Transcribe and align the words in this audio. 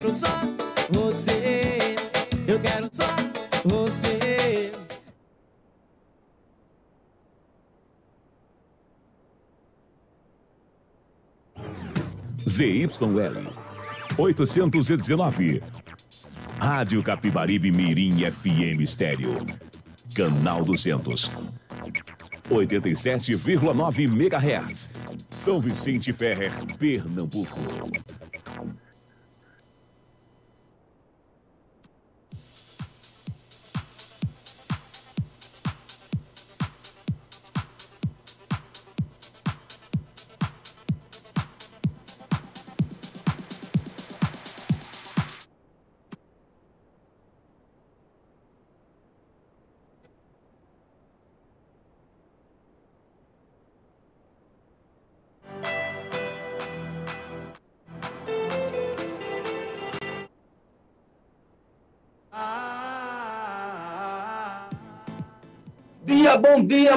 quero 0.00 0.14
só 0.14 0.28
você. 0.90 1.96
Eu 2.46 2.60
quero 2.60 2.88
só 2.92 3.04
você. 3.64 4.70
ZYL 12.48 12.88
819. 14.16 15.62
Rádio 16.60 17.02
Capibaribe 17.02 17.72
Mirim 17.72 18.18
FM 18.30 18.80
Estéreo. 18.80 19.34
Canal 20.14 20.64
200. 20.64 21.30
87,9 22.50 24.04
MHz. 24.04 24.90
São 25.30 25.60
Vicente 25.60 26.12
Ferrer, 26.12 26.52
Pernambuco. 26.78 27.58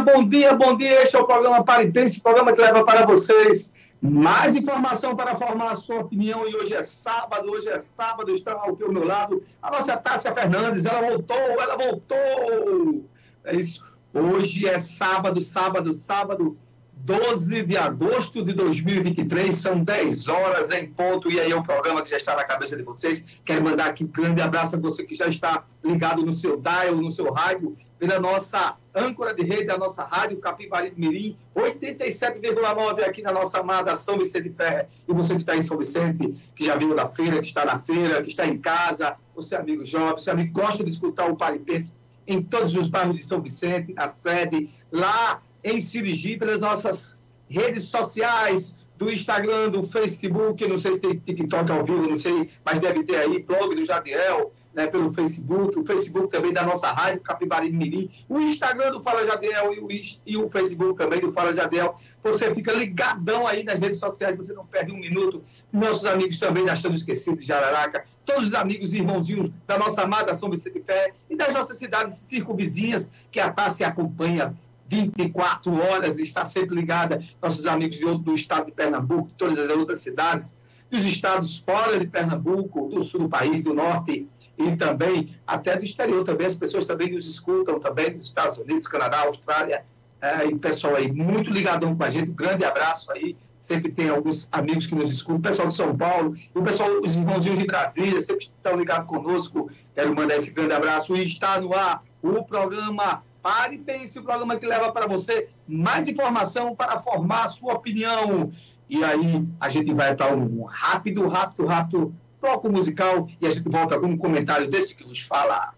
Bom 0.02 0.28
dia, 0.28 0.54
bom 0.54 0.76
dia. 0.76 1.04
Este 1.04 1.16
é 1.16 1.20
o 1.20 1.26
programa 1.26 1.64
Paritense, 1.64 2.20
programa 2.20 2.54
que 2.54 2.62
leva 2.62 2.84
para 2.84 3.06
vocês 3.06 3.74
mais 4.02 4.56
informação 4.56 5.16
para 5.16 5.36
formar 5.36 5.72
a 5.72 5.76
sua 5.76 6.00
opinião. 6.00 6.48
E 6.48 6.56
hoje 6.56 6.74
é 6.74 6.82
sábado, 6.82 7.52
hoje 7.52 7.70
é 7.70 7.80
sábado, 7.80 8.34
está 8.34 8.54
aqui 8.54 8.84
ao 8.84 8.92
meu 8.92 9.06
lado 9.06 9.44
a 9.62 9.70
nossa 9.70 9.96
Tássia 9.96 10.34
Fernandes. 10.34 10.86
Ela 10.86 11.08
voltou, 11.08 11.38
ela 11.38 11.78
voltou. 11.78 13.06
É 13.44 13.56
isso. 13.56 13.86
Hoje 14.14 14.68
é 14.68 14.80
sábado, 14.80 15.40
sábado, 15.40 15.94
sábado, 15.94 16.58
12 16.94 17.64
de 17.64 17.78
agosto 17.78 18.44
de 18.44 18.54
2023, 18.54 19.56
são 19.56 19.84
10 19.84 20.28
horas 20.28 20.72
em 20.72 20.88
ponto, 20.88 21.32
e 21.32 21.40
aí 21.40 21.52
é 21.52 21.56
um 21.56 21.64
programa 21.64 22.02
que 22.02 22.10
já 22.10 22.18
está 22.18 22.36
na 22.36 22.44
cabeça 22.44 22.76
de 22.76 22.84
vocês. 22.84 23.26
Quero 23.46 23.64
mandar 23.64 23.86
aqui 23.86 24.04
um 24.04 24.08
grande 24.08 24.42
abraço 24.42 24.76
a 24.76 24.80
você 24.80 25.04
que 25.04 25.16
já 25.16 25.28
está 25.28 25.64
ligado 25.84 26.26
no 26.26 26.34
seu 26.34 26.58
dial, 26.58 26.96
no 26.96 27.12
seu 27.12 27.32
rádio, 27.32 27.78
pela 28.02 28.20
nossa 28.20 28.78
âncora 28.96 29.32
de 29.32 29.44
rede 29.44 29.66
da 29.66 29.78
nossa 29.78 30.04
rádio 30.04 30.40
Capivari 30.40 30.92
Mirim, 30.98 31.38
87,9 31.56 33.04
aqui 33.04 33.22
na 33.22 33.32
nossa 33.32 33.60
amada 33.60 33.96
São 33.96 34.18
Vicente 34.18 34.50
Ferre. 34.50 34.88
E 35.08 35.14
você 35.14 35.36
que 35.36 35.42
está 35.42 35.56
em 35.56 35.62
São 35.62 35.78
Vicente, 35.78 36.34
que 36.56 36.66
já 36.66 36.76
veio 36.76 36.96
da 36.96 37.08
feira, 37.08 37.40
que 37.40 37.46
está 37.46 37.64
na 37.64 37.80
feira, 37.80 38.24
que 38.24 38.30
está 38.30 38.48
em 38.48 38.58
casa, 38.58 39.16
você 39.36 39.56
amigo 39.56 39.86
jovem, 39.86 40.16
você 40.16 40.32
amigo 40.32 40.52
gosta 40.52 40.84
de 40.84 40.90
escutar 40.90 41.30
o 41.30 41.36
Paripense 41.36 41.94
em 42.26 42.42
todos 42.42 42.74
os 42.74 42.88
bairros 42.88 43.18
de 43.18 43.24
São 43.24 43.40
Vicente, 43.40 43.94
na 43.94 44.08
sede, 44.08 44.72
lá 44.92 45.40
em 45.64 45.80
Sirigi, 45.80 46.38
pelas 46.38 46.60
nossas 46.60 47.24
redes 47.48 47.84
sociais, 47.84 48.76
do 48.98 49.12
Instagram, 49.12 49.70
do 49.70 49.84
Facebook, 49.84 50.68
não 50.68 50.78
sei 50.78 50.96
se 50.96 51.02
tem 51.02 51.18
TikTok 51.18 51.72
ao 51.72 51.84
vivo, 51.84 52.08
não 52.08 52.18
sei, 52.18 52.50
mas 52.64 52.80
deve 52.80 53.04
ter 53.04 53.18
aí, 53.18 53.42
blog 53.42 53.76
do 53.76 53.84
Jadiel, 53.84 54.52
né, 54.74 54.88
pelo 54.88 55.12
Facebook, 55.12 55.78
o 55.78 55.86
Facebook 55.86 56.30
também 56.30 56.54
da 56.54 56.64
nossa 56.64 56.92
rádio, 56.92 57.22
Capibari 57.22 57.72
Mirim, 57.72 58.10
o 58.28 58.40
Instagram 58.40 58.92
do 58.92 59.04
Fala 59.04 59.26
Jadiel 59.26 59.74
e 59.74 59.80
o, 59.80 59.88
e 60.26 60.38
o 60.38 60.50
Facebook 60.50 60.98
também 60.98 61.20
do 61.20 61.32
Fala 61.32 61.54
Jadiel. 61.54 61.96
Você 62.24 62.54
fica 62.54 62.72
ligadão 62.72 63.48
aí 63.48 63.64
nas 63.64 63.80
redes 63.80 64.00
sociais, 64.00 64.38
você 64.38 64.54
não 64.54 64.66
perde 64.66 64.92
um 64.92 64.98
minuto. 64.98 65.44
Nossos 65.72 66.06
amigos 66.06 66.40
também 66.40 66.66
da 66.66 66.74
Estado 66.74 66.96
Esquecido 66.96 67.38
de 67.38 67.46
Jararaca, 67.46 68.06
todos 68.26 68.48
os 68.48 68.54
amigos 68.54 68.94
e 68.94 68.98
irmãozinhos 68.98 69.52
da 69.68 69.78
nossa 69.78 70.04
amada 70.04 70.34
São 70.34 70.50
Vicente 70.50 70.82
Fé 70.82 71.14
e 71.30 71.36
das 71.36 71.54
nossas 71.54 71.78
cidades 71.78 72.16
circunvizinhas, 72.16 73.12
que 73.32 73.40
a 73.40 73.52
Tássia 73.52 73.88
acompanha 73.88 74.56
24 74.88 75.74
horas, 75.82 76.20
está 76.20 76.46
sempre 76.46 76.76
ligada. 76.76 77.24
Nossos 77.42 77.66
amigos 77.66 77.98
de 77.98 78.06
outro, 78.06 78.24
do 78.24 78.34
estado 78.34 78.66
de 78.66 78.72
Pernambuco, 78.74 79.32
todas 79.38 79.58
as 79.58 79.70
outras 79.70 80.02
cidades, 80.02 80.58
dos 80.90 81.06
estados 81.06 81.60
fora 81.60 81.98
de 81.98 82.06
Pernambuco, 82.06 82.90
do 82.90 83.02
sul 83.02 83.22
do 83.22 83.30
país, 83.30 83.64
do 83.64 83.74
norte 83.74 84.28
e 84.68 84.76
também 84.76 85.36
até 85.46 85.76
do 85.76 85.84
exterior 85.84 86.24
também. 86.24 86.48
As 86.48 86.58
pessoas 86.58 86.86
também 86.86 87.12
nos 87.12 87.26
escutam 87.26 87.80
também 87.80 88.14
dos 88.14 88.26
Estados 88.26 88.58
Unidos, 88.58 88.88
Canadá, 88.88 89.22
Austrália. 89.22 89.86
É, 90.22 90.46
e 90.46 90.56
pessoal 90.56 90.96
aí 90.96 91.12
muito 91.12 91.50
ligadão 91.50 91.96
com 91.96 92.04
a 92.04 92.10
gente. 92.10 92.30
Um 92.30 92.36
grande 92.36 92.64
abraço 92.64 93.12
aí. 93.12 93.36
Sempre 93.58 93.92
tem 93.92 94.10
alguns 94.10 94.48
amigos 94.52 94.86
que 94.86 94.94
nos 94.94 95.12
escutam, 95.12 95.38
o 95.38 95.42
pessoal 95.42 95.68
de 95.68 95.74
São 95.76 95.96
Paulo, 95.96 96.36
o 96.54 96.62
pessoal, 96.62 96.90
os 97.04 97.16
irmãozinhos 97.16 97.60
de 97.60 97.66
Brasília, 97.66 98.20
sempre 98.22 98.46
estão 98.46 98.76
ligados 98.76 99.08
conosco. 99.08 99.70
Quero 99.96 100.16
mandar 100.16 100.36
esse 100.36 100.52
grande 100.52 100.74
abraço. 100.74 101.16
E 101.16 101.26
está 101.26 101.60
no 101.60 101.74
ar 101.74 102.04
o 102.22 102.44
programa 102.44 103.24
Pare 103.42 103.76
e 103.76 103.80
Pense, 103.80 104.20
o 104.20 104.24
programa 104.24 104.56
que 104.56 104.66
leva 104.66 104.92
para 104.92 105.08
você 105.08 105.50
mais 105.68 106.08
informação 106.08 106.76
para 106.76 107.00
formar 107.00 107.48
sua 107.48 107.74
opinião. 107.74 108.52
E 108.88 109.04
aí 109.04 109.48
a 109.60 109.70
gente 109.70 109.94
vai 109.94 110.16
para 110.16 110.36
um 110.36 110.64
rápido, 110.64 111.28
rápido, 111.28 111.66
rápido 111.66 112.16
bloco 112.42 112.70
musical 112.70 113.30
e 113.40 113.46
a 113.46 113.50
gente 113.52 113.70
volta 113.70 114.00
com 114.00 114.08
um 114.08 114.18
comentário 114.18 114.68
desse 114.68 114.96
que 114.96 115.06
nos 115.06 115.22
fala. 115.22 115.76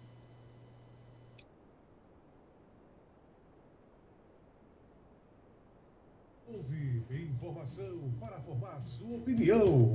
Ouve 6.48 7.04
informação 7.10 8.12
para 8.18 8.40
formar 8.40 8.80
sua 8.80 9.18
opinião. 9.18 9.92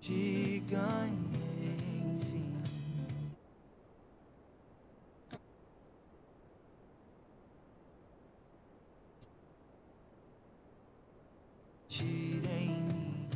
Te 0.00 0.62
ganhei, 0.66 2.02
enfim. 2.16 2.54
tira 11.88 12.50
em 12.50 12.82
mim. 12.82 13.28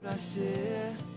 Pra 0.00 0.16
ser. 0.18 1.09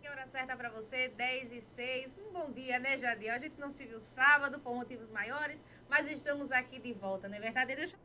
Que 0.00 0.08
hora 0.08 0.26
certa 0.26 0.56
para 0.56 0.68
você? 0.70 1.08
10 1.08 1.52
e 1.52 1.60
6. 1.60 2.18
Um 2.18 2.32
bom 2.32 2.50
dia, 2.50 2.78
né, 2.80 2.96
Jadiel? 2.96 3.34
A 3.34 3.38
gente 3.38 3.60
não 3.60 3.70
se 3.70 3.86
viu 3.86 4.00
sábado 4.00 4.58
por 4.58 4.74
motivos 4.74 5.08
maiores, 5.08 5.64
mas 5.88 6.10
estamos 6.10 6.50
aqui 6.50 6.80
de 6.80 6.92
volta, 6.92 7.28
não 7.28 7.36
é 7.36 7.40
verdade? 7.40 7.76
Deixa 7.76 7.96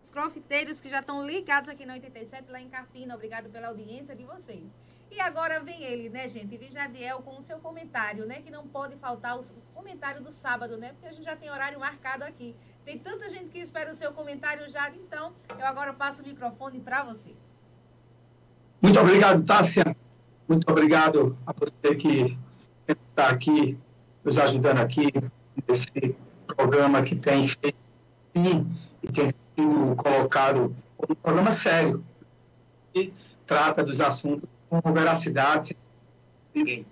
os 0.00 0.08
crofiteiros 0.08 0.80
que 0.80 0.88
já 0.88 1.00
estão 1.00 1.26
ligados 1.26 1.68
aqui 1.68 1.84
na 1.84 1.94
87, 1.94 2.48
lá 2.50 2.60
em 2.60 2.68
Carpina. 2.68 3.14
Obrigado 3.14 3.50
pela 3.50 3.68
audiência 3.68 4.14
de 4.14 4.24
vocês. 4.24 4.78
E 5.10 5.20
agora 5.20 5.58
vem 5.58 5.82
ele, 5.82 6.08
né, 6.08 6.28
gente? 6.28 6.56
Vem 6.56 6.70
Jadiel 6.70 7.20
com 7.20 7.36
o 7.36 7.42
seu 7.42 7.58
comentário, 7.58 8.26
né? 8.26 8.40
Que 8.40 8.50
não 8.50 8.68
pode 8.68 8.96
faltar 8.96 9.36
o 9.38 9.42
comentário 9.74 10.22
do 10.22 10.30
sábado, 10.30 10.78
né? 10.78 10.92
Porque 10.92 11.06
a 11.08 11.12
gente 11.12 11.24
já 11.24 11.34
tem 11.34 11.50
horário 11.50 11.80
marcado 11.80 12.24
aqui. 12.24 12.56
Tem 12.84 12.96
tanta 12.98 13.28
gente 13.28 13.50
que 13.50 13.58
espera 13.58 13.90
o 13.90 13.94
seu 13.94 14.12
comentário, 14.12 14.68
Jade. 14.68 14.96
Então, 14.98 15.34
eu 15.58 15.66
agora 15.66 15.92
passo 15.92 16.22
o 16.22 16.24
microfone 16.24 16.80
para 16.80 17.02
você. 17.02 17.34
Muito 18.80 18.98
obrigado, 18.98 19.42
Tássia. 19.44 19.96
Muito 20.48 20.68
obrigado 20.70 21.36
a 21.46 21.52
você 21.52 21.94
que 21.94 22.36
está 22.88 23.28
aqui, 23.28 23.78
nos 24.24 24.38
ajudando 24.38 24.78
aqui 24.78 25.08
nesse 25.68 26.16
programa 26.46 27.02
que 27.02 27.14
tem 27.14 27.46
feito 27.46 27.76
sim, 28.36 28.66
e 29.02 29.12
tem 29.12 29.28
sido 29.28 29.94
colocado 29.96 30.74
como 30.96 31.12
um 31.12 31.14
programa 31.14 31.52
sério 31.52 32.02
e 32.94 33.12
trata 33.46 33.84
dos 33.84 34.00
assuntos 34.00 34.48
com 34.68 34.80
veracidade 34.92 35.76
ninguém. 36.54 36.84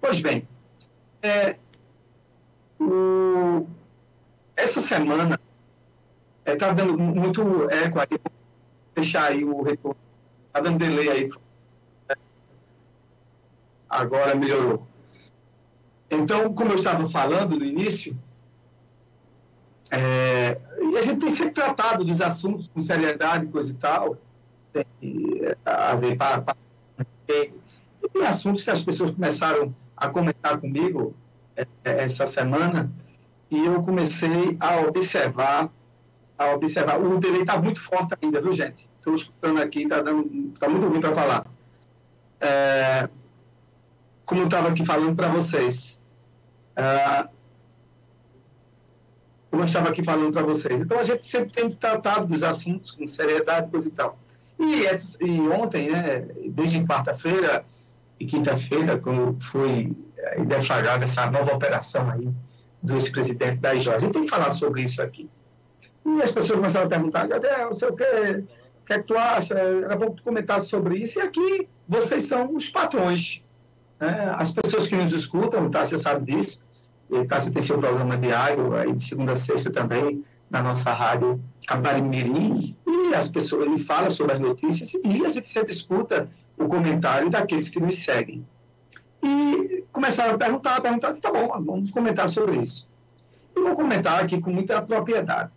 Pois 0.00 0.20
bem, 0.20 0.46
é, 1.22 1.56
o- 2.78 3.66
essa 4.56 4.80
semana 4.80 5.40
está 6.44 6.72
dando 6.72 6.98
muito 6.98 7.70
eco 7.70 7.98
aí, 8.00 8.06
vou 8.10 8.32
deixar 8.94 9.24
aí 9.30 9.44
o 9.44 9.62
retorno 9.62 9.96
Está 10.52 10.60
dando 10.60 10.78
delay 10.78 11.08
aí. 11.08 11.28
Agora 13.88 14.34
melhorou. 14.34 14.86
Então, 16.10 16.52
como 16.52 16.72
eu 16.72 16.76
estava 16.76 17.06
falando 17.06 17.58
no 17.58 17.64
início, 17.64 18.14
é, 19.90 20.60
e 20.92 20.98
a 20.98 21.00
gente 21.00 21.20
tem 21.20 21.30
sempre 21.30 21.54
tratado 21.54 22.04
dos 22.04 22.20
assuntos 22.20 22.68
com 22.68 22.82
seriedade, 22.82 23.46
coisa 23.46 23.70
e 23.70 23.74
tal, 23.74 24.18
tem 24.74 24.84
é, 25.40 25.56
a 25.64 25.96
ver 25.96 26.18
para, 26.18 26.54
e 28.02 28.08
tem 28.10 28.26
assuntos 28.26 28.62
que 28.62 28.70
as 28.70 28.82
pessoas 28.82 29.10
começaram 29.10 29.74
a 29.96 30.10
comentar 30.10 30.58
comigo 30.60 31.14
é, 31.56 31.66
é, 31.82 32.04
essa 32.04 32.26
semana 32.26 32.92
e 33.50 33.64
eu 33.64 33.80
comecei 33.80 34.54
a 34.60 34.80
observar, 34.80 35.70
a 36.36 36.50
observar. 36.52 37.00
O 37.00 37.18
delay 37.18 37.40
está 37.40 37.56
muito 37.56 37.80
forte 37.80 38.14
ainda, 38.20 38.38
viu, 38.38 38.52
gente? 38.52 38.91
Estou 39.02 39.16
escutando 39.16 39.60
aqui, 39.60 39.82
está 39.82 40.00
tá 40.00 40.68
muito 40.68 40.86
ruim 40.86 41.00
para 41.00 41.12
falar. 41.12 41.44
É, 42.40 43.08
como 44.24 44.42
eu 44.42 44.44
estava 44.44 44.68
aqui 44.68 44.84
falando 44.84 45.16
para 45.16 45.26
vocês, 45.26 46.00
ah, 46.76 47.28
como 49.50 49.62
eu 49.62 49.66
estava 49.66 49.88
aqui 49.88 50.04
falando 50.04 50.32
para 50.32 50.42
vocês. 50.42 50.80
Então, 50.80 51.00
a 51.00 51.02
gente 51.02 51.26
sempre 51.26 51.50
tem 51.50 51.68
tratado 51.68 52.26
dos 52.26 52.44
assuntos 52.44 52.92
com 52.92 53.04
seriedade, 53.08 53.72
coisa 53.72 53.88
e 53.88 53.90
tal. 53.90 54.16
E, 54.56 54.86
essa, 54.86 55.18
e 55.20 55.40
ontem, 55.48 55.90
né, 55.90 56.20
desde 56.50 56.84
quarta-feira 56.84 57.64
e 58.20 58.24
quinta-feira, 58.24 58.98
quando 58.98 59.36
foi 59.40 59.96
eh, 60.16 60.44
deflagrada 60.44 61.02
essa 61.02 61.28
nova 61.28 61.52
operação 61.52 62.08
aí 62.08 62.30
do 62.80 62.94
ex-presidente 62.94 63.56
da 63.56 63.74
IJO, 63.74 63.90
a 63.90 63.98
gente 63.98 64.12
tem 64.12 64.22
que 64.22 64.28
falar 64.28 64.52
sobre 64.52 64.82
isso 64.82 65.02
aqui. 65.02 65.28
E 66.06 66.22
as 66.22 66.30
pessoas 66.30 66.58
começaram 66.60 66.86
a 66.86 66.88
perguntar, 66.88 67.26
Jadel, 67.26 67.66
não 67.66 67.74
sei 67.74 67.88
o 67.88 67.96
quê, 67.96 68.44
o 68.82 68.84
que 68.84 68.92
é 68.92 68.98
que 68.98 69.04
tu 69.04 69.16
acha? 69.16 69.54
Era 69.54 69.96
bom 69.96 70.10
tu 70.10 70.22
comentasse 70.22 70.68
sobre 70.68 70.98
isso. 70.98 71.18
E 71.20 71.22
aqui, 71.22 71.68
vocês 71.88 72.26
são 72.26 72.54
os 72.54 72.68
patrões. 72.68 73.42
Né? 74.00 74.34
As 74.36 74.50
pessoas 74.50 74.86
que 74.86 74.96
nos 74.96 75.12
escutam, 75.12 75.70
tá, 75.70 75.84
você 75.84 75.96
sabe 75.96 76.34
disso, 76.34 76.64
e 77.08 77.24
tá, 77.24 77.38
você 77.38 77.50
tem 77.50 77.62
seu 77.62 77.78
programa 77.78 78.16
diário, 78.16 78.74
aí 78.74 78.92
de 78.92 79.04
segunda 79.04 79.32
a 79.32 79.36
sexta 79.36 79.70
também, 79.70 80.24
na 80.50 80.62
nossa 80.62 80.92
rádio 80.92 81.40
Cabarimirim, 81.66 82.76
e 82.86 83.14
as 83.14 83.28
pessoas, 83.28 83.66
ele 83.66 83.78
fala 83.78 84.10
sobre 84.10 84.34
as 84.34 84.40
notícias 84.40 84.92
e 84.94 85.24
a 85.24 85.28
gente 85.28 85.48
sempre 85.48 85.72
escuta 85.72 86.28
o 86.58 86.66
comentário 86.66 87.30
daqueles 87.30 87.68
que 87.68 87.80
nos 87.80 87.98
seguem. 87.98 88.46
E 89.22 89.84
começaram 89.92 90.34
a 90.34 90.38
perguntar, 90.38 90.76
a 90.76 90.80
perguntar, 90.80 91.14
tá 91.14 91.32
bom, 91.32 91.48
vamos 91.64 91.90
comentar 91.90 92.28
sobre 92.28 92.58
isso. 92.58 92.88
E 93.56 93.60
vou 93.60 93.74
comentar 93.74 94.22
aqui 94.22 94.40
com 94.40 94.50
muita 94.50 94.82
propriedade. 94.82 95.50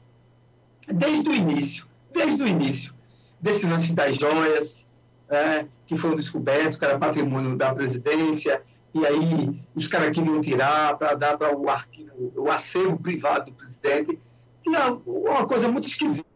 Desde 0.87 1.27
o 1.27 1.33
início, 1.33 1.85
desde 2.13 2.41
o 2.41 2.47
início, 2.47 2.94
desse 3.39 3.65
lance 3.65 3.93
das 3.93 4.17
joias, 4.17 4.87
né, 5.29 5.67
que 5.85 5.95
foram 5.95 6.15
descobertos, 6.15 6.77
que 6.77 6.85
era 6.85 6.97
patrimônio 6.97 7.55
da 7.55 7.73
presidência, 7.73 8.61
e 8.93 9.05
aí 9.05 9.61
os 9.75 9.87
caras 9.87 10.15
queriam 10.15 10.39
tirar 10.39 10.97
para 10.97 11.15
dar 11.15 11.37
para 11.37 11.55
o 11.55 11.69
arquivo, 11.69 12.31
o 12.35 12.49
acervo 12.49 12.97
privado 12.97 13.51
do 13.51 13.53
presidente. 13.53 14.17
Tinha 14.63 14.97
uma 15.05 15.45
coisa 15.45 15.67
muito 15.67 15.87
esquisita. 15.87 16.27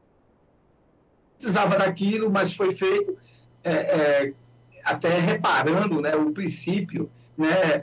Precisava 1.37 1.77
daquilo, 1.77 2.29
mas 2.29 2.53
foi 2.53 2.73
feito 2.73 3.17
é, 3.63 3.71
é, 3.71 4.33
até 4.83 5.09
reparando 5.19 6.01
né, 6.01 6.15
o 6.15 6.31
princípio 6.31 7.09
né, 7.37 7.47
é, 7.49 7.79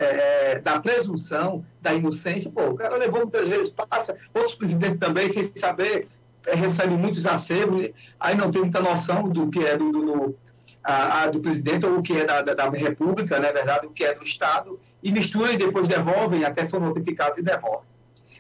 é, 0.53 0.59
da 0.59 0.79
presunção 0.79 1.65
da 1.81 1.95
inocência. 1.95 2.51
Pô, 2.51 2.67
o 2.69 2.75
cara 2.75 2.97
levou 2.97 3.21
muitas 3.21 3.49
vezes, 3.49 3.71
passa, 3.71 4.15
outros 4.35 4.55
presidentes 4.57 4.99
também, 4.99 5.27
sem 5.27 5.43
saber, 5.43 6.07
é, 6.47 6.55
recebem 6.55 6.97
muitos 6.97 7.27
acervos, 7.27 7.91
aí 8.19 8.37
não 8.37 8.51
tem 8.51 8.63
muita 8.63 8.81
noção 8.81 9.29
do 9.29 9.49
que 9.49 9.65
é 9.65 9.77
do, 9.77 9.91
do, 9.91 10.37
a, 10.83 11.23
a, 11.23 11.27
do 11.29 11.41
presidente 11.41 11.85
ou 11.85 11.99
o 11.99 12.03
que 12.03 12.15
é 12.15 12.25
da, 12.25 12.43
da, 12.43 12.55
da 12.55 12.71
República, 12.71 13.37
na 13.37 13.49
né, 13.49 13.53
verdade, 13.53 13.87
o 13.87 13.91
que 13.91 14.05
é 14.05 14.15
do 14.15 14.23
Estado, 14.23 14.79
e 15.03 15.11
misturam 15.11 15.53
e 15.53 15.57
depois 15.57 15.89
devolvem, 15.89 16.45
até 16.45 16.65
são 16.65 16.81
notificados 16.81 17.39
e 17.39 17.43
devolvem. 17.43 17.89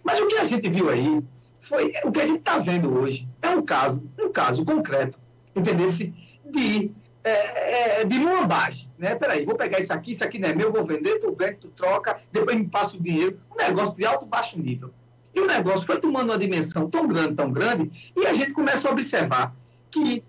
Mas 0.04 0.20
o 0.20 0.26
que 0.26 0.36
a 0.36 0.44
gente 0.44 0.70
viu 0.70 0.88
aí 0.88 1.22
foi 1.58 1.92
o 2.04 2.12
que 2.12 2.20
a 2.20 2.25
gente 2.25 2.38
está 2.38 2.58
vendo 2.58 2.96
hoje 2.96 3.28
é 3.42 3.48
um 3.48 3.62
caso, 3.62 4.08
um 4.18 4.30
caso 4.30 4.64
concreto, 4.64 5.18
entendesse 5.54 6.14
de 6.44 6.92
é, 7.25 8.02
é, 8.02 8.04
de 8.04 8.22
lambagem, 8.22 8.88
né? 8.96 9.16
Peraí, 9.16 9.44
vou 9.44 9.56
pegar 9.56 9.80
isso 9.80 9.92
aqui, 9.92 10.12
isso 10.12 10.22
aqui 10.22 10.38
não 10.38 10.48
é 10.48 10.54
meu, 10.54 10.70
vou 10.70 10.84
vender, 10.84 11.18
tu 11.18 11.32
vende, 11.32 11.56
tu 11.56 11.68
troca, 11.70 12.16
depois 12.30 12.56
me 12.56 12.68
passa 12.68 12.96
o 12.96 13.02
dinheiro. 13.02 13.40
Um 13.50 13.56
negócio 13.56 13.96
de 13.96 14.06
alto 14.06 14.25
baixo 14.25 14.60
nível. 14.60 14.92
E 15.36 15.40
o 15.40 15.46
negócio 15.46 15.86
foi 15.86 16.00
tomando 16.00 16.30
uma 16.30 16.38
dimensão 16.38 16.88
tão 16.88 17.06
grande, 17.06 17.34
tão 17.34 17.52
grande, 17.52 18.10
e 18.16 18.26
a 18.26 18.32
gente 18.32 18.52
começa 18.52 18.88
a 18.88 18.92
observar 18.92 19.54
que 19.90 20.24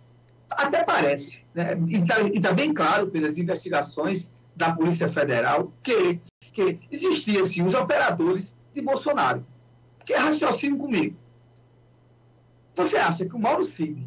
até 0.50 0.84
parece, 0.84 1.46
né? 1.56 1.78
e 1.88 1.96
está 1.96 2.16
tá 2.42 2.54
bem 2.54 2.74
claro 2.74 3.08
pelas 3.08 3.38
investigações 3.38 4.34
da 4.54 4.74
Polícia 4.74 5.10
Federal, 5.10 5.72
que, 5.82 6.20
que 6.52 6.80
existiam 6.92 7.42
assim, 7.42 7.64
os 7.64 7.74
operadores 7.74 8.54
de 8.76 8.82
Bolsonaro. 8.82 9.46
Que 10.06 10.14
é 10.14 10.18
raciocínio 10.18 10.78
comigo. 10.78 11.16
Você 12.76 12.98
acha 12.98 13.26
que 13.26 13.36
o 13.36 13.40
Mauro 13.40 13.64
Cid, 13.64 14.06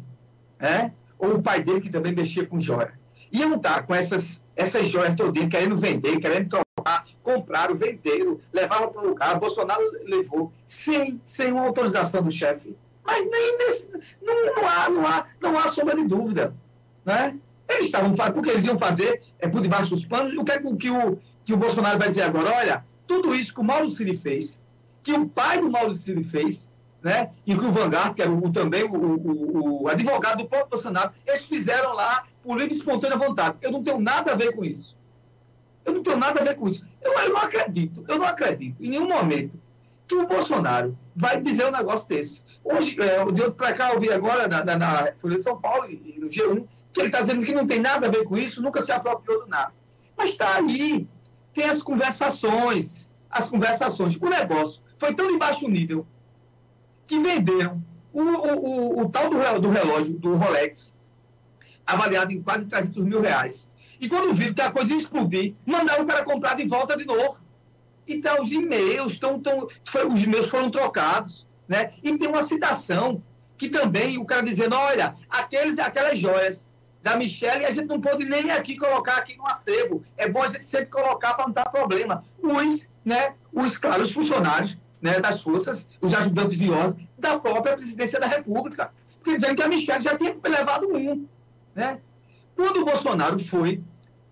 né? 0.59 0.93
ou 1.17 1.35
o 1.35 1.41
pai 1.41 1.63
dele, 1.63 1.81
que 1.81 1.89
também 1.89 2.13
mexia 2.13 2.45
com 2.45 2.59
joia. 2.59 2.93
Iam 3.31 3.55
estar 3.55 3.87
com 3.87 3.95
essas, 3.95 4.43
essas 4.55 4.87
joias 4.87 5.15
todinhas, 5.15 5.49
querendo 5.49 5.77
vender, 5.77 6.19
querendo 6.19 6.49
trocar, 6.49 6.65
compraram, 7.23 7.75
venderam, 7.75 8.39
levaram 8.51 8.89
para 8.89 9.01
o 9.01 9.07
lugar, 9.09 9.39
Bolsonaro 9.39 9.81
levou, 10.03 10.51
sem, 10.65 11.19
sem 11.23 11.51
uma 11.51 11.65
autorização 11.65 12.23
do 12.23 12.31
chefe. 12.31 12.75
Mas 13.03 13.27
nem 13.29 13.57
nesse, 13.57 13.89
não, 14.21 14.45
não, 14.45 14.67
há, 14.67 14.89
não, 14.89 15.07
há, 15.07 15.25
não 15.39 15.57
há 15.57 15.67
sombra 15.67 15.95
de 15.95 16.05
dúvida. 16.05 16.53
Né? 17.03 17.37
Eles 17.67 17.85
estavam 17.85 18.13
fazendo, 18.13 18.33
porque 18.33 18.49
eles 18.49 18.63
iam 18.63 18.77
fazer 18.77 19.21
é, 19.39 19.47
por 19.47 19.61
debaixo 19.61 19.89
dos 19.89 20.05
panos, 20.05 20.33
o 20.33 20.43
que, 20.43 20.51
é 20.51 20.59
que, 20.59 20.89
o, 20.89 21.17
que 21.43 21.53
o 21.53 21.57
Bolsonaro 21.57 21.97
vai 21.97 22.07
dizer 22.07 22.23
agora? 22.23 22.55
Olha, 22.55 22.85
tudo 23.07 23.33
isso 23.33 23.53
que 23.53 23.59
o 23.59 23.63
Mauro 23.63 23.89
Cid 23.89 24.15
fez, 24.17 24.61
que 25.03 25.13
o 25.13 25.27
pai 25.27 25.59
do 25.59 25.69
Mauro 25.69 25.93
Cid 25.93 26.23
fez, 26.23 26.69
né? 27.01 27.31
e 27.45 27.55
que 27.55 27.65
o 27.65 27.71
Vanguard, 27.71 28.13
que 28.13 28.21
era 28.21 28.31
o, 28.31 28.51
também 28.51 28.83
o, 28.83 28.93
o, 28.93 29.83
o, 29.83 29.87
advogado 29.87 30.39
do 30.39 30.47
próprio 30.47 30.69
Bolsonaro, 30.69 31.11
eles 31.25 31.43
fizeram 31.45 31.93
lá 31.93 32.25
por 32.43 32.57
livre 32.57 32.73
e 32.73 32.77
espontânea 32.77 33.17
vontade. 33.17 33.57
Eu 33.61 33.71
não 33.71 33.83
tenho 33.83 33.99
nada 33.99 34.33
a 34.33 34.35
ver 34.35 34.55
com 34.55 34.63
isso. 34.63 34.97
Eu 35.85 35.93
não 35.93 36.03
tenho 36.03 36.17
nada 36.17 36.41
a 36.41 36.43
ver 36.43 36.55
com 36.55 36.67
isso. 36.67 36.85
Eu, 37.01 37.11
eu 37.11 37.29
não 37.29 37.37
acredito, 37.37 38.05
eu 38.07 38.19
não 38.19 38.25
acredito 38.25 38.83
em 38.83 38.89
nenhum 38.89 39.07
momento 39.07 39.59
que 40.07 40.15
o 40.15 40.27
Bolsonaro 40.27 40.97
vai 41.15 41.39
dizer 41.39 41.65
um 41.65 41.71
negócio 41.71 42.07
desse. 42.07 42.43
Hoje, 42.63 43.01
é, 43.01 43.23
de 43.31 43.41
outro 43.41 43.53
para 43.53 43.73
cá, 43.73 43.93
eu 43.93 43.99
vi 43.99 44.11
agora 44.11 44.47
na, 44.47 44.63
na, 44.63 44.77
na, 44.77 45.13
Folha 45.15 45.37
de 45.37 45.43
São 45.43 45.59
Paulo 45.59 45.89
e 45.89 46.17
no 46.19 46.27
G1, 46.27 46.67
que 46.91 46.99
ele 46.99 47.07
está 47.07 47.21
dizendo 47.21 47.45
que 47.45 47.53
não 47.53 47.65
tem 47.65 47.79
nada 47.79 48.07
a 48.07 48.09
ver 48.09 48.23
com 48.25 48.37
isso, 48.37 48.61
nunca 48.61 48.81
se 48.81 48.91
apropriou 48.91 49.43
do 49.43 49.47
nada. 49.47 49.71
Mas 50.17 50.31
está 50.31 50.55
aí, 50.55 51.07
tem 51.53 51.65
as 51.65 51.81
conversações, 51.81 53.11
as 53.29 53.47
conversações. 53.47 54.17
O 54.17 54.29
negócio 54.29 54.83
foi 54.97 55.15
tão 55.15 55.27
de 55.27 55.37
baixo 55.37 55.67
nível 55.67 56.05
que 57.07 57.17
venderam 57.17 57.81
o, 58.13 58.21
o, 58.21 58.99
o, 58.99 59.01
o 59.01 59.09
tal 59.09 59.29
do, 59.29 59.59
do 59.59 59.69
relógio, 59.69 60.13
do 60.13 60.35
Rolex, 60.35 60.93
avaliado 61.85 62.31
em 62.31 62.41
quase 62.41 62.65
300 62.65 63.03
mil 63.03 63.21
reais. 63.21 63.67
E 64.01 64.09
quando 64.09 64.33
viram 64.33 64.55
que 64.55 64.61
a 64.61 64.71
coisa 64.71 64.91
ia 64.91 64.97
explodir, 64.97 65.53
mandaram 65.63 66.03
o 66.03 66.07
cara 66.07 66.23
comprar 66.23 66.55
de 66.55 66.67
volta 66.67 66.97
de 66.97 67.05
novo. 67.05 67.39
Então, 68.07 68.41
os 68.41 68.51
e-mails, 68.51 69.19
tão, 69.19 69.39
tão, 69.39 69.67
foi, 69.85 70.07
os 70.07 70.23
e-mails 70.23 70.47
foram 70.47 70.71
trocados. 70.71 71.47
Né? 71.67 71.91
E 72.03 72.17
tem 72.17 72.27
uma 72.27 72.41
citação 72.41 73.23
que 73.57 73.69
também 73.69 74.17
o 74.17 74.25
cara 74.25 74.41
dizendo, 74.41 74.75
olha, 74.75 75.13
aqueles, 75.29 75.77
aquelas 75.77 76.17
joias 76.17 76.67
da 77.03 77.15
Michelle, 77.15 77.63
a 77.63 77.69
gente 77.69 77.85
não 77.85 78.01
pode 78.01 78.25
nem 78.25 78.49
aqui 78.49 78.75
colocar 78.75 79.17
aqui 79.17 79.37
no 79.37 79.45
acervo. 79.45 80.03
É 80.17 80.27
bom 80.27 80.41
a 80.41 80.47
gente 80.47 80.65
sempre 80.65 80.87
colocar 80.87 81.35
para 81.35 81.45
não 81.45 81.53
dar 81.53 81.69
problema. 81.69 82.23
Os, 82.41 82.89
né, 83.05 83.35
os, 83.53 83.77
claro, 83.77 84.01
os 84.01 84.11
funcionários 84.11 84.77
né, 84.99 85.19
das 85.19 85.43
forças, 85.43 85.87
os 86.01 86.11
ajudantes 86.13 86.57
de 86.57 86.71
ordem 86.71 87.07
da 87.19 87.39
própria 87.39 87.75
presidência 87.75 88.19
da 88.19 88.25
República. 88.25 88.91
Porque 89.19 89.35
dizendo 89.35 89.55
que 89.55 89.63
a 89.63 89.67
Michelle 89.67 90.03
já 90.03 90.17
tinha 90.17 90.35
levado 90.43 90.87
um. 90.91 91.27
Né? 91.75 91.99
Quando 92.55 92.81
o 92.81 92.85
Bolsonaro 92.85 93.37
foi 93.37 93.83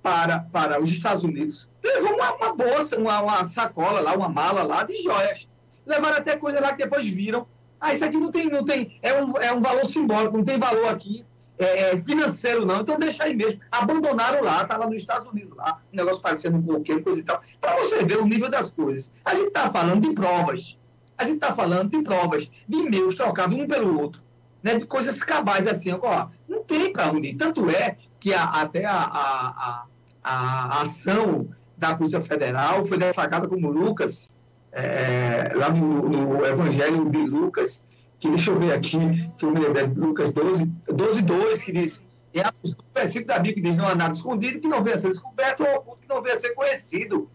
para, 0.02 0.40
para 0.52 0.82
os 0.82 0.90
Estados 0.90 1.24
Unidos, 1.24 1.68
levou 1.84 2.14
uma, 2.14 2.34
uma 2.36 2.54
bolsa, 2.54 2.98
uma, 2.98 3.22
uma, 3.22 3.44
sacola 3.46 4.00
lá, 4.00 4.16
uma 4.16 4.30
mala 4.30 4.64
lá 4.64 4.84
de 4.84 5.02
joias. 5.04 5.48
Levaram 5.86 6.18
até 6.18 6.38
coisa 6.38 6.60
lá 6.60 6.72
que 6.72 6.84
depois 6.84 7.08
viram. 7.08 7.48
Ah, 7.80 7.94
isso 7.94 8.04
aqui 8.04 8.18
não 8.18 8.30
tem, 8.30 8.50
não 8.50 8.64
tem, 8.64 9.00
é 9.02 9.22
um, 9.22 9.38
é 9.38 9.54
um 9.54 9.62
valor 9.62 9.86
simbólico, 9.86 10.38
não 10.38 10.44
tem 10.44 10.58
valor 10.58 10.90
aqui 10.90 11.26
é, 11.60 11.92
é 11.92 12.02
financeiro, 12.02 12.66
não. 12.66 12.82
Então 12.82 12.98
deixa 12.98 13.26
aí 13.26 13.36
mesmo. 13.36 13.60
Abandonaram 13.70 14.42
lá, 14.42 14.66
tá 14.66 14.78
lá 14.78 14.88
nos 14.88 14.96
Estados 14.96 15.28
Unidos, 15.28 15.56
lá, 15.58 15.80
um 15.92 15.98
negócio 15.98 16.22
parecendo 16.22 16.58
um 16.58 16.64
coqueiro, 16.64 17.04
coisa 17.04 17.20
e 17.20 17.24
tal. 17.24 17.42
Para 17.60 17.76
você 17.76 18.04
ver 18.04 18.18
o 18.18 18.26
nível 18.26 18.50
das 18.50 18.70
coisas. 18.70 19.14
A 19.26 19.36
gente 19.36 19.50
está 19.50 19.70
falando 19.70 20.08
de 20.08 20.14
provas. 20.14 20.78
A 21.18 21.26
gente 21.26 21.36
está 21.36 21.52
falando 21.54 21.90
de 21.90 22.02
provas, 22.02 22.50
de 22.66 22.78
e-mails 22.78 23.16
trocados 23.16 23.58
um 23.58 23.68
pelo 23.68 24.00
outro, 24.00 24.22
né, 24.64 24.76
de 24.76 24.86
coisas 24.86 25.22
cabais 25.22 25.68
assim, 25.68 25.92
ó, 25.92 26.28
não 26.48 26.64
tem 26.64 26.94
para 26.94 27.12
onde. 27.12 27.34
Tanto 27.36 27.70
é 27.70 27.98
que 28.18 28.34
a, 28.34 28.46
até 28.46 28.86
a, 28.86 28.94
a, 28.94 29.48
a, 29.50 29.86
a, 30.30 30.82
ação 30.82 31.50
da 31.78 31.96
Polícia 31.96 32.22
Federal 32.22 32.86
foi 32.86 32.98
deflagrada 32.98 33.48
como 33.48 33.70
Lucas, 33.70 34.30
é, 34.72 35.52
lá 35.56 35.70
no, 35.70 36.10
no 36.10 36.46
Evangelho 36.46 37.10
de 37.10 37.18
Lucas, 37.18 37.86
que 38.20 38.30
deixa 38.30 38.52
eu 38.52 38.60
ver 38.60 38.74
aqui, 38.74 39.32
que 39.38 39.46
eu 39.46 39.52
me 39.52 39.60
lembro, 39.60 39.80
é 39.80 39.84
Lucas 39.84 40.32
12, 40.32 40.66
12, 40.88 41.22
2, 41.22 41.60
que 41.62 41.72
diz, 41.72 42.06
é 42.34 42.42
a 42.42 42.54
versículo 42.94 43.28
da 43.28 43.40
Bíblia 43.40 43.56
que 43.56 43.62
diz, 43.62 43.78
não 43.78 43.88
há 43.88 43.96
nada 43.96 44.14
escondido 44.14 44.60
que 44.60 44.68
não 44.68 44.84
venha 44.84 44.98
a 44.98 45.00
ser 45.00 45.10
descoberto 45.10 45.64
ou 45.64 45.96
que 45.96 46.08
não 46.08 46.22
venha 46.22 46.36
a 46.36 46.40
ser 46.40 46.54
conhecido. 46.54 47.30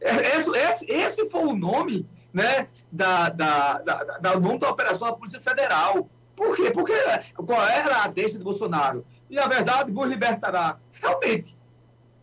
É, 0.00 0.36
esse, 0.36 0.50
esse, 0.50 0.90
esse 0.90 1.30
foi 1.30 1.44
o 1.44 1.56
nome, 1.56 2.06
né, 2.32 2.68
da, 2.90 3.30
da, 3.30 3.78
da, 3.78 4.04
da, 4.04 4.38
nome 4.38 4.58
da 4.58 4.70
operação 4.70 5.08
da 5.08 5.14
Polícia 5.14 5.40
Federal. 5.40 6.08
Por 6.36 6.56
quê? 6.56 6.70
Porque 6.70 6.92
qual 7.34 7.62
era 7.62 8.04
a 8.04 8.08
deixa 8.08 8.38
de 8.38 8.44
Bolsonaro? 8.44 9.04
E, 9.30 9.34
na 9.34 9.46
verdade, 9.46 9.90
vos 9.90 10.08
libertará. 10.08 10.78
Realmente, 11.00 11.56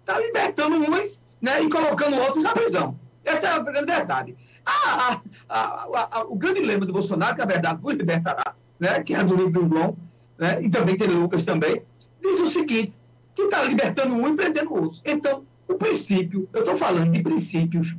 está 0.10 0.20
libertando 0.20 0.76
uns 0.76 1.24
né, 1.40 1.62
e 1.62 1.70
colocando 1.70 2.18
outros 2.18 2.44
na 2.44 2.54
prisão. 2.54 3.00
Essa 3.24 3.48
é 3.48 3.52
a 3.52 3.60
grande 3.60 3.86
verdade. 3.86 4.36
A, 4.66 5.22
a, 5.48 5.88
a, 6.12 6.24
o 6.24 6.36
grande 6.36 6.62
lema 6.62 6.86
do 6.86 6.94
Bolsonaro, 6.94 7.36
que 7.36 7.42
a 7.42 7.46
verdade 7.46 7.82
foi 7.82 7.94
libertará, 7.94 8.56
né, 8.80 9.02
que 9.04 9.14
é 9.14 9.24
do 9.24 9.36
livro 9.36 9.52
do 9.52 9.68
João, 9.68 9.96
né, 10.38 10.60
e 10.62 10.70
também 10.70 10.98
tem 10.98 11.08
Lucas 11.08 11.44
também, 11.44 11.84
diz 12.20 12.40
o 12.40 12.48
seguinte, 12.48 12.98
que 13.36 13.44
está 13.44 13.64
libertando 13.64 14.16
um 14.16 14.28
e 14.28 14.36
prendendo 14.36 14.74
outros. 14.74 15.02
Então, 15.06 15.46
o 15.68 15.76
princípio, 15.76 16.50
eu 16.52 16.62
estou 16.62 16.76
falando 16.76 17.12
de 17.12 17.22
princípios 17.22 17.96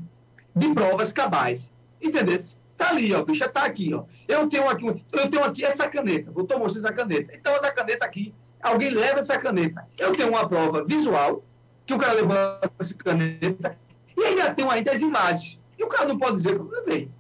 de 0.55 0.75
provas 0.75 1.13
cabais. 1.13 1.73
Entendeu? 2.03 2.35
Está 2.35 2.91
ali, 2.91 3.15
ó, 3.15 3.23
bicha, 3.23 3.45
está 3.45 3.65
aqui, 3.65 3.95
ó. 3.95 4.05
Eu 4.27 4.49
tenho 4.49 4.69
aqui, 4.69 4.87
eu 4.87 5.31
tenho 5.31 5.45
aqui 5.45 5.65
essa 5.65 5.89
caneta, 5.89 6.31
vou 6.31 6.47
mostrar 6.59 6.81
essa 6.81 6.93
caneta. 6.93 7.33
Então, 7.35 7.55
essa 7.55 7.71
caneta 7.71 8.05
aqui, 8.05 8.35
alguém 8.61 8.91
leva 8.91 9.21
essa 9.21 9.39
caneta. 9.39 9.87
Eu 9.99 10.13
tenho 10.17 10.31
uma 10.31 10.49
prova 10.49 10.85
visual, 10.85 11.45
que 11.91 11.95
o 11.95 11.99
cara 11.99 12.13
levou 12.13 12.37
essa 12.79 12.95
caneta, 12.95 13.77
e 14.17 14.23
ainda 14.23 14.55
tem 14.55 14.65
ainda 14.69 14.93
as 14.93 15.03
imagens. 15.03 15.61
E 15.77 15.83
o 15.83 15.89
cara 15.89 16.07
não 16.07 16.17
pode 16.17 16.35
dizer 16.35 16.55
que 16.55 16.61
eu. 16.61 17.11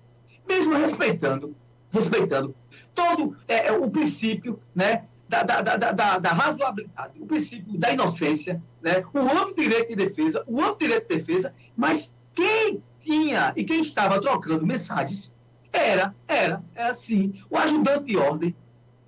Mesmo 0.48 0.74
respeitando, 0.76 1.56
respeitando 1.90 2.54
todo 2.94 3.36
é, 3.48 3.66
é, 3.66 3.72
o 3.72 3.90
princípio 3.90 4.60
né, 4.74 5.04
da, 5.28 5.42
da, 5.42 5.60
da, 5.60 5.76
da, 5.76 6.18
da 6.18 6.28
razoabilidade, 6.30 7.20
o 7.20 7.26
princípio 7.26 7.78
da 7.78 7.92
inocência, 7.92 8.62
né, 8.80 9.02
o 9.12 9.18
amplo 9.18 9.54
direito 9.54 9.88
de 9.88 9.96
defesa, 9.96 10.44
o 10.46 10.60
amplo 10.60 10.78
direito 10.78 11.08
de 11.08 11.16
defesa, 11.16 11.54
mas 11.76 12.12
quem 12.34 12.82
tinha 12.98 13.52
e 13.56 13.64
quem 13.64 13.80
estava 13.80 14.20
trocando 14.20 14.66
mensagens 14.66 15.32
era, 15.72 16.14
era, 16.26 16.62
era 16.74 16.94
sim, 16.94 17.42
o 17.48 17.56
ajudante 17.56 18.04
de 18.06 18.16
ordem, 18.16 18.56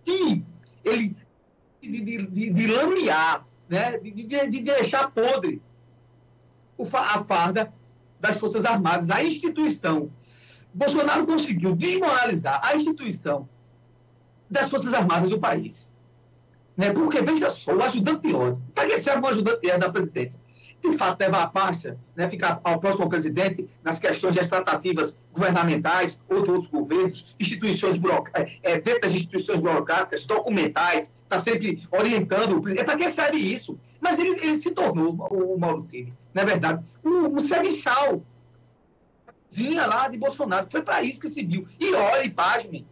que 0.05 0.45
ele 0.85 1.17
de, 1.81 2.01
de, 2.01 2.27
de, 2.27 2.51
de 2.51 2.67
lamear, 2.69 3.45
né, 3.73 3.97
de, 3.97 4.11
de, 4.11 4.47
de 4.49 4.63
deixar 4.63 5.11
podre 5.11 5.63
a 6.93 7.25
farda 7.25 7.73
das 8.21 8.37
Forças 8.37 8.67
Armadas, 8.67 9.09
a 9.09 9.25
instituição. 9.25 10.11
Bolsonaro 10.75 11.25
conseguiu 11.25 11.75
desmoralizar 11.75 12.61
a 12.63 12.77
instituição 12.77 13.49
das 14.51 14.69
Forças 14.69 14.93
Armadas 14.93 15.31
do 15.31 15.41
país. 15.41 15.91
Né? 16.77 16.93
Porque, 16.93 17.23
veja 17.23 17.49
só, 17.49 17.75
o 17.75 17.83
ajudante 17.83 18.35
ordem. 18.35 18.63
Para 18.75 18.89
que 18.89 18.99
serve 18.99 19.25
um 19.25 19.29
ajudante 19.31 19.79
da 19.79 19.91
presidência? 19.91 20.39
De 20.83 20.93
fato, 20.93 21.19
levar 21.21 21.45
a 21.45 21.47
pasta, 21.47 21.99
né, 22.15 22.29
ficar 22.29 22.61
ao 22.65 22.79
próximo 22.79 23.09
presidente 23.09 23.69
nas 23.83 23.99
questões 24.01 24.37
das 24.37 24.49
tratativas 24.49 25.19
governamentais 25.33 26.21
ou 26.29 26.43
de 26.43 26.51
outros 26.51 26.71
governos, 26.71 27.37
instituições 27.39 27.99
é, 28.35 28.59
é, 28.63 28.81
dentro 28.81 29.01
das 29.01 29.15
instituições 29.15 29.61
burocráticas, 29.61 30.27
documentais, 30.27 31.15
está 31.33 31.39
sempre 31.39 31.87
orientando. 31.91 32.61
É 32.69 32.85
para 32.85 32.97
que 32.97 33.09
serve 33.09 33.39
isso? 33.39 33.79
Mas 34.01 34.19
ele, 34.19 34.31
ele 34.31 34.57
se 34.57 34.71
tornou, 34.71 35.15
o, 35.15 35.55
o 35.55 35.59
Mauro 35.59 35.81
Cid, 35.81 36.13
na 36.35 36.45
verdade, 36.45 36.85
um, 37.05 37.37
um 37.37 37.41
serviçal. 37.41 38.23
Vinha 39.51 39.87
lá 39.87 40.09
de 40.09 40.19
Bolsonaro. 40.19 40.67
Foi 40.71 40.83
para 40.83 41.03
isso 41.03 41.21
que 41.21 41.29
se 41.29 41.45
viu. 41.45 41.67
E 41.81 41.93
olha, 41.95 42.25
e 42.25 42.31
pasme, 42.31 42.87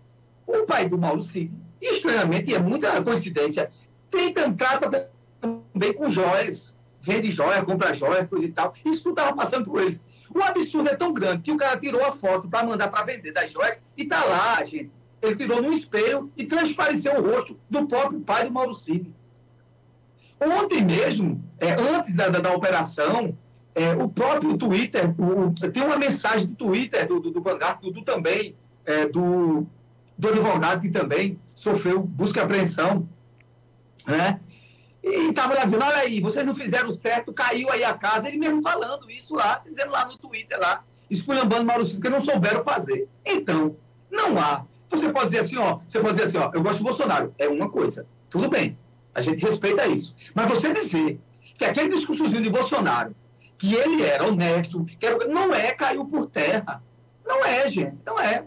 o 0.46 0.64
pai 0.66 0.88
do 0.88 0.98
Mauro 0.98 1.22
Cid, 1.22 1.52
estranhamente, 1.80 2.50
e 2.50 2.54
é 2.54 2.58
muita 2.58 3.02
coincidência, 3.02 3.70
tem, 4.10 4.32
trata 4.54 5.10
também 5.40 5.92
com 5.94 6.10
joias. 6.10 6.78
Vende 7.02 7.30
joia, 7.30 7.64
compra 7.64 7.94
joia, 7.94 8.26
coisa 8.26 8.44
e 8.44 8.52
tal. 8.52 8.74
Isso 8.84 9.04
tudo 9.04 9.18
estava 9.18 9.34
passando 9.34 9.70
por 9.70 9.80
eles. 9.80 10.04
O 10.34 10.42
absurdo 10.42 10.90
é 10.90 10.96
tão 10.96 11.14
grande 11.14 11.42
que 11.42 11.50
o 11.50 11.56
cara 11.56 11.78
tirou 11.78 12.04
a 12.04 12.12
foto 12.12 12.46
para 12.46 12.64
mandar 12.64 12.88
para 12.88 13.06
vender 13.06 13.32
das 13.32 13.50
joias 13.50 13.80
e 13.96 14.04
tá 14.04 14.22
lá, 14.22 14.62
gente. 14.62 14.92
Ele 15.22 15.36
tirou 15.36 15.60
no 15.60 15.72
espelho 15.72 16.30
e 16.36 16.44
transpareceu 16.44 17.14
o 17.14 17.30
rosto 17.30 17.58
do 17.68 17.86
próprio 17.86 18.20
pai 18.20 18.44
do 18.44 18.52
Mauro. 18.52 18.74
Ontem 20.40 20.82
mesmo, 20.82 21.44
é, 21.58 21.72
antes 21.72 22.14
da, 22.16 22.28
da, 22.28 22.38
da 22.38 22.54
operação, 22.54 23.36
é, 23.74 23.92
o 23.94 24.08
próprio 24.08 24.56
Twitter, 24.56 25.14
o, 25.20 25.52
tem 25.70 25.82
uma 25.82 25.98
mensagem 25.98 26.46
do 26.46 26.54
Twitter 26.54 27.06
do, 27.06 27.20
do, 27.20 27.30
do 27.30 27.40
Vanguard, 27.42 27.80
do, 27.80 27.90
do 27.90 28.02
também, 28.02 28.56
é, 28.84 29.06
do, 29.06 29.66
do 30.16 30.28
advogado 30.28 30.80
que 30.80 30.90
também 30.90 31.38
sofreu 31.54 32.02
busca 32.02 32.40
e 32.40 32.42
apreensão, 32.42 33.08
né? 34.06 34.40
E 35.02 35.30
estava 35.30 35.54
lá 35.54 35.64
dizendo, 35.64 35.84
olha 35.84 35.96
aí, 35.96 36.20
vocês 36.20 36.44
não 36.44 36.54
fizeram 36.54 36.90
certo, 36.90 37.32
caiu 37.32 37.70
aí 37.70 37.84
a 37.84 37.94
casa, 37.94 38.28
ele 38.28 38.36
mesmo 38.36 38.62
falando 38.62 39.10
isso 39.10 39.34
lá, 39.34 39.62
dizendo 39.64 39.92
lá 39.92 40.04
no 40.04 40.16
Twitter 40.16 40.58
lá, 40.58 40.84
esculhambando 41.08 41.64
Mauro 41.64 41.84
Cid, 41.84 41.96
porque 41.96 42.10
não 42.10 42.20
souberam 42.20 42.62
fazer. 42.62 43.08
Então, 43.24 43.76
não 44.10 44.38
há. 44.38 44.66
Você 44.90 45.08
pode 45.10 45.26
dizer 45.26 45.38
assim, 45.38 45.56
ó, 45.56 45.78
você 45.86 46.00
pode 46.00 46.12
dizer 46.12 46.24
assim, 46.24 46.38
ó, 46.38 46.50
eu 46.52 46.62
gosto 46.62 46.78
de 46.78 46.84
Bolsonaro, 46.84 47.34
é 47.38 47.48
uma 47.48 47.70
coisa, 47.70 48.06
tudo 48.28 48.48
bem, 48.48 48.76
a 49.14 49.20
gente 49.20 49.40
respeita 49.42 49.86
isso. 49.86 50.14
Mas 50.34 50.48
você 50.50 50.72
dizer 50.74 51.18
que 51.56 51.64
aquele 51.64 51.88
discursozinho 51.88 52.42
de 52.42 52.50
Bolsonaro, 52.50 53.14
que 53.56 53.74
ele 53.74 54.02
era 54.02 54.26
honesto, 54.26 54.84
que 54.84 55.06
era, 55.06 55.26
não 55.28 55.54
é, 55.54 55.72
caiu 55.72 56.04
por 56.04 56.26
terra. 56.26 56.82
Não 57.24 57.44
é, 57.44 57.68
gente, 57.68 57.98
não 58.04 58.18
é. 58.18 58.44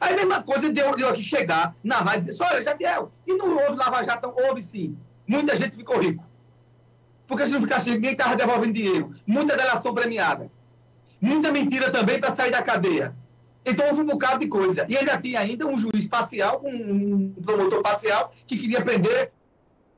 Aí 0.00 0.14
a 0.14 0.16
mesma 0.16 0.42
coisa 0.42 0.68
deu, 0.70 0.96
deu 0.96 1.08
aqui 1.08 1.22
chegar 1.22 1.76
na 1.84 1.98
rádio 1.98 2.26
e 2.26 2.30
dizer, 2.30 2.42
olha, 2.42 2.60
Jadiel, 2.60 3.12
e 3.26 3.34
não 3.34 3.56
houve 3.56 3.76
Lava 3.76 4.02
Jato? 4.02 4.32
Houve 4.34 4.60
sim 4.60 4.96
muita 5.32 5.56
gente 5.56 5.76
ficou 5.76 5.98
rico. 5.98 6.24
Porque 7.26 7.46
se 7.46 7.52
não 7.52 7.62
ficasse 7.62 7.88
rico, 7.88 8.00
ninguém 8.00 8.12
estava 8.12 8.36
devolvendo 8.36 8.74
dinheiro. 8.74 9.10
Muita 9.26 9.56
delação 9.56 9.94
premiada. 9.94 10.50
Muita 11.20 11.50
mentira 11.50 11.90
também 11.90 12.20
para 12.20 12.30
sair 12.30 12.50
da 12.50 12.62
cadeia. 12.62 13.14
Então 13.64 13.86
houve 13.86 14.00
um 14.00 14.06
bocado 14.06 14.40
de 14.40 14.48
coisa. 14.48 14.86
E 14.88 14.96
ainda 14.96 15.20
tinha 15.20 15.40
ainda 15.40 15.66
um 15.66 15.78
juiz 15.78 16.08
parcial, 16.08 16.60
um 16.64 17.32
promotor 17.42 17.82
parcial, 17.82 18.32
que 18.46 18.58
queria 18.58 18.82
prender 18.82 19.32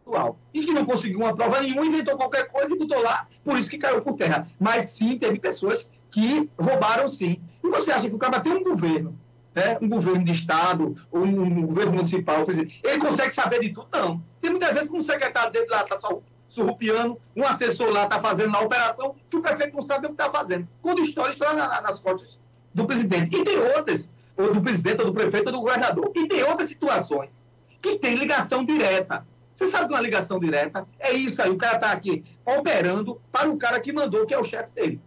atual. 0.05 0.39
E 0.53 0.61
que 0.61 0.73
não 0.73 0.85
conseguiu 0.85 1.21
uma 1.21 1.35
prova 1.35 1.61
nenhuma, 1.61 1.87
inventou 1.87 2.17
qualquer 2.17 2.47
coisa 2.49 2.75
e 2.75 2.79
botou 2.79 3.01
lá, 3.01 3.27
por 3.43 3.59
isso 3.59 3.71
que 3.71 3.79
caiu 3.79 4.03
por 4.03 4.15
terra. 4.15 4.47
Mas 4.61 4.91
sim, 4.91 5.19
teve 5.19 5.41
pessoas 5.41 5.91
que 6.11 6.49
roubaram 6.59 7.09
sim. 7.09 7.41
E 7.63 7.69
você 7.69 7.91
acha 7.91 8.09
que 8.09 8.15
o 8.15 8.19
cara 8.19 8.41
tem 8.41 8.53
um 8.53 8.63
governo, 8.63 9.19
né? 9.55 9.79
um 9.81 9.89
governo 9.89 10.23
de 10.23 10.33
Estado, 10.33 10.95
ou 11.11 11.25
um 11.25 11.67
governo 11.67 11.95
municipal, 11.95 12.45
ele 12.49 12.99
consegue 12.99 13.33
saber 13.33 13.61
de 13.61 13.71
tudo? 13.71 13.89
Não. 13.93 14.23
Tem 14.41 14.51
muitas 14.51 14.73
vezes 14.75 14.89
que 14.89 14.97
um 14.97 15.01
secretário 15.01 15.53
dele 15.53 15.67
lá 15.69 15.83
está 15.83 15.99
surrupiando, 16.47 17.19
um 17.35 17.45
assessor 17.45 17.91
lá 17.91 18.05
está 18.05 18.21
fazendo 18.21 18.51
na 18.51 18.61
operação, 18.61 19.17
que 19.29 19.37
o 19.37 19.43
prefeito 19.43 19.75
não 19.75 19.83
sabe 19.83 20.07
o 20.07 20.11
que 20.11 20.23
está 20.23 20.31
fazendo. 20.31 20.69
Quando 20.81 21.03
história, 21.03 21.33
história 21.33 21.57
na, 21.57 21.81
nas 21.81 21.99
costas 21.99 22.39
do 22.75 22.87
presidente. 22.87 23.35
E 23.37 23.45
tem 23.45 23.59
outras, 23.59 24.11
ou 24.37 24.53
do 24.53 24.61
presidente, 24.61 25.01
ou 25.01 25.07
do 25.07 25.15
prefeito, 25.15 25.47
ou 25.47 25.53
do 25.53 25.61
governador. 25.61 26.11
E 26.15 26.27
tem 26.27 26.43
outras 26.43 26.69
situações 26.69 27.45
que 27.81 27.99
tem 27.99 28.17
ligação 28.17 28.65
direta. 28.65 29.27
Você 29.53 29.67
sabe 29.67 29.87
que 29.87 29.95
uma 29.95 30.01
ligação 30.01 30.41
direta 30.41 30.87
é 30.99 31.13
isso 31.13 31.41
aí, 31.41 31.51
o 31.51 31.57
cara 31.57 31.77
está 31.77 31.93
aqui 31.93 32.25
operando 32.45 33.21
para 33.31 33.49
o 33.49 33.57
cara 33.57 33.79
que 33.79 33.93
mandou, 33.93 34.27
que 34.27 34.35
é 34.35 34.39
o 34.39 34.45
chefe 34.45 34.73
dele. 34.73 35.01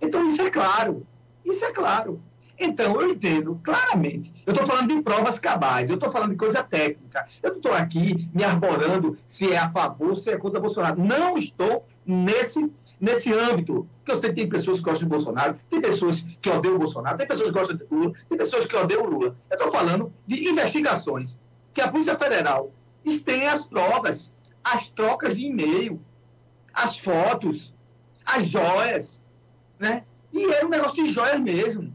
Então, 0.00 0.26
isso 0.26 0.42
é 0.42 0.50
claro. 0.50 1.06
Isso 1.44 1.64
é 1.64 1.72
claro. 1.72 2.20
Então, 2.58 3.00
eu 3.00 3.10
entendo 3.10 3.60
claramente. 3.62 4.32
Eu 4.44 4.52
estou 4.52 4.66
falando 4.66 4.94
de 4.94 5.02
provas 5.02 5.38
cabais, 5.38 5.88
eu 5.88 5.94
estou 5.94 6.10
falando 6.10 6.30
de 6.30 6.36
coisa 6.36 6.62
técnica. 6.62 7.26
Eu 7.42 7.50
não 7.50 7.56
estou 7.56 7.72
aqui 7.72 8.28
me 8.34 8.44
arborando 8.44 9.16
se 9.24 9.52
é 9.52 9.58
a 9.58 9.68
favor 9.68 10.14
se 10.16 10.30
é 10.30 10.36
contra 10.36 10.60
Bolsonaro. 10.60 11.00
Não 11.00 11.38
estou 11.38 11.86
nesse, 12.04 12.70
nesse 13.00 13.32
âmbito. 13.32 13.88
Porque 14.06 14.12
eu 14.12 14.18
sei 14.18 14.30
que 14.30 14.36
tem 14.36 14.48
pessoas 14.48 14.78
que 14.78 14.84
gostam 14.84 15.08
de 15.08 15.10
Bolsonaro, 15.10 15.56
tem 15.68 15.80
pessoas 15.80 16.24
que 16.40 16.48
odeiam 16.48 16.76
o 16.76 16.78
Bolsonaro, 16.78 17.18
tem 17.18 17.26
pessoas 17.26 17.50
que 17.50 17.58
gostam 17.58 17.76
de 17.76 17.84
Lula, 17.90 18.12
tem 18.28 18.38
pessoas 18.38 18.64
que 18.64 18.76
odeiam 18.76 19.02
o 19.02 19.10
Lula. 19.10 19.36
Eu 19.50 19.56
estou 19.56 19.72
falando 19.72 20.12
de 20.24 20.48
investigações 20.48 21.40
que 21.74 21.80
a 21.80 21.90
Polícia 21.90 22.16
Federal 22.16 22.70
tem 23.24 23.48
as 23.48 23.64
provas, 23.64 24.32
as 24.62 24.86
trocas 24.86 25.34
de 25.34 25.46
e-mail, 25.46 26.00
as 26.72 26.96
fotos, 26.96 27.74
as 28.24 28.46
joias, 28.46 29.20
né? 29.76 30.04
E 30.32 30.52
é 30.52 30.64
um 30.64 30.68
negócio 30.68 31.04
de 31.04 31.12
joias 31.12 31.40
mesmo. 31.40 31.92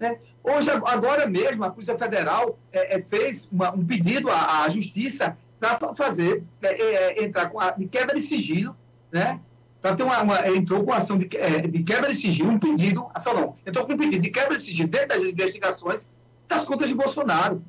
Né? 0.00 0.18
Hoje, 0.42 0.68
agora 0.68 1.28
mesmo, 1.28 1.62
a 1.62 1.70
Polícia 1.70 1.96
Federal 1.96 2.58
é, 2.72 2.96
é, 2.96 3.00
fez 3.00 3.48
uma, 3.52 3.72
um 3.72 3.86
pedido 3.86 4.28
à, 4.28 4.64
à 4.64 4.68
Justiça 4.68 5.38
para 5.60 5.94
fazer, 5.94 6.42
é, 6.60 6.68
é, 6.68 7.24
entrar 7.24 7.50
com 7.50 7.60
a, 7.60 7.70
de 7.70 7.86
quebra 7.86 8.16
de 8.16 8.20
sigilo, 8.20 8.76
né? 9.12 9.40
Para 9.82 9.96
ter 9.96 10.04
uma, 10.04 10.22
uma, 10.22 10.48
entrou 10.48 10.84
com 10.84 10.92
ação 10.92 11.18
de, 11.18 11.26
de 11.26 11.82
quebra 11.82 12.08
de 12.08 12.16
sigilo, 12.16 12.52
um 12.52 12.58
pedido, 12.58 13.04
ação 13.12 13.34
não, 13.34 13.56
entrou 13.66 13.84
com 13.84 13.94
um 13.94 13.96
pedido 13.96 14.22
de 14.22 14.30
quebra 14.30 14.56
de 14.56 14.62
sigilo 14.62 14.88
dentro 14.88 15.08
das 15.08 15.24
investigações 15.24 16.08
das 16.48 16.62
contas 16.62 16.88
de 16.88 16.94
Bolsonaro. 16.94 17.60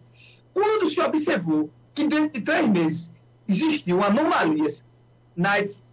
Quando 0.53 0.87
se 0.87 1.01
observou 1.01 1.71
que 1.95 2.07
dentro 2.07 2.29
de 2.29 2.41
três 2.41 2.69
meses 2.69 3.13
existiam 3.47 4.03
anomalias 4.03 4.85
nas, 5.35 5.83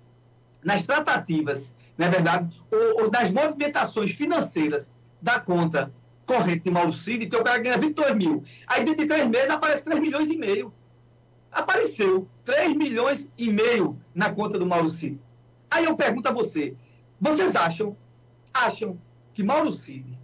nas 0.62 0.84
tratativas, 0.84 1.74
na 1.96 2.06
é 2.06 2.10
verdade, 2.10 2.54
ou, 2.70 3.04
ou 3.04 3.10
nas 3.10 3.30
movimentações 3.30 4.12
financeiras 4.12 4.92
da 5.22 5.40
conta 5.40 5.90
corrente 6.26 6.60
de 6.60 6.70
Mauro 6.70 6.92
Cid, 6.92 7.24
então 7.24 7.40
o 7.40 7.44
cara 7.44 7.58
ganha 7.58 7.78
22 7.78 8.14
mil. 8.14 8.44
Aí 8.66 8.84
dentro 8.84 9.02
de 9.02 9.08
três 9.08 9.26
meses 9.26 9.50
aparece 9.50 9.84
3 9.84 9.98
milhões 9.98 10.30
e 10.30 10.36
meio. 10.36 10.72
Apareceu 11.50 12.28
3 12.44 12.76
milhões 12.76 13.32
e 13.36 13.50
meio 13.50 13.98
na 14.14 14.30
conta 14.30 14.58
do 14.58 14.66
Mauro 14.66 14.88
Cid. 14.88 15.18
Aí 15.70 15.84
eu 15.84 15.96
pergunto 15.96 16.28
a 16.28 16.32
você, 16.32 16.74
vocês 17.20 17.54
acham, 17.54 17.96
acham 18.52 18.98
que 19.32 19.42
Mauro 19.42 19.72
Cid 19.72 20.18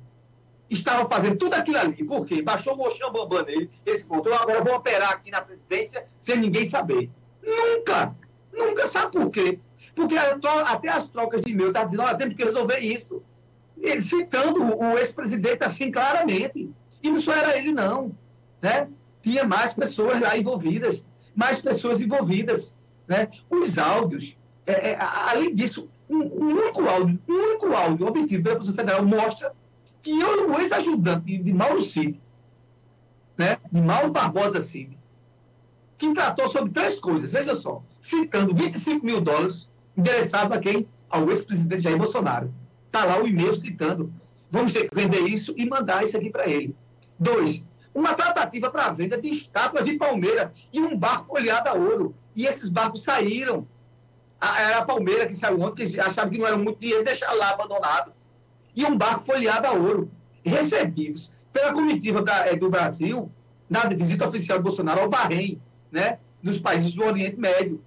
estava 0.69 1.09
fazendo 1.09 1.37
tudo 1.37 1.55
aquilo 1.55 1.79
ali, 1.79 2.03
porque 2.05 2.43
baixou 2.43 2.75
o 2.75 2.77
mochão 2.77 3.13
bambam 3.13 3.45
nele, 3.45 3.71
esse 3.85 4.05
ponto, 4.05 4.29
eu 4.29 4.35
agora 4.35 4.63
vou 4.63 4.75
operar 4.75 5.13
aqui 5.13 5.31
na 5.31 5.41
presidência 5.41 6.07
sem 6.19 6.37
ninguém 6.39 6.67
saber. 6.67 7.11
Nunca! 7.43 8.17
Nunca 8.53 8.87
sabe 8.87 9.13
por 9.13 9.31
quê? 9.31 9.61
Porque 9.95 10.17
até 10.17 10.89
as 10.89 11.09
trocas 11.09 11.43
de 11.43 11.53
e-mail 11.53 11.69
estão 11.69 11.83
tá 11.83 11.85
dizendo, 11.85 12.03
olha, 12.03 12.17
temos 12.17 12.35
que 12.35 12.45
resolver 12.45 12.79
isso 12.79 13.23
citando 14.01 14.65
o 14.65 14.99
ex-presidente 14.99 15.63
assim 15.63 15.91
claramente. 15.91 16.71
E 17.03 17.11
não 17.11 17.19
só 17.19 17.33
era 17.33 17.57
ele, 17.57 17.73
não. 17.73 18.17
Né? 18.61 18.89
Tinha 19.23 19.45
mais 19.45 19.73
pessoas 19.73 20.21
lá 20.21 20.37
envolvidas, 20.37 21.09
mais 21.35 21.61
pessoas 21.61 22.01
envolvidas. 22.01 22.75
Né? 23.07 23.29
Os 23.49 23.79
áudios, 23.79 24.37
é, 24.67 24.91
é, 24.91 24.99
além 25.01 25.55
disso, 25.55 25.89
um, 26.09 26.19
um, 26.19 26.51
único 26.51 26.87
áudio, 26.89 27.19
um 27.29 27.35
único 27.35 27.73
áudio 27.73 28.07
obtido 28.07 28.43
pela 28.43 28.57
Polícia 28.57 28.75
Federal 28.75 29.05
mostra 29.05 29.53
que 30.03 30.11
eu, 30.11 30.51
o 30.51 30.61
ex-ajudante 30.61 31.39
de, 31.39 31.53
Mauro 31.53 31.81
Cid, 31.81 32.21
né? 33.37 33.59
de 33.71 33.81
Mauro 33.81 34.11
Barbosa 34.11 34.61
Cid, 34.61 34.97
que 35.99 36.13
tratou 36.13 36.49
sobre 36.49 36.73
três 36.73 36.99
coisas, 36.99 37.33
veja 37.33 37.55
só, 37.55 37.83
citando 38.01 38.55
25 38.55 39.05
mil 39.05 39.21
dólares 39.21 39.71
endereçado 39.97 40.53
a 40.53 40.59
quem? 40.59 40.87
Ao 41.09 41.31
ex-presidente 41.31 41.83
Jair 41.83 41.97
Bolsonaro. 41.97 42.53
Está 42.87 43.05
lá 43.05 43.21
o 43.21 43.27
e-mail 43.27 43.57
citando. 43.57 44.13
Vamos 44.51 44.73
ter 44.73 44.89
que 44.89 44.95
vender 44.95 45.21
isso 45.23 45.55
e 45.57 45.67
mandar 45.67 46.05
isso 46.05 46.17
aqui 46.17 46.31
para 46.31 46.47
ele. 46.49 46.75
Dois, 47.19 47.65
uma 47.95 48.15
tratativa 48.15 48.71
para 48.71 48.87
a 48.87 48.93
venda 48.93 49.21
de 49.21 49.29
estátuas 49.29 49.85
de 49.85 49.95
palmeira 49.95 50.53
e 50.73 50.81
um 50.81 50.97
barco 50.97 51.25
folheado 51.25 51.69
a 51.69 51.73
ouro. 51.73 52.15
E 52.35 52.45
esses 52.47 52.69
barcos 52.69 53.03
saíram. 53.03 53.67
Era 54.41 54.79
a 54.79 54.85
palmeira 54.85 55.27
que 55.27 55.35
saiu 55.35 55.61
ontem, 55.61 55.91
que 55.91 55.99
achava 55.99 56.31
que 56.31 56.39
não 56.39 56.47
era 56.47 56.57
muito 56.57 56.79
dinheiro, 56.79 57.05
deixaram 57.05 57.39
lá 57.39 57.51
abandonado. 57.51 58.13
E 58.75 58.85
um 58.85 58.97
barco 58.97 59.21
folheado 59.21 59.67
a 59.67 59.73
ouro, 59.73 60.11
recebidos 60.45 61.31
pela 61.53 61.73
comitiva 61.73 62.21
da, 62.23 62.47
é, 62.47 62.55
do 62.55 62.69
Brasil, 62.69 63.31
na 63.69 63.87
visita 63.87 64.29
oficial 64.29 64.59
do 64.59 64.65
Bolsonaro 64.65 65.01
ao 65.01 65.09
Bahrein, 65.09 65.61
né, 65.91 66.19
nos 66.43 66.61
países 66.61 66.93
do 66.93 67.03
Oriente 67.03 67.39
Médio. 67.39 67.83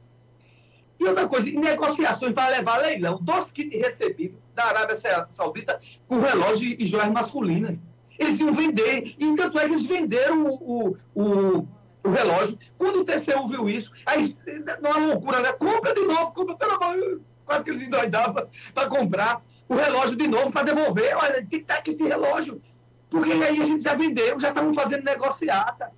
E 1.00 1.06
outra 1.06 1.28
coisa, 1.28 1.50
negociações 1.52 2.34
para 2.34 2.50
levar 2.50 2.78
leilão 2.78 3.20
dos 3.22 3.52
kits 3.52 3.80
recebidos 3.80 4.38
da 4.54 4.66
Arábia 4.66 4.98
Saudita 5.30 5.80
com 6.08 6.20
relógio 6.20 6.76
e 6.78 6.86
joias 6.86 7.12
masculinas. 7.12 7.78
Eles 8.18 8.38
iam 8.40 8.52
vender, 8.52 9.16
e 9.18 9.34
tanto 9.34 9.58
é 9.58 9.66
que 9.66 9.74
eles 9.74 9.86
venderam 9.86 10.46
o, 10.46 10.98
o, 11.16 11.68
o 12.04 12.10
relógio. 12.10 12.58
Quando 12.78 13.02
o 13.02 13.06
TCU 13.06 13.48
viu 13.48 13.70
isso, 13.70 13.92
aí, 14.06 14.38
uma 14.80 14.98
loucura, 14.98 15.40
né? 15.40 15.52
Compra 15.54 15.94
de 15.94 16.02
novo, 16.02 16.32
compra, 16.32 16.56
pelo 16.56 16.84
amor, 16.84 17.22
quase 17.46 17.64
que 17.66 17.72
eles 17.72 17.82
endoidavam 17.82 18.48
para 18.74 18.88
comprar 18.88 19.42
o 19.68 19.76
relógio 19.76 20.16
de 20.16 20.28
novo 20.28 20.52
para 20.52 20.64
devolver. 20.64 21.16
Olha, 21.16 21.36
tem 21.36 21.48
que 21.48 21.56
estar 21.58 21.78
aqui 21.78 21.92
esse 21.92 22.04
relógio. 22.04 22.62
Porque 23.10 23.32
aí 23.32 23.60
a 23.60 23.66
gente 23.66 23.84
já 23.84 23.94
vendeu, 23.96 24.40
já 24.40 24.50
estavam 24.50 24.74
fazendo 24.74 25.04
negociata. 25.04 25.92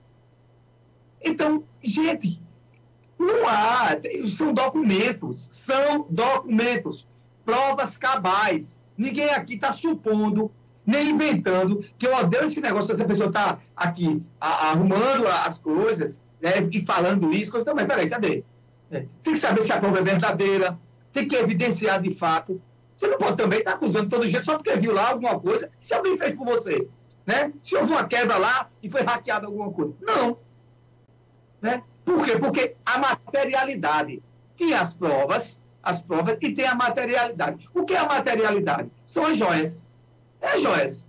Então, 1.21 1.63
gente, 1.83 2.41
Não 3.21 3.47
há, 3.47 3.89
são 4.27 4.51
documentos, 4.51 5.47
são 5.51 6.07
documentos, 6.09 7.07
provas 7.45 7.95
cabais. 7.95 8.79
Ninguém 8.97 9.29
aqui 9.29 9.53
está 9.53 9.71
supondo, 9.71 10.51
nem 10.85 11.09
inventando, 11.11 11.83
que 11.97 12.07
eu 12.07 12.15
odeio 12.15 12.45
esse 12.45 12.59
negócio 12.61 12.89
dessa 12.89 13.05
pessoa 13.05 13.29
está 13.29 13.59
aqui 13.75 14.21
a- 14.39 14.69
arrumando 14.71 15.27
as 15.27 15.57
coisas 15.57 16.23
né, 16.41 16.51
e 16.71 16.83
falando 16.83 17.31
isso, 17.31 17.51
coisa 17.51 17.65
também. 17.65 17.85
Peraí, 17.85 18.09
cadê? 18.09 18.43
É, 18.89 19.05
Tem 19.23 19.33
que 19.33 19.39
saber 19.39 19.61
se 19.61 19.71
a 19.71 19.79
prova 19.79 19.99
é 19.99 20.01
verdadeira, 20.01 20.77
tem 21.13 21.27
que 21.27 21.35
evidenciar 21.35 22.01
de 22.01 22.13
fato. 22.13 22.61
Você 22.93 23.07
não 23.07 23.17
pode 23.17 23.37
também 23.37 23.59
estar 23.59 23.73
acusando 23.73 24.09
todo 24.09 24.27
jeito 24.27 24.45
só 24.45 24.55
porque 24.57 24.75
viu 24.75 24.91
lá 24.93 25.09
alguma 25.09 25.39
coisa, 25.39 25.69
se 25.79 25.93
alguém 25.93 26.17
fez 26.17 26.35
por 26.35 26.45
você. 26.45 26.87
Né? 27.25 27.53
Se 27.61 27.75
houve 27.75 27.91
uma 27.91 28.05
quebra 28.05 28.37
lá 28.37 28.69
e 28.81 28.89
foi 28.89 29.01
hackeada 29.03 29.45
alguma 29.45 29.71
coisa. 29.71 29.95
Não. 30.01 30.37
Né? 31.61 31.83
Por 32.03 32.23
quê? 32.25 32.37
Porque 32.37 32.75
a 32.85 32.97
materialidade. 32.97 34.21
Tem 34.57 34.73
as 34.73 34.93
provas, 34.93 35.59
as 35.81 36.01
provas 36.01 36.37
e 36.41 36.51
tem 36.53 36.67
a 36.67 36.75
materialidade. 36.75 37.69
O 37.73 37.83
que 37.85 37.93
é 37.93 37.97
a 37.99 38.05
materialidade? 38.05 38.91
São 39.05 39.25
as 39.25 39.37
joias. 39.37 39.87
É 40.41 40.57
joias. 40.57 41.05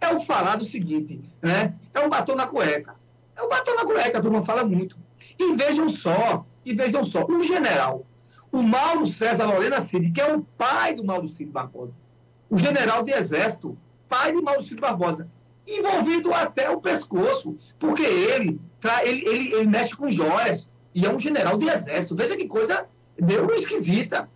É 0.00 0.14
o 0.14 0.20
falar 0.20 0.56
do 0.56 0.64
seguinte, 0.64 1.20
né? 1.42 1.74
É 1.92 2.00
o 2.00 2.08
batom 2.08 2.34
na 2.34 2.46
cueca. 2.46 2.94
É 3.34 3.42
o 3.42 3.48
batom 3.48 3.74
na 3.74 3.84
cueca, 3.84 4.18
a 4.18 4.22
turma 4.22 4.42
fala 4.42 4.64
muito. 4.64 4.96
E 5.38 5.54
vejam 5.54 5.88
só, 5.88 6.46
e 6.64 6.72
vejam 6.74 7.02
só, 7.02 7.24
o 7.24 7.42
general, 7.42 8.06
o 8.52 8.62
Mauro 8.62 9.06
César 9.06 9.46
Lorena 9.46 9.80
Cid, 9.80 10.10
que 10.12 10.20
é 10.20 10.34
o 10.34 10.42
pai 10.42 10.94
do 10.94 11.04
Mauro 11.04 11.28
Cid 11.28 11.50
Barbosa, 11.50 12.00
o 12.48 12.56
general 12.56 13.02
de 13.02 13.12
exército, 13.12 13.76
pai 14.08 14.32
de 14.32 14.40
Mauro 14.40 14.62
Cid 14.62 14.80
Barbosa, 14.80 15.28
envolvido 15.66 16.32
até 16.32 16.70
o 16.70 16.80
pescoço, 16.80 17.56
porque 17.78 18.02
ele, 18.04 18.60
ele, 19.04 19.26
ele, 19.28 19.54
ele 19.54 19.66
mexe 19.66 19.96
com 19.96 20.08
joias, 20.10 20.70
e 20.94 21.04
é 21.04 21.12
um 21.12 21.18
general 21.18 21.58
de 21.58 21.68
exército. 21.68 22.14
Veja 22.14 22.36
que 22.36 22.46
coisa 22.46 22.86
meio 23.20 23.52
esquisita, 23.54 24.30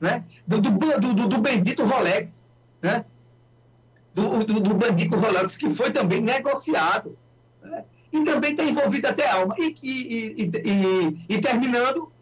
né? 0.00 0.24
Do, 0.46 0.60
do, 0.60 0.70
do- 0.70 1.28
do 1.28 1.38
bendito 1.38 1.84
Rolex, 1.84 2.46
né? 2.80 3.04
Do, 4.20 4.44
do, 4.44 4.60
do 4.60 4.74
bendito 4.74 5.16
Rolex, 5.16 5.56
que 5.56 5.70
foi 5.70 5.90
também 5.90 6.20
negociado. 6.20 7.16
né? 7.62 7.84
E 8.12 8.22
também 8.24 8.50
está 8.50 8.64
envolvido 8.64 9.06
até 9.06 9.26
a 9.28 9.36
alma. 9.36 9.54
E, 9.58 9.76
e, 9.82 10.42
e, 10.44 11.26
e, 11.28 11.40
terminando, 11.40 12.12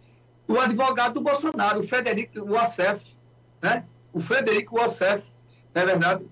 o 0.47 0.61
advogado 0.61 1.15
do 1.15 1.21
Bolsonaro, 1.23 1.81
o 1.81 1.83
Frederico 1.83 2.45
Wassef, 2.45 3.17
né? 3.61 3.85
O 4.13 4.21
Frederico 4.21 4.77
Wassef, 4.77 5.33
não 5.75 5.83
é 5.83 5.87
verdade? 5.87 6.25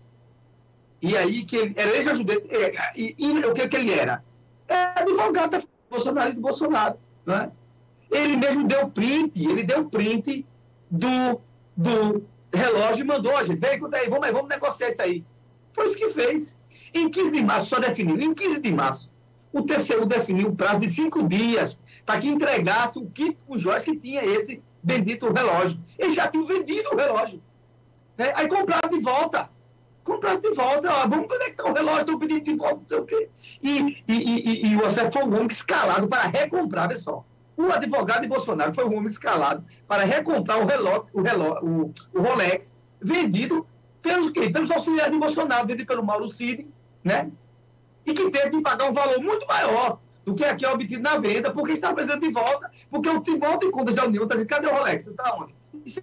E 1.03 1.17
aí 1.17 1.45
que 1.45 1.57
ele 1.57 1.75
era 1.77 1.97
ex-ajudante. 1.97 2.49
é, 2.55 2.93
E, 2.97 3.15
e 3.19 3.45
o 3.45 3.53
que, 3.53 3.69
que 3.69 3.77
ele 3.77 3.93
era? 3.93 4.25
É 4.69 5.01
advogado 5.01 5.51
da 5.51 5.63
Bolsonaro 5.91 6.31
e 6.31 6.33
do 6.35 6.41
Bolsonaro. 6.41 6.97
Né? 7.25 7.51
Ele 8.11 8.37
mesmo 8.37 8.65
deu 8.65 8.89
print, 8.89 9.45
ele 9.45 9.63
deu 9.63 9.85
print 9.87 10.47
do, 10.91 11.41
do 11.77 12.25
relógio 12.53 13.03
e 13.03 13.07
mandou, 13.07 13.45
gente, 13.45 13.59
vem, 13.59 13.79
conta 13.79 13.99
vamos, 14.09 14.31
vamos 14.31 14.49
negociar 14.49 14.89
isso 14.89 15.03
aí. 15.03 15.25
Foi 15.77 15.87
isso 15.87 15.97
que 15.97 16.09
fez. 16.09 16.57
Em 16.95 17.11
15 17.11 17.31
de 17.31 17.45
março, 17.45 17.67
só 17.67 17.79
definiu, 17.79 18.19
em 18.19 18.33
15 18.33 18.62
de 18.62 18.73
março, 18.73 19.12
o 19.53 19.62
TCU 19.62 20.07
definiu 20.07 20.49
um 20.49 20.57
prazo 20.57 20.81
de 20.81 20.89
cinco 20.89 21.23
dias 21.23 21.79
para 22.05 22.19
que 22.19 22.29
entregasse 22.29 22.99
o 22.99 23.07
kit 23.11 23.37
com 23.47 23.59
joias 23.59 23.83
que 23.83 23.95
tinha 23.95 24.25
esse 24.25 24.62
bendito 24.83 25.31
relógio. 25.31 25.79
Eles 25.99 26.15
já 26.15 26.29
tinham 26.29 26.47
vendido 26.47 26.89
o 26.93 26.97
relógio. 26.97 27.43
né? 28.17 28.33
Aí 28.35 28.49
compraram 28.49 28.89
de 28.89 29.01
volta. 29.01 29.51
Compraram 30.03 30.41
de 30.41 30.51
volta. 30.55 30.91
Ó, 30.91 31.09
vamos 31.09 31.27
conectar 31.27 31.65
o 31.69 31.75
relógio, 31.75 32.01
estão 32.01 32.19
pedindo 32.19 32.41
de 32.43 32.55
volta, 32.55 32.77
não 32.77 32.85
sei 32.85 32.99
o 32.99 33.05
quê. 33.05 33.29
E, 33.62 33.79
e, 33.79 34.03
e, 34.09 34.67
e, 34.67 34.67
e 34.69 34.77
o 34.77 34.87
Ocef 34.87 35.12
foi 35.12 35.25
um 35.25 35.35
homem 35.35 35.47
escalado 35.49 36.09
para 36.09 36.23
recomprar, 36.23 36.89
pessoal. 36.89 37.27
O 37.55 37.71
advogado 37.71 38.23
de 38.23 38.29
Bolsonaro 38.29 38.75
foi 38.75 38.85
um 38.85 38.97
homem 38.97 39.07
escalado 39.07 39.62
para 39.87 40.05
recomprar 40.05 40.59
o, 40.59 40.67
relógio, 40.67 41.05
o, 41.12 41.23
relógio, 41.23 41.67
o, 41.67 42.19
o 42.19 42.23
Rolex 42.23 42.77
vendido 43.01 43.67
pelos, 44.07 44.31
quê? 44.31 44.49
pelos 44.49 44.71
auxiliares 44.71 45.12
de 45.12 45.19
Bolsonaro, 45.19 45.66
vendido 45.66 45.87
pelo 45.87 46.05
Mauro 46.05 46.29
Cid, 46.29 46.69
né? 47.03 47.31
E 48.05 48.14
que 48.14 48.49
de 48.49 48.61
pagar 48.61 48.88
um 48.88 48.92
valor 48.92 49.21
muito 49.21 49.47
maior 49.47 49.99
do 50.25 50.35
que 50.35 50.45
aqui 50.45 50.64
é 50.64 50.71
obtido 50.71 51.03
na 51.03 51.19
venda, 51.19 51.53
porque 51.53 51.73
está 51.73 51.92
precisando 51.92 52.21
de 52.21 52.31
volta, 52.31 52.71
porque 52.88 53.09
o 53.09 53.21
Tribunal 53.21 53.59
de 53.59 53.71
Contas 53.71 53.97
da 53.97 54.05
União 54.05 54.23
está 54.23 54.37
dizendo, 54.37 54.49
cadê 54.49 54.66
o 54.69 54.75
Rolex? 54.75 55.05
Você 55.05 55.11
está 55.11 55.35
onde? 55.37 55.55
Isso 55.85 56.01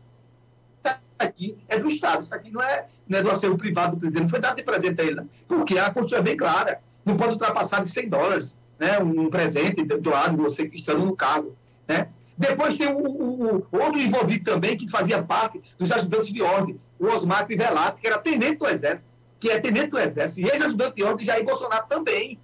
aqui 1.18 1.58
é 1.70 1.80
do 1.80 1.88
Estado, 1.88 2.22
isso 2.22 2.36
aqui 2.36 2.52
não 2.52 2.62
é, 2.62 2.88
não 3.08 3.20
é 3.20 3.22
do 3.22 3.32
acervo 3.32 3.58
privado 3.58 3.96
do 3.96 4.00
presidente, 4.00 4.24
não 4.24 4.30
foi 4.30 4.42
dado 4.42 4.58
de 4.58 4.64
presente 4.64 5.00
a 5.00 5.06
ele, 5.06 5.16
não. 5.16 5.30
porque 5.48 5.78
a 5.78 5.86
Constituição 5.86 6.20
é 6.20 6.22
bem 6.22 6.36
clara, 6.36 6.82
não 7.06 7.16
pode 7.16 7.34
ultrapassar 7.34 7.82
de 7.82 7.90
100 7.90 8.10
dólares, 8.10 8.58
né, 8.78 9.00
um 9.00 9.30
presente 9.30 9.84
doado 9.84 10.36
você 10.36 10.70
estando 10.74 11.06
no 11.06 11.16
cargo, 11.16 11.56
né. 11.88 12.10
Depois 12.38 12.78
tem 12.78 12.88
o, 12.88 12.98
o, 12.98 13.68
o 13.72 13.78
outro 13.78 14.00
envolvido 14.00 14.44
também, 14.44 14.76
que 14.76 14.90
fazia 14.90 15.22
parte 15.22 15.62
dos 15.78 15.92
ajudantes 15.92 16.34
de 16.34 16.42
ordem, 16.42 16.78
o 17.00 17.08
Osmar 17.08 17.46
Crivellati, 17.46 18.02
que 18.02 18.08
era 18.08 18.18
tenente 18.18 18.58
do 18.58 18.68
Exército, 18.68 19.10
que 19.40 19.50
é 19.50 19.60
tenente 19.60 19.88
do 19.88 20.00
Exército, 20.00 20.42
e 20.42 20.50
ex-ajudante 20.50 20.96
de 20.96 21.04
ordem 21.04 21.26
Jair 21.26 21.44
Bolsonaro 21.44 21.86
também, 21.88 22.40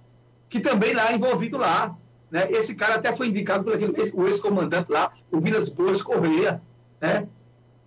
que 0.48 0.60
também 0.60 0.92
lá 0.92 1.12
envolvido 1.12 1.56
lá. 1.56 1.96
Né? 2.30 2.46
Esse 2.50 2.74
cara 2.74 2.96
até 2.96 3.12
foi 3.12 3.28
indicado 3.28 3.64
por 3.64 3.74
aquele, 3.74 3.94
ex-comandante 3.98 4.90
lá, 4.92 5.12
o 5.30 5.40
Vilas 5.40 5.68
Boas 5.68 6.02
Correia, 6.02 6.62
né? 7.00 7.26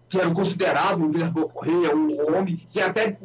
que 0.09 0.19
era 0.19 0.29
considerado 0.31 1.03
o 1.03 1.09
Vilas 1.09 1.29
Boas 1.29 1.51
Correia, 1.51 1.95
um 1.95 2.35
homem 2.35 2.67
que 2.69 2.81
até 2.81 3.17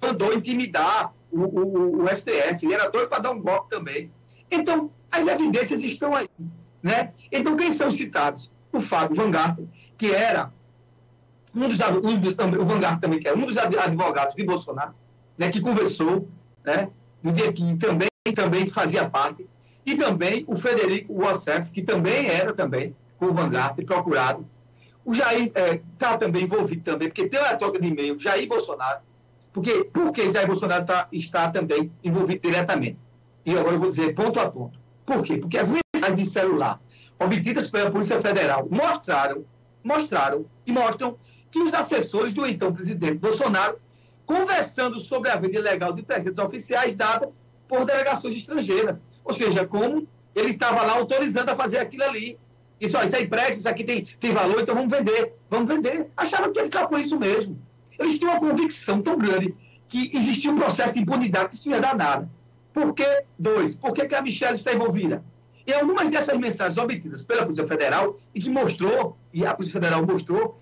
mandou 0.00 0.32
intimidar 0.34 1.12
o, 1.30 1.40
o, 1.40 2.04
o 2.04 2.08
STF. 2.08 2.64
Ele 2.64 2.74
era 2.74 2.88
doido 2.88 3.08
para 3.08 3.20
dar 3.20 3.30
um 3.30 3.40
golpe 3.40 3.70
também. 3.70 4.10
Então, 4.50 4.90
as 5.10 5.26
evidências 5.26 5.82
estão 5.82 6.14
aí. 6.14 6.28
Né? 6.82 7.12
Então, 7.30 7.56
quem 7.56 7.70
são 7.70 7.90
citados? 7.90 8.52
O 8.72 8.80
Fábio 8.80 9.16
Van 9.16 9.30
que 9.96 10.12
era 10.12 10.52
um 11.64 11.68
dos, 11.68 11.80
um 11.80 12.60
o 12.60 12.64
Van 12.64 12.78
Garten 12.78 13.00
também, 13.00 13.18
que 13.18 13.28
era 13.28 13.36
um 13.36 13.44
dos 13.44 13.58
advogados 13.58 14.34
de 14.34 14.44
Bolsonaro, 14.44 14.94
né, 15.36 15.50
que 15.50 15.60
conversou, 15.60 16.28
né, 16.64 16.88
no 17.22 17.32
dia 17.32 17.52
que 17.52 17.76
também, 17.76 18.08
também 18.34 18.66
fazia 18.66 19.08
parte, 19.08 19.46
e 19.84 19.96
também 19.96 20.44
o 20.46 20.54
Frederico 20.54 21.14
Wassef, 21.14 21.72
que 21.72 21.82
também 21.82 22.28
era 22.28 22.52
também, 22.52 22.94
com 23.18 23.26
o 23.26 23.34
Van 23.34 23.48
Garten, 23.48 23.84
procurado. 23.84 24.46
O 25.04 25.14
Jair 25.14 25.50
está 25.94 26.16
também 26.16 26.44
envolvido 26.44 26.82
também, 26.82 27.08
porque 27.08 27.26
tem 27.26 27.40
uma 27.40 27.56
troca 27.56 27.80
de 27.80 27.88
e-mail, 27.88 28.18
Jair 28.18 28.46
Bolsonaro, 28.46 29.00
porque, 29.52 29.84
porque 29.84 30.30
Jair 30.30 30.46
Bolsonaro 30.46 30.84
tá, 30.84 31.08
está 31.10 31.48
também 31.48 31.90
envolvido 32.04 32.40
diretamente. 32.42 32.98
E 33.44 33.56
agora 33.56 33.74
eu 33.74 33.80
vou 33.80 33.88
dizer 33.88 34.14
ponto 34.14 34.38
a 34.38 34.50
ponto. 34.50 34.78
Por 35.06 35.22
quê? 35.22 35.38
Porque 35.38 35.56
as 35.56 35.70
mensagens 35.70 36.20
de 36.20 36.26
celular 36.26 36.78
obtidas 37.18 37.70
pela 37.70 37.90
Polícia 37.90 38.20
Federal 38.20 38.68
mostraram, 38.70 39.44
mostraram 39.82 40.44
e 40.66 40.72
mostram 40.72 41.16
que 41.50 41.60
os 41.60 41.72
assessores 41.74 42.32
do 42.32 42.46
então 42.46 42.72
presidente 42.72 43.18
Bolsonaro 43.18 43.78
conversando 44.26 44.98
sobre 44.98 45.30
a 45.30 45.36
venda 45.36 45.56
ilegal 45.56 45.92
de 45.92 46.02
presentes 46.02 46.38
oficiais 46.38 46.94
dadas 46.94 47.40
por 47.66 47.84
delegações 47.86 48.34
estrangeiras. 48.34 49.04
Ou 49.24 49.32
seja, 49.32 49.66
como 49.66 50.06
ele 50.34 50.50
estava 50.50 50.82
lá 50.82 50.94
autorizando 50.94 51.48
a 51.50 51.56
fazer 51.56 51.78
aquilo 51.78 52.04
ali. 52.04 52.38
Isso, 52.80 52.96
ó, 52.96 53.02
isso 53.02 53.16
aí 53.16 53.26
presta, 53.26 53.54
isso 53.54 53.68
aqui 53.68 53.82
tem, 53.82 54.04
tem 54.04 54.32
valor, 54.32 54.60
então 54.60 54.74
vamos 54.74 54.90
vender. 54.90 55.34
Vamos 55.50 55.68
vender. 55.68 56.08
Acharam 56.16 56.52
que 56.52 56.60
ia 56.60 56.64
ficar 56.64 56.86
por 56.86 57.00
isso 57.00 57.18
mesmo. 57.18 57.60
Eles 57.98 58.18
tinham 58.18 58.32
uma 58.32 58.40
convicção 58.40 59.02
tão 59.02 59.18
grande 59.18 59.54
que 59.88 60.10
existia 60.14 60.50
um 60.50 60.56
processo 60.56 60.94
de 60.94 61.00
impunidade 61.00 61.48
que 61.48 61.54
isso 61.54 61.68
não 61.68 61.76
ia 61.76 61.82
dar 61.82 61.96
nada. 61.96 62.30
Por 62.72 62.94
que? 62.94 63.24
Dois, 63.38 63.74
por 63.74 63.92
que, 63.92 64.06
que 64.06 64.14
a 64.14 64.22
Michelle 64.22 64.54
está 64.54 64.72
envolvida? 64.72 65.24
E 65.66 65.72
algumas 65.72 66.08
dessas 66.08 66.38
mensagens 66.38 66.78
obtidas 66.78 67.22
pela 67.22 67.42
Polícia 67.42 67.66
Federal 67.66 68.16
e 68.34 68.40
que 68.40 68.50
mostrou, 68.50 69.18
e 69.32 69.44
a 69.44 69.54
Polícia 69.54 69.80
Federal 69.80 70.06
mostrou, 70.06 70.60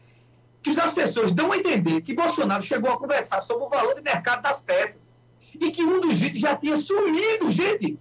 que 0.66 0.70
os 0.70 0.78
assessores 0.80 1.30
dão 1.30 1.52
a 1.52 1.56
entender 1.56 2.00
que 2.00 2.12
Bolsonaro 2.12 2.60
chegou 2.60 2.90
a 2.90 2.96
conversar 2.96 3.40
sobre 3.40 3.62
o 3.62 3.68
valor 3.68 3.94
de 3.94 4.02
mercado 4.02 4.42
das 4.42 4.60
peças 4.60 5.14
e 5.54 5.70
que 5.70 5.84
um 5.84 6.00
dos 6.00 6.20
itens 6.20 6.40
já 6.40 6.56
tinha 6.56 6.76
sumido, 6.76 7.48
gente. 7.52 7.96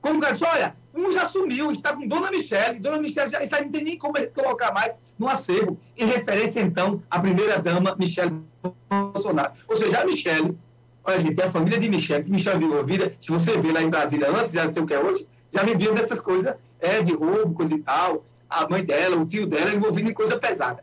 Como 0.00 0.16
o 0.16 0.20
cara 0.20 0.32
disse, 0.32 0.46
olha, 0.46 0.74
um 0.94 1.10
já 1.10 1.28
sumiu, 1.28 1.70
está 1.70 1.94
com 1.94 2.08
Dona 2.08 2.30
Michelle, 2.30 2.80
Dona 2.80 2.96
Michelle 2.96 3.30
já 3.30 3.40
aí 3.40 3.64
não 3.64 3.70
tem 3.70 3.84
nem 3.84 3.98
como 3.98 4.14
colocar 4.30 4.72
mais 4.72 4.98
no 5.18 5.28
acervo, 5.28 5.78
em 5.94 6.06
referência, 6.06 6.60
então, 6.60 7.02
à 7.10 7.20
primeira-dama 7.20 7.94
Michelle 7.98 8.40
Bolsonaro. 8.88 9.52
Ou 9.68 9.76
seja, 9.76 10.00
a 10.00 10.06
Michelle, 10.06 10.56
olha, 11.04 11.18
gente, 11.18 11.38
é 11.42 11.44
a 11.44 11.50
família 11.50 11.78
de 11.78 11.90
Michelle, 11.90 12.24
que 12.24 12.30
Michelle 12.30 12.58
viveu 12.58 12.82
vida, 12.86 13.12
se 13.20 13.30
você 13.30 13.58
vê 13.58 13.70
lá 13.70 13.82
em 13.82 13.90
Brasília 13.90 14.30
antes, 14.30 14.54
já 14.54 14.64
não 14.64 14.72
sei 14.72 14.82
o 14.82 14.86
que 14.86 14.94
é 14.94 14.98
hoje, 14.98 15.28
já 15.50 15.62
viviam 15.62 15.92
dessas 15.92 16.18
coisas, 16.20 16.54
é, 16.80 17.02
de 17.02 17.12
roubo, 17.12 17.52
coisa 17.52 17.74
e 17.74 17.78
tal, 17.80 18.24
a 18.48 18.66
mãe 18.66 18.82
dela, 18.82 19.14
o 19.14 19.26
tio 19.26 19.46
dela, 19.46 19.74
envolvido 19.74 20.08
em 20.08 20.14
coisa 20.14 20.38
pesada. 20.38 20.82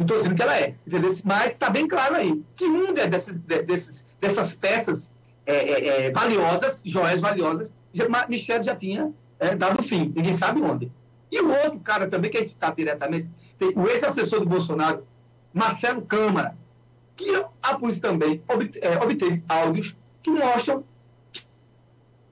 Não 0.00 0.06
estou 0.06 0.16
dizendo 0.16 0.34
que 0.34 0.40
ela 0.40 0.58
é, 0.58 0.74
entendeu? 0.86 1.10
mas 1.26 1.52
está 1.52 1.68
bem 1.68 1.86
claro 1.86 2.16
aí 2.16 2.42
que 2.56 2.64
um 2.64 2.90
desses, 2.94 3.38
desses, 3.38 4.08
dessas 4.18 4.54
peças 4.54 5.14
é, 5.44 5.54
é, 5.54 6.06
é, 6.06 6.10
valiosas, 6.10 6.82
joias 6.86 7.20
valiosas, 7.20 7.70
Michel 8.26 8.62
já 8.62 8.74
tinha 8.74 9.12
é, 9.38 9.54
dado 9.54 9.82
fim, 9.82 10.10
ninguém 10.16 10.32
sabe 10.32 10.62
onde. 10.62 10.90
E 11.30 11.38
o 11.38 11.50
outro 11.50 11.80
cara 11.80 12.08
também, 12.08 12.30
que 12.30 12.38
é 12.38 12.42
citado 12.42 12.76
diretamente, 12.76 13.28
tem 13.58 13.74
o 13.76 13.86
ex-assessor 13.88 14.40
do 14.40 14.46
Bolsonaro, 14.46 15.06
Marcelo 15.52 16.00
Câmara, 16.00 16.56
que 17.14 17.44
a 17.62 17.74
polícia 17.76 18.00
também 18.00 18.42
obteve, 18.48 18.86
é, 18.86 18.96
obteve 18.96 19.44
áudios 19.46 19.94
que 20.22 20.30
mostram 20.30 20.82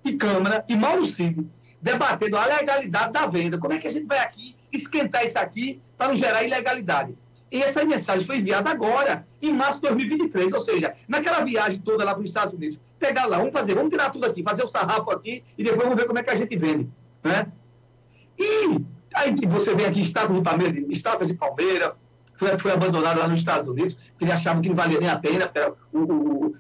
que 0.03 0.17
Câmara 0.17 0.65
e 0.67 0.75
Mauro 0.75 1.05
Cid 1.05 1.47
debatendo 1.83 2.39
a 2.39 2.47
legalidade 2.47 3.13
da 3.13 3.27
venda. 3.27 3.59
Como 3.59 3.75
é 3.75 3.79
que 3.79 3.87
a 3.87 3.91
gente 3.91 4.07
vai 4.07 4.21
aqui 4.21 4.57
esquentar 4.73 5.23
isso 5.23 5.39
aqui 5.39 5.83
para 5.99 6.09
não 6.09 6.15
gerar 6.15 6.43
ilegalidade? 6.43 7.15
E 7.51 7.63
essa 7.63 7.85
mensagem 7.85 8.27
foi 8.27 8.39
enviada 8.39 8.71
agora, 8.71 9.27
em 9.41 9.53
março 9.53 9.81
de 9.81 9.89
2023, 9.89 10.53
ou 10.53 10.61
seja, 10.61 10.95
naquela 11.07 11.41
viagem 11.41 11.81
toda 11.81 12.05
lá 12.05 12.13
para 12.13 12.23
os 12.23 12.29
Estados 12.29 12.53
Unidos. 12.53 12.79
Pegar 12.99 13.27
lá, 13.27 13.39
vamos 13.39 13.53
fazer, 13.53 13.75
vamos 13.75 13.91
tirar 13.91 14.11
tudo 14.11 14.27
aqui, 14.27 14.43
fazer 14.43 14.65
o 14.65 14.69
sarrafo 14.69 15.11
aqui 15.11 15.43
e 15.57 15.65
depois 15.65 15.83
vamos 15.83 15.97
ver 15.97 16.07
como 16.07 16.19
é 16.19 16.23
que 16.23 16.31
a 16.31 16.35
gente 16.35 16.57
vende. 16.57 16.91
Né? 17.25 17.47
E 18.39 18.85
aí 19.15 19.35
você 19.47 19.75
vem 19.75 19.87
aqui 19.87 20.01
estátua 20.01 20.41
de 20.41 20.93
estátuas 20.93 21.29
de 21.29 21.35
Palmeiras, 21.35 21.93
foi, 22.37 22.57
foi 22.59 22.71
abandonado 22.71 23.19
lá 23.19 23.27
nos 23.27 23.41
Estados 23.41 23.67
Unidos, 23.67 23.95
porque 23.95 24.25
eles 24.25 24.35
achavam 24.35 24.63
que 24.63 24.69
não 24.69 24.77
valia 24.77 25.01
nem 25.01 25.09
a 25.09 25.19
pena, 25.19 25.51
o, 25.93 26.55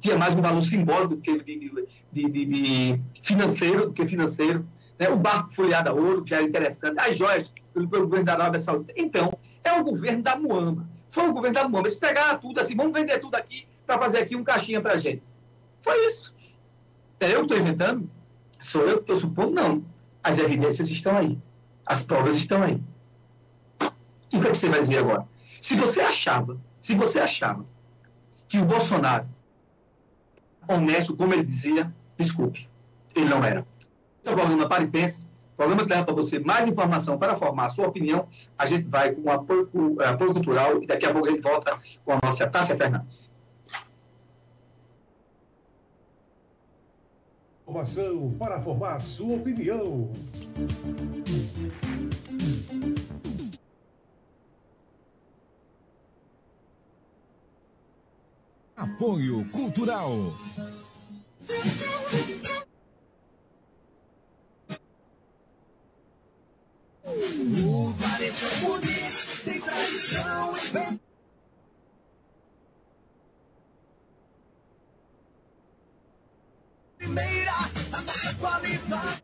tinha 0.00 0.16
mais 0.16 0.34
um 0.36 0.40
valor 0.40 0.62
simbólico 0.62 1.16
do 1.16 1.20
que 1.20 1.42
de, 1.42 1.72
de, 2.12 2.30
de, 2.30 2.46
de 2.46 3.00
financeiro, 3.20 3.86
do 3.86 3.92
que 3.92 4.06
financeiro. 4.06 4.66
Né? 4.98 5.08
O 5.08 5.16
barco 5.16 5.48
folheado 5.48 5.90
a 5.90 5.92
ouro, 5.92 6.22
que 6.22 6.34
era 6.34 6.44
interessante, 6.44 6.98
as 6.98 7.16
joias 7.16 7.52
pelo 7.72 7.88
governo 7.88 8.24
da 8.24 8.34
Arábia 8.34 8.60
Saudita. 8.60 8.92
Então, 8.96 9.36
é 9.64 9.72
o 9.72 9.82
governo 9.82 10.22
da 10.22 10.36
Muamba. 10.36 10.86
Foi 11.08 11.28
o 11.28 11.32
governo 11.32 11.54
da 11.54 11.68
Muamba. 11.68 11.88
Eles 11.88 11.98
pegaram 11.98 12.38
tudo 12.38 12.60
assim, 12.60 12.76
vamos 12.76 12.92
vender 12.92 13.18
tudo 13.18 13.34
aqui 13.34 13.66
para 13.86 13.98
fazer 13.98 14.18
aqui 14.18 14.36
um 14.36 14.44
caixinha 14.44 14.80
para 14.80 14.94
a 14.94 14.96
gente. 14.96 15.22
Foi 15.80 16.06
isso. 16.06 16.34
É 17.18 17.30
eu 17.30 17.38
que 17.38 17.42
estou 17.42 17.58
inventando? 17.58 18.10
Sou 18.60 18.82
eu 18.82 18.96
que 18.96 19.02
estou 19.02 19.16
supondo? 19.16 19.52
Não. 19.52 19.84
As 20.22 20.38
evidências 20.38 20.90
estão 20.90 21.16
aí. 21.16 21.38
As 21.84 22.04
provas 22.04 22.34
estão 22.34 22.62
aí. 22.62 22.80
O 24.32 24.40
que, 24.40 24.46
é 24.46 24.50
que 24.50 24.58
você 24.58 24.68
vai 24.68 24.80
dizer 24.80 24.98
agora? 24.98 25.26
Se 25.60 25.76
você 25.76 26.00
achava, 26.00 26.58
se 26.80 26.94
você 26.94 27.20
achava 27.20 27.64
que 28.48 28.58
o 28.58 28.64
Bolsonaro, 28.64 29.26
honesto, 30.68 31.16
como 31.16 31.32
ele 31.32 31.44
dizia, 31.44 31.94
desculpe, 32.16 32.68
ele 33.14 33.26
não 33.26 33.44
era. 33.44 33.66
Esse 34.22 34.30
é 34.30 34.32
o 34.32 34.36
programa 35.56 35.84
que 35.84 35.90
leva 35.90 36.04
para 36.04 36.14
você 36.14 36.38
mais 36.38 36.66
informação 36.66 37.18
para 37.18 37.34
formar 37.34 37.66
a 37.66 37.70
sua 37.70 37.86
opinião. 37.86 38.28
A 38.58 38.66
gente 38.66 38.88
vai 38.88 39.12
com 39.12 39.22
o 39.22 39.30
apoio, 39.30 39.68
apoio 40.00 40.32
cultural 40.32 40.82
e 40.82 40.86
daqui 40.86 41.06
a 41.06 41.12
pouco 41.12 41.28
a 41.28 41.30
gente 41.30 41.42
volta 41.42 41.78
com 42.04 42.12
a 42.12 42.18
nossa 42.22 42.46
Tássia 42.46 42.76
Fernandes. 42.76 43.32
Informação 47.62 48.30
para 48.38 48.60
formar 48.60 49.00
sua 49.00 49.36
opinião. 49.36 50.10
Apoio 58.76 59.44
Cultural. 59.50 60.12
O 67.16 67.94
Muniz 68.62 69.42
tem 69.44 69.60
tradição 69.60 70.52
vender. 70.72 71.00
Primeira, 76.98 77.52
a 77.92 78.34
qualidade. 78.34 79.22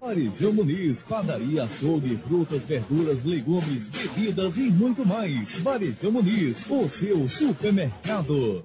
Muniz, 0.00 0.52
Muniz, 0.52 1.02
padaria, 1.02 1.64
açougue, 1.64 2.16
frutas, 2.16 2.62
verduras, 2.62 3.22
legumes, 3.24 3.90
bebidas 3.90 4.56
e 4.56 4.70
muito 4.70 5.04
mais. 5.06 5.60
Varejão 5.60 6.12
Muniz, 6.12 6.66
o 6.70 6.88
seu 6.88 7.28
supermercado. 7.28 8.64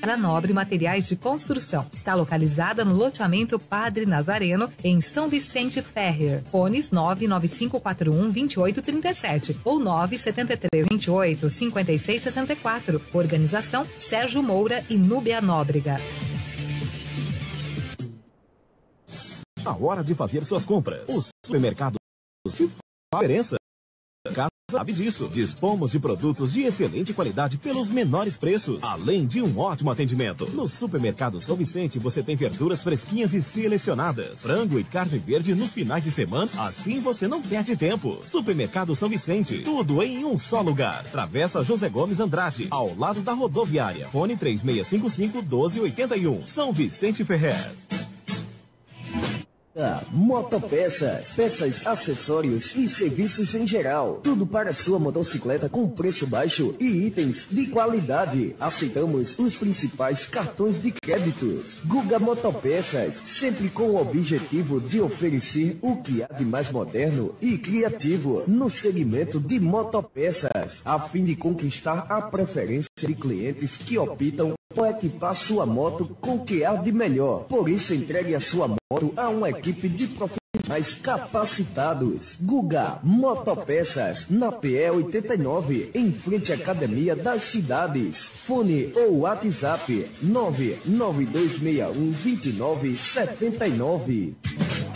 Casa 0.00 0.16
Nobre 0.16 0.52
Materiais 0.52 1.08
de 1.08 1.16
Construção. 1.16 1.84
Está 1.92 2.14
localizada 2.14 2.84
no 2.84 2.94
loteamento 2.94 3.58
Padre 3.58 4.06
Nazareno, 4.06 4.70
em 4.84 5.00
São 5.00 5.28
Vicente 5.28 5.82
Ferrer. 5.82 6.44
Fones 6.44 6.92
99541 6.92 8.30
2837 8.30 9.60
ou 9.64 9.80
973 9.80 10.86
28 10.88 11.50
5664. 11.50 13.02
Organização 13.12 13.84
Sérgio 13.98 14.42
Moura 14.42 14.84
e 14.88 14.96
Núbia 14.96 15.40
Nóbrega. 15.40 15.96
A 19.64 19.72
hora 19.72 20.04
de 20.04 20.14
fazer 20.14 20.44
suas 20.44 20.64
compras. 20.64 21.08
O 21.08 21.24
supermercado 21.44 21.96
se 22.48 22.70
diferença. 23.12 23.56
Sabe 24.68 24.92
disso. 24.92 25.28
Dispomos 25.32 25.92
de 25.92 26.00
produtos 26.00 26.52
de 26.52 26.62
excelente 26.62 27.14
qualidade 27.14 27.56
pelos 27.56 27.86
menores 27.86 28.36
preços, 28.36 28.82
além 28.82 29.24
de 29.24 29.40
um 29.40 29.60
ótimo 29.60 29.92
atendimento. 29.92 30.50
No 30.50 30.66
supermercado 30.66 31.40
São 31.40 31.54
Vicente 31.54 32.00
você 32.00 32.20
tem 32.20 32.34
verduras 32.34 32.82
fresquinhas 32.82 33.32
e 33.32 33.40
selecionadas, 33.40 34.40
frango 34.40 34.76
e 34.76 34.82
carne 34.82 35.20
verde 35.20 35.54
nos 35.54 35.70
finais 35.70 36.02
de 36.02 36.10
semana. 36.10 36.50
Assim 36.58 36.98
você 36.98 37.28
não 37.28 37.40
perde 37.40 37.76
tempo. 37.76 38.18
Supermercado 38.24 38.96
São 38.96 39.08
Vicente, 39.08 39.60
tudo 39.60 40.02
em 40.02 40.24
um 40.24 40.36
só 40.36 40.62
lugar. 40.62 41.04
Travessa 41.04 41.62
José 41.62 41.88
Gomes 41.88 42.18
Andrade, 42.18 42.66
ao 42.68 42.92
lado 42.96 43.20
da 43.20 43.34
rodoviária. 43.34 44.08
Fone 44.08 44.36
3655 44.36 45.42
1281. 45.42 46.44
São 46.44 46.72
Vicente 46.72 47.24
Ferrer. 47.24 47.72
Motopeças, 50.10 51.34
peças, 51.34 51.86
acessórios 51.86 52.74
e 52.74 52.88
serviços 52.88 53.54
em 53.54 53.66
geral. 53.66 54.20
Tudo 54.22 54.46
para 54.46 54.72
sua 54.72 54.98
motocicleta 54.98 55.68
com 55.68 55.86
preço 55.86 56.26
baixo 56.26 56.74
e 56.80 57.06
itens 57.06 57.46
de 57.50 57.66
qualidade. 57.66 58.56
Aceitamos 58.58 59.38
os 59.38 59.56
principais 59.56 60.24
cartões 60.26 60.80
de 60.80 60.92
créditos. 60.92 61.78
Guga 61.84 62.18
Motopeças, 62.18 63.14
sempre 63.26 63.68
com 63.68 63.90
o 63.90 64.00
objetivo 64.00 64.80
de 64.80 64.98
oferecer 64.98 65.76
o 65.82 65.96
que 65.96 66.22
há 66.22 66.28
de 66.28 66.44
mais 66.44 66.70
moderno 66.70 67.34
e 67.38 67.58
criativo 67.58 68.44
no 68.46 68.70
segmento 68.70 69.38
de 69.38 69.60
motopeças, 69.60 70.80
a 70.86 70.98
fim 70.98 71.24
de 71.24 71.36
conquistar 71.36 72.06
a 72.08 72.22
preferência 72.22 72.88
de 73.04 73.14
clientes 73.14 73.76
que 73.76 73.98
optam 73.98 74.54
por 74.74 74.88
equipar 74.88 75.36
sua 75.36 75.66
moto 75.66 76.16
com 76.18 76.36
o 76.36 76.44
que 76.46 76.64
há 76.64 76.74
de 76.74 76.90
melhor. 76.90 77.44
Por 77.44 77.68
isso, 77.68 77.92
entregue 77.92 78.34
a 78.34 78.40
sua 78.40 78.68
moto 78.68 79.12
a 79.18 79.28
uma 79.28 79.50
equipe 79.50 79.86
de 79.86 80.06
profissionais 80.06 80.94
capacitados. 80.94 82.38
Guga 82.40 82.98
Motopeças, 83.02 84.30
na 84.30 84.50
PE 84.50 84.92
89, 84.92 85.90
em 85.94 86.10
frente 86.10 86.52
à 86.52 86.54
Academia 86.54 87.14
das 87.14 87.42
Cidades. 87.42 88.24
Fone 88.24 88.94
ou 88.96 89.18
WhatsApp 89.20 90.06
99261 90.22 92.12
2979. 92.12 94.95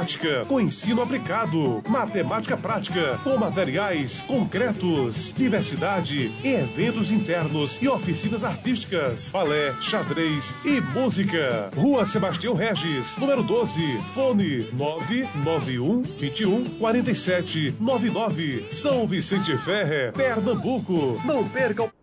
Matemática 0.00 0.46
com 0.46 0.58
ensino 0.58 1.02
aplicado. 1.02 1.82
Matemática 1.86 2.56
prática 2.56 3.20
com 3.22 3.36
materiais 3.36 4.22
concretos. 4.22 5.34
Diversidade 5.36 6.32
eventos 6.42 7.12
internos 7.12 7.78
e 7.82 7.86
oficinas 7.88 8.42
artísticas. 8.42 9.30
Balé, 9.30 9.74
xadrez 9.82 10.56
e 10.64 10.80
música. 10.80 11.70
Rua 11.76 12.06
Sebastião 12.06 12.54
Regis, 12.54 13.18
número 13.18 13.42
12. 13.42 13.98
Fone 14.14 14.70
991 14.72 16.02
21 16.16 16.64
47 16.78 17.74
99. 17.78 18.64
São 18.70 19.06
Vicente 19.06 19.58
Ferre, 19.58 20.12
Pernambuco. 20.12 21.20
Não 21.26 21.46
perca 21.46 21.82
o 21.82 21.99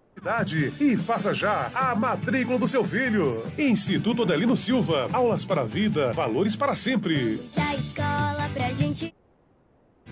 e 0.79 0.97
faça 0.97 1.33
já 1.33 1.71
a 1.73 1.95
matrícula 1.95 2.57
do 2.57 2.67
seu 2.67 2.83
filho. 2.83 3.43
Instituto 3.57 4.23
Adelino 4.23 4.57
Silva. 4.57 5.09
Aulas 5.13 5.45
para 5.45 5.61
a 5.61 5.65
vida, 5.65 6.11
valores 6.13 6.55
para 6.55 6.75
sempre. 6.75 7.37
Da 7.55 7.75
escola 7.75 8.49
pra 8.53 8.73
gente. 8.73 9.13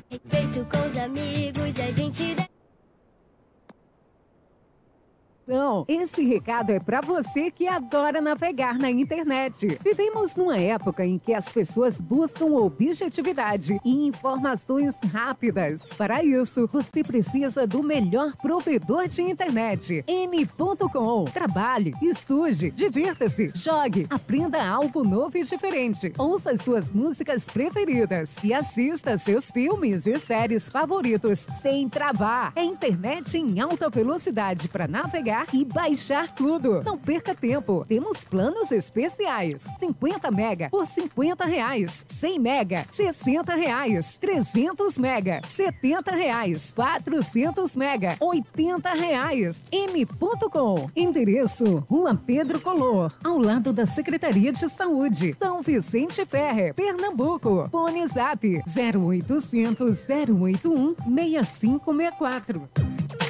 Respeito 0.09 0.65
com 0.65 0.89
os 0.89 0.97
amigos, 0.97 1.79
a 1.79 1.91
gente. 1.91 2.54
Então, 5.47 5.85
esse 5.87 6.25
recado 6.25 6.71
é 6.71 6.79
para 6.79 7.01
você 7.01 7.51
que 7.51 7.67
adora 7.67 8.19
navegar 8.19 8.79
na 8.79 8.89
internet. 8.89 9.77
Vivemos 9.83 10.33
numa 10.35 10.57
época 10.57 11.05
em 11.05 11.19
que 11.19 11.35
as 11.35 11.51
pessoas 11.51 12.01
buscam 12.01 12.45
objetividade 12.45 13.79
e 13.85 14.07
informações 14.07 14.95
rápidas. 15.13 15.83
Para 15.95 16.23
isso, 16.23 16.65
você 16.65 17.03
precisa 17.03 17.67
do 17.67 17.83
melhor 17.83 18.33
provedor 18.37 19.07
de 19.07 19.21
internet, 19.21 20.03
m.com. 20.07 21.25
Trabalhe, 21.25 21.93
estude, 22.01 22.71
divirta-se, 22.71 23.51
jogue, 23.53 24.07
aprenda 24.09 24.67
algo 24.67 25.03
novo 25.03 25.37
e 25.37 25.43
diferente. 25.43 26.11
Ouça 26.17 26.53
as 26.53 26.61
suas 26.63 26.91
músicas 26.91 27.45
preferidas 27.45 28.35
e 28.43 28.51
assista 28.51 29.15
seus 29.15 29.51
filmes 29.51 30.07
e 30.07 30.17
séries 30.17 30.69
favoritos 30.69 31.45
sem 31.61 31.87
travar. 31.87 32.51
É 32.55 32.63
internet 32.63 33.37
em 33.37 33.59
alta 33.59 33.91
velocidade 33.91 34.67
para 34.67 34.87
navegar 34.87 35.34
e 35.53 35.65
baixar 35.65 36.33
tudo. 36.33 36.83
Não 36.83 36.97
perca 36.97 37.33
tempo. 37.33 37.85
Temos 37.87 38.23
planos 38.23 38.71
especiais. 38.71 39.65
50 39.79 40.31
mega 40.31 40.69
por 40.69 40.85
50 40.85 41.45
reais. 41.45 42.05
100 42.07 42.39
mega, 42.39 42.85
60 42.91 43.55
reais. 43.55 44.17
300 44.17 44.97
mega, 44.97 45.41
70 45.47 46.11
reais. 46.11 46.73
400 46.73 47.75
mega, 47.75 48.15
80 48.19 48.93
reais. 48.93 49.63
M.com. 49.71 50.89
Endereço: 50.95 51.83
Rua 51.89 52.15
Pedro 52.15 52.59
Color, 52.61 53.11
ao 53.23 53.37
lado 53.37 53.73
da 53.73 53.85
Secretaria 53.85 54.51
de 54.51 54.69
Saúde. 54.69 55.35
São 55.39 55.61
Vicente 55.61 56.23
Ferre, 56.25 56.73
Pernambuco. 56.73 57.67
Fone 57.69 58.07
Zap 58.07 58.45
0800 58.67 59.97
081 60.07 60.95
6564. 61.05 63.24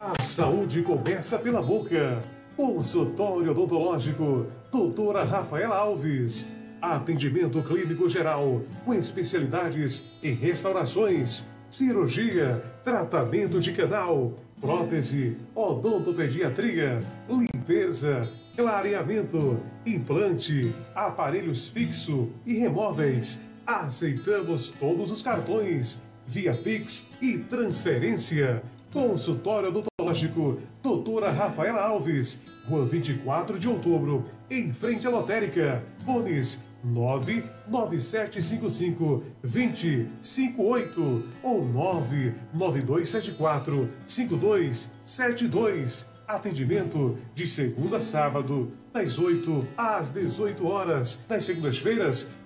A 0.00 0.22
saúde 0.22 0.82
começa 0.82 1.38
pela 1.38 1.60
boca. 1.60 2.22
Consultório 2.56 3.50
odontológico, 3.50 4.46
doutora 4.70 5.24
Rafaela 5.24 5.76
Alves. 5.76 6.46
Atendimento 6.80 7.62
clínico 7.62 8.08
geral, 8.08 8.62
com 8.84 8.94
especialidades 8.94 10.06
em 10.22 10.32
restaurações, 10.34 11.46
cirurgia, 11.68 12.62
tratamento 12.84 13.60
de 13.60 13.72
canal, 13.72 14.34
prótese, 14.60 15.36
odontopediatria, 15.54 17.00
limpeza, 17.28 18.28
clareamento, 18.54 19.58
implante, 19.84 20.72
aparelhos 20.94 21.68
fixo 21.68 22.30
e 22.46 22.54
remóveis. 22.54 23.42
Aceitamos 23.66 24.70
todos 24.70 25.10
os 25.10 25.22
cartões, 25.22 26.02
via 26.26 26.54
Pix 26.54 27.06
e 27.20 27.36
transferência. 27.38 28.62
Consultório 28.92 29.68
odontológico, 29.68 30.58
doutora 30.82 31.30
Rafaela 31.30 31.82
Alves, 31.82 32.42
Rua 32.68 32.84
24 32.86 33.56
de 33.58 33.68
Outubro, 33.68 34.24
em 34.50 34.72
frente 34.72 35.06
à 35.06 35.10
lotérica. 35.10 35.84
Fones 36.04 36.64
99755 36.82 39.22
2058 39.42 41.24
ou 41.42 41.64
99274 41.64 43.88
5272. 44.06 46.10
Atendimento 46.26 47.18
de 47.34 47.46
segunda 47.46 47.98
a 47.98 48.00
sábado, 48.00 48.72
das 48.92 49.16
8 49.16 49.64
às 49.76 50.10
18 50.10 50.66
horas. 50.66 51.22
Nas 51.28 51.44
segundas-feiras, 51.44 52.32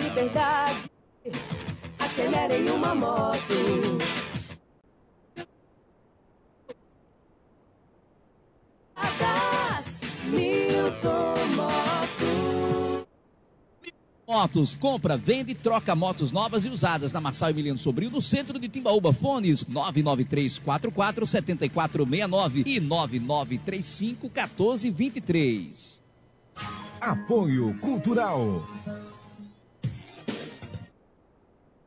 Liberdade, 0.00 0.90
acelere 1.98 2.56
em 2.56 2.70
uma 2.70 2.94
moto. 2.94 3.98
Das 9.18 10.00
Milton 10.24 11.34
Moto. 11.56 13.06
Motos, 14.26 14.74
compra, 14.74 15.16
vende 15.16 15.52
e 15.52 15.54
troca 15.54 15.94
motos 15.94 16.32
novas 16.32 16.64
e 16.64 16.68
usadas 16.68 17.12
na 17.12 17.20
Marçal 17.20 17.50
Emiliano 17.50 17.78
Sobrinho, 17.78 18.12
no 18.12 18.22
centro 18.22 18.58
de 18.58 18.68
Timbaúba. 18.68 19.12
Fones 19.12 19.66
99344 19.66 21.26
7469 21.26 22.62
e 22.64 22.80
9935 22.80 24.30
1423. 24.30 26.02
Apoio 27.00 27.78
Cultural. 27.80 28.62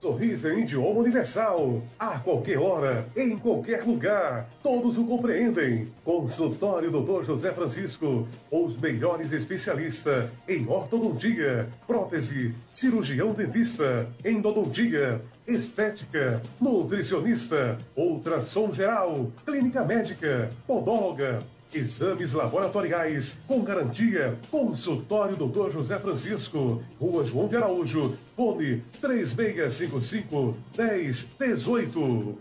Sorriso 0.03 0.49
em 0.49 0.63
idioma 0.63 0.99
universal. 0.99 1.81
A 1.97 2.19
qualquer 2.19 2.59
hora, 2.59 3.07
em 3.15 3.37
qualquer 3.37 3.85
lugar. 3.85 4.49
Todos 4.61 4.97
o 4.97 5.05
compreendem. 5.05 5.87
Consultório 6.03 6.91
Dr. 6.91 7.23
José 7.23 7.53
Francisco. 7.53 8.27
Os 8.51 8.77
melhores 8.77 9.31
especialistas 9.31 10.29
em 10.45 10.67
ortodontia, 10.67 11.69
prótese, 11.87 12.53
cirurgião 12.73 13.31
dentista, 13.31 14.05
endodontia, 14.25 15.21
estética, 15.47 16.41
nutricionista, 16.59 17.79
ultrassom 17.95 18.73
geral, 18.73 19.31
clínica 19.45 19.85
médica, 19.85 20.51
podóloga, 20.67 21.41
Exames 21.73 22.33
laboratoriais 22.33 23.39
com 23.47 23.63
garantia. 23.63 24.37
Consultório 24.51 25.35
Dr. 25.35 25.71
José 25.71 25.97
Francisco, 25.97 26.83
Rua 26.99 27.25
João 27.25 27.47
de 27.47 27.55
Araújo, 27.55 28.15
fone 28.35 28.83
3655 29.01 30.57
1018. 30.77 32.37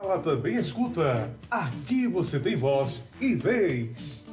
Ela 0.00 0.18
também 0.18 0.56
escuta. 0.56 1.30
Aqui 1.50 2.08
você 2.08 2.40
tem 2.40 2.56
voz 2.56 3.10
e 3.20 3.34
vez. 3.34 4.24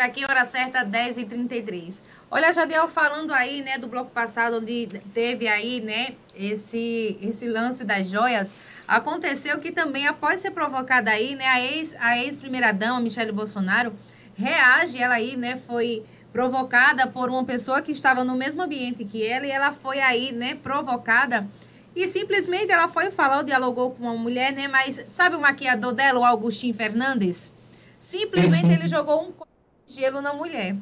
Aqui, 0.00 0.24
hora 0.24 0.44
certa, 0.44 0.84
10h33. 0.84 2.00
Olha, 2.30 2.52
Jadiel, 2.52 2.88
falando 2.88 3.32
aí, 3.32 3.62
né, 3.62 3.78
do 3.78 3.86
bloco 3.86 4.10
passado, 4.10 4.56
onde 4.56 4.86
teve 5.12 5.46
aí, 5.46 5.80
né, 5.80 6.14
esse, 6.34 7.18
esse 7.20 7.48
lance 7.48 7.84
das 7.84 8.08
joias, 8.08 8.54
aconteceu 8.88 9.58
que 9.58 9.70
também, 9.70 10.06
após 10.06 10.40
ser 10.40 10.50
provocada 10.50 11.10
aí, 11.10 11.34
né, 11.34 11.46
a 11.46 11.60
ex, 11.60 11.94
a 11.98 12.18
ex-primeira-dama, 12.18 13.00
Michele 13.00 13.32
Bolsonaro, 13.32 13.92
reage, 14.34 14.98
ela 14.98 15.14
aí, 15.14 15.36
né, 15.36 15.60
foi 15.66 16.02
provocada 16.32 17.06
por 17.06 17.28
uma 17.28 17.44
pessoa 17.44 17.82
que 17.82 17.92
estava 17.92 18.24
no 18.24 18.34
mesmo 18.34 18.62
ambiente 18.62 19.04
que 19.04 19.26
ela, 19.26 19.46
e 19.46 19.50
ela 19.50 19.72
foi 19.72 20.00
aí, 20.00 20.32
né, 20.32 20.54
provocada, 20.54 21.46
e 21.94 22.06
simplesmente 22.06 22.70
ela 22.72 22.88
foi 22.88 23.10
falar, 23.10 23.42
dialogou 23.42 23.90
com 23.90 24.04
uma 24.04 24.14
mulher, 24.14 24.52
né, 24.52 24.68
mas 24.68 25.04
sabe 25.08 25.36
o 25.36 25.40
maquiador 25.40 25.92
dela, 25.92 26.20
o 26.20 26.24
Augustinho 26.24 26.72
Fernandes? 26.72 27.52
Simplesmente 27.98 28.66
Sim. 28.66 28.72
ele 28.72 28.88
jogou 28.88 29.28
um 29.28 29.32
gelo 29.90 30.20
na 30.20 30.32
mulher. 30.32 30.76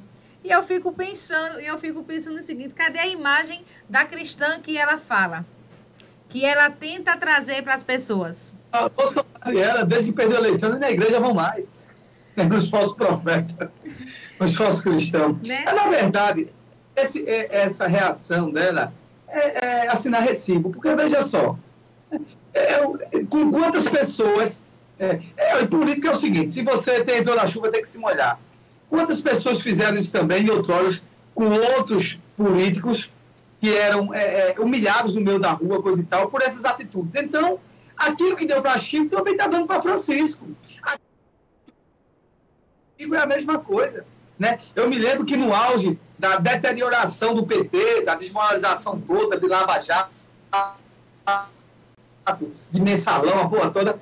E 0.44 0.50
eu 0.50 0.62
fico 0.62 0.92
pensando, 0.92 1.58
eu 1.60 1.78
fico 1.78 2.02
pensando 2.04 2.38
o 2.38 2.42
seguinte, 2.42 2.74
cadê 2.74 2.98
a 2.98 3.06
imagem 3.06 3.64
da 3.88 4.04
cristã 4.04 4.60
que 4.60 4.76
ela 4.76 4.98
fala? 4.98 5.44
Que 6.28 6.44
ela 6.44 6.70
tenta 6.70 7.16
trazer 7.16 7.62
para 7.62 7.74
as 7.74 7.82
pessoas. 7.82 8.52
A 8.70 8.88
Bolsonaro 8.88 9.26
e 9.52 9.58
ela, 9.58 9.84
desde 9.84 10.08
que 10.10 10.12
perdeu 10.14 10.36
a 10.36 10.40
eleição, 10.40 10.70
nem 10.70 10.78
na 10.78 10.90
igreja 10.90 11.18
vão 11.18 11.32
mais. 11.34 11.88
É 12.36 12.44
nos 12.44 12.68
falsos 12.70 12.94
profetas, 12.94 13.68
nos 14.38 14.54
falsos 14.54 14.80
cristãos. 14.82 15.44
Né? 15.46 15.64
É, 15.66 15.72
na 15.72 15.88
verdade, 15.88 16.48
esse- 16.94 17.26
é- 17.26 17.48
essa 17.50 17.86
reação 17.88 18.50
dela 18.50 18.92
é, 19.26 19.66
é 19.66 19.88
assinar 19.88 20.22
recibo. 20.22 20.70
Porque, 20.70 20.94
veja 20.94 21.20
só, 21.22 21.58
é, 22.54 22.74
é, 22.74 22.80
com 23.28 23.50
quantas 23.50 23.88
pessoas... 23.88 24.62
É, 25.00 25.20
é, 25.36 25.64
política 25.66 26.08
é 26.08 26.10
o 26.10 26.14
seguinte, 26.16 26.52
se 26.52 26.60
você 26.62 27.04
tem 27.04 27.18
entrou 27.18 27.36
na 27.36 27.46
chuva, 27.46 27.70
tem 27.70 27.80
que 27.80 27.86
se 27.86 27.98
molhar. 27.98 28.36
Quantas 28.88 29.20
pessoas 29.20 29.60
fizeram 29.60 29.96
isso 29.96 30.10
também 30.10 30.44
em 30.44 30.50
outros 30.50 31.02
com 31.34 31.50
outros 31.50 32.18
políticos 32.36 33.10
que 33.60 33.72
eram 33.72 34.12
é, 34.12 34.50
é, 34.50 34.54
humilhados 34.58 35.14
no 35.14 35.20
meio 35.20 35.38
da 35.38 35.52
rua, 35.52 35.80
coisa 35.80 36.00
e 36.00 36.04
tal, 36.04 36.28
por 36.28 36.42
essas 36.42 36.64
atitudes. 36.64 37.14
Então, 37.14 37.60
aquilo 37.96 38.36
que 38.36 38.44
deu 38.44 38.60
para 38.60 38.76
Chico 38.78 39.08
também 39.08 39.34
está 39.34 39.46
dando 39.46 39.66
para 39.66 39.80
Francisco. 39.80 40.48
Chico 42.98 43.14
é 43.14 43.22
a 43.22 43.26
mesma 43.26 43.58
coisa. 43.58 44.04
Né? 44.38 44.58
Eu 44.74 44.88
me 44.88 44.98
lembro 44.98 45.24
que 45.24 45.36
no 45.36 45.54
auge 45.54 45.98
da 46.18 46.38
deterioração 46.38 47.34
do 47.34 47.46
PT, 47.46 48.02
da 48.02 48.14
desmoralização 48.14 49.00
toda, 49.00 49.38
de 49.38 49.46
Lava 49.46 49.80
Jato, 49.80 50.10
de 52.70 52.80
mensalão, 52.80 53.40
a 53.40 53.48
porra 53.48 53.70
toda, 53.70 53.98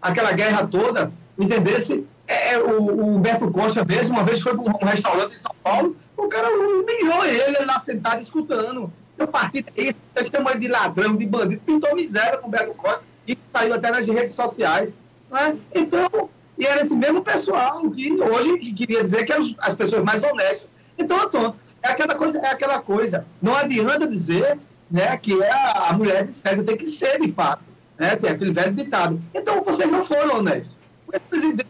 aquela 0.00 0.32
guerra 0.32 0.66
toda, 0.66 1.12
entendesse? 1.38 2.06
É, 2.32 2.58
o, 2.58 2.82
o 2.82 3.16
Humberto 3.16 3.50
Costa 3.50 3.84
mesmo, 3.84 4.14
uma 4.14 4.24
vez 4.24 4.40
foi 4.40 4.54
para 4.56 4.62
um 4.62 4.86
restaurante 4.86 5.32
em 5.32 5.36
São 5.36 5.54
Paulo, 5.64 5.96
o 6.16 6.28
cara 6.28 6.48
humilhou 6.48 7.24
ele, 7.24 7.56
ele 7.56 7.64
lá 7.64 7.80
sentado 7.80 8.22
escutando. 8.22 8.92
O 9.18 9.26
partido 9.26 9.70
é 9.76 9.82
isso, 9.82 10.30
chamou 10.30 10.50
ele 10.52 10.60
de 10.60 10.68
ladrão, 10.68 11.16
de 11.16 11.26
bandido, 11.26 11.60
pintou 11.66 11.94
miséria 11.94 12.38
com 12.38 12.44
o 12.44 12.48
Humberto 12.48 12.74
Costa 12.74 13.02
e 13.26 13.36
saiu 13.52 13.74
até 13.74 13.90
nas 13.90 14.06
redes 14.06 14.32
sociais. 14.32 14.98
Não 15.28 15.38
é? 15.38 15.56
Então, 15.74 16.30
e 16.56 16.66
era 16.66 16.80
esse 16.80 16.94
mesmo 16.94 17.20
pessoal 17.22 17.90
que 17.90 18.12
hoje 18.12 18.58
que 18.58 18.72
queria 18.72 19.02
dizer 19.02 19.24
que 19.24 19.32
eram 19.32 19.44
as 19.58 19.74
pessoas 19.74 20.04
mais 20.04 20.22
honestas. 20.22 20.68
Então. 20.96 21.54
É 21.82 21.88
aquela 21.88 22.14
coisa, 22.14 22.38
é 22.38 22.46
aquela 22.48 22.80
coisa. 22.80 23.26
Não 23.40 23.56
adianta 23.56 24.06
dizer 24.06 24.58
né, 24.90 25.16
que 25.16 25.40
é 25.42 25.50
a, 25.50 25.92
mulher 25.92 26.24
de 26.24 26.32
César 26.32 26.62
tem 26.62 26.76
que 26.76 26.86
ser, 26.86 27.18
de 27.20 27.32
fato. 27.32 27.62
Né? 27.98 28.16
Tem 28.16 28.30
aquele 28.30 28.52
velho 28.52 28.72
ditado. 28.72 29.20
Então, 29.32 29.62
vocês 29.62 29.90
não 29.90 30.02
foram 30.02 30.38
honestos. 30.38 30.78
O 31.06 31.20
presidente 31.20 31.66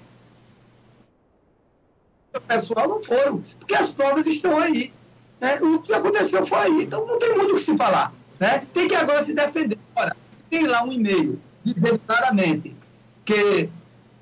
pessoal 2.39 2.87
não 2.87 3.03
foram, 3.03 3.43
porque 3.59 3.75
as 3.75 3.91
provas 3.91 4.27
estão 4.27 4.59
aí. 4.59 4.93
Né? 5.41 5.59
O 5.61 5.81
que 5.81 5.93
aconteceu 5.93 6.47
foi 6.47 6.59
aí. 6.59 6.83
Então 6.85 7.07
não 7.07 7.19
tem 7.19 7.35
muito 7.35 7.53
o 7.53 7.55
que 7.55 7.61
se 7.61 7.77
falar. 7.77 8.13
Né? 8.39 8.67
Tem 8.73 8.87
que 8.87 8.95
agora 8.95 9.25
se 9.25 9.33
defender. 9.33 9.79
Ora, 9.97 10.15
tem 10.49 10.67
lá 10.67 10.85
um 10.85 10.93
e-mail 10.93 11.41
dizendo 11.65 11.99
claramente 12.07 12.77
que 13.25 13.69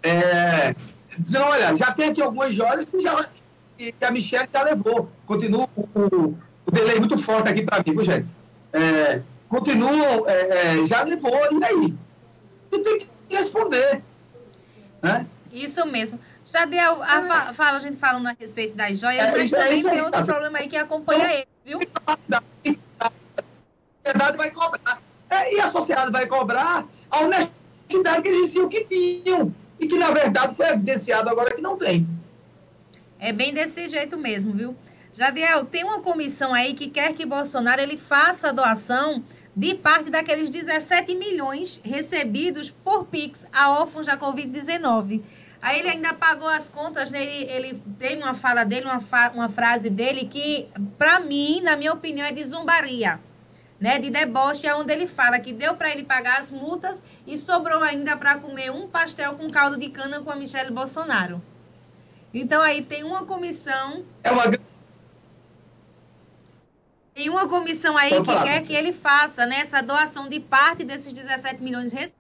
é, 0.03 0.75
dizendo, 1.19 1.45
olha, 1.45 1.75
já 1.75 1.93
tem 1.93 2.11
aqui 2.11 2.23
algumas 2.23 2.55
joias 2.55 2.85
que, 2.85 3.01
já, 3.01 3.29
que 3.77 3.95
a 4.01 4.11
Michelle 4.11 4.49
já 4.53 4.63
levou. 4.63 5.11
Continua 5.27 5.69
o, 5.77 5.83
o, 5.95 6.39
o 6.67 6.71
delay 6.71 6.99
muito 6.99 7.17
forte 7.17 7.49
aqui 7.49 7.63
para 7.63 7.79
mim, 7.79 7.93
viu, 7.93 8.05
gente? 8.05 8.29
É, 8.73 9.23
continuam, 9.49 10.29
é, 10.29 10.79
é, 10.79 10.85
já 10.85 11.03
levou, 11.03 11.39
e 11.53 11.65
aí? 11.65 11.95
Você 12.71 12.83
tem 12.83 12.99
que 12.99 13.09
responder. 13.31 14.03
Né? 15.03 15.27
Isso 15.53 15.85
mesmo. 15.87 16.19
Já 16.51 16.65
deu 16.65 17.03
a 17.03 17.23
fa- 17.23 17.53
fala, 17.55 17.77
a 17.77 17.81
gente 17.81 17.97
falando 17.99 18.27
a 18.27 18.37
respeito 18.39 18.75
das 18.75 18.99
joias, 18.99 19.23
É, 19.27 19.31
mas 19.33 19.53
é 19.53 19.57
também 19.59 19.73
aí, 19.75 19.83
tem 19.85 20.01
outro 20.03 20.25
problema 20.25 20.59
aí 20.59 20.69
que 20.69 20.77
acompanha 20.77 21.33
ele, 21.35 21.47
viu? 21.65 21.79
A 22.07 23.11
sociedade 24.03 24.37
vai 24.37 24.51
cobrar. 24.51 25.03
É, 25.29 25.55
e 25.55 25.61
a 25.61 25.71
sociedade 25.71 26.11
vai 26.11 26.27
cobrar 26.27 26.87
a 27.11 27.21
honestidade 27.21 28.23
que 28.23 28.29
eles 28.29 28.47
diziam 28.47 28.69
que 28.69 28.85
tinham. 28.85 29.55
E 29.79 29.87
que, 29.87 29.97
na 29.97 30.11
verdade, 30.11 30.55
foi 30.57 30.67
evidenciado 30.71 31.29
agora 31.29 31.55
que 31.55 31.61
não 31.61 31.77
tem. 31.77 32.07
É 33.19 33.33
bem 33.33 33.53
desse 33.53 33.89
jeito 33.89 34.17
mesmo, 34.17 34.53
viu? 34.53 34.75
Jadiel, 35.15 35.65
tem 35.67 35.85
uma 35.85 36.01
comissão 36.01 36.55
aí 36.55 36.75
que 36.75 36.89
quer 36.89 37.13
que 37.13 37.27
Bolsonaro 37.27 37.81
ele 37.81 37.97
faça 37.97 38.49
a 38.49 38.53
doação 38.53 39.23
de 39.55 39.75
parte 39.75 40.09
daqueles 40.11 40.49
17 40.51 41.15
milhões 41.17 41.81
recebidos 41.85 42.71
por 42.71 43.05
Pix 43.05 43.45
a 43.53 43.71
órfãos 43.71 44.07
da 44.07 44.17
Covid-19. 44.17 45.21
Aí 45.61 45.81
ele 45.81 45.89
ainda 45.89 46.15
pagou 46.15 46.49
as 46.49 46.69
contas, 46.69 47.11
né? 47.11 47.23
Ele, 47.23 47.51
ele 47.51 47.83
tem 47.99 48.17
uma 48.23 48.33
fala 48.35 48.65
dele, 48.65 48.87
uma, 48.87 49.01
fa- 49.01 49.33
uma 49.35 49.49
frase 49.49 49.91
dele 49.91 50.27
que, 50.27 50.69
para 50.97 51.19
mim, 51.21 51.61
na 51.63 51.77
minha 51.77 51.93
opinião, 51.93 52.27
é 52.27 52.33
de 52.33 52.45
zumbaria. 52.45 53.21
Né, 53.81 53.97
de 54.01 54.11
deboche, 54.11 54.67
é 54.67 54.75
onde 54.75 54.93
ele 54.93 55.07
fala 55.07 55.39
que 55.39 55.53
deu 55.53 55.77
para 55.77 55.89
ele 55.93 56.03
pagar 56.03 56.41
as 56.41 56.51
multas 56.51 57.05
e 57.25 57.39
sobrou 57.39 57.81
ainda 57.81 58.17
para 58.17 58.35
comer 58.37 58.73
um 58.73 58.89
pastel 58.89 59.35
com 59.35 59.49
caldo 59.53 59.79
de 59.79 59.89
cana 59.89 60.19
com 60.21 60.33
a 60.33 60.35
Michelle 60.35 60.73
Bolsonaro. 60.73 61.41
Então 62.35 62.61
aí 62.61 62.83
tem 62.83 63.05
uma 63.05 63.25
comissão, 63.25 64.05
É 64.25 64.33
uma 64.33 64.51
tem 67.15 67.29
uma 67.31 67.49
comissão 67.49 67.97
aí 67.97 68.11
que 68.11 68.25
falar, 68.25 68.43
quer 68.43 68.51
Marcelo. 68.51 68.67
que 68.67 68.73
ele 68.75 68.93
faça 68.93 69.47
né, 69.47 69.61
essa 69.61 69.81
doação 69.81 70.29
de 70.29 70.41
parte 70.41 70.83
desses 70.85 71.13
17 71.13 71.63
milhões 71.63 71.93
rece- 71.93 72.17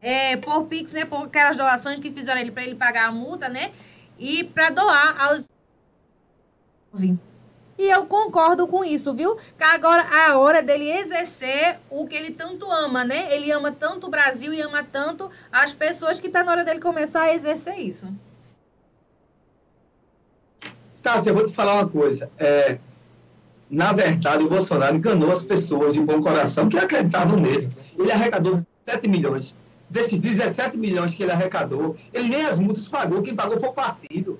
é, 0.00 0.36
por 0.36 0.64
Pix, 0.64 0.92
né, 0.92 1.04
por 1.04 1.26
aquelas 1.26 1.56
doações 1.56 2.00
que 2.00 2.10
fizeram 2.10 2.40
ele 2.40 2.50
para 2.50 2.62
ele 2.62 2.74
pagar 2.74 3.08
a 3.08 3.12
multa, 3.12 3.48
né, 3.48 3.72
e 4.18 4.44
para 4.44 4.70
doar 4.70 5.16
aos 5.22 5.48
e 7.80 7.88
eu 7.88 8.04
concordo 8.04 8.68
com 8.68 8.84
isso, 8.84 9.14
viu? 9.14 9.36
Que 9.56 9.64
agora 9.64 10.02
é 10.02 10.30
a 10.30 10.38
hora 10.38 10.62
dele 10.62 10.90
exercer 10.90 11.78
o 11.88 12.06
que 12.06 12.14
ele 12.14 12.30
tanto 12.30 12.70
ama, 12.70 13.04
né? 13.04 13.34
Ele 13.34 13.50
ama 13.50 13.72
tanto 13.72 14.06
o 14.06 14.10
Brasil 14.10 14.52
e 14.52 14.60
ama 14.60 14.82
tanto 14.82 15.30
as 15.50 15.72
pessoas 15.72 16.20
que 16.20 16.28
tá 16.28 16.44
na 16.44 16.52
hora 16.52 16.62
dele 16.62 16.78
começar 16.78 17.22
a 17.22 17.34
exercer 17.34 17.78
isso. 17.78 18.06
Tássia, 21.02 21.30
eu 21.30 21.34
vou 21.34 21.46
te 21.46 21.54
falar 21.54 21.76
uma 21.76 21.88
coisa. 21.88 22.30
É, 22.38 22.76
na 23.70 23.94
verdade, 23.94 24.44
o 24.44 24.48
Bolsonaro 24.50 24.94
enganou 24.94 25.32
as 25.32 25.42
pessoas 25.42 25.94
de 25.94 26.00
bom 26.00 26.20
coração 26.20 26.68
que 26.68 26.78
acreditavam 26.78 27.38
nele. 27.38 27.70
Ele 27.98 28.12
arrecadou 28.12 28.60
17 28.84 29.08
milhões. 29.08 29.56
Desses 29.90 30.16
17 30.18 30.76
milhões 30.76 31.12
que 31.12 31.22
ele 31.22 31.32
arrecadou, 31.32 31.96
ele 32.12 32.28
nem 32.28 32.46
as 32.46 32.58
multas 32.58 32.86
pagou. 32.86 33.22
Quem 33.22 33.34
pagou 33.34 33.58
foi 33.58 33.68
o 33.68 33.72
partido. 33.72 34.38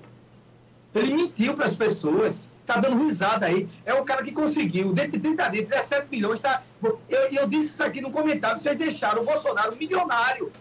Ele 0.95 1.13
mentiu 1.13 1.55
para 1.55 1.65
as 1.65 1.75
pessoas. 1.75 2.47
Está 2.61 2.79
dando 2.79 3.03
risada 3.03 3.45
aí. 3.47 3.67
É 3.85 3.93
o 3.93 4.05
cara 4.05 4.23
que 4.23 4.31
conseguiu, 4.31 4.93
dentro 4.93 5.11
de 5.11 5.19
30 5.19 5.49
dias, 5.49 5.69
17 5.69 6.07
milhões. 6.09 6.39
Tá... 6.39 6.63
Eu, 6.81 7.27
eu 7.31 7.47
disse 7.47 7.67
isso 7.67 7.83
aqui 7.83 7.99
no 7.99 8.11
comentário. 8.11 8.61
Vocês 8.61 8.77
deixaram 8.77 9.23
o 9.23 9.25
Bolsonaro 9.25 9.75
milionário 9.75 10.51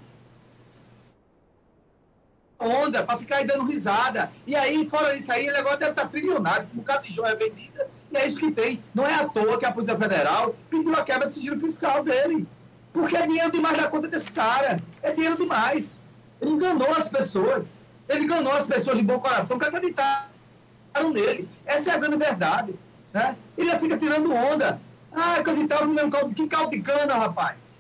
onda 2.60 3.02
para 3.02 3.18
ficar 3.18 3.36
aí 3.36 3.46
dando 3.46 3.64
risada. 3.64 4.30
E 4.46 4.54
aí, 4.54 4.88
fora 4.88 5.16
isso 5.16 5.32
aí, 5.32 5.46
ele 5.46 5.56
agora 5.56 5.78
deve 5.78 5.92
estar 5.92 6.08
trilionário, 6.08 6.66
com 6.66 6.74
um 6.74 6.80
bocado 6.80 7.06
de 7.06 7.14
joia 7.14 7.34
vendida. 7.34 7.88
E 8.12 8.16
é 8.16 8.26
isso 8.26 8.38
que 8.38 8.52
tem. 8.52 8.82
Não 8.94 9.06
é 9.06 9.14
à 9.14 9.26
toa 9.26 9.58
que 9.58 9.64
a 9.64 9.72
Polícia 9.72 9.96
Federal 9.96 10.54
pediu 10.68 10.94
a 10.94 11.02
quebra 11.02 11.26
do 11.26 11.32
sigilo 11.32 11.58
fiscal 11.58 12.04
dele. 12.04 12.46
Porque 12.92 13.16
é 13.16 13.26
dinheiro 13.26 13.50
demais 13.50 13.76
da 13.76 13.88
conta 13.88 14.08
desse 14.08 14.30
cara. 14.30 14.80
É 15.02 15.12
dinheiro 15.12 15.36
demais. 15.36 16.00
Ele 16.40 16.52
enganou 16.52 16.90
as 16.92 17.08
pessoas. 17.08 17.74
Ele 18.08 18.24
enganou 18.24 18.52
as 18.52 18.66
pessoas 18.66 18.98
de 18.98 19.04
bom 19.04 19.20
coração 19.20 19.58
que 19.58 19.66
acreditaram 19.66 20.26
nele. 21.12 21.48
Essa 21.64 21.92
é 21.92 21.94
a 21.94 21.98
grande 21.98 22.16
verdade. 22.16 22.74
Né? 23.12 23.36
Ele 23.56 23.78
fica 23.78 23.96
tirando 23.96 24.32
onda. 24.32 24.80
Ah, 25.12 25.42
coisa 25.42 25.60
e 25.60 25.66
tal, 25.66 25.86
meu 25.86 26.08
caldo, 26.08 26.34
que 26.34 26.46
caldo 26.46 26.70
de 26.70 26.80
cana, 26.80 27.14
rapaz. 27.14 27.76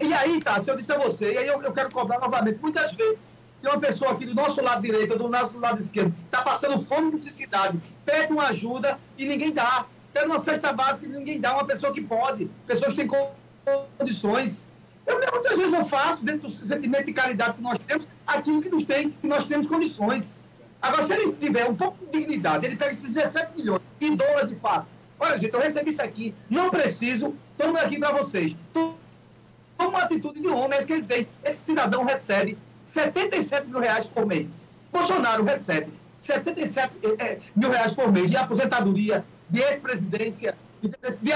E 0.00 0.12
aí, 0.12 0.40
tá, 0.42 0.60
se 0.60 0.70
eu 0.70 0.76
disse 0.76 0.92
a 0.92 0.98
você, 0.98 1.32
e 1.32 1.38
aí 1.38 1.46
eu, 1.46 1.62
eu 1.62 1.72
quero 1.72 1.90
cobrar 1.90 2.18
novamente, 2.18 2.58
muitas 2.60 2.92
vezes, 2.92 3.38
tem 3.62 3.70
uma 3.70 3.80
pessoa 3.80 4.12
aqui 4.12 4.26
do 4.26 4.34
nosso 4.34 4.60
lado 4.60 4.82
direito, 4.82 5.16
do 5.16 5.28
nosso 5.28 5.58
lado 5.58 5.80
esquerdo, 5.80 6.12
está 6.26 6.42
passando 6.42 6.78
fome 6.78 7.08
e 7.08 7.10
necessidade, 7.12 7.80
pede 8.04 8.32
uma 8.32 8.48
ajuda 8.48 8.98
e 9.16 9.24
ninguém 9.24 9.52
dá. 9.52 9.86
Pede 10.12 10.26
uma 10.26 10.40
cesta 10.40 10.72
básica 10.72 11.06
e 11.06 11.08
ninguém 11.08 11.40
dá. 11.40 11.54
Uma 11.54 11.64
pessoa 11.64 11.92
que 11.92 12.02
pode, 12.02 12.50
pessoas 12.66 12.92
que 12.92 12.98
têm 12.98 13.08
condições. 13.98 14.60
Eu, 15.06 15.18
muitas 15.32 15.56
vezes 15.56 15.72
eu 15.72 15.84
faço, 15.84 16.24
dentro 16.24 16.48
do 16.48 16.64
sentimento 16.64 17.06
de 17.06 17.12
caridade 17.12 17.54
que 17.54 17.62
nós 17.62 17.78
temos, 17.86 18.06
aquilo 18.26 18.62
que, 18.62 18.68
nos 18.68 18.84
tem, 18.84 19.10
que 19.10 19.26
nós 19.26 19.44
temos 19.44 19.66
condições. 19.66 20.32
Agora, 20.80 21.02
se 21.02 21.12
ele 21.12 21.32
tiver 21.32 21.68
um 21.68 21.74
pouco 21.74 21.96
de 22.06 22.18
dignidade, 22.18 22.66
ele 22.66 22.76
pega 22.76 22.92
esses 22.92 23.14
17 23.14 23.56
milhões 23.56 23.82
e 24.00 24.10
doa 24.10 24.46
de 24.46 24.54
fato. 24.56 24.86
Olha, 25.18 25.38
gente, 25.38 25.54
eu 25.54 25.60
recebi 25.60 25.90
isso 25.90 26.02
aqui, 26.02 26.34
não 26.50 26.70
preciso, 26.70 27.34
toma 27.56 27.80
aqui 27.80 27.98
para 27.98 28.10
vocês. 28.12 28.56
Toma 28.72 28.96
uma 29.78 29.98
atitude 30.00 30.40
de 30.40 30.48
homem, 30.48 30.72
é 30.72 30.78
isso 30.78 30.86
que 30.86 30.92
ele 30.92 31.04
tem. 31.04 31.28
Esse 31.44 31.58
cidadão 31.58 32.04
recebe 32.04 32.58
77 32.84 33.68
mil 33.68 33.78
reais 33.78 34.04
por 34.04 34.26
mês. 34.26 34.68
Bolsonaro 34.92 35.44
recebe 35.44 35.92
77 36.16 36.92
eh, 37.02 37.16
eh, 37.18 37.38
mil 37.54 37.70
reais 37.70 37.92
por 37.92 38.10
mês 38.10 38.30
de 38.30 38.36
aposentadoria, 38.36 39.24
de 39.48 39.60
ex-presidência, 39.60 40.56
de, 40.80 40.88
de 40.88 41.32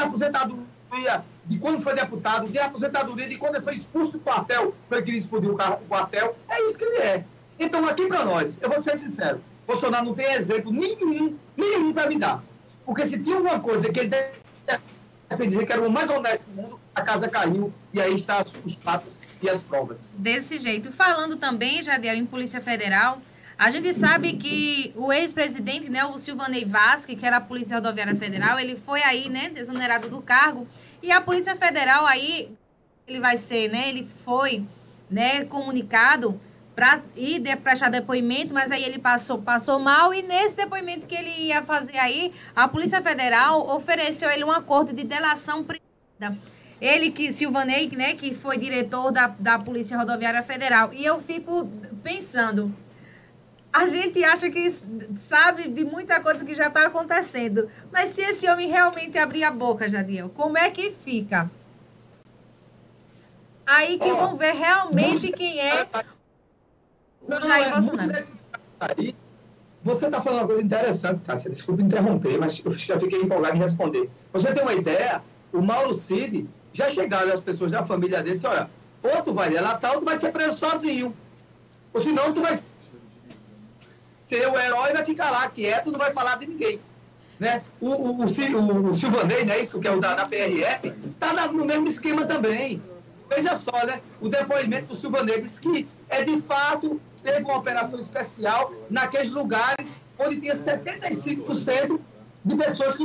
aposentadoria 0.97 1.25
de 1.47 1.59
quando 1.59 1.81
foi 1.83 1.95
deputado, 1.95 2.49
de 2.49 2.59
aposentadoria 2.59 3.29
de 3.29 3.37
quando 3.37 3.57
ele 3.57 3.65
foi 3.65 3.75
expulso 3.75 4.13
do 4.13 4.21
quartel, 4.21 4.75
porque 4.89 4.95
ele 4.95 5.03
queria 5.03 5.21
explodir 5.21 5.51
o 5.51 5.57
car- 5.57 5.75
o 5.81 5.87
quartel. 5.87 6.37
É 6.49 6.65
isso 6.65 6.77
que 6.77 6.85
ele 6.85 6.99
é. 6.99 7.25
Então, 7.59 7.87
aqui 7.87 8.07
para 8.07 8.25
nós, 8.25 8.59
eu 8.61 8.69
vou 8.69 8.81
ser 8.81 8.97
sincero, 8.99 9.41
Bolsonaro 9.67 10.05
não 10.05 10.15
tem 10.15 10.33
exemplo 10.33 10.73
nenhum, 10.73 11.37
nenhum 11.57 11.93
para 11.93 12.09
me 12.09 12.19
dar. 12.19 12.43
Porque 12.85 13.05
se 13.05 13.19
tinha 13.19 13.37
alguma 13.37 13.61
coisa 13.61 13.91
que 13.91 13.99
ele 14.01 14.11
defendia 15.29 15.67
que 15.67 15.73
era 15.73 15.83
o 15.83 15.91
mais 15.91 16.09
honesto 16.11 16.43
do 16.49 16.63
mundo, 16.63 16.81
a 16.95 17.03
casa 17.03 17.29
caiu 17.29 17.73
e 17.93 18.01
aí 18.01 18.15
está 18.15 18.45
os 18.65 18.75
fatos 18.75 19.13
e 19.43 19.49
as 19.49 19.61
provas. 19.63 20.13
Desse 20.17 20.59
jeito. 20.59 20.93
Falando 20.93 21.37
também, 21.37 21.83
Jadiel, 21.83 22.15
em 22.15 22.25
Polícia 22.27 22.61
Federal, 22.61 23.21
a 23.59 23.71
gente 23.71 23.93
sabe 23.95 24.35
que 24.35 24.93
o 24.95 25.13
ex-presidente, 25.13 25.91
né, 25.91 26.05
o 26.05 26.17
Silvanei 26.19 26.65
Vasque, 26.65 27.17
que 27.17 27.27
era 27.27 27.39
a 27.39 27.41
Polícia 27.41 27.77
Rodoviária 27.77 28.15
Federal, 28.15 28.59
ele 28.61 28.77
foi 28.77 29.03
aí, 29.03 29.29
né, 29.29 29.49
desonerado 29.49 30.09
do 30.09 30.21
cargo. 30.21 30.67
E 31.03 31.11
a 31.13 31.21
Polícia 31.21 31.55
Federal 31.57 32.07
aí, 32.07 32.51
ele 33.07 33.21
vai 33.21 33.37
ser, 33.39 33.69
né, 33.69 33.89
ele 33.89 34.09
foi, 34.25 34.65
né, 35.11 35.45
comunicado 35.45 36.39
para 36.75 37.01
ir 37.17 37.39
de, 37.39 37.57
prestar 37.57 37.89
depoimento, 37.89 38.53
mas 38.53 38.71
aí 38.71 38.85
ele 38.85 38.99
passou, 38.99 39.41
passou 39.41 39.79
mal 39.79 40.13
e 40.13 40.21
nesse 40.21 40.55
depoimento 40.55 41.07
que 41.07 41.15
ele 41.15 41.31
ia 41.47 41.63
fazer 41.63 41.97
aí, 41.97 42.35
a 42.55 42.69
Polícia 42.69 43.01
Federal 43.01 43.67
ofereceu 43.75 44.31
ele 44.31 44.45
um 44.45 44.53
acordo 44.53 44.93
de 44.93 45.03
delação 45.03 45.65
privada. 45.65 46.39
Ele 46.79 47.11
que, 47.11 47.33
Silvanei, 47.33 47.91
né, 47.97 48.15
que 48.15 48.35
foi 48.35 48.59
diretor 48.59 49.11
da, 49.11 49.29
da 49.39 49.59
Polícia 49.59 49.97
Rodoviária 49.97 50.43
Federal. 50.43 50.93
E 50.93 51.03
eu 51.03 51.23
fico 51.23 51.67
pensando, 52.03 52.75
a 53.77 53.87
gente 53.87 54.25
acha 54.25 54.51
que 54.51 54.71
sabe 55.19 55.69
de 55.69 55.85
muita 55.85 56.19
coisa 56.21 56.45
que 56.45 56.55
já 56.55 56.69
está 56.69 56.87
acontecendo. 56.87 57.69
Mas 57.93 58.11
se 58.11 58.23
esse 58.23 58.49
homem 58.49 58.69
realmente 58.69 59.19
abrir 59.19 59.45
a 59.45 59.51
boca, 59.51 59.89
Jadiel, 59.89 60.31
como 60.31 60.57
é 60.57 60.71
que 60.71 60.95
fica? 61.05 61.51
Aí 63.67 63.99
que 63.99 64.11
oh, 64.11 64.17
vão 64.17 64.37
ver 64.37 64.53
realmente 64.53 65.31
quem 65.33 65.61
é 65.61 65.87
o 67.29 67.41
Jair 67.47 67.67
é 67.67 67.71
Bolsonaro. 67.71 68.13
Aí, 68.79 69.15
você 69.83 70.07
está 70.07 70.23
falando 70.23 70.41
uma 70.41 70.47
coisa 70.47 70.63
interessante, 70.63 71.21
Cássia. 71.25 71.51
Desculpa 71.51 71.83
interromper, 71.83 72.39
mas 72.39 72.63
eu 72.65 72.73
fiquei 72.73 73.21
empolgado 73.21 73.57
em 73.57 73.61
responder. 73.61 74.09
Você 74.33 74.53
tem 74.55 74.63
uma 74.63 74.75
ideia? 74.75 75.23
O 75.53 75.61
Mauro 75.61 75.95
Cid 75.95 76.49
já 76.73 76.89
chegaram 76.89 77.33
as 77.33 77.41
pessoas 77.41 77.73
da 77.73 77.83
família 77.83 78.23
dele 78.23 78.41
e 78.43 78.47
olha, 78.47 78.71
ou 79.03 79.23
tu 79.23 79.35
vai 79.35 79.51
delatar 79.51 79.93
ou 79.93 79.99
tu 79.99 80.05
vai 80.05 80.17
ser 80.17 80.31
preso 80.33 80.59
sozinho. 80.59 81.15
Ou 81.93 82.01
senão 82.01 82.33
tu 82.33 82.41
vai 82.41 82.57
ser 84.27 84.47
o 84.49 84.59
herói 84.59 84.93
vai 84.93 85.05
ficar 85.05 85.31
lá 85.31 85.49
quieto, 85.49 85.91
não 85.91 85.99
vai 85.99 86.13
falar 86.13 86.37
de 86.39 86.47
ninguém. 86.47 86.81
Né? 87.39 87.63
O, 87.81 87.89
o, 87.89 88.11
o, 88.13 88.25
o, 88.25 88.91
o 88.91 88.95
Silvanei, 88.95 89.45
né, 89.45 89.61
isso 89.61 89.79
que 89.79 89.87
é 89.87 89.91
o 89.91 90.01
da, 90.01 90.15
da 90.15 90.27
PRF, 90.27 90.93
está 91.11 91.47
no 91.49 91.65
mesmo 91.65 91.87
esquema 91.87 92.25
também. 92.25 92.83
Veja 93.29 93.57
só, 93.57 93.85
né? 93.85 94.01
O 94.21 94.29
depoimento 94.29 94.87
do 94.87 94.95
Silvanei 94.95 95.41
disse 95.41 95.61
que 95.61 95.89
é 96.09 96.23
de 96.23 96.41
fato 96.41 97.01
teve 97.23 97.43
uma 97.43 97.57
operação 97.57 97.99
especial 97.99 98.73
naqueles 98.89 99.33
lugares 99.33 99.89
onde 100.19 100.41
tinha 100.41 100.55
75% 100.55 102.01
de 102.45 102.57
pessoas 102.57 102.95
que 102.95 103.05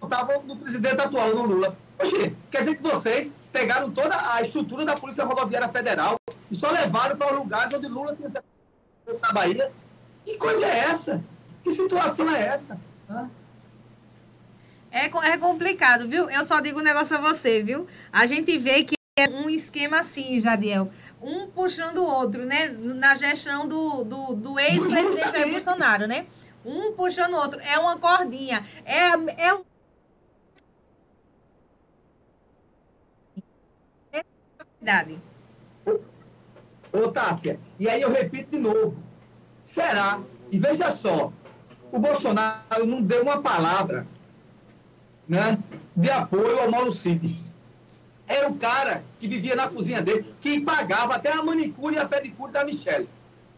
votavam 0.00 0.42
no 0.44 0.56
presidente 0.56 1.00
atual, 1.00 1.34
no 1.34 1.42
Lula. 1.42 1.76
Oxê, 1.98 2.32
quer 2.50 2.58
dizer 2.58 2.76
que 2.76 2.82
vocês 2.82 3.34
pegaram 3.52 3.90
toda 3.90 4.14
a 4.32 4.40
estrutura 4.40 4.84
da 4.84 4.96
Polícia 4.96 5.24
Rodoviária 5.24 5.68
Federal 5.68 6.16
e 6.50 6.54
só 6.54 6.70
levaram 6.70 7.16
para 7.16 7.32
lugares 7.32 7.74
onde 7.74 7.88
Lula 7.88 8.14
tinha 8.14 8.28
70% 8.28 8.42
na 9.20 9.32
Bahia. 9.32 9.72
Que 10.30 10.36
coisa 10.38 10.64
é 10.64 10.78
essa? 10.78 11.24
Que 11.62 11.70
situação 11.70 12.30
é 12.30 12.46
essa? 12.46 12.80
É, 14.92 15.06
é 15.06 15.38
complicado, 15.38 16.08
viu? 16.08 16.30
Eu 16.30 16.44
só 16.44 16.60
digo 16.60 16.80
um 16.80 16.82
negócio 16.84 17.16
a 17.16 17.20
você, 17.20 17.62
viu? 17.62 17.86
A 18.12 18.26
gente 18.26 18.56
vê 18.58 18.84
que 18.84 18.94
é 19.18 19.28
um 19.28 19.50
esquema 19.50 20.00
assim, 20.00 20.40
Jadiel 20.40 20.90
um 21.22 21.48
puxando 21.48 21.98
o 21.98 22.04
outro, 22.04 22.46
né? 22.46 22.68
Na 22.68 23.14
gestão 23.14 23.68
do, 23.68 24.04
do, 24.04 24.34
do 24.34 24.58
ex-presidente 24.58 25.32
Jair 25.32 25.50
Bolsonaro, 25.50 26.06
né? 26.06 26.26
Um 26.64 26.92
puxando 26.92 27.34
o 27.34 27.36
outro. 27.36 27.60
É 27.60 27.78
uma 27.78 27.98
cordinha. 27.98 28.64
É, 28.84 29.10
é 29.48 29.54
um. 29.54 29.64
É 34.12 34.22
verdade. 34.80 35.18
Ô, 36.92 37.08
Tássia, 37.08 37.60
e 37.78 37.88
aí 37.88 38.00
eu 38.00 38.10
repito 38.10 38.50
de 38.50 38.58
novo. 38.58 39.09
Será? 39.74 40.20
E 40.50 40.58
veja 40.58 40.90
só, 40.90 41.32
o 41.92 41.98
Bolsonaro 41.98 42.86
não 42.86 43.02
deu 43.02 43.22
uma 43.22 43.40
palavra 43.40 44.06
né, 45.28 45.58
de 45.94 46.10
apoio 46.10 46.60
ao 46.60 46.70
Mauro 46.70 46.92
Cid 46.92 47.50
era 48.30 48.48
o 48.48 48.54
cara 48.54 49.02
que 49.18 49.26
vivia 49.26 49.56
na 49.56 49.66
cozinha 49.66 50.00
dele, 50.00 50.24
que 50.40 50.60
pagava 50.60 51.16
até 51.16 51.32
a 51.32 51.42
manicure 51.42 51.96
e 51.96 51.98
a 51.98 52.06
pedicure 52.06 52.52
da 52.52 52.64
Michelle. 52.64 53.08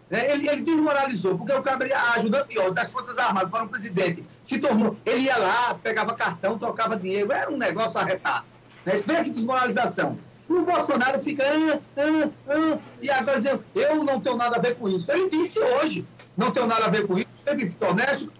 Né? 0.09 0.33
Ele, 0.33 0.49
ele 0.49 0.63
desmoralizou, 0.63 1.37
porque 1.37 1.53
o 1.53 1.63
cara, 1.63 1.79
ajudante 2.15 2.55
das 2.73 2.91
Forças 2.91 3.19
Armadas 3.19 3.51
para 3.51 3.65
o 3.65 3.69
presidente, 3.69 4.25
se 4.43 4.59
tornou. 4.59 4.97
Ele 5.05 5.25
ia 5.25 5.37
lá, 5.37 5.75
pegava 5.75 6.15
cartão, 6.15 6.59
trocava 6.59 6.97
dinheiro, 6.97 7.31
era 7.31 7.51
um 7.51 7.59
negócio 7.59 8.01
arretado. 8.01 8.47
Né? 8.87 8.95
Veja 8.97 9.25
que 9.25 9.31
desmoralização. 9.31 10.19
O 10.49 10.63
Bolsonaro 10.63 11.21
fica, 11.21 11.45
ah, 11.45 11.79
ah, 11.97 12.29
ah, 12.49 12.79
e 13.01 13.11
agora 13.11 13.37
dizendo, 13.37 13.65
eu 13.75 14.05
não 14.05 14.21
tenho 14.21 14.37
nada 14.37 14.57
a 14.57 14.59
ver 14.59 14.77
com 14.77 14.89
isso. 14.89 15.11
Ele 15.11 15.31
disse 15.31 15.59
hoje, 15.59 16.05
não 16.37 16.51
tenho 16.51 16.67
nada 16.67 16.87
a 16.87 16.89
ver 16.89 17.07
com 17.07 17.19
isso, 17.19 17.29
ele 17.47 17.71
ficou 17.71 17.91
honesto. 17.91 18.31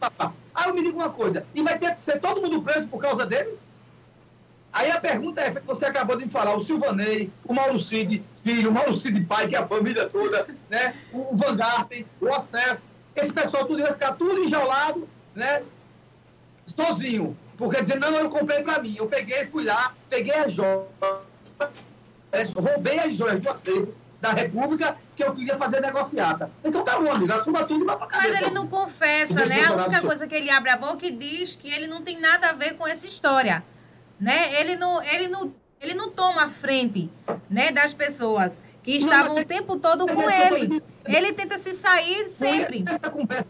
Aí 0.55 0.69
eu 0.69 0.75
me 0.75 0.83
digo 0.83 0.99
uma 0.99 1.11
coisa, 1.11 1.47
e 1.55 1.63
vai 1.63 1.79
ter 1.79 1.95
que 1.95 2.03
ser 2.03 2.21
todo 2.21 2.43
mundo 2.43 2.61
preso 2.63 2.89
por 2.89 3.01
causa 3.01 3.25
dele? 3.25 3.57
Aí 4.73 4.91
a 4.91 5.01
pergunta 5.01 5.41
é, 5.41 5.51
você 5.51 5.87
acabou 5.87 6.17
de 6.17 6.29
falar, 6.29 6.55
o 6.55 6.61
Silvanei, 6.61 7.31
o 7.45 7.55
Mauro 7.55 7.79
Cid, 7.79 8.23
filho, 8.43 8.71
o 8.71 8.73
Mauro 8.73 8.93
Cid 8.93 9.25
pai, 9.25 9.49
que 9.49 9.55
é 9.55 9.59
a 9.59 9.67
família 9.67 10.09
toda, 10.09 10.47
né? 10.69 10.95
o 11.13 11.37
Van 11.37 11.57
Garten, 11.57 12.07
o 12.21 12.27
Ocef, 12.27 12.83
esse 13.15 13.33
pessoal 13.33 13.67
tudo 13.67 13.81
ia 13.81 13.93
ficar 13.93 14.13
tudo 14.13 14.43
enjaulado, 14.43 15.07
né? 15.35 15.63
sozinho. 16.67 17.37
Porque 17.57 17.81
dizer, 17.81 17.99
não, 17.99 18.11
eu 18.11 18.31
comprei 18.31 18.63
para 18.63 18.81
mim. 18.81 18.97
Eu 18.97 19.07
peguei, 19.07 19.47
fui 19.47 19.65
lá, 19.65 19.95
peguei 20.09 20.35
as 20.35 20.53
joias, 20.53 20.87
roubei 22.57 22.99
as 22.99 23.15
joias 23.15 23.41
do 23.41 23.49
acervo 23.49 23.95
da 24.21 24.33
República 24.33 24.97
que 25.17 25.25
eu 25.25 25.35
queria 25.35 25.57
fazer 25.57 25.81
negociata. 25.81 26.51
Então 26.65 26.85
tá 26.85 26.99
bom, 26.99 27.11
amigo, 27.11 27.33
assuma 27.33 27.65
tudo 27.65 27.83
e 27.83 27.87
vai 27.87 27.97
pra 27.97 28.07
casa. 28.07 28.23
Mas 28.23 28.41
ele 28.41 28.51
não 28.51 28.69
confessa, 28.69 29.45
né? 29.47 29.65
A 29.65 29.73
única 29.73 30.01
coisa 30.01 30.27
que 30.27 30.35
ele 30.35 30.51
abre 30.51 30.71
a 30.71 30.77
boca 30.77 31.07
e 31.07 31.11
diz 31.11 31.57
que 31.57 31.73
ele 31.73 31.87
não 31.87 32.03
tem 32.03 32.21
nada 32.21 32.51
a 32.51 32.53
ver 32.53 32.75
com 32.75 32.87
essa 32.87 33.07
história 33.07 33.65
né? 34.23 34.55
Ele 34.61 34.77
não, 34.77 35.03
ele 35.03 35.27
não, 35.27 35.53
ele 35.81 35.95
não 35.95 36.09
toma 36.09 36.45
a 36.45 36.49
frente, 36.49 37.11
né, 37.51 37.73
das 37.73 37.93
pessoas 37.93 38.63
que 38.85 38.93
estavam 38.93 39.37
o 39.37 39.45
tempo 39.45 39.77
todo 39.79 40.07
com 40.07 40.31
ele. 40.31 40.81
Ele 41.05 41.33
tenta 41.33 41.59
se 41.59 41.75
sair 41.75 42.29
sempre. 42.29 42.85
Essa 42.87 43.11
conversa, 43.11 43.49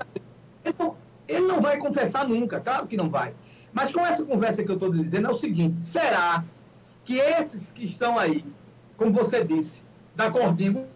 ele 1.29 1.47
não 1.47 1.61
vai 1.61 1.77
confessar 1.77 2.27
nunca, 2.27 2.59
claro 2.59 2.87
que 2.87 2.97
não 2.97 3.11
vai. 3.11 3.35
Mas 3.71 3.93
com 3.93 4.05
essa 4.05 4.23
conversa 4.25 4.65
que 4.65 4.71
eu 4.71 4.77
estou 4.77 4.91
dizendo 4.91 5.29
é 5.29 5.31
o 5.31 5.39
seguinte: 5.39 5.83
será 5.83 6.43
que 7.05 7.19
esses 7.19 7.71
que 7.71 7.85
estão 7.85 8.19
aí, 8.19 8.43
como 9.03 9.13
você 9.13 9.43
disse, 9.43 9.83
da 10.15 10.31
cordinha, 10.31 10.87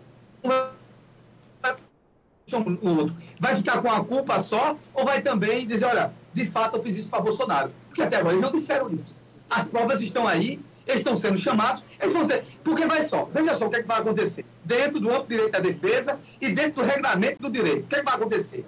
o 2.80 2.88
outro, 2.88 3.16
vai 3.40 3.56
ficar 3.56 3.82
com 3.82 3.90
a 3.90 4.04
culpa 4.04 4.38
só 4.38 4.76
ou 4.94 5.04
vai 5.04 5.20
também 5.20 5.66
dizer, 5.66 5.86
olha, 5.86 6.12
de 6.32 6.46
fato 6.46 6.76
eu 6.76 6.82
fiz 6.82 6.94
isso 6.94 7.08
para 7.08 7.20
Bolsonaro? 7.20 7.72
Porque 7.88 8.02
até 8.02 8.16
agora 8.16 8.34
eles 8.34 8.42
não 8.42 8.52
disseram 8.52 8.88
isso. 8.90 9.16
As 9.50 9.64
provas 9.64 10.00
estão 10.00 10.26
aí, 10.26 10.60
eles 10.86 11.00
estão 11.00 11.16
sendo 11.16 11.36
chamados, 11.36 11.82
eles 12.00 12.12
vão 12.12 12.28
ter. 12.28 12.44
Porque 12.62 12.86
vai 12.86 13.02
só, 13.02 13.24
veja 13.24 13.54
só 13.54 13.66
o 13.66 13.70
que, 13.70 13.76
é 13.76 13.82
que 13.82 13.88
vai 13.88 13.98
acontecer. 13.98 14.44
Dentro 14.64 15.00
do 15.00 15.10
amplo 15.10 15.26
direito 15.26 15.56
à 15.56 15.58
defesa 15.58 16.20
e 16.40 16.50
dentro 16.50 16.82
do 16.82 16.88
regulamento 16.88 17.42
do 17.42 17.50
direito. 17.50 17.86
O 17.86 17.88
que, 17.88 17.96
é 17.96 17.98
que 17.98 18.04
vai 18.04 18.14
acontecer? 18.14 18.64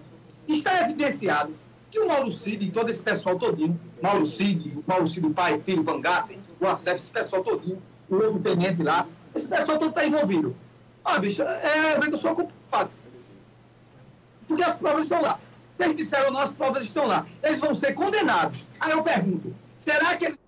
Está 0.48 0.82
evidenciado 0.82 1.54
que 1.92 2.00
o 2.00 2.08
Mauro 2.08 2.32
Cid 2.32 2.64
e 2.64 2.70
todo 2.72 2.88
esse 2.88 3.00
pessoal 3.00 3.38
todinho, 3.38 3.78
Mauro 4.02 4.26
Cid, 4.26 4.78
Mauro 4.84 5.06
Cid, 5.06 5.26
o 5.26 5.30
pai, 5.30 5.60
filho, 5.60 5.84
Van 5.84 6.00
Gaten, 6.00 6.38
o 6.60 6.66
Acep, 6.66 6.96
esse 6.96 7.10
pessoal 7.10 7.44
todinho, 7.44 7.80
o 8.10 8.14
outro 8.16 8.40
tenente 8.40 8.82
lá, 8.82 9.06
esse 9.34 9.48
pessoal 9.48 9.78
todo 9.78 9.90
está 9.90 10.06
envolvido. 10.06 10.56
Ah, 11.04 11.18
bicho, 11.18 11.42
é, 11.42 11.98
eu 11.98 12.16
sou 12.16 12.34
culpado. 12.34 12.90
Porque 14.46 14.62
as 14.62 14.76
provas 14.76 15.02
estão 15.04 15.20
lá. 15.20 15.38
Eles 15.78 15.96
disseram 15.96 16.32
não, 16.32 16.40
as 16.40 16.52
provas 16.52 16.84
estão 16.84 17.06
lá. 17.06 17.24
Eles 17.42 17.60
vão 17.60 17.74
ser 17.74 17.94
condenados. 17.94 18.64
Aí 18.80 18.90
eu 18.90 19.02
pergunto, 19.02 19.54
será 19.76 20.16
que 20.16 20.26
eles 20.26 20.38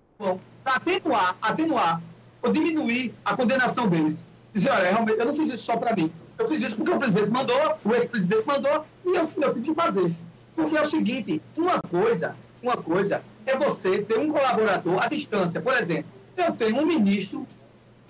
para 0.63 0.75
atenuar, 0.75 1.35
atenuar 1.41 2.01
ou 2.41 2.51
diminuir 2.51 3.13
a 3.25 3.35
condenação 3.35 3.87
deles. 3.87 4.25
Dizer, 4.53 4.69
olha, 4.69 4.89
realmente, 4.89 5.19
eu 5.19 5.25
não 5.25 5.33
fiz 5.33 5.49
isso 5.49 5.63
só 5.63 5.77
para 5.77 5.95
mim. 5.95 6.11
Eu 6.37 6.47
fiz 6.47 6.61
isso 6.61 6.75
porque 6.75 6.91
o 6.91 6.97
presidente 6.97 7.29
mandou, 7.29 7.77
o 7.83 7.93
ex-presidente 7.93 8.45
mandou, 8.45 8.85
e 9.05 9.15
eu, 9.15 9.31
eu 9.37 9.53
tive 9.53 9.65
que 9.67 9.75
fazer. 9.75 10.11
Porque 10.55 10.77
é 10.77 10.81
o 10.81 10.89
seguinte, 10.89 11.41
uma 11.55 11.79
coisa, 11.81 12.35
uma 12.61 12.77
coisa 12.77 13.23
é 13.45 13.55
você 13.55 14.01
ter 14.01 14.19
um 14.19 14.29
colaborador 14.29 15.01
à 15.01 15.07
distância. 15.07 15.61
Por 15.61 15.73
exemplo, 15.73 16.05
eu 16.35 16.51
tenho 16.53 16.81
um 16.81 16.85
ministro 16.85 17.47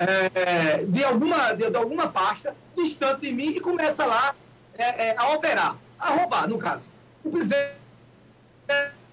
é, 0.02 0.84
de, 0.86 1.04
alguma, 1.04 1.54
de, 1.54 1.70
de, 1.70 1.78
alguma 1.78 2.08
pasta 2.08 2.56
distante 2.76 3.22
de 3.22 3.32
mim 3.32 3.50
e 3.50 3.60
começa 3.60 4.04
lá 4.06 4.34
é, 4.78 5.10
é, 5.10 5.16
a 5.18 5.30
operar, 5.34 5.76
a 6.00 6.10
roubar, 6.10 6.48
no 6.48 6.58
caso. 6.58 6.86
O 7.24 7.30
presidente 7.30 7.76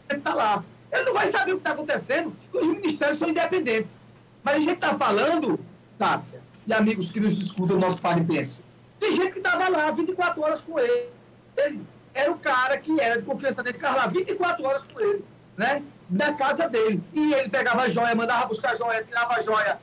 está 0.08 0.32
lá. 0.32 0.64
Ele 0.90 1.04
não 1.04 1.12
vai 1.12 1.26
saber 1.26 1.52
o 1.52 1.56
que 1.56 1.60
está 1.60 1.72
acontecendo, 1.72 2.34
porque 2.50 2.66
os 2.66 2.72
ministérios 2.72 3.18
são 3.18 3.28
independentes. 3.28 4.00
Mas 4.42 4.56
a 4.56 4.60
gente 4.60 4.74
está 4.74 4.94
falando, 4.94 5.60
Tássia, 5.98 6.40
e 6.66 6.72
amigos 6.72 7.10
que 7.10 7.20
nos 7.20 7.34
escutam 7.34 7.78
nosso 7.78 8.00
paritense, 8.00 8.62
de 8.98 9.06
tem 9.06 9.16
gente 9.16 9.32
que 9.32 9.38
estava 9.38 9.68
lá 9.68 9.90
24 9.90 10.42
horas 10.42 10.60
com 10.60 10.78
ele. 10.78 11.08
Ele 11.56 11.82
era 12.14 12.32
o 12.32 12.38
cara 12.38 12.78
que 12.78 12.98
era 12.98 13.18
de 13.18 13.26
confiança 13.26 13.62
dele, 13.62 13.74
ficava 13.74 13.96
lá 13.96 14.06
24 14.06 14.64
horas 14.64 14.84
com 14.84 14.98
ele, 15.00 15.24
né? 15.56 15.82
Da 16.08 16.32
casa 16.32 16.66
dele. 16.66 17.02
E 17.12 17.34
ele 17.34 17.50
pegava 17.50 17.82
a 17.82 17.88
joia, 17.88 18.14
mandava 18.14 18.46
buscar 18.46 18.72
a 18.72 18.76
joia, 18.76 19.04
tirava 19.04 19.34
a 19.34 19.42
joia. 19.42 19.78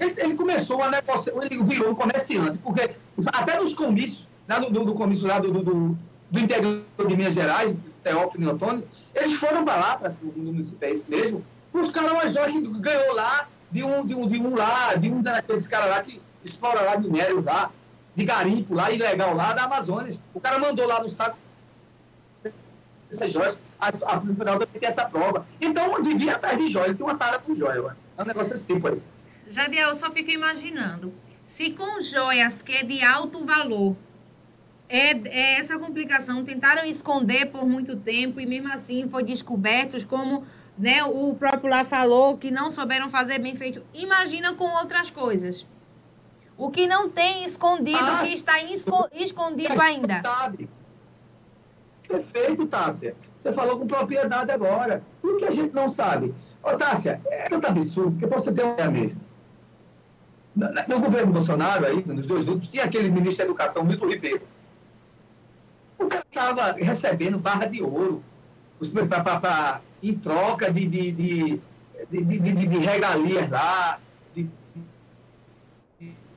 Ele, 0.00 0.14
ele 0.16 0.34
começou 0.34 0.82
a 0.82 0.88
negociar, 0.88 1.34
ele 1.42 1.62
virou 1.62 1.90
um 1.90 1.94
comerciante, 1.94 2.58
porque 2.58 2.90
até 3.26 3.60
nos 3.60 3.74
comícios, 3.74 4.26
lá 4.48 4.58
no, 4.58 4.70
no, 4.70 4.84
no 4.86 4.94
comício 4.94 5.26
lá 5.26 5.38
do, 5.38 5.52
do, 5.52 5.96
do, 6.30 6.40
interior 6.40 6.82
de 7.06 7.16
Minas 7.16 7.34
Gerais, 7.34 7.76
Teófilo 8.02 8.44
e 8.44 8.50
Antônio, 8.50 8.82
eles 9.14 9.34
foram 9.34 9.62
para 9.62 9.76
lá, 9.76 9.96
para 9.98 10.10
o 10.22 10.38
município 10.38 10.88
é 10.88 10.90
esse 10.90 11.10
mesmo, 11.10 11.44
buscaram 11.70 12.14
uma 12.14 12.26
joia 12.26 12.50
que 12.50 12.60
ganhou 12.60 13.14
lá 13.14 13.46
de 13.70 13.84
um, 13.84 14.06
de 14.06 14.14
um, 14.14 14.26
de 14.26 14.40
um 14.40 14.56
lá, 14.56 14.94
de 14.94 15.10
um 15.10 15.20
daqueles 15.20 15.66
caras 15.66 15.90
lá 15.90 16.02
que 16.02 16.20
explora 16.42 16.80
lá 16.80 16.96
minério 16.96 17.44
lá, 17.44 17.70
de 18.16 18.24
garimpo 18.24 18.74
lá, 18.74 18.90
ilegal 18.90 19.34
lá 19.34 19.52
da 19.52 19.64
Amazônia. 19.64 20.16
O 20.32 20.40
cara 20.40 20.58
mandou 20.58 20.86
lá 20.86 21.02
no 21.02 21.10
saco 21.10 21.36
essas 23.10 23.32
joias, 23.32 23.58
a, 23.78 23.88
a 23.88 24.20
Federal 24.20 24.58
tem 24.58 24.88
essa 24.88 25.04
prova. 25.04 25.44
Então, 25.60 26.00
devia 26.00 26.36
atrás 26.36 26.56
de 26.56 26.68
joia, 26.68 26.86
ele 26.86 26.94
tem 26.94 27.04
uma 27.04 27.16
tara 27.16 27.38
com 27.38 27.54
joia, 27.54 27.96
é 28.16 28.22
um 28.22 28.26
negócio 28.26 28.52
desse 28.52 28.64
tipo 28.64 28.86
aí. 28.86 29.02
Jadiel, 29.50 29.88
eu 29.88 29.94
só 29.96 30.10
fico 30.10 30.30
imaginando, 30.30 31.12
se 31.44 31.70
com 31.72 32.00
joias 32.00 32.62
que 32.62 32.72
é 32.72 32.82
de 32.84 33.02
alto 33.04 33.44
valor, 33.44 33.96
é, 34.88 35.10
é, 35.28 35.58
essa 35.58 35.78
complicação, 35.78 36.44
tentaram 36.44 36.84
esconder 36.84 37.46
por 37.46 37.66
muito 37.66 37.96
tempo 37.96 38.40
e 38.40 38.46
mesmo 38.46 38.72
assim 38.72 39.08
foi 39.08 39.22
descobertos 39.24 40.04
como 40.04 40.44
né, 40.78 41.02
o 41.04 41.34
próprio 41.34 41.68
lá 41.70 41.84
falou 41.84 42.38
que 42.38 42.50
não 42.50 42.70
souberam 42.70 43.10
fazer 43.10 43.38
bem 43.38 43.54
feito. 43.56 43.82
Imagina 43.92 44.54
com 44.54 44.64
outras 44.64 45.10
coisas. 45.10 45.66
O 46.56 46.70
que 46.70 46.86
não 46.86 47.08
tem 47.08 47.44
escondido, 47.44 47.98
o 47.98 48.16
Ah. 48.16 48.22
que 48.22 48.32
está 48.34 48.60
esco- 48.62 49.08
escondido 49.12 49.80
ainda. 49.80 50.20
Sabe? 50.22 50.68
Perfeito, 52.06 52.66
Tássia. 52.66 53.14
Você 53.38 53.52
falou 53.52 53.78
com 53.78 53.86
propriedade 53.86 54.50
agora. 54.50 55.02
E 55.22 55.26
o 55.26 55.36
que 55.36 55.44
a 55.44 55.50
gente 55.50 55.72
não 55.74 55.88
sabe? 55.88 56.34
Ô, 56.62 56.76
Tássia, 56.76 57.20
é 57.26 57.48
tanto 57.48 57.66
absurdo, 57.66 58.12
porque 58.12 58.26
você 58.26 58.52
tem 58.52 58.64
uma 58.64 58.90
mesmo. 58.90 59.20
No 60.54 61.00
governo 61.00 61.32
Bolsonaro, 61.32 61.86
aí, 61.86 62.02
nos 62.04 62.26
dois 62.26 62.48
últimos, 62.48 62.68
tinha 62.68 62.84
aquele 62.84 63.08
ministro 63.08 63.38
da 63.38 63.44
Educação, 63.44 63.84
Milton 63.84 64.08
Ribeiro. 64.08 64.42
O 65.98 66.06
cara 66.06 66.24
estava 66.28 66.72
recebendo 66.72 67.38
barra 67.38 67.66
de 67.66 67.82
ouro 67.82 68.22
pra- 69.08 69.20
pra- 69.20 69.40
pra- 69.40 69.80
em 70.02 70.14
troca 70.14 70.72
de, 70.72 70.86
de, 70.86 71.12
de, 71.12 71.60
de, 72.10 72.22
de- 72.66 72.78
regalias 72.78 73.48
lá, 73.50 73.98
de, 74.34 74.48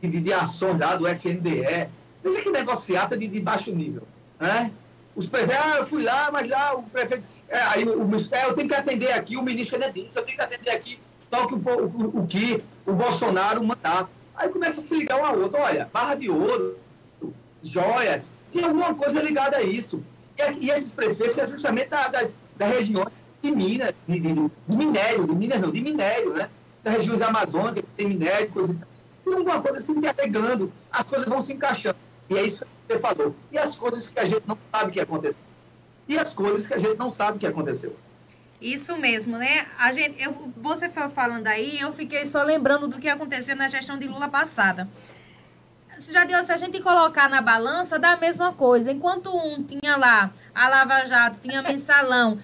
de, 0.02 0.34
ações 0.34 0.78
lá 0.78 0.96
do 0.96 1.08
FNDE. 1.08 1.88
Veja 2.22 2.42
que 2.42 2.50
negociata 2.52 3.18
de, 3.18 3.28
de 3.28 3.40
baixo 3.40 3.72
nível. 3.72 4.04
Né? 4.40 4.72
Os 5.16 5.30
prefeitos, 5.30 5.64
ah, 5.66 5.78
eu 5.78 5.86
fui 5.86 6.04
lá, 6.04 6.30
mas 6.32 6.48
lá 6.50 6.76
o 6.76 6.84
prefeito. 6.84 7.24
É, 7.48 7.62
aí 7.62 7.84
o, 7.86 8.04
o, 8.04 8.16
é, 8.32 8.46
eu 8.46 8.54
tenho 8.54 8.68
que 8.68 8.76
atender 8.76 9.14
aqui, 9.14 9.38
o 9.38 9.44
ministro 9.44 9.80
não 9.80 9.88
é 9.88 9.92
disso, 9.92 10.18
eu 10.20 10.24
tenho 10.24 10.38
que 10.38 10.44
atender 10.44 10.72
aqui 10.72 11.00
que 11.48 11.54
o, 11.56 11.58
o, 11.58 12.20
o 12.24 12.28
que 12.28 12.64
o 12.86 12.94
Bolsonaro 12.94 13.64
mandar. 13.64 14.10
Aí 14.36 14.50
começa 14.50 14.80
a 14.80 14.84
se 14.84 14.94
ligar 14.96 15.20
um 15.20 15.26
ao 15.26 15.40
outro. 15.40 15.60
Olha, 15.60 15.90
barra 15.94 16.16
de 16.16 16.30
ouro, 16.30 16.78
joias, 17.62 18.34
tem 18.52 18.64
alguma 18.64 18.94
coisa 18.94 19.22
ligada 19.22 19.58
a 19.58 19.62
isso. 19.64 20.04
E, 20.38 20.42
a- 20.42 20.52
e 20.52 20.70
esses 20.70 20.92
prefeitos 20.92 21.38
é 21.38 21.48
justamente 21.48 21.90
da- 21.90 22.08
das, 22.08 22.36
das 22.58 22.70
regiões 22.70 23.10
de 23.42 23.52
Minas, 23.52 23.94
de, 24.08 24.20
de, 24.20 24.34
de 24.34 24.78
minério, 24.78 25.26
de 25.28 25.36
Minas 25.36 25.60
não, 25.62 25.70
de 25.72 25.82
minério, 25.82 26.34
né? 26.34 26.50
Das 26.84 26.96
regiões 26.96 27.22
amazônicas, 27.22 27.84
tem 27.96 28.08
minério, 28.08 28.50
coisa. 28.50 28.76
Tem 29.24 29.34
alguma 29.34 29.62
coisa 29.62 29.80
se 29.80 29.92
interligando, 29.92 30.72
as 30.92 31.04
coisas 31.06 31.28
vão 31.28 31.42
se 31.42 31.54
encaixando. 31.54 31.96
E 32.30 32.38
é 32.38 32.44
isso 32.44 32.66
que 32.88 32.94
você 32.94 33.00
falou. 33.00 33.34
E 33.52 33.58
as 33.58 33.76
coisas 33.76 34.08
que 34.10 34.20
a 34.20 34.26
gente 34.26 34.44
não 34.48 34.58
sabe 34.72 34.92
que 34.92 35.00
aconteceu. 35.00 35.38
E 36.08 36.18
as 36.18 36.34
coisas 36.34 36.68
que 36.68 36.74
a 36.74 36.78
gente 36.78 36.98
não 36.98 37.10
sabe 37.10 37.38
que 37.38 37.48
aconteceu. 37.48 37.96
Isso 38.64 38.96
mesmo, 38.96 39.38
né? 39.38 39.68
A 39.78 39.92
gente, 39.92 40.24
eu, 40.24 40.32
você 40.56 40.88
foi 40.88 41.10
falando 41.10 41.48
aí, 41.48 41.82
eu 41.82 41.92
fiquei 41.92 42.26
só 42.26 42.42
lembrando 42.44 42.88
do 42.88 42.98
que 42.98 43.10
aconteceu 43.10 43.58
na 43.58 43.68
gestão 43.68 44.00
de 44.00 44.08
Lula 44.08 44.30
passada. 44.30 44.88
Se 46.00 46.14
Já 46.14 46.24
deu, 46.24 46.42
se 46.46 46.52
a 46.54 46.56
gente 46.56 46.82
colocar 46.82 47.30
na 47.30 47.42
balança, 47.42 48.00
dá 48.00 48.14
a 48.14 48.18
mesma 48.18 48.54
coisa. 48.54 48.90
Enquanto 48.90 49.36
um 49.36 49.62
tinha 49.62 49.98
lá 49.98 50.32
a 50.56 50.70
Lava 50.70 51.06
Jato, 51.06 51.40
tinha 51.44 51.62
mensalão, 51.62 52.40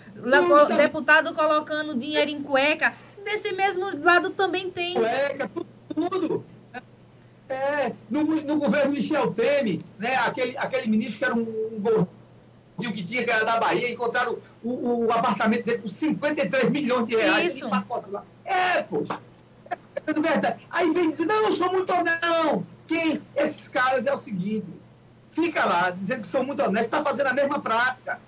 deputado 0.75 1.33
colocando 1.33 1.97
dinheiro 1.97 2.29
em 2.29 2.43
cueca, 2.43 2.93
desse 3.23 3.53
mesmo 3.53 3.89
lado 4.03 4.29
também 4.31 4.69
tem. 4.69 4.95
Cueca, 4.95 5.49
tudo. 5.55 5.67
tudo. 5.95 6.45
É, 7.47 7.93
no, 8.09 8.23
no 8.23 8.57
governo 8.57 8.91
Michel 8.91 9.31
Temer, 9.31 9.79
né, 9.97 10.15
aquele, 10.17 10.57
aquele 10.57 10.87
ministro 10.87 11.17
que 11.17 11.25
era 11.25 11.33
um, 11.33 11.41
um 11.41 11.79
gordinho 12.79 12.93
que 12.93 13.03
tinha, 13.03 13.23
que 13.23 13.29
era 13.29 13.43
da 13.43 13.59
Bahia, 13.59 13.91
encontraram 13.91 14.37
o, 14.63 15.05
o 15.05 15.11
apartamento 15.11 15.65
dele 15.65 15.79
por 15.79 15.89
53 15.89 16.69
milhões 16.71 17.07
de 17.07 17.15
reais. 17.15 17.53
Isso. 17.53 17.65
Ele 17.65 17.71
pacote 17.71 18.09
lá. 18.09 18.23
É, 18.45 18.81
poxa. 18.83 19.19
É 20.07 20.13
verdade. 20.13 20.65
Aí 20.71 20.91
vem 20.91 21.11
dizer, 21.11 21.25
não, 21.25 21.45
eu 21.45 21.51
sou 21.51 21.71
muito 21.71 21.93
honesto. 21.93 22.25
Não. 22.25 22.65
Quem? 22.87 23.21
Esses 23.35 23.67
caras 23.67 24.05
é 24.05 24.13
o 24.13 24.17
seguinte. 24.17 24.67
Fica 25.29 25.63
lá, 25.65 25.91
dizendo 25.91 26.21
que 26.21 26.27
sou 26.27 26.43
muito 26.43 26.63
honesto, 26.63 26.85
está 26.85 27.03
fazendo 27.03 27.27
a 27.27 27.33
mesma 27.33 27.59
prática. 27.59 28.19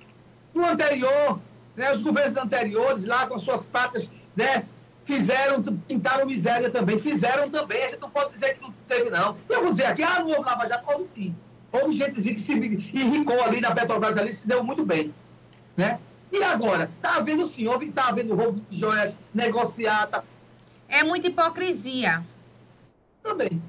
No 0.53 0.65
anterior, 0.65 1.39
né, 1.75 1.91
os 1.91 2.01
governos 2.01 2.37
anteriores, 2.37 3.05
lá 3.05 3.25
com 3.25 3.35
as 3.35 3.41
suas 3.41 3.65
práticas, 3.65 4.09
né, 4.35 4.65
fizeram, 5.03 5.63
pintaram 5.63 6.25
miséria 6.25 6.69
também, 6.69 6.99
fizeram 6.99 7.49
também. 7.49 7.83
A 7.83 7.89
gente 7.89 8.01
não 8.01 8.09
pode 8.09 8.31
dizer 8.31 8.55
que 8.55 8.61
não 8.61 8.71
teve, 8.87 9.09
não. 9.09 9.35
E 9.49 9.53
eu 9.53 9.61
vou 9.61 9.71
dizer 9.71 9.85
aqui, 9.85 10.03
ah, 10.03 10.19
não 10.19 10.27
houve 10.27 10.41
Lava 10.41 10.67
Jato, 10.67 10.91
houve 10.91 11.05
sim. 11.05 11.35
Houve 11.71 11.97
gente 11.97 12.11
que 12.11 12.39
se 12.39 12.53
enricou 12.53 13.41
ali 13.43 13.61
na 13.61 13.73
Petrobras, 13.73 14.17
ali 14.17 14.33
se 14.33 14.45
deu 14.47 14.63
muito 14.63 14.85
bem. 14.85 15.13
Né? 15.77 15.99
E 16.31 16.43
agora, 16.43 16.89
está 16.95 17.15
havendo 17.17 17.45
sim, 17.47 17.67
está 17.83 18.07
havendo 18.07 18.35
roubo 18.35 18.61
de 18.69 18.77
joias, 18.77 19.15
negociata, 19.33 20.23
É 20.87 21.03
muita 21.03 21.27
hipocrisia. 21.27 22.23
também. 23.23 23.61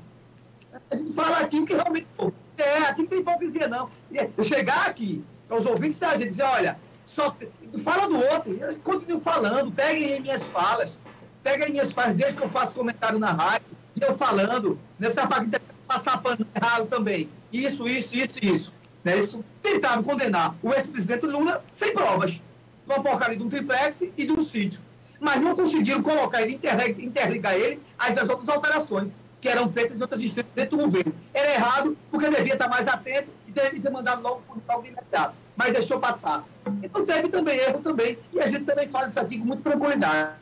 A 0.91 0.97
gente 0.97 1.13
fala 1.13 1.39
aqui 1.39 1.59
o 1.59 1.67
que 1.67 1.75
realmente 1.75 2.07
houve. 2.17 2.35
É, 2.57 2.79
aqui 2.79 3.03
não 3.03 3.09
tem 3.09 3.19
hipocrisia, 3.21 3.69
não. 3.69 3.89
É, 4.15 4.29
Eu 4.37 4.45
chegar 4.45 4.87
aqui, 4.87 5.25
aos 5.49 5.65
ouvintes 5.67 5.99
da 5.99 6.15
gente, 6.15 6.31
dizer, 6.31 6.45
olha, 6.45 6.79
só 7.07 7.37
fala 7.83 8.09
do 8.09 8.17
outro, 8.17 8.53
eu 8.55 8.79
continuo 8.79 9.21
falando, 9.21 9.71
peguem 9.73 10.15
aí 10.15 10.21
minhas 10.21 10.43
falas, 10.45 10.99
peguem 11.43 11.71
minhas 11.71 11.93
falas, 11.93 12.15
desde 12.15 12.37
que 12.37 12.43
eu 12.43 12.49
faço 12.49 12.75
comentário 12.75 13.19
na 13.19 13.33
rádio, 13.33 13.67
e 14.01 14.03
eu 14.03 14.15
falando, 14.15 14.79
nessa 14.99 15.27
parte 15.27 15.47
de 15.47 15.59
passar 15.87 16.23
pano 16.23 16.47
errado 16.55 16.87
também. 16.87 17.29
Isso, 17.53 17.87
isso, 17.87 18.17
isso, 18.17 18.39
isso. 18.43 18.73
Né? 19.05 19.19
Isso 19.19 19.45
tentava 19.63 20.03
condenar 20.03 20.55
o 20.63 20.73
ex-presidente 20.73 21.27
Lula 21.27 21.63
sem 21.71 21.93
provas. 21.93 22.41
Uma 22.87 23.03
porcaria 23.03 23.37
de 23.37 23.43
um 23.43 23.49
triplex 23.49 24.03
e 24.03 24.25
de 24.25 24.33
um 24.33 24.43
sítio. 24.43 24.81
Mas 25.21 25.41
não 25.41 25.55
conseguiram 25.55 26.03
colocar 26.03 26.43
ele, 26.43 26.59
interligar, 26.99 27.55
ele 27.55 27.81
às 27.99 28.29
outras 28.29 28.49
operações 28.49 29.17
que 29.41 29.49
eram 29.49 29.69
feitas 29.69 29.99
em 29.99 30.03
outras 30.03 30.23
instâncias 30.23 30.55
dentro 30.55 30.77
do 30.77 30.85
governo. 30.85 31.13
Era 31.35 31.55
errado, 31.55 31.97
porque 32.11 32.29
devia 32.29 32.55
estar 32.55 32.69
mais 32.69 32.87
atento 32.87 33.29
e 33.47 33.51
deveria 33.51 33.81
ter 33.81 33.91
mandado 33.91 34.23
logo 34.23 34.43
por 34.47 34.57
logo 34.69 34.83
de 34.83 34.89
imediato. 34.89 35.35
Mas 35.57 35.73
deixou 35.73 35.99
passar. 36.01 36.45
Então 36.83 37.05
teve 37.05 37.29
também 37.29 37.59
erro 37.59 37.81
também. 37.81 38.19
E 38.33 38.41
a 38.41 38.47
gente 38.47 38.65
também 38.65 38.89
faz 38.89 39.11
isso 39.11 39.21
aqui 39.21 39.39
com 39.39 39.45
muita 39.45 39.69
tranquilidade. 39.69 40.33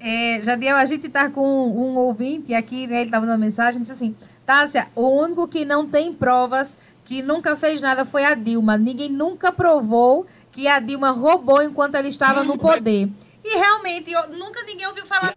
É, 0.00 0.40
Jadiel, 0.42 0.76
a 0.76 0.84
gente 0.84 1.06
está 1.06 1.28
com 1.28 1.42
um 1.42 1.96
ouvinte 1.96 2.54
aqui, 2.54 2.86
né, 2.86 2.98
ele 2.98 3.06
estava 3.06 3.26
mandando 3.26 3.44
mensagem, 3.44 3.80
disse 3.80 3.92
assim, 3.92 4.14
Tássia, 4.52 4.88
o 4.94 5.06
único 5.10 5.46
que 5.46 5.62
não 5.66 5.86
tem 5.86 6.10
provas, 6.10 6.78
que 7.04 7.20
nunca 7.20 7.54
fez 7.54 7.82
nada 7.82 8.06
foi 8.06 8.24
a 8.24 8.34
Dilma. 8.34 8.78
Ninguém 8.78 9.10
nunca 9.10 9.52
provou 9.52 10.26
que 10.50 10.66
a 10.66 10.80
Dilma 10.80 11.10
roubou 11.10 11.62
enquanto 11.62 11.96
ela 11.96 12.08
estava 12.08 12.42
no 12.42 12.56
poder. 12.56 13.10
E 13.44 13.58
realmente, 13.58 14.10
eu- 14.10 14.26
nunca 14.30 14.62
ninguém 14.62 14.86
ouviu 14.86 15.04
falar. 15.04 15.36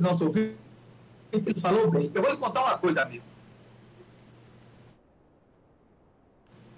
Nosso 0.00 0.24
ouvinte, 0.24 0.56
falou 1.60 1.90
bem. 1.90 2.10
Eu 2.14 2.22
vou 2.22 2.30
lhe 2.30 2.38
contar 2.38 2.62
uma 2.62 2.78
coisa, 2.78 3.02
amigo. 3.02 3.22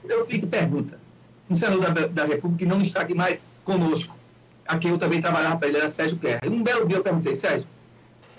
Eu 0.02 0.26
que 0.26 0.44
pergunta. 0.44 0.98
Um 1.48 1.54
senador 1.54 1.92
da, 1.92 2.06
da 2.08 2.24
República 2.24 2.58
que 2.64 2.66
não 2.66 2.80
está 2.80 3.02
aqui 3.02 3.14
mais 3.14 3.46
conosco. 3.64 4.16
Aqui 4.66 4.88
eu 4.88 4.98
também 4.98 5.20
trabalhava 5.20 5.56
para 5.56 5.68
ele, 5.68 5.76
era 5.76 5.88
Sérgio 5.88 6.16
Guerra. 6.16 6.40
Um 6.46 6.64
belo 6.64 6.84
dia 6.88 6.96
eu 6.96 7.02
perguntei, 7.04 7.36
Sérgio, 7.36 7.68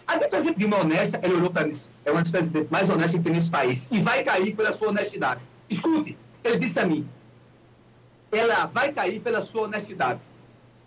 a 0.07 0.17
presidente 0.17 0.59
Dilma 0.59 0.79
honesta, 0.79 1.19
ele 1.23 1.33
olhou 1.33 1.49
para 1.49 1.65
mim, 1.65 1.73
é 2.03 2.11
uma 2.11 2.21
das 2.21 2.31
presidentes 2.31 2.69
mais 2.69 2.89
honestas 2.89 3.17
que 3.17 3.23
tem 3.23 3.33
nesse 3.33 3.49
país. 3.49 3.87
E 3.91 3.99
vai 3.99 4.23
cair 4.23 4.55
pela 4.55 4.71
sua 4.71 4.89
honestidade. 4.89 5.41
Escute, 5.69 6.17
ele 6.43 6.57
disse 6.57 6.79
a 6.79 6.85
mim, 6.85 7.07
ela 8.31 8.65
vai 8.65 8.91
cair 8.91 9.19
pela 9.19 9.41
sua 9.41 9.63
honestidade. 9.63 10.19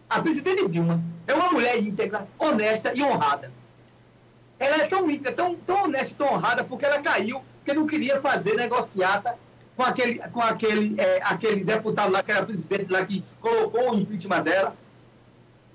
A 0.08 0.20
presidente 0.20 0.68
Dilma 0.68 1.02
é 1.26 1.34
uma 1.34 1.50
mulher 1.50 1.78
íntegra, 1.78 2.26
honesta 2.38 2.92
e 2.94 3.02
honrada. 3.02 3.52
Ela 4.58 4.82
é 4.82 4.86
tão 4.86 5.10
íntegra, 5.10 5.32
tão, 5.32 5.54
tão 5.54 5.84
honesta 5.84 6.12
e 6.12 6.14
tão 6.14 6.32
honrada 6.32 6.64
porque 6.64 6.84
ela 6.84 7.00
caiu, 7.00 7.42
porque 7.58 7.72
não 7.74 7.86
queria 7.86 8.20
fazer 8.20 8.54
negociata 8.54 9.36
com 9.76 9.82
aquele, 9.84 10.18
com 10.30 10.40
aquele, 10.40 11.00
é, 11.00 11.20
aquele 11.22 11.62
deputado 11.62 12.10
lá, 12.10 12.22
que 12.22 12.32
era 12.32 12.44
presidente 12.44 12.90
lá, 12.90 13.04
que 13.04 13.22
colocou 13.40 13.92
o 13.92 13.94
impeachment 13.94 14.42
dela, 14.42 14.76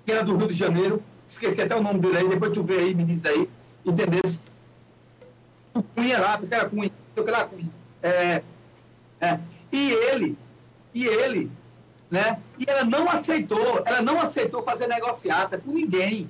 que 0.05 0.11
era 0.11 0.23
do 0.23 0.35
Rio 0.35 0.47
de 0.47 0.53
Janeiro. 0.53 1.01
Esqueci 1.33 1.63
até 1.63 1.75
o 1.75 1.81
nome 1.81 1.99
dele 1.99 2.17
aí, 2.19 2.29
depois 2.29 2.53
tu 2.53 2.63
vê 2.63 2.77
aí, 2.77 2.93
me 2.93 3.03
diz 3.03 3.25
aí, 3.25 3.49
entendeu? 3.83 4.21
Cunha 5.95 6.19
lá, 6.19 6.37
porque 6.37 6.53
era 6.53 6.69
Cunha, 6.69 6.91
sei 7.15 7.23
Cunha. 7.23 7.69
É, 8.03 8.43
é. 9.19 9.39
E 9.71 9.91
ele, 9.91 10.37
e 10.93 11.05
ele, 11.05 11.51
né? 12.09 12.39
E 12.59 12.69
ela 12.69 12.83
não 12.83 13.09
aceitou, 13.09 13.81
ela 13.83 14.01
não 14.01 14.21
aceitou 14.21 14.61
fazer 14.61 14.85
negociata 14.87 15.57
com 15.57 15.71
ninguém. 15.71 16.29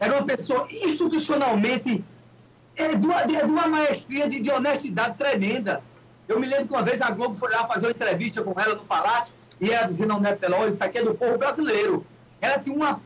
Era 0.00 0.14
uma 0.14 0.24
pessoa 0.24 0.66
institucionalmente 0.70 2.02
é, 2.74 2.94
de, 2.94 3.06
uma, 3.06 3.22
de, 3.24 3.36
de 3.36 3.52
uma 3.52 3.68
maestria 3.68 4.28
de, 4.28 4.40
de 4.40 4.50
honestidade 4.50 5.18
tremenda. 5.18 5.82
Eu 6.26 6.40
me 6.40 6.46
lembro 6.46 6.68
que 6.68 6.72
uma 6.72 6.82
vez 6.82 7.02
a 7.02 7.10
Globo 7.10 7.34
foi 7.34 7.50
lá 7.50 7.66
fazer 7.66 7.86
uma 7.86 7.92
entrevista 7.92 8.42
com 8.42 8.58
ela 8.58 8.74
no 8.74 8.84
Palácio 8.84 9.34
e 9.60 9.70
ela 9.70 9.86
dizia, 9.86 10.06
não, 10.06 10.18
Neto 10.18 10.38
Peló, 10.38 10.66
isso 10.66 10.82
aqui 10.82 10.98
é 10.98 11.02
do 11.02 11.14
povo 11.14 11.36
brasileiro. 11.36 12.06
Ela 12.42 12.58
tinha 12.58 12.74
uma, 12.74 13.00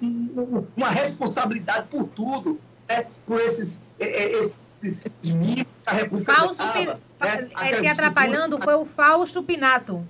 uma 0.74 0.89
responsabilidade 0.89 1.89
por 1.89 2.09
tudo, 2.09 2.59
né? 2.89 3.07
por 3.26 3.39
esses, 3.39 3.78
esses, 4.01 4.59
esses 4.82 5.05
mimos 5.24 5.64
que 5.64 5.66
a 5.84 5.93
República 5.93 6.34
Falso 6.34 6.59
dava, 6.59 7.01
né? 7.20 7.49
É, 7.61 7.80
te 7.82 7.87
atrapalhando 7.87 8.59
foi 8.59 8.74
o 8.76 8.87
Fausto 8.87 9.43
Pinato. 9.43 10.03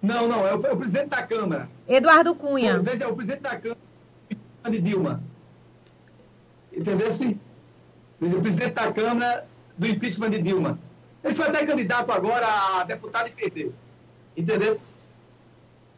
Não, 0.00 0.28
não, 0.28 0.46
é 0.46 0.54
o, 0.54 0.64
é 0.64 0.72
o 0.72 0.76
presidente 0.76 1.08
da 1.08 1.22
Câmara. 1.24 1.68
Eduardo 1.88 2.36
Cunha. 2.36 2.78
Veja, 2.80 3.02
é 3.02 3.06
o 3.08 3.14
presidente 3.16 3.40
da 3.40 3.56
Câmara 3.56 3.78
de 4.70 4.78
Dilma. 4.78 5.22
Entendeu 6.72 7.08
assim? 7.08 7.38
O 8.20 8.40
presidente 8.40 8.74
da 8.74 8.92
Câmara 8.92 9.44
do 9.76 9.86
impeachment 9.88 10.30
de 10.30 10.40
Dilma. 10.40 10.78
Ele 11.24 11.34
foi 11.34 11.48
até 11.48 11.66
candidato 11.66 12.12
agora 12.12 12.46
a 12.46 12.84
deputado 12.84 13.26
e 13.26 13.30
perdeu. 13.32 13.74
Entendeu? 14.36 14.72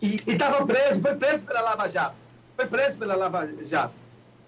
E 0.04 0.20
estava 0.32 0.66
preso, 0.66 1.00
foi 1.00 1.14
preso 1.14 1.42
pela 1.44 1.62
Lava 1.62 1.88
Jato. 1.88 2.14
Foi 2.54 2.66
preso 2.66 2.98
pela 2.98 3.16
Lava 3.16 3.48
Jato. 3.64 3.94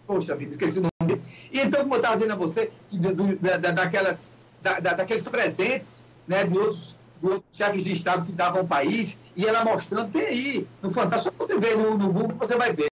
Poxa 0.07 0.37
vida, 0.37 0.51
esqueci 0.51 0.79
o 0.79 0.83
nome 0.83 1.15
dele. 1.15 1.23
E 1.51 1.61
então, 1.61 1.81
como 1.81 1.95
eu 1.95 1.97
estava 1.97 2.15
dizendo 2.15 2.33
a 2.35 2.37
você, 2.37 2.71
do, 2.93 3.15
do, 3.15 3.37
da, 3.37 3.71
daquelas, 3.71 4.35
da, 4.61 4.79
daqueles 4.81 5.27
presentes 5.27 6.05
né, 6.29 6.45
de, 6.45 6.59
outros, 6.59 6.95
de 7.23 7.29
outros 7.29 7.57
chefes 7.57 7.85
de 7.85 7.93
Estado 7.93 8.27
que 8.27 8.33
davam 8.33 8.61
ao 8.61 8.67
país, 8.67 9.17
e 9.35 9.47
ela 9.47 9.65
mostrando, 9.65 10.13
tem 10.13 10.27
aí, 10.27 10.69
no 10.83 10.91
Fantástico, 10.91 11.35
você 11.39 11.59
vê 11.59 11.75
no, 11.75 11.97
no 11.97 12.13
Google, 12.13 12.37
você 12.37 12.55
vai 12.55 12.75
ver. 12.75 12.89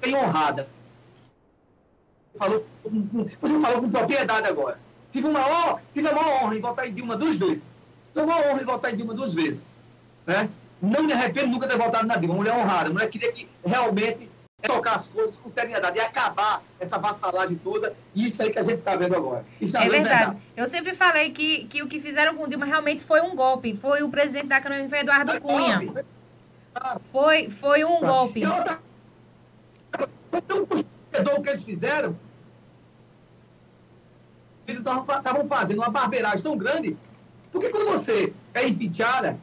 Bem 0.00 0.16
honrada. 0.16 0.68
Falou, 2.36 2.66
você 3.40 3.60
falou 3.60 3.82
com 3.82 3.90
propriedade 3.90 4.46
agora. 4.48 4.78
Tive 5.12 5.26
uma, 5.28 5.74
oh, 5.74 5.78
tive 5.92 6.08
uma 6.08 6.28
honra 6.28 6.56
em 6.56 6.60
votar 6.60 6.88
em 6.88 6.94
Dilma 6.94 7.14
duas 7.14 7.36
vezes. 7.36 7.84
Tive 8.14 8.24
uma 8.24 8.38
honra 8.38 8.62
em 8.62 8.64
votar 8.64 8.92
em 8.92 8.96
Dilma 8.96 9.12
duas 9.12 9.34
vezes. 9.34 9.78
Né? 10.26 10.48
Não 10.80 11.02
me 11.02 11.12
arrependo 11.12 11.48
nunca 11.48 11.66
ter 11.66 11.76
votado 11.76 12.06
na 12.06 12.16
Dilma. 12.16 12.34
Uma 12.34 12.42
mulher 12.42 12.54
honrada. 12.54 12.86
Uma 12.86 12.94
mulher 12.94 13.08
queria 13.08 13.32
que 13.32 13.48
realmente 13.64 14.30
tocar 14.62 14.94
as 14.94 15.06
coisas 15.06 15.36
com 15.36 15.48
seriedade 15.48 15.98
e 15.98 16.00
acabar 16.00 16.62
essa 16.80 16.98
vassalagem 16.98 17.56
toda. 17.56 17.94
Isso 18.14 18.42
aí 18.42 18.52
que 18.52 18.58
a 18.58 18.62
gente 18.62 18.78
está 18.78 18.96
vendo 18.96 19.14
agora. 19.14 19.44
Isso 19.60 19.76
é, 19.76 19.86
é 19.86 19.88
verdade. 19.88 20.18
verdade. 20.18 20.42
Eu 20.56 20.66
sempre 20.66 20.94
falei 20.94 21.30
que, 21.30 21.64
que 21.66 21.82
o 21.82 21.88
que 21.88 22.00
fizeram 22.00 22.34
com 22.34 22.48
Dilma 22.48 22.66
realmente 22.66 23.02
foi 23.04 23.20
um 23.20 23.34
golpe. 23.34 23.76
Foi 23.76 24.02
o 24.02 24.10
presidente 24.10 24.46
da 24.46 24.60
Câmara, 24.60 24.88
foi 24.88 24.98
Eduardo 24.98 25.32
foi 25.32 25.40
Cunha. 25.40 25.80
Golpe. 25.80 26.04
Foi, 27.12 27.50
foi 27.50 27.84
um 27.84 28.00
golpe. 28.00 28.40
E 28.40 28.46
outra, 28.46 28.80
tão 31.22 31.36
o 31.36 31.42
que 31.42 31.48
eles 31.48 31.62
fizeram. 31.62 32.18
Eles 34.66 34.80
estavam 34.80 35.46
fazendo 35.46 35.78
uma 35.78 35.90
barbeiragem 35.90 36.42
tão 36.42 36.56
grande. 36.56 36.96
Porque 37.52 37.68
quando 37.68 37.86
você 37.86 38.32
é 38.52 38.66
impeachada 38.66 39.38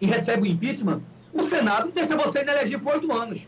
e 0.00 0.06
recebe 0.06 0.42
o 0.42 0.46
impeachment, 0.46 1.00
o 1.32 1.42
Senado 1.42 1.90
deixa 1.92 2.16
você 2.16 2.42
inelegível 2.42 2.80
por 2.80 2.94
oito 2.94 3.12
anos. 3.12 3.40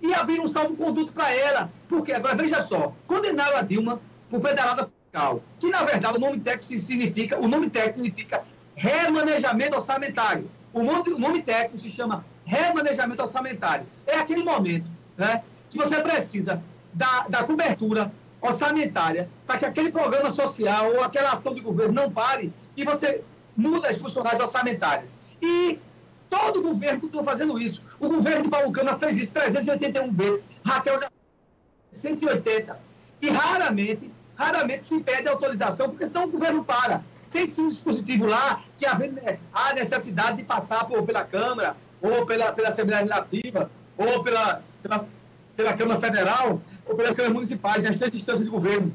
E 0.00 0.14
abrir 0.14 0.40
um 0.40 0.46
salvo-conduto 0.46 1.12
para 1.12 1.32
ela. 1.32 1.70
Porque, 1.88 2.12
agora, 2.12 2.36
veja 2.36 2.64
só, 2.64 2.94
condenaram 3.06 3.56
a 3.56 3.62
Dilma 3.62 4.00
por 4.30 4.40
pedalada 4.40 4.86
fiscal, 4.86 5.42
que, 5.58 5.68
na 5.68 5.82
verdade, 5.82 6.16
o 6.16 6.20
nome 6.20 6.38
técnico 6.38 6.80
significa, 6.80 7.38
o 7.38 7.48
nome 7.48 7.68
técnico 7.68 7.96
significa 7.96 8.44
remanejamento 8.74 9.76
orçamentário. 9.76 10.48
O 10.72 10.82
nome, 10.82 11.10
o 11.10 11.18
nome 11.18 11.42
técnico 11.42 11.78
se 11.78 11.90
chama 11.90 12.24
remanejamento 12.44 13.22
orçamentário. 13.22 13.86
É 14.06 14.16
aquele 14.16 14.42
momento 14.44 14.88
né, 15.16 15.42
que 15.70 15.76
você 15.76 16.00
precisa 16.00 16.62
da, 16.92 17.26
da 17.28 17.44
cobertura 17.44 18.12
orçamentária 18.40 19.28
para 19.46 19.58
que 19.58 19.64
aquele 19.64 19.90
programa 19.90 20.30
social 20.30 20.92
ou 20.92 21.02
aquela 21.02 21.32
ação 21.32 21.54
de 21.54 21.60
governo 21.60 21.92
não 21.92 22.10
pare 22.10 22.52
e 22.76 22.84
você 22.84 23.22
muda 23.56 23.88
as 23.88 23.96
funcionárias 23.96 24.40
orçamentárias. 24.40 25.16
E 25.40 25.78
todo 26.28 26.62
governo 26.62 27.00
continua 27.00 27.24
fazendo 27.24 27.58
isso. 27.58 27.82
O 27.98 28.08
governo 28.08 28.42
de 28.42 28.48
Paulo 28.48 28.72
Câmara 28.72 28.98
fez 28.98 29.16
isso 29.16 29.32
381 29.32 30.12
vezes. 30.12 30.44
Raquel 30.64 31.00
já 31.00 31.10
180. 31.90 32.78
E 33.20 33.30
raramente, 33.30 34.10
raramente 34.36 34.84
se 34.84 35.00
pede 35.00 35.28
autorização, 35.28 35.90
porque 35.90 36.06
senão 36.06 36.24
o 36.24 36.30
governo 36.30 36.64
para. 36.64 37.02
Tem 37.32 37.48
sim 37.48 37.62
um 37.62 37.68
dispositivo 37.68 38.26
lá 38.26 38.62
que 38.76 38.86
há 38.86 39.74
necessidade 39.74 40.38
de 40.38 40.44
passar 40.44 40.84
por, 40.86 41.02
pela 41.02 41.24
Câmara, 41.24 41.76
ou 42.00 42.24
pela, 42.24 42.52
pela 42.52 42.68
Assembleia 42.68 43.02
Legislativa, 43.02 43.70
ou 43.96 44.22
pela, 44.22 44.62
pela, 44.82 45.06
pela 45.56 45.72
Câmara 45.74 46.00
Federal, 46.00 46.62
ou 46.86 46.94
pelas 46.94 47.14
câmaras 47.14 47.34
municipais, 47.34 47.84
as 47.84 47.96
três 47.96 48.14
instâncias 48.14 48.44
de 48.44 48.50
governo, 48.50 48.94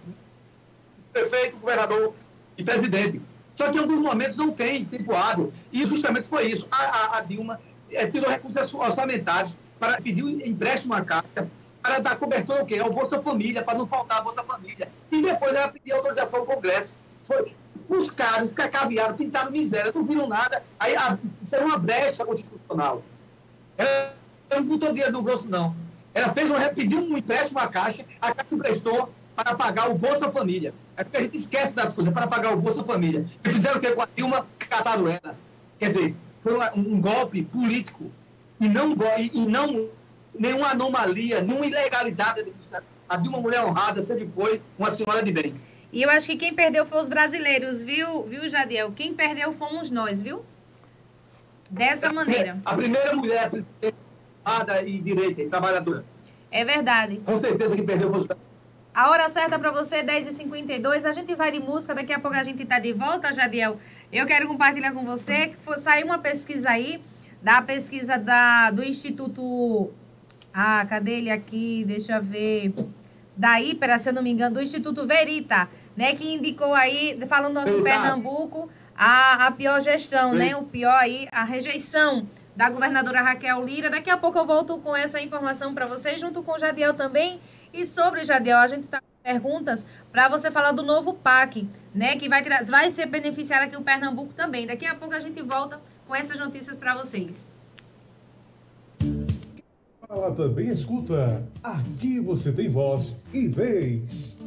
prefeito, 1.12 1.58
governador 1.58 2.14
e 2.58 2.64
presidente. 2.64 3.22
Só 3.56 3.70
que 3.70 3.78
em 3.78 3.82
alguns 3.82 4.00
momentos 4.00 4.36
não 4.36 4.52
tem 4.52 4.84
tempo 4.84 5.14
hábil. 5.16 5.54
E 5.72 5.86
justamente 5.86 6.28
foi 6.28 6.48
isso. 6.48 6.68
A, 6.72 6.78
a, 6.78 7.18
a 7.18 7.22
Dilma 7.22 7.60
é, 7.92 8.08
tirou 8.08 8.30
recursos 8.30 8.74
orçamentários 8.74 9.56
para 9.80 10.02
pedir 10.02 10.24
um 10.24 10.30
empréstimo 10.30 10.94
à 10.94 11.02
Caixa 11.02 11.48
para 11.82 12.00
dar 12.00 12.16
cobertura 12.16 12.62
ao 12.62 12.66
quê? 12.66 12.80
Ao 12.80 12.92
Bolsa 12.92 13.22
Família, 13.22 13.62
para 13.62 13.78
não 13.78 13.86
faltar 13.86 14.20
a 14.20 14.22
Bolsa 14.22 14.44
Família. 14.44 14.88
E 15.12 15.22
depois 15.22 15.54
ela 15.54 15.68
pediu 15.68 15.96
autorização 15.98 16.40
ao 16.40 16.46
Congresso. 16.46 16.94
Foi, 17.24 17.54
os 17.90 18.10
caras 18.10 18.54
cacaviaram, 18.54 19.16
pintaram 19.16 19.52
miséria, 19.52 19.92
não 19.94 20.04
viram 20.04 20.28
nada. 20.28 20.64
Aí 20.80 20.96
a, 20.96 21.18
isso 21.42 21.54
era 21.54 21.66
uma 21.66 21.78
brecha 21.78 22.26
constitucional. 22.26 23.04
Ela 23.78 24.16
não 24.56 24.64
botou 24.64 24.90
dinheiro 24.90 25.12
no 25.12 25.22
bolso, 25.22 25.50
não. 25.50 25.76
Ela 26.14 26.30
fez 26.30 26.50
uma, 26.50 26.60
pediu 26.70 27.00
um 27.00 27.18
empréstimo 27.18 27.60
à 27.60 27.68
Caixa, 27.68 28.06
a 28.22 28.34
Caixa 28.34 28.56
emprestou 28.56 29.14
para 29.36 29.56
pagar 29.56 29.90
o 29.90 29.96
Bolsa 29.96 30.32
Família. 30.32 30.74
É 30.96 31.04
porque 31.04 31.18
a 31.18 31.22
gente 31.22 31.38
esquece 31.38 31.74
das 31.74 31.92
coisas, 31.92 32.14
para 32.14 32.28
pagar 32.28 32.54
o 32.54 32.58
Bolsa 32.58 32.84
Família. 32.84 33.26
E 33.44 33.50
fizeram 33.50 33.78
o 33.78 33.82
que 33.82 33.92
com 33.92 34.02
a 34.02 34.08
Dilma? 34.16 34.48
Caçaram 34.60 35.08
ela. 35.08 35.36
Quer 35.80 35.88
dizer, 35.88 36.16
foi 36.40 36.54
uma, 36.54 36.72
um 36.76 37.02
golpe 37.02 37.44
político 37.44 38.12
e 38.60 38.70
não, 38.70 38.96
e, 39.18 39.32
e 39.34 39.46
não 39.48 39.88
nenhuma 40.38 40.70
anomalia, 40.70 41.42
nenhuma 41.42 41.66
ilegalidade. 41.66 42.46
A 43.10 43.18
Dilma, 43.18 43.40
mulher 43.40 43.64
honrada, 43.64 44.04
sempre 44.04 44.30
foi 44.34 44.62
uma 44.78 44.92
senhora 44.92 45.24
de 45.24 45.32
bem. 45.32 45.54
E 45.92 46.02
eu 46.02 46.10
acho 46.10 46.28
que 46.28 46.36
quem 46.36 46.54
perdeu 46.54 46.86
foi 46.86 47.00
os 47.02 47.08
brasileiros, 47.08 47.84
viu, 47.84 48.24
viu 48.24 48.50
Jadiel? 48.50 48.92
Quem 48.92 49.14
perdeu 49.14 49.54
fomos 49.54 49.92
nós, 49.92 50.22
viu? 50.22 50.44
Dessa 51.70 52.12
maneira. 52.12 52.60
A 52.66 52.76
primeira 52.76 53.16
mulher 53.16 53.50
presidente 53.50 53.96
e 54.86 55.00
direita 55.00 55.42
e 55.42 55.50
trabalhadora. 55.50 56.04
É 56.52 56.64
verdade. 56.64 57.22
Com 57.26 57.38
certeza 57.38 57.76
que 57.76 57.84
perdeu 57.84 58.12
foi 58.12 58.28
a 58.94 59.10
hora 59.10 59.30
certa 59.30 59.58
para 59.58 59.72
você, 59.72 60.04
10h52. 60.04 61.06
A 61.06 61.12
gente 61.12 61.36
vai 61.36 61.52
de 61.52 61.60
música, 61.60 61.96
daqui 61.96 62.14
a 62.14 62.20
pouco 62.20 62.38
a 62.38 62.44
gente 62.44 62.62
está 62.62 62.78
de 62.78 62.94
volta, 62.94 63.34
Jadiel. 63.34 63.80
Eu 64.12 64.28
quero 64.28 64.48
compartilhar 64.48 64.92
com 64.92 65.04
você 65.04 65.48
que 65.48 65.58
foi, 65.58 65.78
saiu 65.80 66.06
uma 66.06 66.20
pesquisa 66.20 66.70
aí, 66.70 67.02
da 67.42 67.62
pesquisa 67.62 68.18
da, 68.18 68.70
do 68.70 68.84
Instituto. 68.84 69.92
Ah, 70.54 70.86
cadê 70.88 71.14
ele 71.14 71.32
aqui? 71.32 71.84
Deixa 71.88 72.18
eu 72.18 72.22
ver. 72.22 72.74
Da 73.36 73.60
Ípera, 73.60 73.98
se 73.98 74.10
eu 74.10 74.14
não 74.14 74.22
me 74.22 74.30
engano, 74.30 74.56
do 74.56 74.62
Instituto 74.62 75.08
Verita, 75.08 75.68
né? 75.98 76.14
Que 76.14 76.36
indicou 76.36 76.76
aí, 76.76 77.18
falando 77.28 77.56
nosso 77.56 77.82
Pernambuco, 77.82 78.70
a, 78.96 79.48
a 79.48 79.52
pior 79.52 79.82
gestão, 79.82 80.34
Sim. 80.34 80.38
né? 80.38 80.56
O 80.56 80.64
pior 80.64 80.96
aí, 80.96 81.28
a 81.32 81.44
rejeição 81.44 82.28
da 82.56 82.70
governadora 82.70 83.24
Raquel 83.24 83.66
Lira. 83.66 83.90
Daqui 83.90 84.12
a 84.12 84.18
pouco 84.18 84.38
eu 84.38 84.46
volto 84.46 84.78
com 84.78 84.96
essa 84.96 85.20
informação 85.20 85.74
para 85.74 85.88
vocês, 85.88 86.22
junto 86.22 86.44
com 86.44 86.52
o 86.52 86.60
Jadiel 86.60 86.94
também. 86.94 87.40
E 87.74 87.88
sobre, 87.88 88.24
Jadiel, 88.24 88.60
a 88.60 88.68
gente 88.68 88.86
está 88.86 89.02
com 89.02 89.08
perguntas 89.24 89.84
para 90.12 90.30
você 90.30 90.52
falar 90.52 90.72
do 90.72 90.84
novo 90.84 91.16
PAC, 91.16 91.68
né? 91.94 92.16
Que 92.16 92.30
vai, 92.30 92.44
vai 92.66 92.92
ser 92.92 93.08
beneficiado 93.08 93.64
aqui 93.64 93.76
o 93.76 93.82
Pernambuco 93.82 94.32
também. 94.34 94.68
Daqui 94.68 94.86
a 94.86 94.94
pouco 94.94 95.16
a 95.16 95.20
gente 95.20 95.42
volta 95.42 95.82
com 96.08 96.16
essas 96.16 96.38
notícias 96.38 96.78
para 96.78 96.94
vocês. 96.96 97.48
Fala 100.08 100.32
também 100.36 100.68
escuta. 100.68 101.44
Aqui 101.64 102.20
você 102.20 102.52
tem 102.52 102.70
voz 102.70 103.24
e 103.34 103.48
vez. 103.48 104.38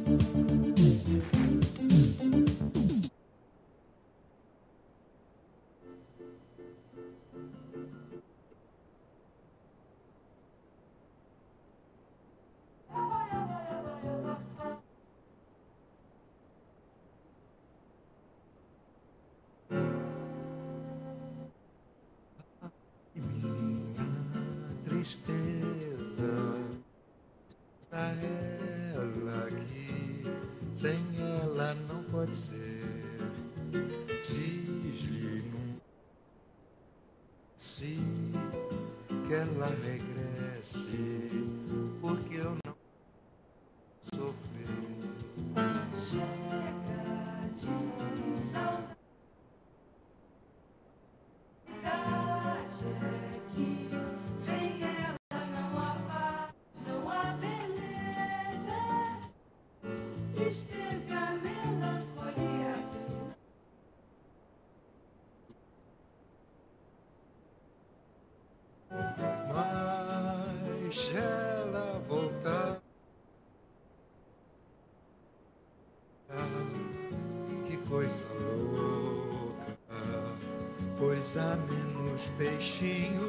baixinho. 82.67 83.26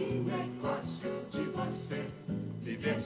negócio 0.00 1.10
de 1.30 1.42
você 1.42 2.04
viver 2.60 3.00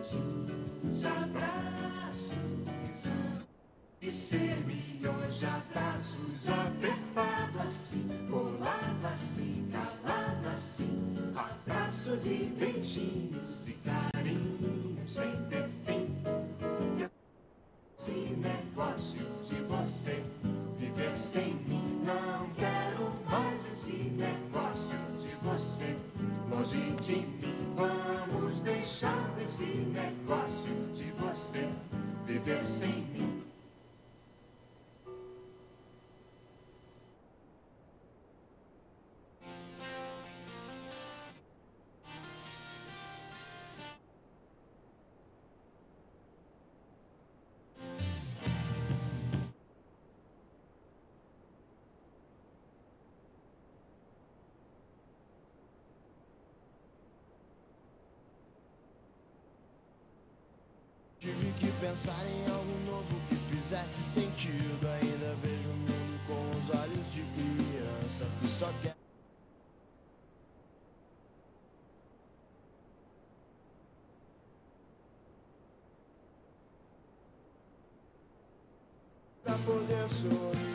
Beijos, 0.00 1.04
abraços 1.04 2.32
e 4.00 4.10
ser 4.10 4.56
milhões 4.66 5.38
de 5.38 5.44
abraços 5.44 6.48
apertado 6.48 7.60
assim, 7.60 8.08
colado 8.30 9.06
assim, 9.12 9.68
calado 9.70 10.48
assim, 10.48 11.16
abraços 11.36 12.26
e 12.28 12.50
beijinhos 12.58 13.68
e 13.68 13.72
carinhos 13.74 15.12
sem 15.12 15.36
ter 15.50 15.68
que 61.60 61.70
pensar 61.72 62.24
em 62.26 62.50
algo 62.50 62.78
novo 62.86 63.20
que 63.28 63.36
fizesse 63.36 64.02
sentido. 64.02 64.88
Ainda 64.88 65.34
vejo 65.42 65.68
o 65.68 65.76
mundo 65.76 66.20
com 66.26 66.58
os 66.58 66.80
olhos 66.80 67.12
de 67.12 67.22
criança 67.34 68.26
que 68.40 68.48
só 68.48 68.72
quer. 68.82 68.96
Pra 79.44 79.54
poder 79.58 80.08
sorrir. 80.08 80.69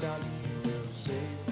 cali 0.00 0.24
eu 0.64 0.92
sei 0.92 1.45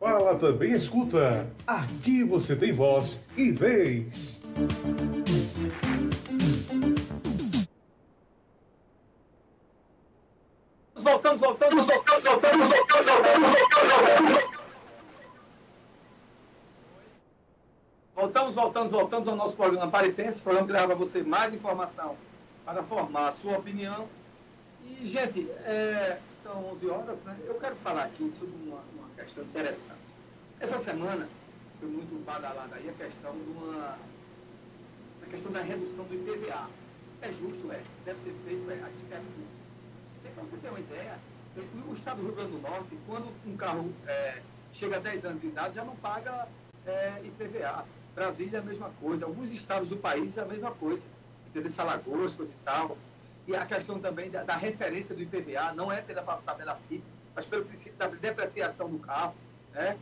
fala 0.00 0.34
também 0.36 0.72
escuta. 0.72 1.46
Aqui 1.66 2.24
você 2.24 2.56
tem 2.56 2.72
voz 2.72 3.28
e 3.36 3.52
vez. 3.52 4.40
Voltamos, 10.96 11.40
voltamos, 11.40 11.86
voltamos, 11.86 12.24
voltamos, 12.24 12.68
voltamos, 12.68 13.08
voltamos, 18.54 18.92
voltamos. 18.92 19.28
Ao 19.28 19.36
nosso 19.36 19.56
programa 19.56 19.90
Paritense, 19.90 20.40
programa 20.40 20.66
que 20.66 20.72
leva 20.72 20.94
você 20.94 21.22
mais 21.22 21.52
informação 21.52 22.16
para 22.64 22.82
formar 22.82 23.28
a 23.28 23.32
sua 23.32 23.58
opinião. 23.58 24.08
E, 24.84 25.06
gente, 25.06 25.50
é, 25.64 26.18
são 26.42 26.72
11 26.72 26.86
horas, 26.88 27.18
né? 27.24 27.36
Eu 27.44 27.54
quero 27.54 27.76
falar 27.76 28.04
aqui 28.04 28.32
sobre 28.38 28.54
uma, 28.66 28.80
uma 28.94 29.08
questão 29.16 29.44
interessante. 29.44 30.00
Essa 30.58 30.78
semana 30.80 31.28
foi 31.78 31.88
muito 31.88 32.24
badalada 32.24 32.76
aí 32.76 32.88
a 32.88 32.92
questão 32.92 33.32
de 33.32 33.50
uma 33.50 33.96
a 35.22 35.26
questão 35.30 35.52
da 35.52 35.60
redução 35.60 36.04
do 36.04 36.14
IPVA. 36.14 36.68
É 37.22 37.28
justo, 37.32 37.70
é. 37.72 37.82
Deve 38.04 38.20
ser 38.22 38.34
feito, 38.44 38.70
é. 38.70 38.74
Aqui 38.74 39.04
perto 39.08 39.22
do 39.22 39.60
para 40.34 40.44
você 40.44 40.56
ter 40.56 40.68
uma 40.68 40.80
ideia, 40.80 41.18
o 41.88 41.94
estado 41.94 42.16
do 42.18 42.26
Rio 42.26 42.34
Grande 42.34 42.52
do 42.52 42.60
Norte, 42.60 42.98
quando 43.06 43.28
um 43.46 43.56
carro 43.56 43.92
é, 44.06 44.40
chega 44.72 44.96
a 44.96 45.00
10 45.00 45.24
anos 45.24 45.40
de 45.40 45.48
idade, 45.48 45.74
já 45.74 45.84
não 45.84 45.96
paga 45.96 46.46
é, 46.86 47.20
IPVA. 47.24 47.84
Brasília 48.14 48.58
é 48.58 48.60
a 48.60 48.64
mesma 48.64 48.90
coisa, 49.00 49.24
alguns 49.24 49.50
estados 49.52 49.88
do 49.88 49.96
país 49.96 50.36
é 50.36 50.42
a 50.42 50.46
mesma 50.46 50.70
coisa. 50.72 51.02
Entendeu? 51.48 51.72
Alagoas, 51.78 52.34
coisa 52.34 52.52
e 52.52 52.64
tal. 52.64 52.96
E 53.50 53.56
a 53.56 53.66
questão 53.66 53.98
também 53.98 54.30
da, 54.30 54.44
da 54.44 54.54
referência 54.54 55.12
do 55.12 55.20
IPVA, 55.20 55.72
não 55.72 55.90
é 55.90 56.00
pela 56.00 56.22
tabela 56.22 56.78
FIP, 56.88 57.02
mas 57.34 57.44
pelo 57.44 57.64
princípio 57.64 57.94
da 57.94 58.06
depreciação 58.06 58.88
do 58.88 59.00
carro. 59.00 59.34
Né? 59.72 59.98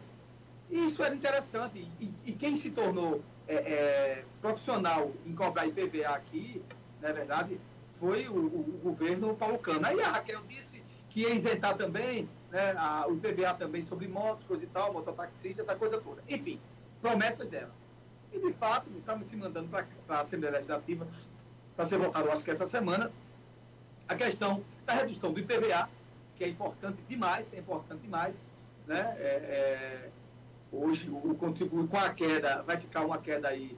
E 0.69 0.85
isso 0.85 1.03
era 1.03 1.15
interessante. 1.15 1.79
E, 1.99 2.13
e 2.27 2.33
quem 2.33 2.59
se 2.59 2.71
tornou 2.71 3.23
é, 3.49 3.55
é, 3.55 4.25
profissional 4.43 5.11
em 5.25 5.35
cobrar 5.35 5.67
IPVA 5.67 6.11
aqui, 6.11 6.63
na 7.01 7.11
verdade, 7.11 7.59
foi 7.99 8.29
o, 8.29 8.37
o, 8.37 8.81
governo 8.83 9.35
Paulo. 9.35 9.59
Aí 9.83 9.99
a 10.03 10.09
Raquel 10.09 10.43
disse 10.47 10.83
que 11.09 11.23
ia 11.23 11.35
isentar 11.35 11.75
também 11.75 12.29
né, 12.51 12.75
a, 12.77 13.07
o 13.09 13.15
IPVA 13.15 13.55
também 13.55 13.83
sobre 13.83 14.07
motos, 14.09 14.47
coisa 14.47 14.65
e 14.65 14.67
tal, 14.67 14.93
mototaxista, 14.93 15.63
essa 15.63 15.75
coisa 15.75 15.99
toda. 15.99 16.23
Enfim, 16.29 16.61
promessas 17.01 17.49
dela. 17.49 17.73
E, 18.31 18.39
de 18.39 18.53
fato, 18.53 18.91
estamos 18.99 19.27
se 19.31 19.37
mandando 19.37 19.71
para 19.71 19.87
a 20.11 20.21
Assembleia 20.21 20.53
Legislativa 20.53 21.09
para 21.75 21.87
ser 21.87 21.97
votado, 21.97 22.31
acho 22.31 22.43
que 22.43 22.51
essa 22.51 22.67
semana, 22.67 23.11
a 24.09 24.15
questão 24.15 24.63
da 24.87 24.95
redução 24.95 25.33
do 25.33 25.41
IPVA, 25.41 25.89
que 26.37 26.45
é 26.45 26.49
importante 26.49 26.99
demais, 27.09 27.47
é 27.53 27.59
importante 27.59 28.01
demais. 28.01 28.35
Né? 28.87 29.01
É, 29.19 29.29
é, 29.29 30.09
hoje, 30.73 31.11
o, 31.11 31.35
contributo 31.35 31.89
com 31.89 31.99
a 31.99 32.11
queda, 32.11 32.63
vai 32.63 32.79
ficar 32.79 33.05
uma 33.05 33.19
queda 33.19 33.49
aí 33.49 33.77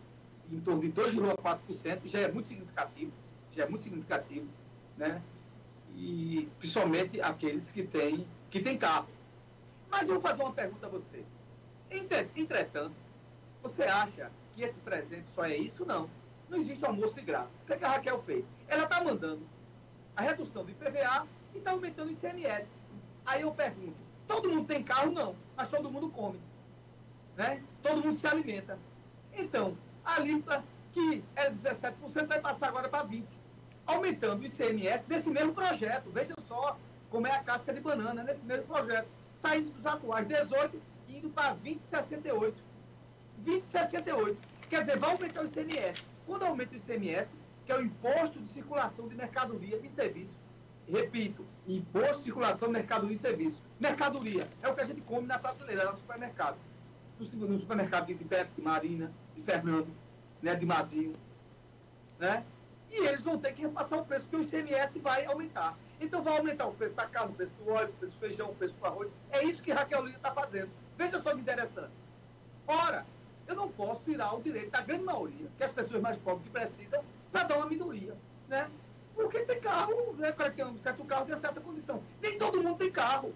em 0.50 0.60
torno 0.60 0.80
de 0.80 0.92
2,4%, 0.92 2.00
já 2.06 2.20
é 2.20 2.30
muito 2.30 2.48
significativo 2.48 3.12
já 3.54 3.64
é 3.64 3.68
muito 3.68 3.82
significativo, 3.82 4.46
né? 4.96 5.20
E 5.96 6.48
principalmente 6.58 7.20
aqueles 7.20 7.68
que 7.68 7.82
têm, 7.82 8.26
que 8.50 8.60
têm 8.60 8.78
carro. 8.78 9.08
Mas 9.90 10.08
eu 10.08 10.14
vou 10.14 10.22
fazer 10.22 10.42
uma 10.42 10.52
pergunta 10.52 10.86
a 10.86 10.88
você. 10.88 11.24
Entretanto, 11.90 12.94
você 13.62 13.82
acha 13.82 14.30
que 14.54 14.62
esse 14.62 14.78
presente 14.78 15.26
só 15.34 15.44
é 15.44 15.56
isso? 15.56 15.84
Não. 15.84 16.08
Não 16.48 16.58
existe 16.58 16.84
almoço 16.84 17.14
de 17.14 17.22
graça. 17.22 17.50
O 17.62 17.66
que, 17.66 17.72
é 17.72 17.76
que 17.76 17.84
a 17.84 17.90
Raquel 17.90 18.22
fez? 18.22 18.44
Ela 18.68 18.84
está 18.84 19.02
mandando 19.02 19.40
a 20.20 20.22
redução 20.22 20.64
do 20.64 20.70
IPVA 20.70 21.26
e 21.54 21.58
está 21.58 21.70
aumentando 21.70 22.08
o 22.08 22.12
ICMS. 22.12 22.66
Aí 23.24 23.42
eu 23.42 23.52
pergunto, 23.52 23.96
todo 24.26 24.50
mundo 24.50 24.66
tem 24.66 24.82
carro? 24.82 25.12
Não, 25.12 25.34
mas 25.56 25.70
todo 25.70 25.90
mundo 25.90 26.10
come. 26.10 26.38
Né? 27.36 27.62
Todo 27.82 28.02
mundo 28.02 28.18
se 28.18 28.26
alimenta. 28.26 28.78
Então, 29.32 29.76
a 30.04 30.16
alíquota 30.16 30.62
que 30.92 31.22
era 31.34 31.50
17% 31.52 32.26
vai 32.26 32.40
passar 32.40 32.68
agora 32.68 32.88
para 32.88 33.06
20% 33.06 33.24
aumentando 33.86 34.42
o 34.42 34.46
ICMS 34.46 35.04
desse 35.04 35.28
mesmo 35.30 35.54
projeto. 35.54 36.10
Veja 36.10 36.34
só 36.46 36.78
como 37.10 37.26
é 37.26 37.32
a 37.32 37.42
casca 37.42 37.72
de 37.72 37.80
banana 37.80 38.22
nesse 38.22 38.44
mesmo 38.44 38.66
projeto. 38.66 39.08
Saindo 39.40 39.70
dos 39.70 39.86
atuais 39.86 40.28
18 40.28 40.80
e 41.08 41.16
indo 41.16 41.30
para 41.30 41.56
20,68. 41.56 42.52
20,68. 43.44 44.36
Quer 44.68 44.80
dizer, 44.80 44.98
vai 44.98 45.10
aumentar 45.10 45.42
o 45.42 45.46
ICMS. 45.46 46.04
Quando 46.26 46.44
aumenta 46.44 46.74
o 46.74 46.76
ICMS, 46.76 47.28
que 47.70 47.74
é 47.74 47.78
o 47.78 47.82
Imposto 47.82 48.40
de 48.40 48.52
Circulação 48.52 49.06
de 49.06 49.14
Mercadoria 49.14 49.80
e 49.80 49.88
Serviço. 49.90 50.36
Repito, 50.88 51.46
Imposto 51.68 52.16
de 52.16 52.24
Circulação 52.24 52.66
de 52.66 52.74
Mercadoria 52.74 53.14
e 53.14 53.18
Serviço. 53.20 53.62
Mercadoria 53.78 54.48
é 54.60 54.68
o 54.68 54.74
que 54.74 54.80
a 54.80 54.84
gente 54.84 55.00
come 55.02 55.28
na 55.28 55.38
prateleira, 55.38 55.92
no 55.92 55.96
supermercado. 55.96 56.56
No, 57.20 57.60
supermercado 57.60 58.06
de 58.06 58.14
Beto, 58.14 58.50
de 58.56 58.60
Marina, 58.60 59.12
de 59.36 59.42
Fernando, 59.42 59.86
né, 60.42 60.56
de 60.56 60.66
Mazinho. 60.66 61.12
Né? 62.18 62.44
e 62.90 63.06
eles 63.06 63.22
vão 63.22 63.38
ter 63.38 63.52
que 63.54 63.62
repassar 63.62 64.00
o 64.00 64.04
preço, 64.04 64.24
porque 64.24 64.36
o 64.36 64.42
ICMS 64.42 64.98
vai 64.98 65.24
aumentar. 65.26 65.78
Então 66.00 66.24
vai 66.24 66.38
aumentar 66.38 66.66
o 66.66 66.74
preço 66.74 66.94
da 66.96 67.06
carne, 67.06 67.32
o 67.32 67.36
preço 67.36 67.52
do 67.52 67.70
óleo, 67.70 67.90
o 67.90 67.92
preço 67.92 68.14
do 68.14 68.18
feijão, 68.18 68.50
o 68.50 68.54
preço 68.56 68.74
do 68.74 68.84
arroz. 68.84 69.12
É 69.30 69.44
isso 69.44 69.62
que 69.62 69.70
Raquel 69.70 70.06
Lira 70.06 70.16
está 70.16 70.32
fazendo. 70.32 70.70
Veja 70.98 71.22
só 71.22 71.32
que 71.32 71.40
interessante. 71.40 71.92
Ora, 72.66 73.06
eu 73.46 73.54
não 73.54 73.70
posso 73.70 74.00
tirar 74.04 74.34
o 74.34 74.42
direito 74.42 74.72
da 74.72 74.80
grande 74.80 75.04
maioria, 75.04 75.46
que 75.56 75.62
as 75.62 75.70
pessoas 75.70 76.02
mais 76.02 76.18
pobres 76.18 76.42
que 76.42 76.50
precisam, 76.50 77.04
para 77.30 77.44
dar 77.44 77.56
uma 77.58 77.66
minoria. 77.66 78.14
Né? 78.48 78.68
Porque 79.14 79.40
tem 79.40 79.60
carro, 79.60 80.14
né, 80.18 80.32
para 80.32 80.50
que 80.50 80.62
um 80.64 80.78
certo 80.78 81.04
carro 81.04 81.26
tem 81.26 81.38
certa 81.38 81.60
condição. 81.60 82.02
Nem 82.20 82.38
todo 82.38 82.62
mundo 82.62 82.78
tem 82.78 82.90
carro. 82.90 83.34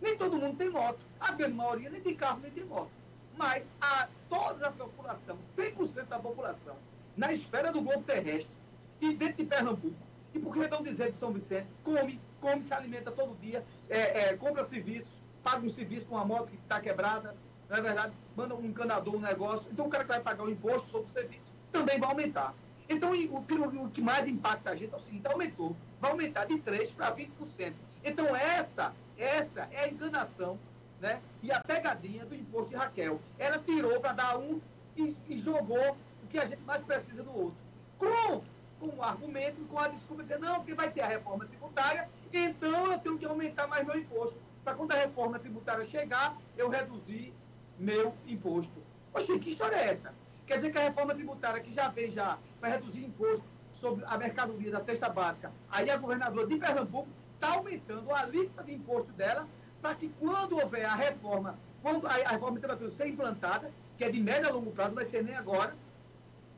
Nem 0.00 0.16
todo 0.16 0.36
mundo 0.36 0.56
tem 0.56 0.68
moto. 0.68 0.98
A 1.18 1.32
grande 1.32 1.54
maioria 1.54 1.90
nem 1.90 2.00
tem 2.00 2.14
carro, 2.14 2.40
nem 2.40 2.50
tem 2.50 2.64
moto. 2.64 2.90
Mas 3.36 3.64
a, 3.80 4.08
toda 4.28 4.68
a 4.68 4.72
população, 4.72 5.38
100% 5.56 6.04
da 6.06 6.18
população, 6.18 6.76
na 7.16 7.32
esfera 7.32 7.72
do 7.72 7.80
globo 7.80 8.02
terrestre, 8.02 8.56
e 9.00 9.14
dentro 9.14 9.36
de 9.36 9.44
Pernambuco. 9.44 9.96
E 10.34 10.38
por 10.38 10.52
que 10.52 10.68
não 10.68 10.82
dizer 10.82 11.12
de 11.12 11.18
São 11.18 11.32
Vicente? 11.32 11.66
Come, 11.82 12.20
come, 12.40 12.62
se 12.62 12.72
alimenta 12.72 13.10
todo 13.10 13.38
dia, 13.40 13.64
é, 13.88 14.28
é, 14.28 14.36
compra 14.36 14.64
serviço, 14.64 15.08
paga 15.42 15.66
um 15.66 15.70
serviço 15.70 16.06
com 16.06 16.14
uma 16.14 16.24
moto 16.24 16.50
que 16.50 16.56
está 16.56 16.80
quebrada, 16.80 17.34
não 17.68 17.76
é 17.76 17.80
verdade? 17.80 18.12
Manda 18.36 18.54
um 18.54 18.64
encanador, 18.64 19.14
um 19.14 19.20
negócio. 19.20 19.66
Então 19.72 19.86
o 19.86 19.90
cara 19.90 20.04
que 20.04 20.10
vai 20.10 20.20
pagar 20.20 20.44
o 20.44 20.50
imposto 20.50 20.88
sobre 20.90 21.08
o 21.08 21.12
serviço 21.12 21.46
também 21.72 21.98
vai 21.98 22.10
aumentar. 22.10 22.54
Então 22.88 23.12
o, 23.12 23.84
o 23.84 23.90
que 23.90 24.00
mais 24.00 24.26
impacta 24.28 24.70
a 24.70 24.76
gente 24.76 24.92
é 24.92 24.96
o 24.96 25.00
seguinte, 25.00 25.26
aumentou, 25.26 25.76
vai 26.00 26.10
aumentar 26.10 26.44
de 26.44 26.54
3% 26.54 26.94
para 26.94 27.14
20%. 27.14 27.72
Então 28.04 28.34
essa, 28.34 28.92
essa 29.18 29.68
é 29.72 29.84
a 29.84 29.88
enganação 29.88 30.58
né? 31.00 31.20
e 31.42 31.50
a 31.50 31.60
pegadinha 31.60 32.24
do 32.24 32.34
imposto 32.34 32.70
de 32.70 32.76
Raquel. 32.76 33.20
Ela 33.38 33.58
tirou 33.58 34.00
para 34.00 34.12
dar 34.12 34.38
um 34.38 34.60
e, 34.96 35.16
e 35.28 35.38
jogou 35.38 35.96
o 36.22 36.26
que 36.28 36.38
a 36.38 36.46
gente 36.46 36.62
mais 36.62 36.82
precisa 36.82 37.22
do 37.22 37.36
outro. 37.36 37.56
Com 37.98 38.42
com 38.78 38.88
o 38.88 39.02
argumento, 39.02 39.64
com 39.68 39.78
a 39.78 39.88
desculpa 39.88 40.22
de 40.22 40.28
dizer, 40.28 40.40
não, 40.40 40.56
porque 40.56 40.74
vai 40.74 40.90
ter 40.90 41.00
a 41.00 41.06
reforma 41.06 41.46
tributária, 41.46 42.08
então 42.32 42.92
eu 42.92 42.98
tenho 42.98 43.18
que 43.18 43.24
aumentar 43.24 43.66
mais 43.66 43.86
meu 43.86 43.98
imposto. 43.98 44.36
Para 44.62 44.74
quando 44.74 44.92
a 44.92 44.96
reforma 44.96 45.38
tributária 45.38 45.86
chegar, 45.86 46.36
eu 46.56 46.68
reduzir 46.68 47.32
meu 47.78 48.14
imposto. 48.26 48.72
Poxa, 49.12 49.38
que 49.38 49.50
história 49.50 49.76
é 49.76 49.90
essa? 49.90 50.12
Quer 50.46 50.56
dizer 50.56 50.72
que 50.72 50.78
a 50.78 50.82
reforma 50.82 51.14
tributária, 51.14 51.60
que 51.60 51.72
já 51.72 51.88
veio 51.88 52.12
já 52.12 52.38
para 52.60 52.70
reduzir 52.70 53.04
imposto 53.04 53.44
sobre 53.80 54.04
a 54.06 54.16
mercadoria 54.16 54.70
da 54.70 54.80
cesta 54.80 55.08
básica, 55.08 55.50
aí 55.70 55.90
a 55.90 55.96
governadora 55.96 56.46
de 56.46 56.56
Pernambuco 56.56 57.08
está 57.34 57.54
aumentando 57.54 58.14
a 58.14 58.24
lista 58.24 58.62
de 58.62 58.74
imposto 58.74 59.12
dela 59.12 59.46
para 59.82 59.94
que 59.94 60.08
quando 60.20 60.56
houver 60.56 60.84
a 60.84 60.94
reforma, 60.94 61.58
quando 61.82 62.06
a, 62.06 62.10
a 62.10 62.30
reforma 62.30 62.58
tributária 62.58 62.88
ser 62.96 63.08
implantada, 63.08 63.70
que 63.98 64.04
é 64.04 64.10
de 64.10 64.20
médio 64.20 64.48
a 64.48 64.52
longo 64.52 64.70
prazo, 64.70 64.94
vai 64.94 65.04
ser 65.06 65.24
nem 65.24 65.34
agora, 65.34 65.74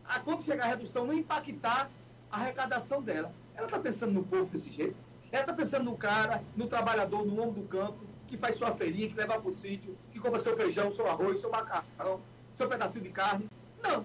a, 0.04 0.20
quando 0.20 0.44
chegar 0.44 0.64
a 0.64 0.68
redução, 0.68 1.06
não 1.06 1.14
impactar 1.14 1.88
a 2.30 2.36
arrecadação 2.36 3.02
dela. 3.02 3.32
Ela 3.54 3.66
está 3.66 3.78
pensando 3.78 4.12
no 4.12 4.24
povo 4.24 4.46
desse 4.46 4.70
jeito. 4.70 4.96
Ela 5.30 5.42
está 5.42 5.52
pensando 5.52 5.84
no 5.84 5.96
cara, 5.96 6.42
no 6.56 6.66
trabalhador, 6.66 7.26
no 7.26 7.40
homem 7.40 7.54
do 7.54 7.68
campo, 7.68 7.98
que 8.26 8.36
faz 8.36 8.56
sua 8.56 8.72
feirinha, 8.72 9.08
que 9.08 9.14
leva 9.14 9.38
para 9.38 9.50
o 9.50 9.54
sítio, 9.54 9.96
que 10.12 10.18
compra 10.18 10.40
seu 10.40 10.56
feijão, 10.56 10.92
seu 10.94 11.06
arroz, 11.06 11.40
seu 11.40 11.50
macarrão, 11.50 12.20
seu 12.56 12.68
pedacinho 12.68 13.04
de 13.04 13.10
carne. 13.10 13.48
Não. 13.82 14.04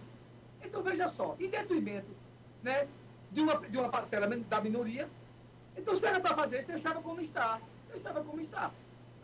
Então 0.64 0.82
veja 0.82 1.10
só, 1.10 1.36
em 1.40 1.50
detrimento 1.50 2.08
né, 2.62 2.88
de, 3.32 3.42
uma, 3.42 3.56
de 3.58 3.78
uma 3.78 3.90
parcela 3.90 4.28
da 4.28 4.62
minoria, 4.62 5.08
então 5.78 5.98
se 5.98 6.06
era 6.06 6.20
para 6.20 6.36
fazer 6.36 6.60
isso, 6.60 6.68
deixava 6.68 7.02
como 7.02 7.22
está. 7.22 7.60
Deixava 7.92 8.24
como 8.24 8.42
está. 8.42 8.72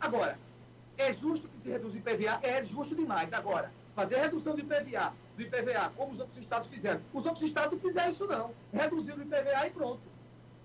Agora, 0.00 0.38
é 0.98 1.12
justo 1.12 1.48
que 1.48 1.62
se 1.62 1.68
reduza 1.68 1.94
o 1.94 1.98
IPVA? 1.98 2.38
É 2.42 2.64
justo 2.64 2.94
demais. 2.94 3.32
Agora, 3.32 3.72
fazer 3.94 4.16
redução 4.16 4.54
do 4.54 4.60
IPVA 4.60 5.12
do 5.36 5.42
IPVA, 5.42 5.90
como 5.96 6.12
os 6.12 6.20
outros 6.20 6.38
estados 6.38 6.68
fizeram. 6.68 7.00
Os 7.12 7.24
outros 7.24 7.44
estados 7.44 7.72
não 7.72 7.80
fizeram 7.80 8.12
isso 8.12 8.26
não. 8.26 8.54
Reduziram 8.72 9.18
o 9.18 9.22
IPVA 9.22 9.66
e 9.66 9.70
pronto. 9.70 10.00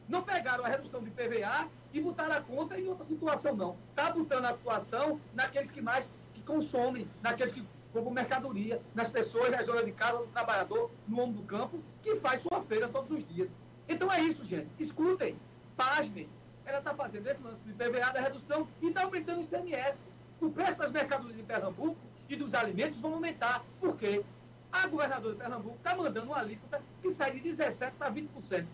Não 0.07 0.21
pegaram 0.21 0.65
a 0.65 0.67
redução 0.67 1.01
do 1.01 1.07
IPVA 1.07 1.67
e 1.93 2.01
botaram 2.01 2.35
a 2.35 2.41
conta 2.41 2.79
em 2.79 2.87
outra 2.87 3.05
situação, 3.05 3.55
não. 3.55 3.75
Está 3.89 4.11
botando 4.11 4.45
a 4.45 4.53
situação 4.53 5.19
naqueles 5.33 5.71
que 5.71 5.81
mais 5.81 6.05
que 6.33 6.41
consomem, 6.41 7.07
naqueles 7.23 7.53
que 7.53 7.65
compram 7.95 8.11
mercadoria, 8.11 8.81
nas 8.93 9.07
pessoas, 9.07 9.49
na 9.51 9.63
zona 9.63 9.81
de 9.83 9.93
casa, 9.93 10.19
no 10.19 10.27
trabalhador, 10.27 10.91
no 11.07 11.21
homem 11.21 11.33
do 11.33 11.43
campo, 11.43 11.81
que 12.03 12.15
faz 12.17 12.41
sua 12.41 12.61
feira 12.63 12.89
todos 12.89 13.09
os 13.17 13.25
dias. 13.27 13.49
Então 13.87 14.11
é 14.11 14.19
isso, 14.21 14.43
gente. 14.43 14.67
Escutem, 14.77 15.37
pasmem. 15.77 16.27
Ela 16.65 16.79
está 16.79 16.93
fazendo 16.93 17.25
esse 17.27 17.41
lance 17.41 17.59
do 17.63 17.71
IPVA 17.71 18.11
da 18.11 18.19
redução 18.19 18.67
e 18.81 18.87
está 18.87 19.03
aumentando 19.03 19.39
o 19.39 19.43
ICMS. 19.43 19.97
o 20.41 20.49
preço 20.49 20.77
das 20.77 20.91
mercadorias 20.91 21.37
de 21.37 21.43
Pernambuco 21.43 21.97
e 22.27 22.35
dos 22.35 22.53
alimentos 22.53 22.99
vão 22.99 23.13
aumentar. 23.13 23.63
Por 23.79 23.95
quê? 23.95 24.23
A 24.71 24.87
governadora 24.87 25.33
de 25.33 25.39
Pernambuco 25.39 25.77
está 25.77 25.95
mandando 25.95 26.25
uma 26.27 26.39
alíquota 26.39 26.81
que 27.01 27.11
sai 27.11 27.39
de 27.39 27.49
17% 27.49 27.91
para 27.97 28.11
20%. 28.11 28.65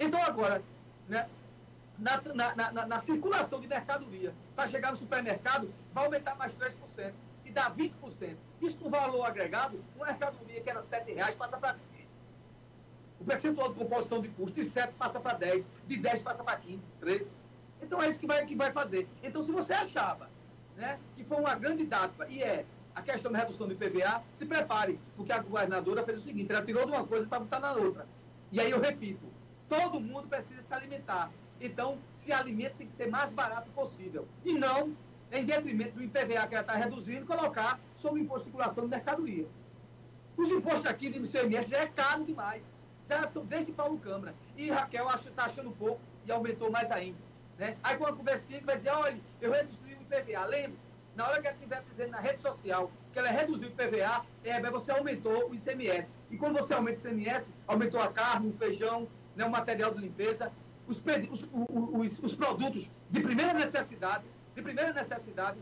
Então, 0.00 0.20
agora, 0.20 0.60
né, 1.08 1.28
na, 1.96 2.20
na, 2.34 2.72
na, 2.72 2.86
na 2.86 3.00
circulação 3.02 3.60
de 3.60 3.68
mercadoria 3.68 4.34
para 4.56 4.68
chegar 4.68 4.90
no 4.90 4.98
supermercado, 4.98 5.72
vai 5.92 6.06
aumentar 6.06 6.34
mais 6.34 6.52
3% 6.54 7.12
e 7.44 7.50
dá 7.52 7.70
20%. 7.70 8.36
Isso 8.66 8.78
no 8.82 8.88
valor 8.88 9.24
agregado, 9.24 9.78
uma 9.94 10.06
mercadoria 10.06 10.60
que 10.60 10.70
era 10.70 10.80
R$ 10.80 10.86
7,00 10.90 11.36
passa 11.36 11.58
para 11.58 11.72
20. 11.72 12.08
O 13.20 13.24
percentual 13.24 13.68
de 13.68 13.74
composição 13.74 14.20
de 14.20 14.28
custo 14.28 14.60
de 14.60 14.70
7 14.70 14.94
passa 14.94 15.20
para 15.20 15.36
10, 15.36 15.66
de 15.86 15.96
10 15.96 16.20
passa 16.20 16.42
para 16.42 16.56
15, 16.56 16.80
13. 17.00 17.26
Então 17.82 18.02
é 18.02 18.08
isso 18.08 18.18
que 18.18 18.26
vai, 18.26 18.44
que 18.46 18.54
vai 18.54 18.72
fazer. 18.72 19.06
Então, 19.22 19.44
se 19.44 19.52
você 19.52 19.72
achava 19.72 20.30
né, 20.76 20.98
que 21.14 21.24
foi 21.24 21.38
uma 21.38 21.54
grande 21.54 21.84
data, 21.84 22.26
e 22.28 22.42
é 22.42 22.64
a 22.94 23.02
questão 23.02 23.30
da 23.30 23.38
redução 23.38 23.66
do 23.66 23.74
IPVA, 23.74 24.22
se 24.38 24.46
prepare, 24.46 24.98
porque 25.16 25.32
a 25.32 25.42
governadora 25.42 26.04
fez 26.04 26.20
o 26.20 26.22
seguinte, 26.22 26.50
ela 26.50 26.64
tirou 26.64 26.86
de 26.86 26.92
uma 26.92 27.04
coisa 27.06 27.26
para 27.26 27.40
botar 27.40 27.60
na 27.60 27.72
outra. 27.72 28.06
E 28.50 28.60
aí 28.60 28.70
eu 28.70 28.80
repito, 28.80 29.26
todo 29.68 30.00
mundo 30.00 30.28
precisa 30.28 30.62
se 30.62 30.72
alimentar. 30.72 31.30
Então, 31.60 31.98
se 32.24 32.32
alimenta 32.32 32.76
tem 32.78 32.86
que 32.86 32.96
ser 32.96 33.08
mais 33.08 33.32
barato 33.32 33.68
possível. 33.70 34.26
E 34.44 34.54
não, 34.54 34.96
em 35.30 35.44
detrimento 35.44 35.94
do 35.94 36.02
IPVA 36.02 36.46
que 36.46 36.54
ela 36.54 36.60
está 36.60 36.74
reduzindo, 36.74 37.26
colocar 37.26 37.78
sobre 38.04 38.20
o 38.20 38.22
imposto 38.22 38.44
de 38.44 38.50
circulação 38.50 38.84
de 38.84 38.90
mercadoria. 38.90 39.46
Os 40.36 40.50
impostos 40.50 40.84
aqui 40.84 41.08
do 41.08 41.24
ICMS 41.24 41.70
já 41.70 41.78
é 41.78 41.86
caro 41.86 42.22
demais. 42.24 42.62
Já 43.08 43.26
são 43.28 43.46
desde 43.46 43.72
Paulo 43.72 43.98
Câmara. 43.98 44.34
E 44.58 44.70
Raquel 44.70 45.08
está 45.26 45.46
achando 45.46 45.70
pouco 45.70 46.00
e 46.26 46.30
aumentou 46.30 46.70
mais 46.70 46.90
ainda. 46.90 47.18
Né? 47.58 47.76
Aí 47.82 47.96
quando 47.96 48.18
conversinha, 48.18 48.60
vai 48.62 48.76
dizer, 48.76 48.90
olha, 48.90 49.16
eu 49.40 49.50
reduzi 49.50 49.94
o 49.94 50.02
IPVA. 50.02 50.44
Lembre-se, 50.44 50.84
na 51.16 51.26
hora 51.26 51.40
que 51.40 51.46
ela 51.46 51.56
estiver 51.56 51.82
dizendo 51.90 52.10
na 52.10 52.20
rede 52.20 52.42
social 52.42 52.90
que 53.12 53.18
ela 53.18 53.28
reduziu 53.28 53.68
o 53.68 53.70
IPVA, 53.70 54.26
é, 54.42 54.70
você 54.70 54.90
aumentou 54.90 55.48
o 55.48 55.54
ICMS. 55.54 56.12
E 56.30 56.36
quando 56.36 56.58
você 56.58 56.74
aumenta 56.74 56.98
o 56.98 57.08
ICMS, 57.08 57.50
aumentou 57.66 58.00
a 58.00 58.08
carne, 58.08 58.48
o 58.48 58.58
feijão, 58.58 59.08
né, 59.34 59.46
o 59.46 59.50
material 59.50 59.94
de 59.94 60.00
limpeza, 60.00 60.52
os, 60.86 60.98
os, 61.30 61.46
os, 61.52 62.18
os 62.18 62.34
produtos 62.34 62.90
de 63.10 63.20
primeira 63.22 63.54
necessidade, 63.54 64.24
de 64.54 64.60
primeira 64.60 64.92
necessidade 64.92 65.58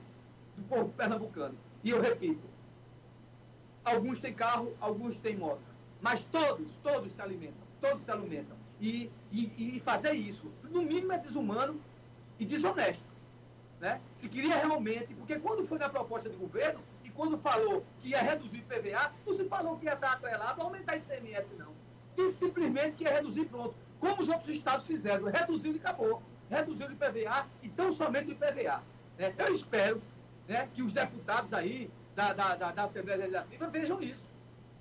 do 0.57 0.65
povo 0.65 0.89
pernambucano. 0.97 1.57
E 1.85 1.91
eu 1.91 2.01
repito, 2.01 2.43
alguns 3.85 4.19
têm 4.19 4.33
carro, 4.33 4.75
alguns 4.81 5.17
têm 5.17 5.37
moto, 5.37 5.61
mas 6.01 6.21
todos, 6.31 6.69
todos 6.83 7.13
se 7.13 7.21
alimentam, 7.21 7.63
todos 7.81 8.05
se 8.05 8.11
alimentam. 8.11 8.57
E, 8.81 9.11
e, 9.31 9.77
e 9.77 9.81
fazer 9.81 10.13
isso, 10.13 10.51
no 10.65 10.83
mínimo, 10.83 11.13
é 11.13 11.19
desumano 11.19 11.81
e 12.39 12.45
desonesto. 12.45 13.05
Né? 13.81 14.01
Se 14.21 14.29
queria 14.29 14.57
realmente, 14.57 15.15
porque 15.15 15.39
quando 15.39 15.67
foi 15.67 15.79
na 15.79 15.89
proposta 15.89 16.29
de 16.29 16.37
governo, 16.37 16.81
e 17.05 17.11
quando 17.11 17.37
falou 17.39 17.85
que 18.01 18.11
ia 18.11 18.23
reduzir 18.23 18.61
o 18.61 18.65
PVA, 18.65 19.13
não 19.27 19.37
se 19.37 19.45
falou 19.45 19.77
que 19.79 19.87
ia 19.87 19.95
estar 19.95 20.13
atrelado 20.13 20.61
a 20.61 20.65
aumentar 20.65 20.97
ICMS, 20.97 21.47
não. 21.59 21.73
E 22.17 22.33
simplesmente 22.33 22.97
que 22.97 23.05
ia 23.05 23.15
reduzir 23.15 23.45
pronto. 23.47 23.75
Como 23.99 24.23
os 24.23 24.29
outros 24.29 24.57
estados 24.57 24.87
fizeram, 24.87 25.25
reduziu 25.27 25.73
e 25.73 25.77
acabou. 25.77 26.23
Reduziu 26.51 26.87
o 26.87 26.93
IPVA 26.93 27.47
e 27.63 27.69
tão 27.69 27.95
somente 27.95 28.31
o 28.31 28.33
IPVA. 28.33 28.83
Né? 29.19 29.35
Eu 29.39 29.55
espero 29.55 30.03
né, 30.53 30.69
que 30.75 30.83
os 30.83 30.93
deputados 30.93 31.53
aí 31.55 31.91
da, 32.15 32.35
da, 32.35 32.55
da, 32.55 32.73
da 32.73 32.85
Assembleia 32.85 33.19
Legislativa 33.21 33.67
vejam 33.69 34.03
isso. 34.03 34.23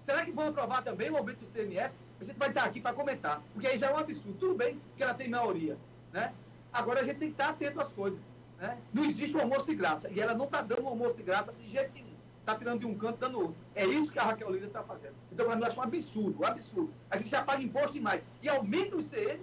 Será 0.06 0.26
que 0.26 0.32
vão 0.32 0.50
aprovar 0.50 0.84
também 0.84 1.10
o 1.10 1.16
aumento 1.16 1.40
do 1.40 1.46
ICMS? 1.46 1.98
A 2.20 2.24
gente 2.26 2.38
vai 2.38 2.50
estar 2.50 2.66
aqui 2.66 2.82
para 2.82 2.94
comentar, 2.94 3.42
porque 3.54 3.68
aí 3.68 3.80
já 3.80 3.90
é 3.90 3.94
um 3.94 3.98
absurdo. 3.98 4.34
Tudo 4.38 4.56
bem 4.56 4.82
que 4.98 5.02
ela 5.02 5.14
tem 5.14 5.30
maioria, 5.30 5.78
né? 6.12 6.34
Agora 6.74 7.00
a 7.00 7.04
gente 7.04 7.18
tem 7.18 7.30
que 7.30 7.36
estar 7.36 7.50
atento 7.50 7.80
às 7.80 7.88
coisas. 7.90 8.20
Né? 8.60 8.78
Não 8.94 9.06
existe 9.06 9.36
um 9.36 9.40
almoço 9.40 9.66
de 9.66 9.76
graça. 9.76 10.10
E 10.10 10.20
ela 10.20 10.34
não 10.34 10.46
está 10.46 10.62
dando 10.62 10.84
um 10.84 10.88
almoço 10.90 11.16
de 11.16 11.24
graça 11.24 11.54
de 11.54 11.70
jeito 11.70 11.94
nenhum. 11.94 12.12
Está 12.40 12.56
tirando 12.56 12.80
de 12.80 12.86
um 12.86 12.98
canto 12.98 13.18
dando 13.18 13.40
outro. 13.40 13.56
É 13.74 13.86
isso 13.86 14.12
que 14.12 14.20
a 14.20 14.24
Raquel 14.24 14.52
Lira 14.52 14.68
está 14.68 14.84
fazendo. 14.84 15.16
Então, 15.32 15.46
para 15.46 15.56
nós, 15.56 15.70
acho 15.70 15.80
um 15.80 15.84
absurdo, 15.84 16.42
um 16.42 16.46
absurdo. 16.46 16.94
A 17.10 17.18
gente 17.18 17.30
já 17.30 17.44
paga 17.44 17.64
imposto 17.64 17.94
demais. 17.94 18.24
E 18.42 18.50
aumenta 18.50 18.96
o 18.96 19.00
ICM 19.00 19.42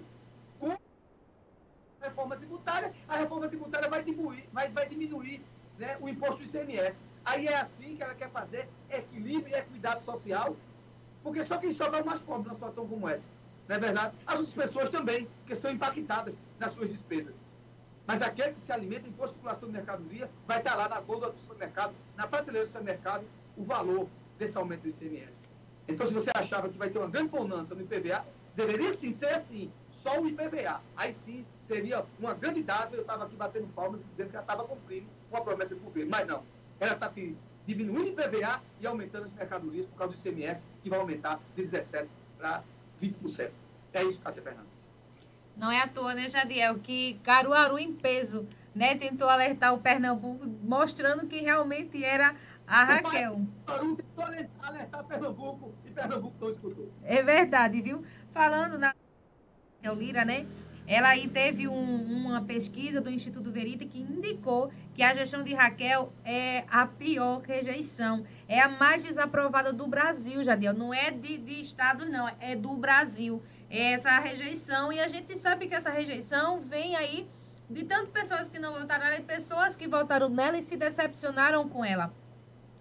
com 0.61 0.73
a 0.73 0.79
reforma 2.03 2.37
tributária. 2.37 2.93
A 3.09 3.17
reforma 3.17 3.49
tributária 3.49 3.89
vai 3.89 4.03
diminuir, 4.03 4.49
vai, 4.53 4.69
vai 4.69 4.89
diminuir 4.89 5.43
né, 5.79 5.97
o 6.01 6.09
imposto 6.09 6.37
do 6.37 6.45
ICMS. 6.45 6.97
Aí 7.25 7.47
é 7.47 7.61
assim 7.61 7.97
que 7.97 8.03
ela 8.03 8.15
quer 8.15 8.31
fazer 8.31 8.69
equilíbrio 8.91 9.55
e 9.55 9.59
equidade 9.59 10.05
social. 10.05 10.57
Porque 11.23 11.45
só 11.45 11.59
quem 11.59 11.73
sobra 11.75 11.99
é 11.99 12.03
o 12.03 12.07
mais 12.07 12.21
pobre 12.21 12.45
numa 12.45 12.55
situação 12.55 12.87
como 12.87 13.09
essa. 13.09 13.29
Não 13.67 13.77
é 13.77 13.79
verdade? 13.79 14.15
As 14.27 14.39
outras 14.39 14.55
pessoas 14.55 14.91
também, 14.91 15.29
que 15.47 15.55
são 15.55 15.71
impactadas 15.71 16.35
nas 16.59 16.73
suas 16.73 16.89
despesas. 16.89 17.35
Mas 18.07 18.23
aquele 18.23 18.55
que 18.55 18.63
se 18.63 18.73
alimenta 18.73 19.07
em 19.07 19.13
circulação 19.13 19.69
de 19.69 19.75
mercadoria 19.75 20.31
vai 20.47 20.59
estar 20.59 20.75
lá 20.75 20.89
na 20.89 21.01
gôndola 21.01 21.33
do 21.33 21.39
supermercado, 21.41 21.93
na 22.17 22.27
prateleira 22.27 22.67
do 22.67 22.73
supermercado, 22.73 23.25
o 23.57 23.65
valor 23.65 24.09
desse 24.39 24.57
aumento 24.57 24.83
do 24.83 24.89
ICMS. 24.89 25.47
Então, 25.87 26.07
se 26.07 26.15
você 26.15 26.31
achava 26.35 26.69
que 26.69 26.79
vai 26.79 26.89
ter 26.89 26.99
uma 26.99 27.09
grande 27.09 27.29
bonança 27.29 27.75
no 27.75 27.83
IPVA, 27.83 28.25
deveria 28.55 28.95
sim 28.95 29.13
ser 29.13 29.35
assim, 29.35 29.71
só 30.03 30.19
o 30.19 30.27
IPVA. 30.27 30.81
Aí 30.97 31.15
sim 31.27 31.45
seria 31.67 32.07
uma 32.19 32.33
grande 32.33 32.63
data, 32.63 32.97
eu 32.97 33.03
estava 33.03 33.25
aqui 33.25 33.37
batendo 33.37 33.67
palmas 33.75 34.01
dizendo 34.11 34.31
que 34.31 34.37
ela 34.37 34.45
estava 34.45 34.65
cumprindo 34.65 35.07
uma 35.31 35.41
promessa 35.41 35.75
do 35.75 35.81
governo. 35.81 36.11
Mas 36.11 36.27
não, 36.27 36.43
ela 36.81 36.95
está 36.95 37.13
diminuindo 37.67 38.17
o 38.17 38.21
IPVA 38.21 38.63
e 38.81 38.87
aumentando 38.87 39.27
as 39.27 39.33
mercadorias 39.33 39.87
por 39.87 39.97
causa 39.97 40.15
do 40.15 40.19
ICMS, 40.19 40.63
que 40.83 40.91
vai 40.91 40.99
aumentar 40.99 41.41
de 41.55 41.63
17% 41.63 42.07
para 42.39 42.63
20%. 43.03 43.51
É 43.93 44.05
isso, 44.05 44.19
Cássia 44.21 44.43
Fernandes. 44.43 44.89
Não 45.57 45.73
é 45.73 45.81
à 45.81 45.89
toa, 45.89 46.15
né, 46.15 46.29
Jadiel, 46.29 46.79
que 46.79 47.15
Caruaru 47.25 47.79
em 47.79 47.93
peso, 47.93 48.47
né, 48.75 48.95
tentou 48.95 49.29
alertar 49.29 49.75
o 49.75 49.81
Pernambuco, 49.81 50.47
mostrando 50.63 51.27
que 51.27 51.41
realmente 51.41 52.05
era 52.05 52.37
a 52.67 52.85
Raquel. 52.85 53.41
Caruaru 53.67 53.97
tentou 53.97 54.25
alertar 54.63 55.05
Pernambuco 55.05 55.75
e 55.85 55.91
Pernambuco 55.91 56.37
não 56.41 56.51
escutou. 56.51 56.89
É 57.03 57.23
verdade, 57.23 57.83
viu? 57.83 58.05
Falando 58.33 58.79
na 58.79 58.95
Lira, 59.97 60.25
né? 60.25 60.47
Ela 60.89 61.11
aí 61.11 61.29
teve 61.29 61.69
um, 61.69 62.27
uma 62.27 62.41
pesquisa 62.41 62.99
do 62.99 63.11
Instituto 63.11 63.53
Verita 63.53 63.85
que 63.85 64.01
indicou 64.01 64.73
que 64.95 65.03
a 65.03 65.13
gestão 65.13 65.45
de 65.45 65.53
Raquel 65.53 66.11
é 66.25 66.65
a 66.71 66.87
pior 66.87 67.43
rejeição. 67.43 68.25
É 68.49 68.59
a 68.59 68.71
mais 68.71 69.05
desaprovada 69.05 69.71
do 69.71 69.87
Brasil, 69.87 70.43
Jadiel. 70.43 70.73
Não 70.73 70.95
é 70.95 71.11
de, 71.11 71.37
de 71.37 71.61
estados, 71.61 72.09
não. 72.09 72.27
É 72.41 72.57
do 72.57 72.75
Brasil 72.75 73.43
essa 73.69 74.19
rejeição. 74.19 74.91
E 74.91 74.99
a 74.99 75.07
gente 75.07 75.37
sabe 75.37 75.67
que 75.67 75.75
essa 75.75 75.91
rejeição 75.91 76.59
vem 76.59 76.97
aí 76.97 77.29
de 77.69 77.85
tanto 77.85 78.11
pessoas 78.11 78.49
que 78.49 78.59
não 78.59 78.73
votaram 78.73 79.15
e 79.15 79.21
pessoas 79.21 79.77
que 79.77 79.87
votaram 79.87 80.31
nela 80.31 80.57
e 80.57 80.63
se 80.63 80.75
decepcionaram 80.75 81.69
com 81.69 81.85
ela, 81.85 82.15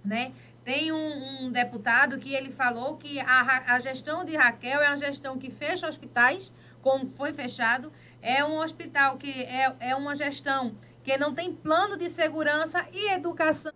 né? 0.03 0.31
Tem 0.63 0.91
um, 0.91 1.45
um 1.45 1.51
deputado 1.51 2.17
que 2.19 2.33
ele 2.33 2.51
falou 2.51 2.97
que 2.97 3.19
a, 3.19 3.73
a 3.73 3.79
gestão 3.79 4.23
de 4.23 4.35
Raquel 4.35 4.81
é 4.81 4.87
uma 4.87 4.97
gestão 4.97 5.37
que 5.37 5.49
fecha 5.49 5.87
hospitais, 5.87 6.51
como 6.87 7.09
foi 7.09 7.33
fechado, 7.33 7.91
é 8.21 8.45
um 8.45 8.59
hospital 8.59 9.17
que 9.17 9.29
é, 9.43 9.75
é 9.81 9.93
uma 9.93 10.15
gestão 10.15 10.77
que 11.03 11.17
não 11.17 11.33
tem 11.33 11.53
plano 11.53 11.97
de 11.97 12.09
segurança 12.09 12.87
e 12.93 13.11
educação. 13.11 13.73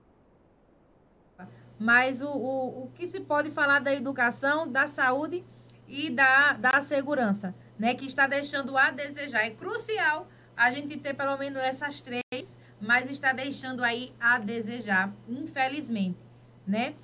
Mas 1.78 2.22
o, 2.22 2.30
o, 2.30 2.84
o 2.84 2.92
que 2.96 3.06
se 3.06 3.20
pode 3.20 3.52
falar 3.52 3.80
da 3.80 3.94
educação, 3.94 4.66
da 4.66 4.88
saúde 4.88 5.44
e 5.90 6.10
da, 6.10 6.54
da 6.54 6.80
segurança, 6.80 7.54
né? 7.78 7.94
Que 7.94 8.06
está 8.06 8.28
deixando 8.28 8.78
a 8.78 8.92
desejar. 8.92 9.46
É 9.46 9.50
crucial 9.50 10.30
a 10.56 10.72
gente 10.72 10.96
ter 10.98 11.14
pelo 11.14 11.36
menos 11.38 11.62
essas 11.62 12.00
três, 12.00 12.58
mas 12.80 13.10
está 13.10 13.34
deixando 13.34 13.84
aí 13.84 14.14
a 14.22 14.38
desejar, 14.38 15.12
infelizmente, 15.28 16.20
né? 16.66 16.96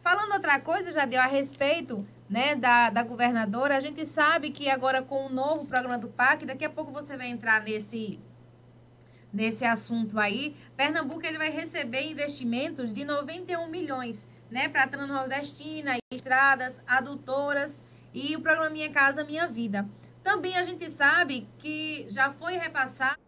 Falando 0.00 0.32
outra 0.32 0.58
coisa, 0.58 0.90
já 0.90 1.04
deu 1.04 1.20
a 1.20 1.26
respeito 1.26 2.04
né, 2.28 2.54
da, 2.54 2.90
da 2.90 3.02
governadora, 3.02 3.76
a 3.76 3.80
gente 3.80 4.06
sabe 4.06 4.50
que 4.50 4.70
agora 4.70 5.02
com 5.02 5.26
o 5.26 5.28
novo 5.28 5.66
programa 5.66 5.98
do 5.98 6.08
PAC, 6.08 6.46
daqui 6.46 6.64
a 6.64 6.70
pouco 6.70 6.92
você 6.92 7.16
vai 7.16 7.28
entrar 7.28 7.62
nesse, 7.62 8.18
nesse 9.32 9.64
assunto 9.64 10.18
aí, 10.18 10.56
Pernambuco 10.76 11.26
ele 11.26 11.38
vai 11.38 11.50
receber 11.50 12.10
investimentos 12.10 12.92
de 12.92 13.04
91 13.04 13.68
milhões, 13.68 14.26
né, 14.50 14.68
para 14.68 14.86
Transnordestina, 14.86 15.96
estradas, 16.12 16.80
adutoras, 16.86 17.82
e 18.12 18.36
o 18.36 18.40
programa 18.40 18.70
Minha 18.70 18.90
Casa 18.90 19.24
Minha 19.24 19.48
Vida. 19.48 19.88
Também 20.22 20.56
a 20.56 20.62
gente 20.62 20.88
sabe 20.90 21.48
que 21.58 22.06
já 22.08 22.30
foi 22.30 22.56
repassado 22.56 23.18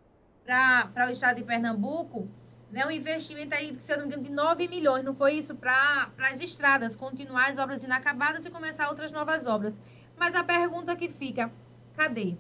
para 0.45 1.09
o 1.09 1.11
estado 1.11 1.37
de 1.37 1.43
Pernambuco 1.43 2.29
né, 2.71 2.85
um 2.85 2.91
investimento 2.91 3.55
aí, 3.55 3.75
se 3.79 3.93
eu 3.93 3.99
não 3.99 4.07
me 4.07 4.13
engano, 4.13 4.25
de 4.25 4.31
9 4.31 4.69
milhões, 4.69 5.05
não 5.05 5.15
foi 5.15 5.35
isso? 5.35 5.55
Para 5.55 6.11
as 6.19 6.41
estradas, 6.41 6.97
continuar 6.97 7.49
as 7.49 7.59
obras 7.59 7.85
inacabadas 7.85 8.45
e 8.45 8.51
começar 8.51 8.89
outras 8.89 9.13
novas 9.13 9.47
obras. 9.47 9.79
Mas 10.17 10.35
a 10.35 10.43
pergunta 10.43 10.97
que 10.97 11.09
fica, 11.09 11.53
cadê? 11.95 12.37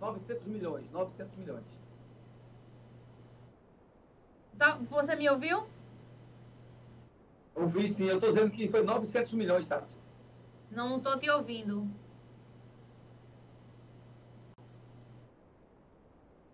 900 0.00 0.46
milhões, 0.46 0.90
900 0.90 1.36
milhões. 1.36 1.64
Tá, 4.58 4.78
você 4.88 5.14
me 5.14 5.28
ouviu? 5.28 5.66
Ouvi 7.54 7.92
sim, 7.92 8.04
eu 8.04 8.16
estou 8.16 8.32
dizendo 8.32 8.50
que 8.50 8.68
foi 8.68 8.82
900 8.82 9.32
milhões, 9.32 9.66
Tati. 9.66 9.94
Não, 10.70 10.88
não 10.88 10.96
estou 10.98 11.18
te 11.18 11.30
ouvindo. 11.30 11.88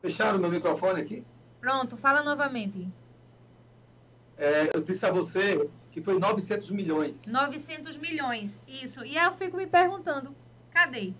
Fecharam 0.00 0.38
meu 0.38 0.50
microfone 0.50 1.00
aqui? 1.00 1.24
Pronto, 1.62 1.96
fala 1.96 2.24
novamente. 2.24 2.88
É, 4.36 4.76
eu 4.76 4.82
disse 4.82 5.06
a 5.06 5.12
você 5.12 5.70
que 5.92 6.02
foi 6.02 6.18
900 6.18 6.70
milhões. 6.70 7.24
900 7.24 7.96
milhões, 7.98 8.60
isso. 8.66 9.04
E 9.06 9.16
aí 9.16 9.24
eu 9.26 9.32
fico 9.34 9.56
me 9.56 9.66
perguntando, 9.68 10.34
cadê? 10.72 11.12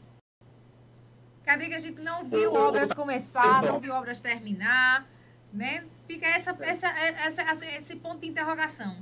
Cadê 1.45 1.69
que 1.69 1.75
a 1.75 1.79
gente 1.79 2.01
não 2.03 2.25
viu 2.25 2.53
obras 2.55 2.93
começar, 2.93 3.63
não 3.63 3.79
viu 3.79 3.95
obras 3.95 4.19
terminar, 4.19 5.09
né? 5.53 5.85
Fica 6.09 6.27
essa, 6.27 6.57
essa, 6.61 6.89
essa, 6.89 7.43
essa- 7.43 7.67
esse 7.79 7.95
ponto 7.95 8.19
de 8.23 8.27
interrogação. 8.29 8.97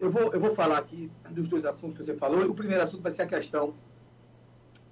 Eu 0.00 0.10
vou, 0.10 0.32
eu 0.32 0.40
vou 0.40 0.54
falar 0.54 0.78
aqui 0.78 1.10
dos 1.28 1.46
dois 1.46 1.66
assuntos 1.66 1.98
que 1.98 2.04
você 2.04 2.16
falou. 2.16 2.42
O 2.48 2.54
primeiro 2.54 2.82
assunto 2.82 3.02
vai 3.02 3.12
ser 3.12 3.22
a 3.22 3.26
questão 3.26 3.74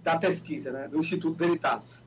da 0.03 0.19
pesquisa, 0.19 0.71
né, 0.71 0.87
do 0.89 0.99
Instituto 0.99 1.39
Veritas. 1.39 2.05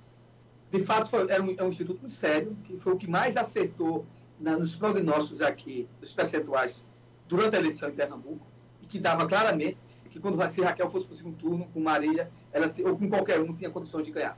De 0.73 0.83
fato, 0.83 1.07
foi, 1.07 1.29
é, 1.29 1.39
um, 1.39 1.53
é 1.55 1.63
um 1.63 1.69
instituto 1.69 2.01
muito 2.01 2.15
sério, 2.15 2.57
que 2.63 2.77
foi 2.79 2.93
o 2.93 2.97
que 2.97 3.07
mais 3.07 3.37
acertou 3.37 4.07
na- 4.39 4.57
nos 4.57 4.75
prognósticos 4.75 5.39
aqui, 5.39 5.87
dos 6.01 6.11
percentuais, 6.13 6.83
durante 7.27 7.55
a 7.55 7.59
eleição 7.59 7.89
em 7.89 7.93
Pernambuco, 7.93 8.45
e 8.81 8.87
que 8.87 8.97
dava 8.97 9.27
claramente 9.27 9.77
que 10.09 10.19
quando 10.19 10.37
se 10.51 10.61
Raquel 10.61 10.89
fosse 10.89 11.05
para 11.05 11.13
o 11.13 11.17
segundo 11.17 11.37
turno, 11.37 11.67
com 11.73 11.79
Marília, 11.79 12.29
ela, 12.51 12.71
ou 12.85 12.97
com 12.97 13.07
qualquer 13.07 13.39
um, 13.39 13.53
tinha 13.53 13.69
condições 13.69 14.03
de 14.03 14.11
ganhar. 14.11 14.35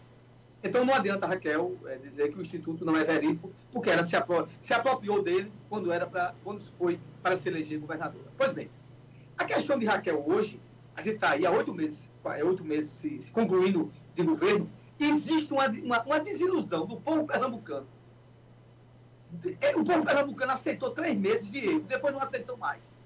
Então 0.61 0.83
não 0.83 0.93
adianta 0.93 1.25
Raquel 1.25 1.75
é, 1.85 1.97
dizer 1.97 2.31
que 2.31 2.37
o 2.37 2.41
Instituto 2.41 2.83
não 2.83 2.97
é 2.97 3.03
verídico, 3.03 3.51
porque 3.71 3.89
ela 3.89 4.05
se, 4.05 4.15
apro 4.15 4.47
se 4.61 4.73
apropriou 4.73 5.21
dele 5.23 5.51
quando, 5.69 5.91
era 5.91 6.05
pra, 6.05 6.33
quando 6.43 6.61
foi 6.77 6.99
para 7.23 7.37
se 7.37 7.47
eleger 7.47 7.79
governadora. 7.79 8.25
Pois 8.37 8.51
bem, 8.51 8.69
a 9.37 9.45
questão 9.45 9.77
de 9.79 9.85
Raquel 9.85 10.21
hoje, 10.27 10.59
a 10.95 11.01
gente 11.01 11.15
está 11.15 11.31
aí 11.31 11.45
há 11.45 11.51
oito 11.51 11.73
meses, 11.73 12.09
é, 12.25 12.43
oito 12.43 12.63
meses 12.63 12.91
se, 12.93 13.21
se 13.21 13.31
concluindo 13.31 13.91
de 14.15 14.23
governo, 14.23 14.69
existe 14.99 15.51
uma, 15.51 15.67
uma, 15.67 16.01
uma 16.03 16.19
desilusão 16.19 16.85
do 16.85 16.97
povo 16.97 17.25
pernambucano. 17.25 17.87
É, 19.59 19.75
O 19.75 19.83
povo 19.83 20.05
pernambucano 20.05 20.53
aceitou 20.53 20.91
três 20.91 21.17
meses 21.17 21.49
de 21.49 21.65
erro, 21.65 21.81
depois 21.81 22.13
não 22.13 22.21
aceitou 22.21 22.57
mais. 22.57 22.97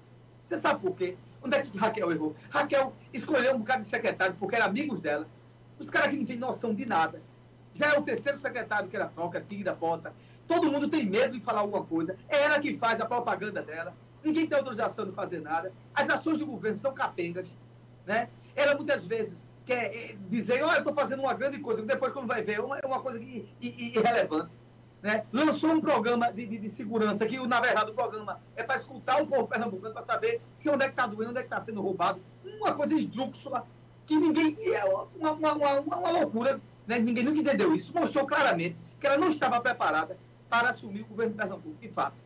Você 0.44 0.60
sabe 0.60 0.80
por 0.80 0.94
quê? 0.94 1.16
Onde 1.42 1.56
é 1.56 1.62
que 1.62 1.76
Raquel 1.76 2.12
errou? 2.12 2.36
Raquel 2.50 2.92
escolheu 3.12 3.54
um 3.54 3.58
bocado 3.58 3.82
de 3.82 3.88
secretário 3.88 4.36
porque 4.38 4.56
eram 4.56 4.66
amigos 4.66 5.00
dela. 5.00 5.26
Os 5.78 5.88
caras 5.88 6.10
que 6.10 6.16
não 6.16 6.26
têm 6.26 6.36
noção 6.36 6.74
de 6.74 6.84
nada. 6.84 7.20
Já 7.74 7.94
é 7.94 7.98
o 7.98 8.02
terceiro 8.02 8.38
secretário 8.38 8.88
que 8.88 8.96
ela 8.96 9.06
troca, 9.06 9.40
tira, 9.40 9.74
bota. 9.74 10.12
Todo 10.46 10.70
mundo 10.70 10.88
tem 10.88 11.06
medo 11.06 11.32
de 11.32 11.40
falar 11.40 11.60
alguma 11.60 11.84
coisa. 11.84 12.16
É 12.28 12.42
ela 12.42 12.60
que 12.60 12.76
faz 12.76 13.00
a 13.00 13.06
propaganda 13.06 13.62
dela. 13.62 13.94
Ninguém 14.22 14.46
tem 14.46 14.58
autorização 14.58 15.06
de 15.06 15.12
fazer 15.12 15.40
nada. 15.40 15.72
As 15.94 16.08
ações 16.10 16.38
do 16.38 16.46
governo 16.46 16.78
são 16.78 16.92
capengas. 16.92 17.48
Né? 18.04 18.28
Ela 18.54 18.74
muitas 18.74 19.06
vezes 19.06 19.38
quer 19.70 19.94
eh, 19.94 20.16
dizer, 20.28 20.64
olha, 20.64 20.74
eu 20.74 20.78
estou 20.78 20.92
fazendo 20.92 21.20
uma 21.20 21.32
grande 21.32 21.58
coisa, 21.58 21.80
depois 21.82 22.12
quando 22.12 22.26
vai 22.26 22.42
ver, 22.42 22.54
é 22.54 22.60
uma, 22.60 22.76
é 22.78 22.84
uma 22.84 23.00
coisa 23.00 23.20
que- 23.20 23.48
irrelevante. 23.60 24.50
Né? 25.00 25.24
Lançou 25.32 25.70
um 25.70 25.80
programa 25.80 26.32
de, 26.32 26.44
de, 26.44 26.58
de 26.58 26.68
segurança, 26.70 27.24
que 27.24 27.38
na 27.46 27.60
verdade 27.60 27.92
o 27.92 27.94
programa 27.94 28.40
é 28.56 28.64
para 28.64 28.80
escutar 28.80 29.22
o 29.22 29.26
povo 29.26 29.46
pernambucano, 29.46 29.94
para 29.94 30.04
saber 30.04 30.40
se 30.56 30.68
onde 30.68 30.82
é 30.84 30.88
que 30.88 30.92
está 30.92 31.06
doendo, 31.06 31.30
onde 31.30 31.38
é 31.38 31.42
que 31.42 31.46
está 31.46 31.62
sendo 31.62 31.80
roubado. 31.80 32.20
Uma 32.58 32.74
coisa 32.74 32.94
esdrúxula, 32.94 33.64
que 34.06 34.16
ninguém. 34.16 34.56
É 34.74 34.84
uma, 34.84 35.06
uma, 35.32 35.52
uma, 35.54 35.80
uma- 35.80 36.10
loucura, 36.10 36.60
né? 36.86 36.98
ninguém 36.98 37.24
nunca 37.24 37.38
entendeu 37.38 37.74
isso. 37.74 37.92
Mostrou 37.94 38.26
claramente 38.26 38.76
que 39.00 39.06
ela 39.06 39.16
não 39.16 39.28
estava 39.28 39.58
preparada 39.60 40.18
para 40.50 40.70
assumir 40.70 41.02
o 41.02 41.06
governo 41.06 41.32
de 41.32 41.38
Pernambuco, 41.38 41.76
de 41.80 41.88
fato. 41.88 42.16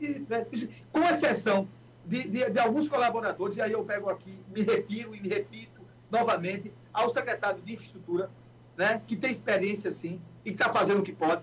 E, 0.00 0.08
né, 0.28 0.46
com 0.90 1.02
exceção 1.04 1.68
de, 2.04 2.24
de, 2.26 2.50
de 2.50 2.58
alguns 2.58 2.88
colaboradores, 2.88 3.56
e 3.56 3.60
aí 3.62 3.72
eu 3.72 3.84
pego 3.84 4.10
aqui, 4.10 4.36
me 4.52 4.62
refiro 4.62 5.14
e 5.14 5.20
me 5.20 5.28
repito 5.28 5.80
novamente 6.10 6.72
ao 6.96 7.10
secretário 7.10 7.60
de 7.60 7.74
Infraestrutura, 7.74 8.30
né, 8.74 9.02
que 9.06 9.14
tem 9.14 9.30
experiência, 9.30 9.92
sim, 9.92 10.18
e 10.44 10.50
está 10.50 10.72
fazendo 10.72 11.00
o 11.00 11.02
que 11.02 11.12
pode, 11.12 11.42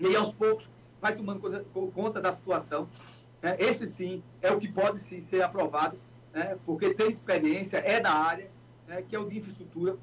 e 0.00 0.16
aos 0.16 0.34
poucos 0.34 0.68
vai 1.00 1.14
tomando 1.14 1.40
conta 1.94 2.20
da 2.20 2.32
situação. 2.32 2.88
né. 3.40 3.56
Esse, 3.60 3.88
sim, 3.88 4.22
é 4.42 4.50
o 4.50 4.58
que 4.58 4.66
pode 4.66 4.98
sim, 4.98 5.20
ser 5.20 5.40
aprovado, 5.42 5.96
né, 6.34 6.58
porque 6.66 6.92
tem 6.92 7.08
experiência, 7.08 7.78
é 7.78 8.00
da 8.00 8.12
área, 8.12 8.50
né, 8.88 9.02
que 9.08 9.14
é 9.14 9.18
o 9.18 9.28
de 9.28 9.38
infraestrutura, 9.38 9.96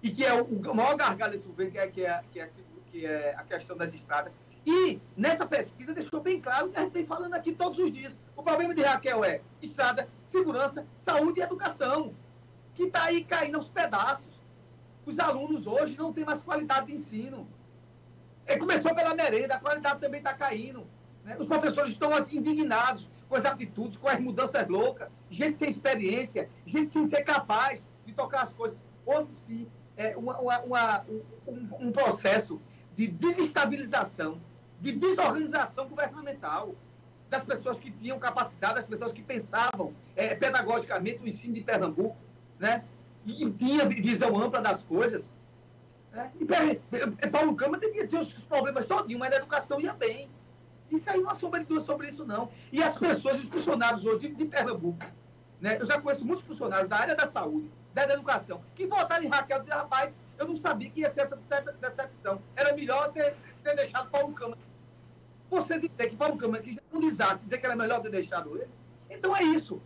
e 0.00 0.10
que 0.10 0.24
é 0.24 0.32
o, 0.40 0.44
o 0.44 0.74
maior 0.74 0.94
gargalo 0.96 1.32
desse 1.32 1.46
governo, 1.46 1.72
que 1.72 1.78
é, 1.78 1.86
que, 1.88 2.02
é, 2.06 2.22
que, 2.32 2.40
é, 2.40 2.50
que 2.92 3.06
é 3.06 3.34
a 3.36 3.42
questão 3.42 3.76
das 3.76 3.92
estradas. 3.92 4.32
E 4.64 5.00
nessa 5.16 5.44
pesquisa 5.44 5.92
deixou 5.92 6.20
bem 6.20 6.40
claro 6.40 6.68
que 6.68 6.78
a 6.78 6.82
gente 6.82 6.92
vem 6.92 7.04
falando 7.04 7.34
aqui 7.34 7.52
todos 7.52 7.78
os 7.78 7.92
dias. 7.92 8.16
O 8.36 8.42
problema 8.42 8.74
de 8.74 8.82
Raquel 8.82 9.24
é 9.24 9.40
estrada, 9.60 10.08
segurança, 10.24 10.86
saúde 11.04 11.40
e 11.40 11.42
educação, 11.42 12.14
que 12.74 12.84
está 12.84 13.04
aí 13.04 13.24
caindo 13.24 13.56
aos 13.56 13.68
pedaços. 13.68 14.32
Os 15.06 15.18
alunos 15.18 15.66
hoje 15.66 15.96
não 15.96 16.12
têm 16.12 16.24
mais 16.24 16.40
qualidade 16.40 16.86
de 16.86 16.94
ensino. 16.94 17.46
É, 18.46 18.56
começou 18.58 18.94
pela 18.94 19.14
merenda, 19.14 19.54
a 19.54 19.60
qualidade 19.60 20.00
também 20.00 20.18
está 20.18 20.34
caindo. 20.34 20.86
né? 21.24 21.36
Os 21.38 21.46
professores 21.46 21.92
estão 21.92 22.10
indignados 22.30 23.06
com 23.28 23.36
as 23.36 23.44
atitudes, 23.44 23.96
com 23.96 24.08
as 24.08 24.20
mudanças 24.20 24.68
loucas, 24.68 25.08
gente 25.30 25.58
sem 25.58 25.68
experiência, 25.70 26.48
gente 26.66 26.92
sem 26.92 27.06
ser 27.06 27.22
capaz 27.22 27.82
de 28.04 28.12
tocar 28.12 28.42
as 28.42 28.52
coisas. 28.52 28.78
Houve 29.06 29.30
sim 29.46 29.66
é, 29.96 30.16
uma- 30.16 30.38
uma- 30.40 30.58
uma- 30.60 31.04
um, 31.46 31.68
um 31.86 31.92
processo 31.92 32.60
de 32.96 33.06
desestabilização, 33.06 34.40
de 34.80 34.92
desorganização 34.92 35.88
governamental 35.88 36.74
das 37.30 37.44
pessoas 37.44 37.78
que 37.78 37.90
tinham 37.90 38.18
capacidade, 38.18 38.74
das 38.74 38.86
pessoas 38.86 39.12
que 39.12 39.22
pensavam 39.22 39.94
é, 40.16 40.34
pedagogicamente 40.34 41.22
o 41.22 41.28
ensino 41.28 41.54
de 41.54 41.62
Pernambuco, 41.62 42.16
né? 42.58 42.84
e 43.26 43.50
tinha 43.52 43.86
visão 43.86 44.38
ampla 44.40 44.60
das 44.60 44.82
coisas. 44.82 45.24
Né? 46.12 46.30
E 47.22 47.26
Paulo 47.28 47.54
Câmara 47.56 47.80
devia 47.80 48.06
ter 48.06 48.18
os 48.18 48.32
problemas 48.32 48.86
todinho, 48.86 49.18
mas 49.18 49.32
a 49.32 49.36
educação 49.36 49.80
ia 49.80 49.92
bem. 49.92 50.28
Isso 50.90 51.08
aí 51.08 51.20
não 51.20 51.30
há 51.30 51.34
sombra 51.34 51.60
de 51.60 51.66
dúvida 51.66 51.86
sobre 51.86 52.08
isso, 52.08 52.24
não. 52.24 52.50
E 52.70 52.82
as 52.82 52.96
pessoas, 52.96 53.38
os 53.42 53.48
funcionários 53.48 54.04
hoje 54.04 54.28
de, 54.28 54.34
de 54.34 54.44
Pernambuco, 54.44 55.04
né? 55.60 55.78
eu 55.80 55.86
já 55.86 56.00
conheço 56.00 56.24
muitos 56.24 56.44
funcionários 56.44 56.88
da 56.88 56.96
área 56.96 57.16
da 57.16 57.26
saúde, 57.26 57.70
da 57.94 58.02
área 58.02 58.14
da 58.14 58.20
educação, 58.20 58.60
que 58.76 58.86
votaram 58.86 59.24
em 59.24 59.28
Raquel 59.28 59.56
e 59.56 59.60
disseram, 59.60 59.80
rapaz, 59.80 60.12
eu 60.38 60.46
não 60.46 60.56
sabia 60.56 60.90
que 60.90 61.00
ia 61.00 61.10
ser 61.10 61.20
essa 61.22 61.36
dece- 61.48 61.72
decepção. 61.80 62.40
Era 62.54 62.74
melhor 62.74 63.10
ter, 63.12 63.34
ter 63.62 63.74
deixado 63.74 64.10
Paulo 64.10 64.32
Câmara. 64.34 64.58
Você 65.50 65.78
dizer 65.78 66.10
que 66.10 66.16
Paulo 66.16 66.36
Câmara 66.36 66.62
quis 66.62 66.78
um 66.92 67.00
desastre, 67.00 67.44
dizer 67.44 67.58
que 67.58 67.66
era 67.66 67.76
melhor 67.76 68.00
ter 68.02 68.10
deixado 68.10 68.56
ele, 68.56 68.68
então 69.08 69.34
é 69.34 69.42
isso. 69.42 69.80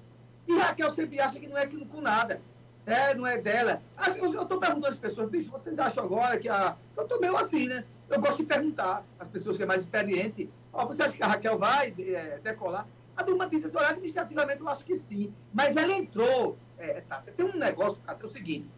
E 0.46 0.58
Raquel 0.58 0.92
sempre 0.94 1.20
acha 1.20 1.38
que 1.38 1.46
não 1.46 1.56
é 1.56 1.62
aquilo 1.62 1.86
com 1.86 2.00
nada. 2.00 2.40
É, 2.88 3.14
não 3.14 3.26
é 3.26 3.38
dela. 3.38 3.82
Eu 4.16 4.42
estou 4.42 4.58
perguntando 4.58 4.88
às 4.88 4.96
pessoas, 4.96 5.30
bicho, 5.30 5.50
vocês 5.50 5.78
acham 5.78 6.04
agora 6.04 6.38
que 6.38 6.48
a. 6.48 6.74
Eu 6.96 7.02
estou 7.02 7.20
meio 7.20 7.36
assim, 7.36 7.68
né? 7.68 7.84
Eu 8.08 8.20
gosto 8.20 8.38
de 8.38 8.44
perguntar 8.44 9.04
às 9.18 9.28
pessoas 9.28 9.56
que 9.56 9.62
é 9.62 9.66
mais 9.66 9.82
experiente. 9.82 10.48
Ó, 10.72 10.86
você 10.86 11.02
acha 11.02 11.12
que 11.12 11.22
a 11.22 11.26
Raquel 11.26 11.58
vai 11.58 11.94
é, 11.98 12.40
decolar? 12.42 12.86
A 13.14 13.22
turma 13.22 13.48
diz 13.48 13.64
assim, 13.64 13.76
olha, 13.76 13.88
administrativamente 13.88 14.60
eu 14.60 14.68
acho 14.68 14.84
que 14.84 14.94
sim. 14.94 15.34
Mas 15.52 15.76
ela 15.76 15.92
entrou. 15.92 16.56
É, 16.78 17.02
tá, 17.02 17.20
você 17.20 17.32
tem 17.32 17.44
um 17.44 17.56
negócio, 17.56 17.98
é 18.06 18.24
o 18.24 18.30
seguinte, 18.30 18.70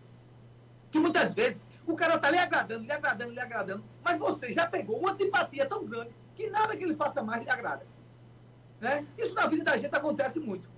que 0.90 0.98
muitas 0.98 1.34
vezes 1.34 1.60
o 1.86 1.94
cara 1.94 2.14
está 2.14 2.30
lhe 2.30 2.38
agradando, 2.38 2.84
lhe 2.84 2.92
agradando, 2.92 3.32
lhe 3.32 3.40
agradando, 3.40 3.84
mas 4.02 4.18
você 4.18 4.50
já 4.52 4.66
pegou 4.66 4.98
uma 4.98 5.12
antipatia 5.12 5.66
tão 5.66 5.84
grande 5.84 6.10
que 6.34 6.48
nada 6.48 6.74
que 6.74 6.82
ele 6.82 6.96
faça 6.96 7.22
mais 7.22 7.44
lhe 7.44 7.50
agrada. 7.50 7.86
Né? 8.80 9.06
Isso 9.18 9.34
na 9.34 9.46
vida 9.46 9.64
da 9.64 9.76
gente 9.76 9.94
acontece 9.94 10.40
muito. 10.40 10.69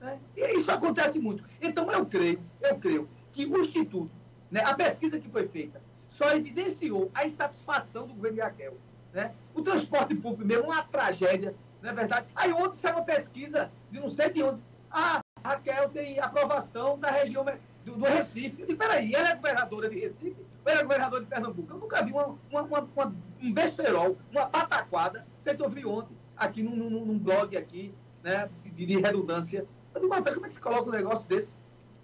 Né? 0.00 0.18
E 0.36 0.56
isso 0.56 0.70
acontece 0.70 1.18
muito. 1.18 1.44
Então 1.60 1.90
eu 1.92 2.06
creio, 2.06 2.40
eu 2.60 2.76
creio 2.76 3.08
que 3.32 3.44
o 3.46 3.58
Instituto, 3.60 4.10
né, 4.50 4.62
a 4.64 4.74
pesquisa 4.74 5.18
que 5.20 5.28
foi 5.28 5.46
feita, 5.48 5.80
só 6.08 6.30
evidenciou 6.34 7.10
a 7.14 7.26
insatisfação 7.26 8.06
do 8.06 8.14
governo 8.14 8.36
de 8.36 8.42
Raquel. 8.42 8.76
Né? 9.12 9.32
O 9.54 9.62
transporte 9.62 10.14
público 10.14 10.44
mesmo, 10.46 10.64
uma 10.64 10.82
tragédia, 10.82 11.54
não 11.82 11.90
é 11.90 11.92
verdade? 11.92 12.26
Aí 12.34 12.52
ontem 12.52 12.78
saiu 12.78 12.96
uma 12.96 13.04
pesquisa 13.04 13.70
de 13.90 14.00
não 14.00 14.08
sei 14.10 14.30
de 14.30 14.42
onde. 14.42 14.60
Ah, 14.90 15.20
Raquel 15.44 15.88
tem 15.90 16.18
aprovação 16.18 16.98
da 16.98 17.10
região 17.10 17.44
do, 17.84 17.92
do 17.96 18.04
Recife. 18.04 18.60
Eu 18.62 18.66
digo, 18.66 18.78
peraí, 18.78 19.14
ela 19.14 19.30
é 19.30 19.34
governadora 19.36 19.88
de 19.88 19.98
Recife 19.98 20.36
ou 20.64 20.70
ela 20.72 20.80
é 20.80 20.82
governadora 20.82 21.22
de 21.22 21.28
Pernambuco? 21.28 21.72
Eu 21.72 21.78
nunca 21.78 22.02
vi 22.02 22.12
uma, 22.12 22.26
uma, 22.50 22.62
uma, 22.62 22.88
uma- 22.96 23.14
um 23.42 23.52
besterol, 23.52 24.16
uma 24.30 24.46
pataquada, 24.46 25.26
feito 25.42 25.62
eu 25.62 25.70
vi 25.70 25.84
ontem, 25.86 26.14
aqui 26.36 26.62
num, 26.62 26.74
num, 26.76 27.04
num 27.06 27.18
blog 27.18 27.56
aqui, 27.56 27.94
né, 28.22 28.48
de, 28.64 28.86
de 28.86 28.98
redundância. 29.00 29.64
Eu 29.94 30.00
digo, 30.00 30.08
mas 30.08 30.34
como 30.34 30.46
é 30.46 30.48
que 30.48 30.54
se 30.54 30.60
coloca 30.60 30.88
um 30.88 30.92
negócio 30.92 31.26
desse? 31.26 31.54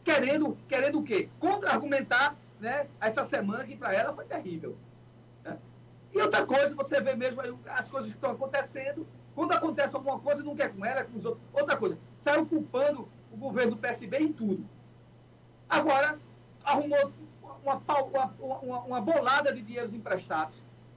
Querendo, 0.04 0.56
querendo 0.68 0.98
o 0.98 1.02
quê? 1.02 1.28
Contra-argumentar 1.38 2.36
né, 2.60 2.86
essa 3.00 3.24
semana 3.26 3.64
que 3.64 3.76
para 3.76 3.94
ela 3.94 4.14
foi 4.14 4.24
terrível. 4.24 4.76
né? 5.44 5.58
E 6.12 6.20
outra 6.20 6.46
coisa, 6.46 6.74
você 6.74 7.00
vê 7.00 7.14
mesmo 7.14 7.40
as 7.66 7.88
coisas 7.88 8.10
que 8.10 8.16
estão 8.16 8.32
acontecendo. 8.32 9.06
Quando 9.34 9.52
acontece 9.52 9.94
alguma 9.94 10.18
coisa, 10.18 10.42
não 10.42 10.56
quer 10.56 10.74
com 10.74 10.84
ela, 10.84 11.00
é 11.00 11.04
com 11.04 11.18
os 11.18 11.24
outros. 11.24 11.42
Outra 11.52 11.76
coisa, 11.76 11.98
saiu 12.18 12.46
culpando 12.46 13.08
o 13.30 13.36
governo 13.36 13.72
do 13.72 13.76
PSB 13.76 14.18
em 14.18 14.32
tudo. 14.32 14.64
Agora, 15.68 16.18
arrumou 16.64 17.12
uma, 17.62 17.74
uma, 17.76 18.34
uma, 18.38 18.80
uma 18.80 19.00
bolada 19.00 19.52
de 19.52 19.60
dinheiros 19.60 19.92
emprestados. 19.92 20.56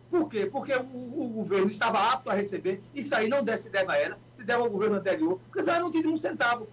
Por 0.10 0.30
quê? 0.30 0.46
Porque 0.46 0.74
o, 0.74 0.80
o 0.80 1.30
governo 1.30 1.70
estava 1.70 2.14
apto 2.14 2.30
a 2.30 2.34
receber. 2.34 2.82
Isso 2.96 3.14
aí 3.14 3.28
não 3.28 3.40
se 3.58 3.70
deve 3.70 3.92
a 3.92 3.98
ela, 3.98 4.18
se 4.34 4.44
deve 4.44 4.62
ao 4.62 4.70
governo 4.70 4.96
anterior, 4.96 5.40
porque 5.46 5.60
ela 5.60 5.80
não 5.80 5.92
tinha 5.92 6.10
um 6.10 6.18
centavo 6.18 6.68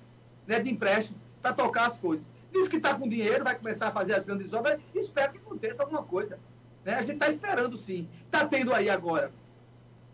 né, 0.46 0.60
de 0.60 0.70
empréstimo 0.70 1.18
para 1.42 1.52
tocar 1.52 1.86
as 1.86 1.96
coisas. 1.96 2.26
Diz 2.52 2.68
que 2.68 2.76
está 2.76 2.94
com 2.94 3.08
dinheiro, 3.08 3.44
vai 3.44 3.54
começar 3.54 3.88
a 3.88 3.92
fazer 3.92 4.14
as 4.14 4.24
grandes 4.24 4.52
obras, 4.52 4.80
espero 4.94 5.32
que 5.32 5.38
aconteça 5.38 5.82
alguma 5.82 6.02
coisa. 6.02 6.38
Né? 6.84 6.94
A 6.94 7.00
gente 7.00 7.14
está 7.14 7.28
esperando 7.28 7.76
sim. 7.76 8.08
Está 8.24 8.46
tendo 8.46 8.72
aí 8.72 8.88
agora 8.88 9.30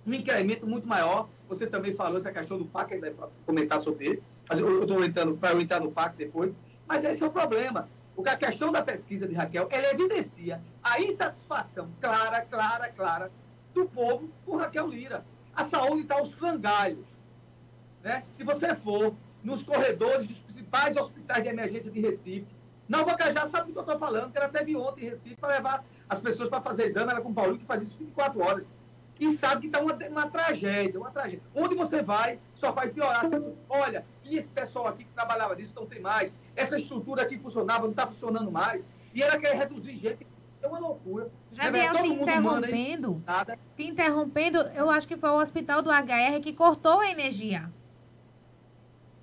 um 0.06 0.12
incremento 0.12 0.66
muito 0.66 0.86
maior 0.86 1.28
você 1.52 1.66
também 1.66 1.94
falou 1.94 2.16
essa 2.16 2.32
questão 2.32 2.56
do 2.56 2.64
PAC, 2.64 2.94
ainda 2.94 3.10
vai 3.12 3.28
comentar 3.44 3.78
sobre 3.78 4.06
ele, 4.06 4.22
mas 4.48 4.58
eu 4.58 4.82
estou 4.82 5.04
entrando 5.04 5.36
para 5.36 5.52
eu 5.52 5.60
entrar 5.60 5.80
no 5.80 5.92
PAC 5.92 6.16
depois, 6.16 6.56
mas 6.86 7.04
esse 7.04 7.22
é 7.22 7.26
o 7.26 7.30
problema. 7.30 7.88
Porque 8.16 8.30
a 8.30 8.36
questão 8.36 8.72
da 8.72 8.82
pesquisa 8.82 9.28
de 9.28 9.34
Raquel, 9.34 9.68
ela 9.70 9.90
evidencia 9.92 10.62
a 10.82 11.00
insatisfação 11.00 11.90
clara, 12.00 12.40
clara, 12.42 12.88
clara 12.88 13.30
do 13.74 13.84
povo 13.86 14.30
por 14.46 14.60
Raquel 14.60 14.88
Lira. 14.88 15.24
A 15.54 15.66
saúde 15.66 16.02
está 16.02 16.18
aos 16.18 16.32
frangalhos. 16.32 17.04
Né? 18.02 18.24
Se 18.32 18.44
você 18.44 18.74
for 18.74 19.14
nos 19.42 19.62
corredores 19.62 20.26
dos 20.26 20.38
principais 20.38 20.96
hospitais 20.96 21.42
de 21.42 21.48
emergência 21.48 21.90
de 21.90 22.00
Recife, 22.00 22.46
Nova 22.88 23.16
Cajá 23.16 23.46
sabe 23.46 23.68
do 23.68 23.72
que 23.72 23.78
eu 23.78 23.82
estou 23.82 23.98
falando, 23.98 24.32
que 24.32 24.38
ela 24.38 24.48
teve 24.48 24.76
ontem 24.76 25.06
em 25.06 25.10
Recife 25.10 25.36
para 25.36 25.54
levar 25.56 25.84
as 26.08 26.20
pessoas 26.20 26.48
para 26.48 26.60
fazer 26.60 26.86
exame, 26.86 27.10
ela 27.10 27.20
com 27.20 27.30
o 27.30 27.34
Paulinho, 27.34 27.58
que 27.58 27.64
faz 27.64 27.82
isso 27.82 27.96
24 27.98 28.40
horas. 28.40 28.66
E 29.18 29.36
sabe 29.36 29.62
que 29.62 29.66
está 29.68 29.80
uma, 29.80 29.94
uma 29.94 30.28
tragédia, 30.28 30.98
uma 30.98 31.10
tragédia. 31.10 31.40
Onde 31.54 31.76
você 31.76 32.02
vai, 32.02 32.40
só 32.54 32.72
vai 32.72 32.88
piorar. 32.88 33.24
Olha, 33.68 34.04
e 34.24 34.36
esse 34.36 34.48
pessoal 34.48 34.88
aqui 34.88 35.04
que 35.04 35.12
trabalhava 35.12 35.54
disso 35.54 35.72
não 35.76 35.86
tem 35.86 36.00
mais. 36.00 36.34
Essa 36.56 36.76
estrutura 36.76 37.22
aqui 37.22 37.38
funcionava, 37.38 37.84
não 37.84 37.90
está 37.90 38.06
funcionando 38.06 38.50
mais. 38.50 38.84
E 39.14 39.22
ela 39.22 39.38
quer 39.38 39.56
reduzir 39.56 39.96
gente. 39.96 40.26
É 40.60 40.66
uma 40.66 40.78
loucura. 40.78 41.30
Jadiel, 41.50 41.94
te 41.94 42.08
interrompendo, 42.08 43.22
te 43.76 43.84
interrompendo, 43.84 44.58
eu 44.74 44.90
acho 44.90 45.08
que 45.08 45.16
foi 45.16 45.30
o 45.30 45.40
hospital 45.40 45.82
do 45.82 45.90
HR 45.90 46.40
que 46.40 46.52
cortou 46.52 47.00
a 47.00 47.10
energia. 47.10 47.70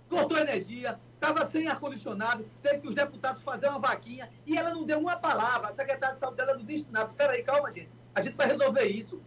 Cortou 0.09 0.37
energia, 0.37 0.99
estava 1.13 1.45
sem 1.45 1.67
ar-condicionado, 1.67 2.45
teve 2.63 2.79
que 2.79 2.87
os 2.87 2.95
deputados 2.95 3.43
fazer 3.43 3.67
uma 3.67 3.79
vaquinha 3.79 4.29
e 4.45 4.57
ela 4.57 4.71
não 4.71 4.83
deu 4.83 4.99
uma 4.99 5.15
palavra. 5.15 5.69
A 5.69 5.71
secretária 5.71 6.15
de 6.15 6.19
saúde 6.19 6.37
dela 6.37 6.55
não 6.55 6.65
disse 6.65 6.87
nada. 6.89 7.09
Espera 7.09 7.33
aí, 7.33 7.43
calma, 7.43 7.71
gente. 7.71 7.89
A 8.15 8.21
gente 8.21 8.35
vai 8.35 8.47
resolver 8.47 8.85
isso. 8.85 9.21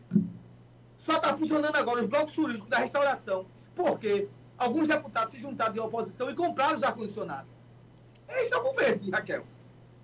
Só 0.98 1.16
está 1.16 1.36
funcionando 1.36 1.76
agora 1.76 2.02
os 2.02 2.08
blocos 2.08 2.34
turísticos 2.34 2.68
da 2.68 2.78
restauração. 2.78 3.46
Porque 3.74 4.28
alguns 4.58 4.88
deputados 4.88 5.32
se 5.32 5.40
juntaram 5.40 5.72
de 5.72 5.80
oposição 5.80 6.30
e 6.30 6.34
compraram 6.34 6.76
os 6.76 6.82
ar-condicionados. 6.82 7.50
Esse 8.28 8.52
é 8.52 8.56
o 8.56 8.62
governo, 8.62 9.10
Raquel. 9.10 9.46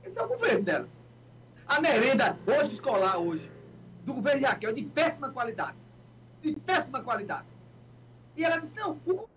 Esse 0.05 0.19
é 0.19 0.23
o 0.23 0.29
governo 0.29 0.63
dela. 0.63 0.89
A 1.67 1.81
merenda 1.81 2.39
hoje 2.47 2.75
escolar, 2.75 3.19
hoje, 3.19 3.51
do 4.05 4.15
governo 4.15 4.41
de 4.41 4.47
Raquel, 4.47 4.73
de 4.73 4.85
péssima 4.85 5.31
qualidade. 5.31 5.77
De 6.41 6.53
péssima 6.53 7.03
qualidade. 7.03 7.47
E 8.37 8.45
ela 8.45 8.59
disse, 8.59 8.75
não, 8.77 8.99
o 9.05 9.29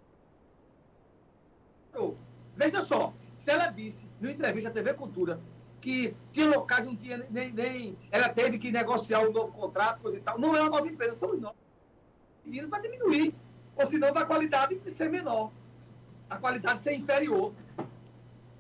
Veja 2.56 2.86
só, 2.86 3.14
se 3.44 3.52
ela 3.52 3.68
disse, 3.68 3.98
no 4.19 4.30
entrevista 4.30 4.69
à 4.69 4.73
TV 4.73 4.94
Cultura, 4.94 5.40
que 5.82 6.14
tinha 6.32 6.48
locais 6.48 6.86
não 6.86 6.95
tinha 6.95 7.26
nem, 7.30 7.52
nem. 7.52 7.98
Ela 8.11 8.30
teve 8.30 8.60
que 8.60 8.72
negociar 8.72 9.22
um 9.22 9.32
novo 9.32 9.52
contrato, 9.52 10.02
coisa 10.02 10.18
e 10.18 10.22
tal. 10.22 10.40
Não 10.40 10.56
é 10.56 10.61
uma 10.61 10.69
nova 10.69 10.88
empresa, 10.88 11.18
são 11.18 11.36
nós. 11.38 11.56
E 12.45 12.61
vai 12.61 12.82
diminuir. 12.82 13.34
Ou 13.76 13.88
senão 13.88 14.14
vai 14.14 14.23
a 14.23 14.26
qualidade 14.26 14.80
ser 14.95 15.10
menor. 15.10 15.52
A 16.30 16.38
qualidade 16.38 16.84
ser 16.84 16.94
inferior. 16.94 17.52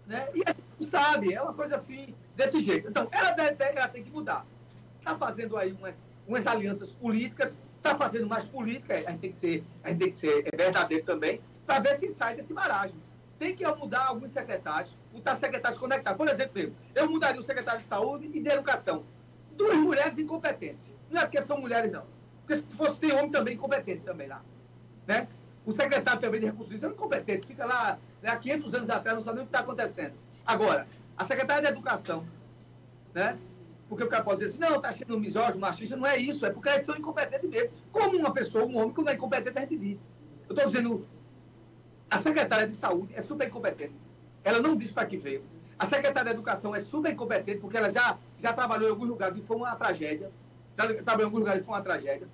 Né? 0.07 0.27
E 0.33 0.41
a 0.45 0.53
gente 0.53 0.89
sabe, 0.89 1.33
é 1.33 1.41
uma 1.41 1.53
coisa 1.53 1.75
assim, 1.75 2.13
desse 2.35 2.59
jeito. 2.59 2.89
Então, 2.89 3.07
ela, 3.11 3.31
deve, 3.31 3.63
ela 3.63 3.87
tem 3.87 4.03
que 4.03 4.09
mudar. 4.09 4.45
Está 4.99 5.15
fazendo 5.15 5.57
aí 5.57 5.71
umas, 5.71 5.95
umas 6.27 6.45
alianças 6.47 6.89
políticas, 6.89 7.55
está 7.77 7.95
fazendo 7.95 8.27
mais 8.27 8.45
política, 8.45 8.95
a 8.95 9.11
gente 9.11 9.19
tem 9.19 9.31
que 9.31 9.39
ser, 9.39 9.63
a 9.83 9.89
gente 9.89 9.99
tem 9.99 10.11
que 10.11 10.19
ser 10.19 10.49
verdadeiro 10.55 11.05
também, 11.05 11.41
para 11.65 11.79
ver 11.79 11.97
se 11.97 12.09
sai 12.13 12.35
desse 12.35 12.53
baragem. 12.53 12.95
Tem 13.41 13.55
que 13.55 13.65
mudar 13.65 14.05
alguns 14.05 14.29
secretários, 14.29 14.95
botar 15.11 15.35
secretários 15.35 15.79
conectados. 15.79 16.15
Por 16.15 16.27
exemplo, 16.27 16.75
eu 16.93 17.09
mudaria 17.09 17.41
o 17.41 17.43
secretário 17.43 17.81
de 17.81 17.87
saúde 17.87 18.29
e 18.31 18.39
de 18.39 18.47
educação. 18.47 19.03
Duas 19.57 19.77
mulheres 19.77 20.19
incompetentes. 20.19 20.95
Não 21.09 21.19
é 21.19 21.25
porque 21.25 21.41
são 21.41 21.59
mulheres, 21.59 21.91
não. 21.91 22.03
Porque 22.45 22.57
se 22.57 22.75
fosse 22.75 22.97
ter 22.97 23.13
homem 23.13 23.31
também 23.31 23.55
incompetente 23.55 24.01
também 24.01 24.27
lá. 24.27 24.43
Né? 25.07 25.27
O 25.65 25.71
secretário 25.71 26.21
também 26.21 26.39
de 26.39 26.45
recursos 26.45 26.83
é 26.83 26.85
incompetente, 26.85 27.47
fica 27.47 27.65
lá 27.65 27.97
né, 28.21 28.29
há 28.29 28.35
500 28.35 28.75
anos 28.75 28.89
atrás, 28.91 29.17
não 29.17 29.23
sabe 29.23 29.37
nem 29.37 29.43
o 29.43 29.47
que 29.47 29.55
está 29.55 29.61
acontecendo. 29.61 30.13
Agora, 30.45 30.87
a 31.17 31.25
secretária 31.25 31.63
de 31.63 31.69
Educação, 31.69 32.23
né? 33.11 33.39
Porque 33.89 34.03
o 34.03 34.07
cara 34.07 34.23
pode 34.23 34.41
dizer 34.41 34.51
assim, 34.51 34.59
não, 34.59 34.75
está 34.75 34.89
achando 34.89 35.19
misógino, 35.19 35.59
machista, 35.59 35.95
não 35.95 36.05
é 36.05 36.15
isso, 36.15 36.45
é 36.45 36.51
porque 36.51 36.69
eles 36.69 36.85
são 36.85 36.95
incompetentes 36.95 37.49
mesmo. 37.49 37.75
Como 37.91 38.15
uma 38.19 38.31
pessoa, 38.31 38.65
um 38.65 38.77
homem, 38.77 38.93
quando 38.93 39.09
é 39.09 39.15
incompetente, 39.15 39.57
a 39.57 39.61
gente 39.61 39.77
diz. 39.77 40.05
Eu 40.47 40.55
estou 40.55 40.69
dizendo, 40.69 41.07
a 42.11 42.21
secretária 42.21 42.67
de 42.67 42.75
Saúde 42.75 43.13
é 43.15 43.21
super 43.21 43.47
incompetente. 43.47 43.95
Ela 44.43 44.59
não 44.59 44.75
diz 44.75 44.91
para 44.91 45.05
que 45.05 45.17
veio. 45.17 45.43
A 45.79 45.87
secretária 45.87 46.25
de 46.25 46.35
Educação 46.35 46.75
é 46.75 46.81
super 46.81 47.11
incompetente, 47.11 47.59
porque 47.59 47.77
ela 47.77 47.89
já, 47.89 48.17
já 48.37 48.53
trabalhou 48.53 48.89
em 48.89 48.91
alguns 48.91 49.07
lugares 49.07 49.37
e 49.37 49.41
foi 49.41 49.57
uma 49.57 49.75
tragédia. 49.75 50.29
Já 50.77 50.87
trabalhou 50.87 51.21
em 51.21 51.25
alguns 51.25 51.39
lugares 51.39 51.61
e 51.61 51.65
foi 51.65 51.73
uma 51.73 51.81
tragédia. 51.81 52.27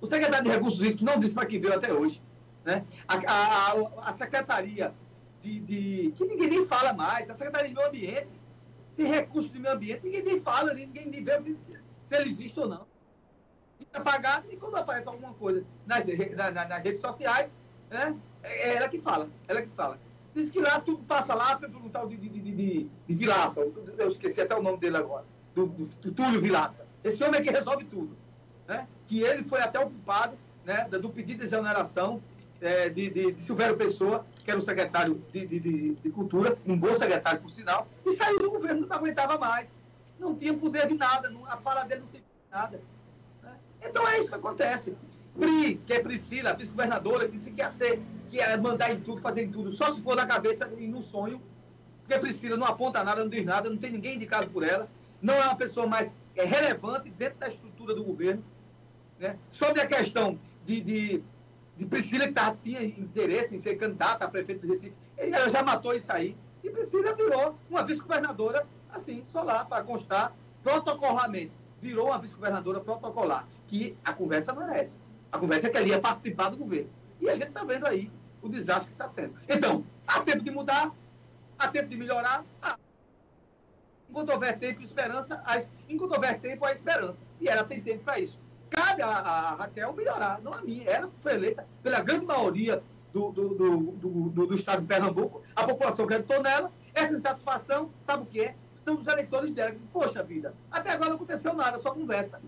O 0.00 0.06
secretário 0.06 0.44
de 0.44 0.50
Recursos 0.50 0.78
Hídricos 0.80 1.02
não 1.02 1.18
disse 1.18 1.34
para 1.34 1.46
que 1.46 1.58
veio 1.58 1.74
até 1.74 1.92
hoje. 1.92 2.22
Né? 2.64 2.84
A, 3.08 3.14
a, 3.16 3.72
a, 3.72 4.10
a 4.10 4.16
secretaria 4.16 4.92
de, 5.42 5.60
de, 5.60 6.12
que 6.16 6.24
ninguém 6.26 6.50
nem 6.50 6.66
fala 6.66 6.92
mais, 6.92 7.30
a 7.30 7.34
Secretaria 7.34 7.68
de 7.68 7.74
Meio 7.74 7.88
Ambiente, 7.88 8.28
tem 8.96 9.06
recursos 9.06 9.50
de 9.50 9.58
meio 9.58 9.74
ambiente, 9.74 10.04
ninguém 10.04 10.22
nem 10.24 10.40
fala, 10.40 10.74
ninguém 10.74 11.08
nem 11.08 11.22
vê 11.22 11.56
se 12.02 12.14
ele 12.16 12.30
existe 12.30 12.58
ou 12.58 12.68
não. 12.68 12.86
Está 13.80 14.00
pagado 14.00 14.46
e 14.50 14.56
quando 14.56 14.76
aparece 14.76 15.08
alguma 15.08 15.32
coisa 15.34 15.64
nas, 15.86 16.04
na, 16.36 16.50
na, 16.50 16.64
nas 16.66 16.82
redes 16.82 17.00
sociais, 17.00 17.54
né, 17.88 18.16
é 18.48 18.76
ela 18.76 18.88
que 18.88 18.98
fala, 18.98 19.28
ela 19.46 19.62
que 19.62 19.68
fala. 19.68 19.98
Diz 20.34 20.50
que 20.50 20.60
lá 20.60 20.80
tudo 20.80 21.02
passa 21.04 21.34
lá 21.34 21.56
pelo 21.56 21.78
um 21.78 21.88
tal 21.88 22.06
de, 22.06 22.16
de, 22.16 22.28
de, 22.28 22.40
de, 22.40 22.90
de 23.08 23.14
Vilaça, 23.14 23.66
eu 23.96 24.08
esqueci 24.08 24.40
até 24.40 24.54
o 24.56 24.62
nome 24.62 24.78
dele 24.78 24.96
agora, 24.96 25.24
do, 25.54 25.66
do, 25.66 25.84
do 25.86 26.12
Túlio 26.12 26.40
Vilaça. 26.40 26.86
Esse 27.02 27.22
homem 27.24 27.40
é 27.40 27.42
que 27.42 27.50
resolve 27.50 27.84
tudo. 27.84 28.16
Né? 28.66 28.86
Que 29.06 29.22
ele 29.22 29.44
foi 29.44 29.60
até 29.60 29.78
o 29.78 29.88
culpado 29.88 30.36
né, 30.64 30.86
do 30.90 31.08
pedido 31.08 31.38
de 31.38 31.46
exoneração 31.46 32.20
é, 32.60 32.88
de, 32.88 33.08
de, 33.08 33.32
de 33.32 33.42
Silvério 33.42 33.76
Pessoa, 33.76 34.26
que 34.44 34.50
era 34.50 34.58
o 34.58 34.62
secretário 34.62 35.22
de, 35.32 35.46
de, 35.46 35.94
de, 35.94 36.10
Cultura, 36.10 36.56
um 36.66 36.76
bom 36.76 36.94
secretário, 36.94 37.40
por 37.40 37.50
sinal, 37.50 37.86
e 38.04 38.12
saiu 38.14 38.40
do 38.40 38.50
governo, 38.50 38.86
não 38.86 38.96
aguentava 38.96 39.38
mais. 39.38 39.68
Não 40.18 40.34
tinha 40.34 40.52
poder 40.52 40.88
de 40.88 40.94
nada, 40.94 41.30
não, 41.30 41.46
a 41.46 41.56
fala 41.58 41.84
dele 41.84 42.00
não 42.00 42.08
de 42.08 42.22
nada. 42.50 42.80
Né? 43.42 43.52
Então 43.82 44.06
é 44.08 44.18
isso 44.18 44.28
que 44.28 44.34
acontece. 44.34 44.96
Pri, 45.38 45.76
que 45.86 45.92
é 45.92 46.00
Priscila, 46.00 46.54
vice-governadora, 46.54 47.28
disse 47.28 47.50
que 47.50 47.60
ia 47.60 47.70
ser, 47.70 48.02
que 48.28 48.36
ia 48.36 48.56
mandar 48.56 48.92
em 48.92 49.00
tudo, 49.00 49.20
fazer 49.20 49.42
em 49.42 49.50
tudo, 49.50 49.72
só 49.72 49.92
se 49.94 50.00
for 50.02 50.16
na 50.16 50.26
cabeça 50.26 50.70
e 50.78 50.86
no 50.86 51.02
sonho, 51.02 51.40
porque 52.00 52.18
Priscila 52.18 52.56
não 52.56 52.66
aponta 52.66 53.02
nada, 53.04 53.22
não 53.22 53.30
diz 53.30 53.44
nada, 53.44 53.68
não 53.68 53.76
tem 53.76 53.90
ninguém 53.90 54.16
indicado 54.16 54.50
por 54.50 54.62
ela, 54.62 54.88
não 55.20 55.34
é 55.34 55.44
uma 55.44 55.56
pessoa 55.56 55.86
mais 55.86 56.10
é, 56.36 56.44
relevante 56.44 57.10
dentro 57.10 57.38
da 57.38 57.48
estrutura 57.48 57.94
do 57.94 58.04
governo. 58.04 58.42
Né? 59.18 59.36
Sobre 59.50 59.80
a 59.80 59.86
questão 59.86 60.38
de, 60.64 60.80
de 60.80 61.22
de 61.78 61.86
Priscila, 61.86 62.26
que 62.26 62.34
tinha 62.64 62.82
interesse 62.82 63.54
em 63.54 63.58
ser 63.58 63.76
candidata 63.76 64.24
a 64.24 64.28
prefeito 64.28 64.62
de 64.62 64.66
Recife, 64.66 64.92
ela 65.16 65.48
já 65.48 65.62
matou 65.62 65.94
isso 65.94 66.10
aí. 66.10 66.36
E 66.62 66.68
Priscila 66.68 67.14
virou 67.14 67.56
uma 67.70 67.84
vice-governadora, 67.84 68.66
assim, 68.90 69.22
só 69.32 69.42
lá, 69.42 69.64
para 69.64 69.84
constar, 69.84 70.34
protocolarmente. 70.62 71.52
Virou 71.80 72.08
uma 72.08 72.18
vice-governadora 72.18 72.80
protocolar, 72.80 73.46
que 73.68 73.96
a 74.04 74.12
conversa 74.12 74.52
merece. 74.52 74.96
A 75.30 75.38
conversa 75.38 75.68
é 75.68 75.70
que 75.70 75.76
ela 75.76 75.86
ia 75.86 76.00
participar 76.00 76.50
do 76.50 76.56
governo. 76.56 76.90
E 77.20 77.30
a 77.30 77.34
gente 77.34 77.48
está 77.48 77.62
vendo 77.62 77.86
aí 77.86 78.10
o 78.42 78.48
desastre 78.48 78.86
que 78.86 78.92
está 78.92 79.08
sendo. 79.08 79.34
Então, 79.48 79.84
há 80.06 80.20
tempo 80.20 80.42
de 80.42 80.50
mudar, 80.50 80.90
há 81.58 81.68
tempo 81.68 81.88
de 81.88 81.96
melhorar. 81.96 82.44
Há. 82.62 82.76
Enquanto 84.08 84.30
houver 84.30 84.58
tempo 84.58 84.82
esperança, 84.82 85.42
há, 85.44 85.62
enquanto 85.88 86.12
houver 86.12 86.38
tempo, 86.40 86.64
há 86.64 86.72
esperança. 86.72 87.18
E 87.40 87.48
ela 87.48 87.64
tem 87.64 87.80
tempo 87.80 88.04
para 88.04 88.18
isso. 88.20 88.38
Cabe 88.70 89.02
a, 89.02 89.08
a, 89.08 89.54
Raquel 89.54 89.92
melhorar, 89.92 90.40
não 90.40 90.52
a 90.52 90.62
mim. 90.62 90.84
Ela 90.86 91.10
foi 91.20 91.34
eleita 91.34 91.66
pela 91.82 92.00
grande 92.00 92.24
maioria 92.24 92.82
do, 93.12 93.30
do, 93.30 93.48
do, 93.54 93.80
do, 93.92 94.46
do 94.46 94.54
estado 94.54 94.82
de 94.82 94.86
Pernambuco. 94.86 95.42
A 95.54 95.64
população 95.64 96.04
acreditou 96.04 96.42
nela. 96.42 96.70
Essa 96.94 97.14
insatisfação, 97.14 97.90
sabe 98.04 98.24
o 98.24 98.26
que 98.26 98.40
é? 98.40 98.54
São 98.84 98.96
os 98.96 99.06
eleitores 99.06 99.52
dela 99.52 99.70
que 99.70 99.76
dizem, 99.76 99.92
poxa 99.92 100.22
vida, 100.22 100.54
até 100.70 100.90
agora 100.90 101.10
não 101.10 101.16
aconteceu 101.16 101.52
nada, 101.54 101.78
só 101.78 101.90
conversa. 101.90 102.40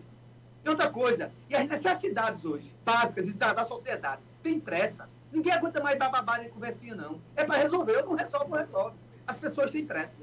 E 0.64 0.68
outra 0.68 0.90
coisa, 0.90 1.30
e 1.48 1.56
as 1.56 1.68
necessidades 1.68 2.44
hoje, 2.44 2.74
básicas 2.84 3.32
da, 3.34 3.52
da 3.52 3.64
sociedade, 3.64 4.20
tem 4.42 4.58
pressa. 4.58 5.08
Ninguém 5.32 5.52
aguenta 5.52 5.80
mais 5.82 5.98
bababá 5.98 6.38
nem 6.38 6.48
conversinha, 6.48 6.94
não. 6.94 7.20
É 7.36 7.44
para 7.44 7.58
resolver, 7.58 7.92
eu 7.92 8.06
não 8.06 8.14
resolvo, 8.14 8.48
não 8.48 8.58
resolve. 8.58 8.96
As 9.26 9.36
pessoas 9.36 9.70
têm 9.70 9.86
pressa. 9.86 10.20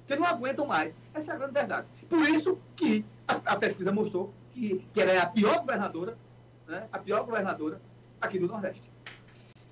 Porque 0.00 0.16
não 0.16 0.26
aguentam 0.26 0.66
mais. 0.66 0.94
Essa 1.14 1.32
é 1.32 1.34
a 1.34 1.38
grande 1.38 1.54
verdade. 1.54 1.86
Por 2.08 2.28
isso 2.28 2.60
que 2.76 3.04
a, 3.26 3.52
a 3.52 3.56
pesquisa 3.56 3.90
mostrou 3.90 4.32
que, 4.52 4.84
que 4.92 5.00
ela 5.00 5.12
é 5.12 5.18
a 5.18 5.26
pior 5.26 5.60
governadora, 5.60 6.18
né? 6.66 6.86
a 6.92 6.98
pior 6.98 7.24
governadora 7.24 7.80
aqui 8.20 8.38
do 8.38 8.46
Nordeste. 8.46 8.90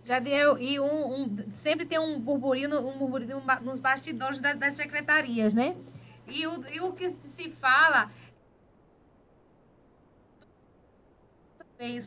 Jadiel, 0.02 0.58
e 0.58 0.80
um, 0.80 1.22
um, 1.22 1.36
sempre 1.54 1.84
tem 1.84 1.98
um 1.98 2.18
burburinho, 2.18 2.80
um 2.80 2.98
burburinho 2.98 3.42
nos 3.62 3.78
bastidores 3.78 4.40
das, 4.40 4.56
das 4.56 4.74
secretarias, 4.74 5.52
né? 5.52 5.76
E 6.26 6.46
o, 6.46 6.64
e 6.70 6.80
o 6.80 6.92
que 6.92 7.10
se 7.10 7.50
fala 7.50 8.10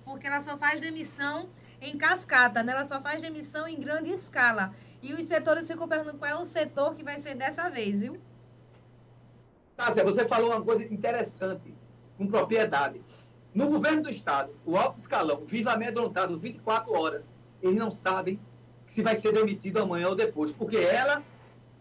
porque 0.05 0.27
ela 0.27 0.39
só 0.41 0.55
faz 0.55 0.79
demissão 0.79 1.49
em 1.83 1.97
cascata, 1.97 2.63
né? 2.63 2.71
ela 2.71 2.85
só 2.85 3.01
faz 3.01 3.21
demissão 3.21 3.67
em 3.67 3.79
grande 3.79 4.11
escala. 4.11 4.73
E 5.01 5.13
os 5.13 5.25
setores 5.25 5.67
ficam 5.67 5.87
perguntando 5.87 6.17
qual 6.17 6.31
é 6.31 6.35
o 6.35 6.45
setor 6.45 6.95
que 6.95 7.03
vai 7.03 7.19
ser 7.19 7.35
dessa 7.35 7.69
vez, 7.69 8.01
viu? 8.01 8.19
Tássia, 9.75 10.03
você 10.03 10.25
falou 10.27 10.51
uma 10.51 10.61
coisa 10.61 10.83
interessante 10.83 11.73
com 12.17 12.27
propriedade. 12.27 13.01
No 13.53 13.69
governo 13.69 14.03
do 14.03 14.09
Estado, 14.09 14.51
o 14.65 14.77
alto 14.77 14.99
escalão 14.99 15.43
vive 15.45 15.69
amedrontado 15.69 16.39
24 16.39 16.93
horas. 16.93 17.23
Eles 17.61 17.77
não 17.77 17.91
sabem 17.91 18.39
se 18.87 19.01
vai 19.01 19.19
ser 19.19 19.33
demitido 19.33 19.79
amanhã 19.79 20.09
ou 20.09 20.15
depois, 20.15 20.51
porque 20.51 20.77
ela 20.77 21.21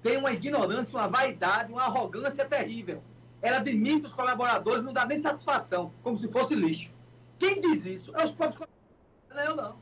tem 0.03 0.17
uma 0.17 0.33
ignorância, 0.33 0.93
uma 0.95 1.07
vaidade, 1.07 1.73
uma 1.73 1.83
arrogância 1.83 2.45
terrível. 2.45 3.03
Ela 3.41 3.59
demite 3.59 4.07
os 4.07 4.13
colaboradores, 4.13 4.83
não 4.83 4.93
dá 4.93 5.05
nem 5.07 5.21
satisfação, 5.21 5.93
como 6.03 6.19
se 6.19 6.29
fosse 6.29 6.55
lixo. 6.55 6.91
Quem 7.39 7.61
diz 7.61 7.85
isso? 7.87 8.13
É 8.17 8.25
os 8.25 8.33
próprios 8.33 8.59
colaboradores, 8.59 9.31
não 9.31 9.39
é 9.41 9.47
eu 9.47 9.57
não. 9.57 9.77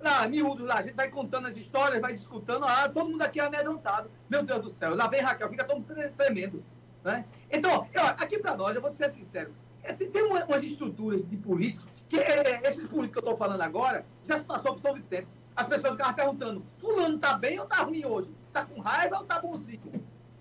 Lá, 0.00 0.26
miúdo 0.26 0.64
lá, 0.64 0.76
a 0.78 0.82
gente 0.82 0.94
vai 0.94 1.08
contando 1.10 1.48
as 1.48 1.56
histórias, 1.56 2.00
vai 2.00 2.12
escutando, 2.12 2.64
ah, 2.64 2.88
todo 2.88 3.10
mundo 3.10 3.22
aqui 3.22 3.38
é 3.38 3.44
amedrontado. 3.44 4.10
Meu 4.30 4.42
Deus 4.42 4.62
do 4.62 4.70
céu, 4.70 4.94
lá 4.94 5.06
vem 5.08 5.20
Raquel, 5.20 5.50
fica 5.50 5.64
todo 5.64 5.76
mundo 5.76 5.94
tre- 5.94 6.08
tremendo. 6.08 6.64
Né? 7.04 7.24
Então, 7.50 7.86
eu, 7.92 8.02
aqui 8.04 8.38
para 8.38 8.56
nós, 8.56 8.74
eu 8.74 8.80
vou 8.80 8.94
ser 8.94 9.10
sincero, 9.10 9.52
é, 9.82 9.92
tem, 9.92 10.10
tem 10.10 10.22
uma- 10.22 10.44
umas 10.44 10.62
estruturas 10.62 11.22
de 11.28 11.36
políticos, 11.36 11.86
que 12.08 12.18
é, 12.18 12.54
é, 12.64 12.68
esses 12.68 12.86
políticos 12.86 13.10
que 13.12 13.18
eu 13.18 13.20
estou 13.32 13.36
falando 13.36 13.60
agora, 13.60 14.04
já 14.26 14.38
se 14.38 14.44
passou 14.44 14.72
para 14.72 14.82
São 14.82 14.94
Vicente. 14.94 15.26
As 15.54 15.66
pessoas 15.66 15.92
ficavam 15.92 16.14
perguntando, 16.14 16.64
fulano 16.80 17.16
está 17.16 17.34
bem 17.36 17.58
ou 17.58 17.64
está 17.64 17.82
ruim 17.82 18.04
hoje? 18.06 18.30
Está 18.48 18.64
com 18.64 18.80
raiva 18.80 19.16
ou 19.16 19.22
está 19.22 19.38
bonzinho? 19.38 19.80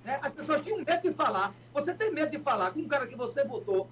Né? 0.06 0.20
As 0.22 0.32
pessoas 0.32 0.62
tinham 0.62 0.78
medo 0.78 1.02
de 1.02 1.14
falar. 1.14 1.54
Você 1.74 1.94
tem 1.94 2.14
medo 2.14 2.32
de 2.32 2.40
falar 2.40 2.72
com 2.72 2.80
um 2.80 2.88
cara 2.88 3.06
que 3.08 3.16
você 3.16 3.44
votou, 3.44 3.90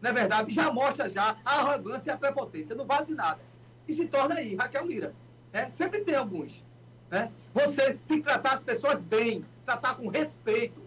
não 0.00 0.10
é 0.10 0.12
verdade? 0.12 0.52
Já 0.54 0.72
mostra 0.72 1.08
já 1.08 1.36
a 1.44 1.60
arrogância 1.60 2.10
e 2.10 2.12
a 2.12 2.16
prepotência. 2.16 2.74
Não 2.74 2.84
vale 2.86 3.06
de 3.06 3.14
nada. 3.14 3.40
E 3.88 3.94
se 3.94 4.06
torna 4.06 4.36
aí, 4.36 4.54
Raquel 4.54 4.86
Lira. 4.86 5.14
né? 5.52 5.72
Sempre 5.76 6.00
tem 6.00 6.14
alguns. 6.14 6.62
Né? 7.10 7.32
Você 7.54 7.94
tem 8.06 8.18
que 8.18 8.26
tratar 8.26 8.54
as 8.54 8.62
pessoas 8.62 9.02
bem, 9.02 9.44
tratar 9.64 9.94
com 9.94 10.08
respeito. 10.08 10.86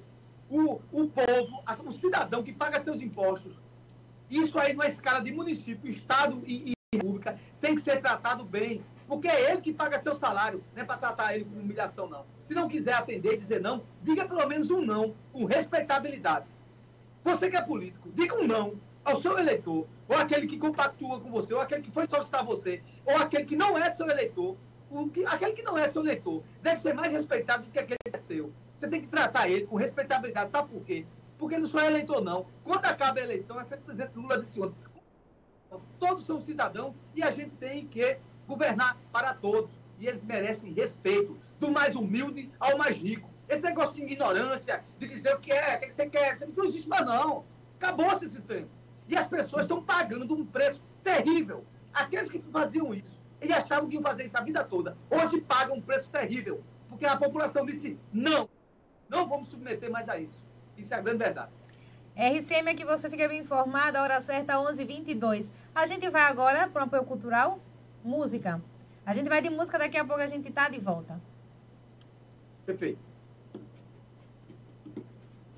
O, 0.49 0.82
o 0.91 1.07
povo, 1.07 1.64
o 1.86 1.94
cidadão 1.94 2.44
que 2.44 2.52
paga 2.52 2.82
seus 2.82 3.02
impostos. 3.02 3.53
Isso 4.30 4.57
aí, 4.60 4.73
numa 4.73 4.88
escala 4.88 5.22
de 5.22 5.32
município, 5.32 5.90
estado 5.90 6.44
e, 6.45 6.72
e 6.72 6.73
república, 6.94 7.40
tem 7.60 7.73
que 7.73 7.82
ser 7.82 8.02
tratado 8.02 8.44
bem. 8.44 8.84
Porque 9.07 9.28
é 9.28 9.52
ele 9.52 9.61
que 9.61 9.73
paga 9.73 10.02
seu 10.02 10.15
salário, 10.15 10.64
não 10.73 10.84
é 10.84 10.86
para 10.86 10.98
tratar 10.98 11.36
ele 11.36 11.45
com 11.45 11.60
humilhação, 11.60 12.07
não. 12.07 12.26
Se 12.44 12.53
não 12.53 12.69
quiser 12.69 12.94
atender 12.94 13.34
e 13.34 13.38
dizer 13.38 13.60
não, 13.60 13.84
diga 14.03 14.26
pelo 14.26 14.48
menos 14.48 14.69
um 14.69 14.82
não, 14.82 15.15
com 15.34 15.45
respeitabilidade. 15.45 16.45
Você 17.23 17.49
que 17.49 17.57
é 17.57 17.61
político, 17.61 18.10
diga 18.14 18.36
um 18.36 18.48
não 18.48 18.76
ao 19.03 19.22
seu 19.22 19.38
eleitor, 19.38 19.88
ou 20.07 20.15
aquele 20.15 20.48
que 20.48 20.57
compactua 20.57 21.19
com 21.19 21.32
você, 21.32 21.53
ou 21.53 21.60
aquele 21.60 21.82
que 21.82 21.91
foi 21.91 22.06
solicitar 22.07 22.45
você, 22.45 22.82
ou 23.06 23.18
aquele 23.18 23.45
que 23.45 23.56
não 23.56 23.78
é 23.78 23.91
seu 23.91 24.07
eleitor. 24.07 24.56
O 24.90 25.10
que, 25.10 25.26
aquele 25.26 25.53
que 25.53 25.64
não 25.64 25.78
é 25.78 25.88
seu 25.88 26.02
eleitor 26.02 26.44
deve 26.61 26.82
ser 26.82 26.94
mais 26.94 27.11
respeitado 27.11 27.64
do 27.64 27.72
que 27.72 27.80
aquele 27.80 27.98
que 28.03 28.15
é 28.15 28.19
seu. 28.19 28.52
Você 28.76 28.88
tem 28.88 29.02
que 29.02 29.07
tratar 29.07 29.48
ele 29.49 29.65
com 29.65 29.76
respeitabilidade. 29.76 30.52
Sabe 30.52 30.69
por 30.69 30.84
quê? 30.84 31.06
Porque 31.38 31.56
ele 31.56 31.64
não 31.64 31.69
só 31.69 31.80
é 31.80 31.88
eleitor, 31.88 32.22
não. 32.22 32.45
Quando 32.64 32.86
acaba 32.86 33.19
a 33.19 33.23
eleição, 33.23 33.60
é 33.60 33.65
feito 33.65 33.82
o 33.82 33.86
presidente 33.86 34.15
Lula 34.15 34.40
disse 34.40 34.60
ontem. 34.60 34.76
Todos 35.99 36.26
são 36.26 36.41
cidadãos 36.41 36.94
e 37.15 37.23
a 37.23 37.32
gente 37.32 37.52
tem 37.52 37.88
que 37.88 38.18
governar 38.48 38.98
para 39.11 39.34
todos. 39.34 39.69
E 39.99 40.07
eles 40.07 40.23
merecem 40.23 40.73
respeito, 40.73 41.38
do 41.60 41.72
mais 41.72 41.95
humilde 41.95 42.49
ao 42.60 42.78
mais 42.78 42.98
rico. 42.98 43.30
Esse 43.48 43.61
negócio 43.61 43.94
de 43.94 44.02
ignorância, 44.02 44.84
de 44.98 45.07
dizer 45.07 45.36
o 45.36 45.40
que 45.40 45.52
é, 45.52 45.76
o 45.76 45.80
que 45.80 45.94
você 45.94 46.10
quer, 46.10 46.40
não 46.56 46.65
existe 46.65 46.90
mais 46.90 47.06
não. 47.06 47.45
Acabou-se 47.80 48.26
esse 48.26 48.41
tempo. 48.41 48.69
E 49.07 49.15
as 49.15 49.28
pessoas 49.28 49.64
estão 49.64 49.84
pagando 49.84 50.34
um 50.34 50.45
preço 50.45 50.82
terrível. 51.03 51.64
Aqueles 51.94 52.30
que 52.30 52.40
faziam 52.52 52.94
isso 52.94 53.20
e 53.42 53.52
achavam 53.52 53.90
que 53.90 53.96
iam 53.96 54.04
fazer 54.04 54.26
isso 54.26 54.38
a 54.38 54.42
vida 54.42 54.64
toda, 54.64 54.96
hoje 55.10 55.42
pagam 55.42 55.78
um 55.78 55.82
preço 55.82 56.08
terrível. 56.10 56.62
Porque 56.90 57.06
a 57.06 57.18
população 57.18 57.66
disse, 57.66 57.98
não, 58.14 58.50
não 59.10 59.28
vamos 59.28 59.50
submeter 59.50 59.90
mais 59.90 60.08
a 60.08 60.20
isso. 60.20 60.42
Isso 60.78 60.94
é 60.94 60.98
a 60.98 61.02
grande 61.02 61.20
verdade. 61.20 61.52
RCM 62.16 62.70
aqui 62.70 62.86
você 62.86 63.10
fica 63.10 63.28
bem 63.28 63.40
informado, 63.42 63.98
a 63.98 64.04
hora 64.04 64.22
certa 64.22 64.56
11h22. 64.56 65.52
A 65.74 65.86
gente 65.86 66.10
vai 66.10 66.24
agora 66.24 66.68
para 66.68 66.82
o 66.82 66.86
apoio 66.86 67.04
cultural, 67.04 67.60
música. 68.04 68.62
A 69.06 69.14
gente 69.14 69.30
vai 69.30 69.42
de 69.42 69.50
música, 69.50 69.80
daqui 69.80 69.98
a 69.98 70.06
pouco 70.06 70.22
a 70.22 70.28
gente 70.28 70.52
tá 70.52 70.70
de 70.70 70.80
volta. 70.80 71.20
Perfeito. 72.66 73.00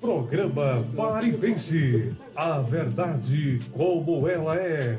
Programa 0.00 0.84
Pare 0.96 1.28
e 1.28 1.38
Pense. 1.38 2.16
A 2.36 2.58
verdade 2.58 3.60
como 3.72 4.28
ela 4.28 4.56
é. 4.56 4.98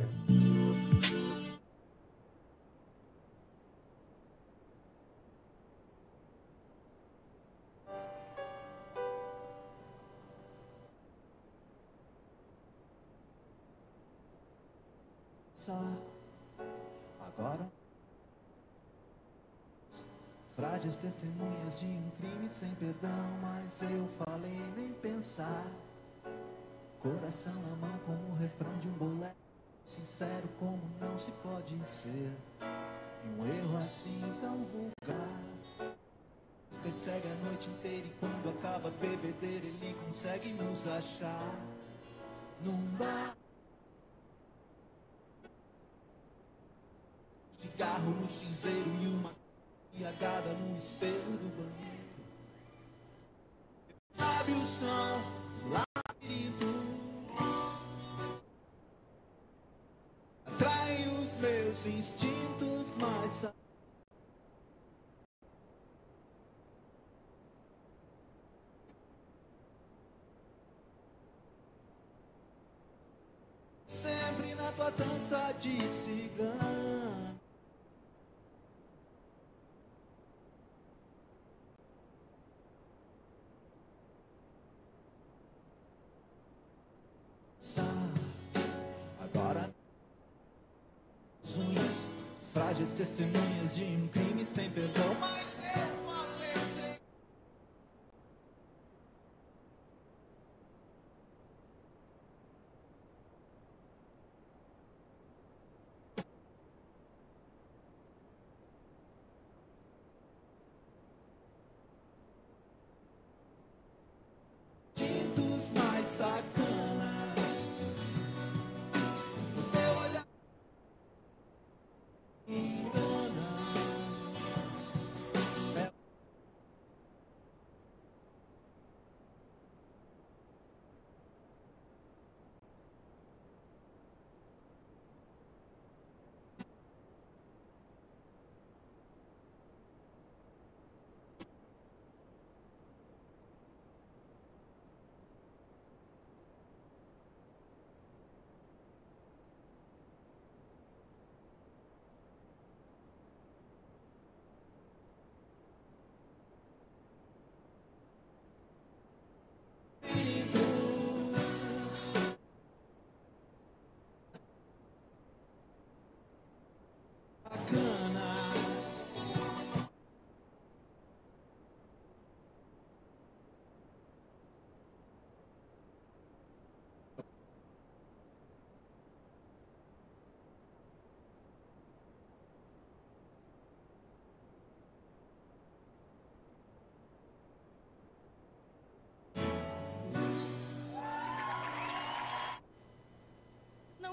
Testemunhas 20.94 21.80
de 21.80 21.88
um 21.88 22.12
crime 22.20 22.48
sem 22.48 22.70
perdão, 22.76 23.40
mas 23.42 23.82
eu 23.82 24.08
falei 24.08 24.62
nem 24.76 24.94
pensar. 24.94 25.66
Coração 27.00 27.54
na 27.54 27.76
mão 27.76 27.98
como 28.06 28.34
o 28.34 28.36
refrão 28.36 28.78
de 28.78 28.88
um 28.88 28.92
bolero, 28.92 29.34
sincero 29.84 30.48
como 30.60 30.82
não 31.00 31.18
se 31.18 31.32
pode 31.32 31.76
ser. 31.88 32.32
E 33.24 33.28
um 33.30 33.46
erro 33.48 33.78
assim 33.78 34.22
tão 34.42 34.58
vulgar. 34.58 35.40
Nos 36.70 36.78
persegue 36.78 37.28
a 37.28 37.46
noite 37.46 37.68
inteira 37.70 38.06
e 38.06 38.14
quando 38.20 38.50
acaba 38.50 38.90
a 38.90 38.92
bebedeira 38.92 39.66
ele 39.66 39.96
consegue 40.06 40.50
nos 40.54 40.86
achar 40.86 41.56
num 42.64 42.86
bar. 42.98 43.36
Cigarro 47.58 48.12
no 48.12 48.30
cinzeiro 48.30 48.90
e 49.02 49.08
uma 49.08 49.45
embriagada 49.96 50.50
no 50.50 50.78
espelho 50.78 51.14
do 51.14 51.50
banheiro. 51.56 51.96
Sabe 54.12 54.52
o 54.52 54.66
som 54.66 55.22
do 55.62 55.70
labirinto? 55.70 56.66
Atrai 60.46 61.08
os 61.20 61.36
meus 61.36 61.86
instintos 61.86 62.96
mais. 62.96 63.54
Sempre 73.88 74.56
na 74.56 74.72
tua 74.74 74.92
dança 74.92 75.54
de 75.54 75.82
cigano. 75.90 76.95
Frágeis 92.56 92.94
testemunhas 92.94 93.76
de 93.76 93.84
um 93.84 94.08
crime 94.08 94.46
sem 94.46 94.70
perdão. 94.70 95.14
Mas 95.20 95.55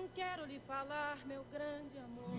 quero 0.09 0.45
lhe 0.45 0.59
falar, 0.61 1.17
meu 1.27 1.45
grande 1.53 1.99
amor. 1.99 2.39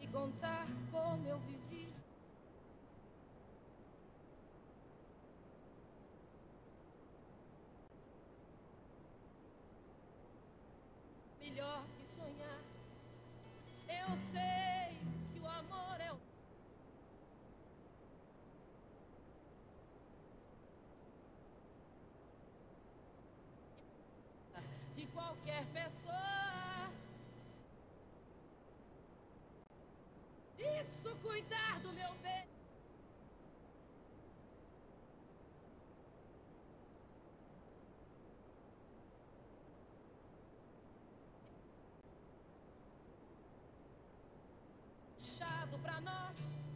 E 0.00 0.06
contar 0.08 0.66
como 0.90 1.28
eu 1.28 1.38
vivi. 1.38 1.92
Melhor 11.40 11.84
que 11.98 12.08
sonhar. 12.08 12.60
Eu 13.88 14.16
sei 14.16 14.77
cuidar 31.38 31.78
do 31.80 31.92
meu 31.92 32.12
bem. 32.20 32.48
Chato 45.16 45.78
pra 45.78 46.00
nós. 46.00 46.67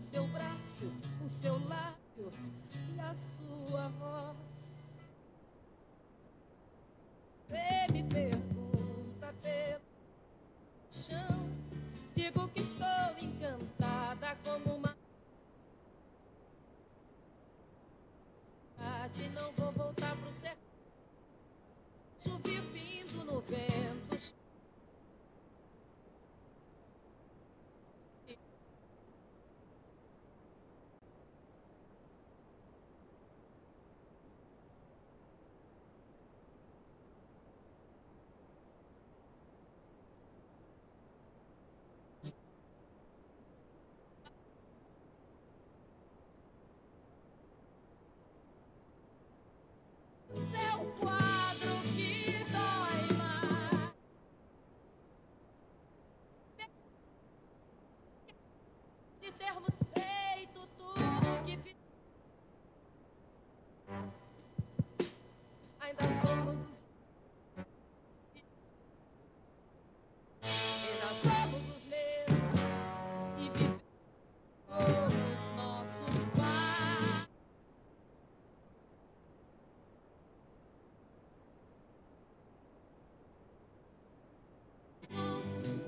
O 0.00 0.02
seu 0.02 0.26
braço, 0.28 0.90
o 1.22 1.28
seu 1.28 1.52
lábio 1.68 2.32
e 2.96 3.00
a 3.00 3.14
sua 3.14 3.88
voz. 3.88 4.49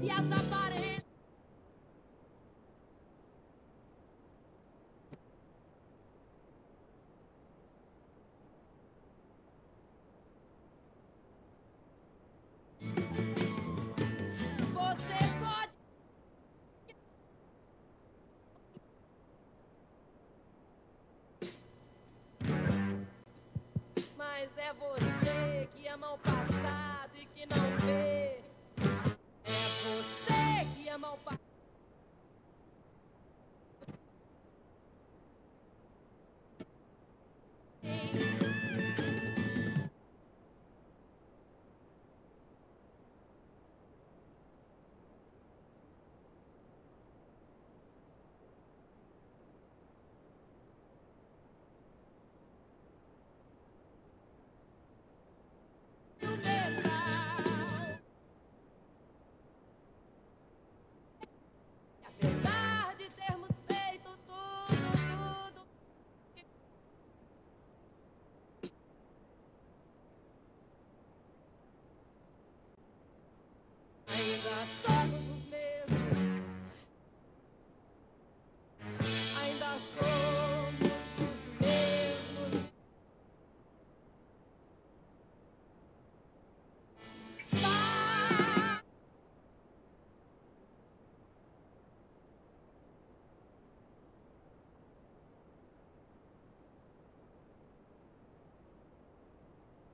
E 0.02 0.10
as 0.10 0.32
aparências. 0.32 1.04
Você 14.74 15.14
pode. 15.40 15.72
Mas 24.16 24.58
é 24.58 24.72
você 24.74 25.68
que 25.76 25.86
ama 25.86 26.14
o 26.14 26.18
passado 26.18 27.12
e 27.14 27.26
que 27.26 27.46
não 27.46 27.78
vê. 27.86 28.41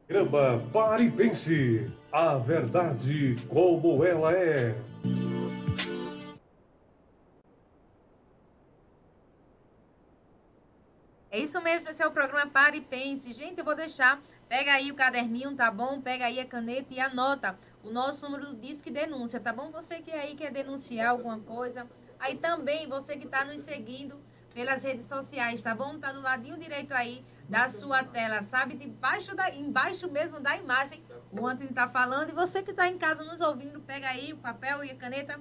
Programa 0.08 0.66
Pare 0.72 1.04
e 1.04 1.10
Pense. 1.10 1.92
A 2.10 2.38
verdade 2.38 3.36
como 3.46 4.02
ela 4.02 4.32
é. 4.32 4.74
É 11.30 11.38
isso 11.38 11.60
mesmo, 11.60 11.90
esse 11.90 12.02
é 12.02 12.06
o 12.06 12.10
programa 12.10 12.46
Pare 12.46 12.78
e 12.78 12.80
Pense. 12.80 13.34
Gente, 13.34 13.58
eu 13.58 13.64
vou 13.66 13.74
deixar, 13.74 14.18
pega 14.48 14.72
aí 14.72 14.90
o 14.90 14.94
caderninho, 14.94 15.54
tá 15.54 15.70
bom? 15.70 16.00
Pega 16.00 16.24
aí 16.24 16.40
a 16.40 16.46
caneta 16.46 16.94
e 16.94 16.98
anota 16.98 17.58
o 17.84 17.90
nosso 17.90 18.24
número 18.24 18.46
do 18.46 18.56
Disque 18.56 18.90
Denúncia, 18.90 19.38
tá 19.38 19.52
bom? 19.52 19.70
Você 19.72 20.00
que 20.00 20.10
aí 20.10 20.34
quer 20.34 20.50
denunciar 20.50 21.10
alguma 21.10 21.38
coisa. 21.38 21.86
Aí 22.18 22.34
também, 22.34 22.88
você 22.88 23.14
que 23.18 23.26
está 23.26 23.44
nos 23.44 23.60
seguindo 23.60 24.18
pelas 24.54 24.82
redes 24.84 25.04
sociais, 25.04 25.60
tá 25.60 25.74
bom? 25.74 25.98
Tá 25.98 26.12
do 26.12 26.22
ladinho 26.22 26.56
direito 26.56 26.94
aí 26.94 27.22
da 27.48 27.68
sua 27.68 28.04
tela, 28.04 28.42
sabe? 28.42 28.74
Debaixo 28.74 29.34
da, 29.34 29.48
embaixo 29.54 30.10
mesmo 30.10 30.38
da 30.38 30.56
imagem, 30.56 31.02
o 31.32 31.46
Antônio 31.46 31.72
tá 31.72 31.88
falando. 31.88 32.30
E 32.30 32.34
você 32.34 32.62
que 32.62 32.72
está 32.72 32.86
em 32.88 32.98
casa 32.98 33.24
nos 33.24 33.40
ouvindo, 33.40 33.80
pega 33.80 34.08
aí 34.08 34.32
o 34.32 34.36
papel 34.36 34.84
e 34.84 34.90
a 34.90 34.94
caneta 34.94 35.40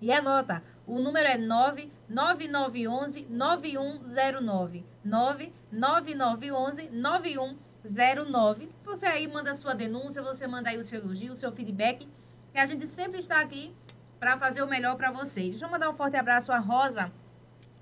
e 0.00 0.12
anota 0.12 0.62
O 0.84 0.98
número 0.98 1.28
é 1.28 1.38
99911 1.38 3.28
9109. 3.30 4.84
99911 5.04 6.90
9109. 6.90 8.68
Você 8.84 9.06
aí 9.06 9.28
manda 9.28 9.54
sua 9.54 9.74
denúncia, 9.74 10.20
você 10.20 10.48
manda 10.48 10.70
aí 10.70 10.76
o 10.76 10.82
seu 10.82 10.98
elogio, 11.00 11.32
o 11.32 11.36
seu 11.36 11.52
feedback, 11.52 12.08
que 12.52 12.58
a 12.58 12.66
gente 12.66 12.88
sempre 12.88 13.20
está 13.20 13.40
aqui 13.40 13.72
para 14.18 14.36
fazer 14.36 14.62
o 14.62 14.68
melhor 14.68 14.96
para 14.96 15.12
vocês. 15.12 15.50
Deixa 15.50 15.66
eu 15.66 15.70
mandar 15.70 15.88
um 15.88 15.94
forte 15.94 16.16
abraço 16.16 16.50
à 16.50 16.58
Rosa, 16.58 17.12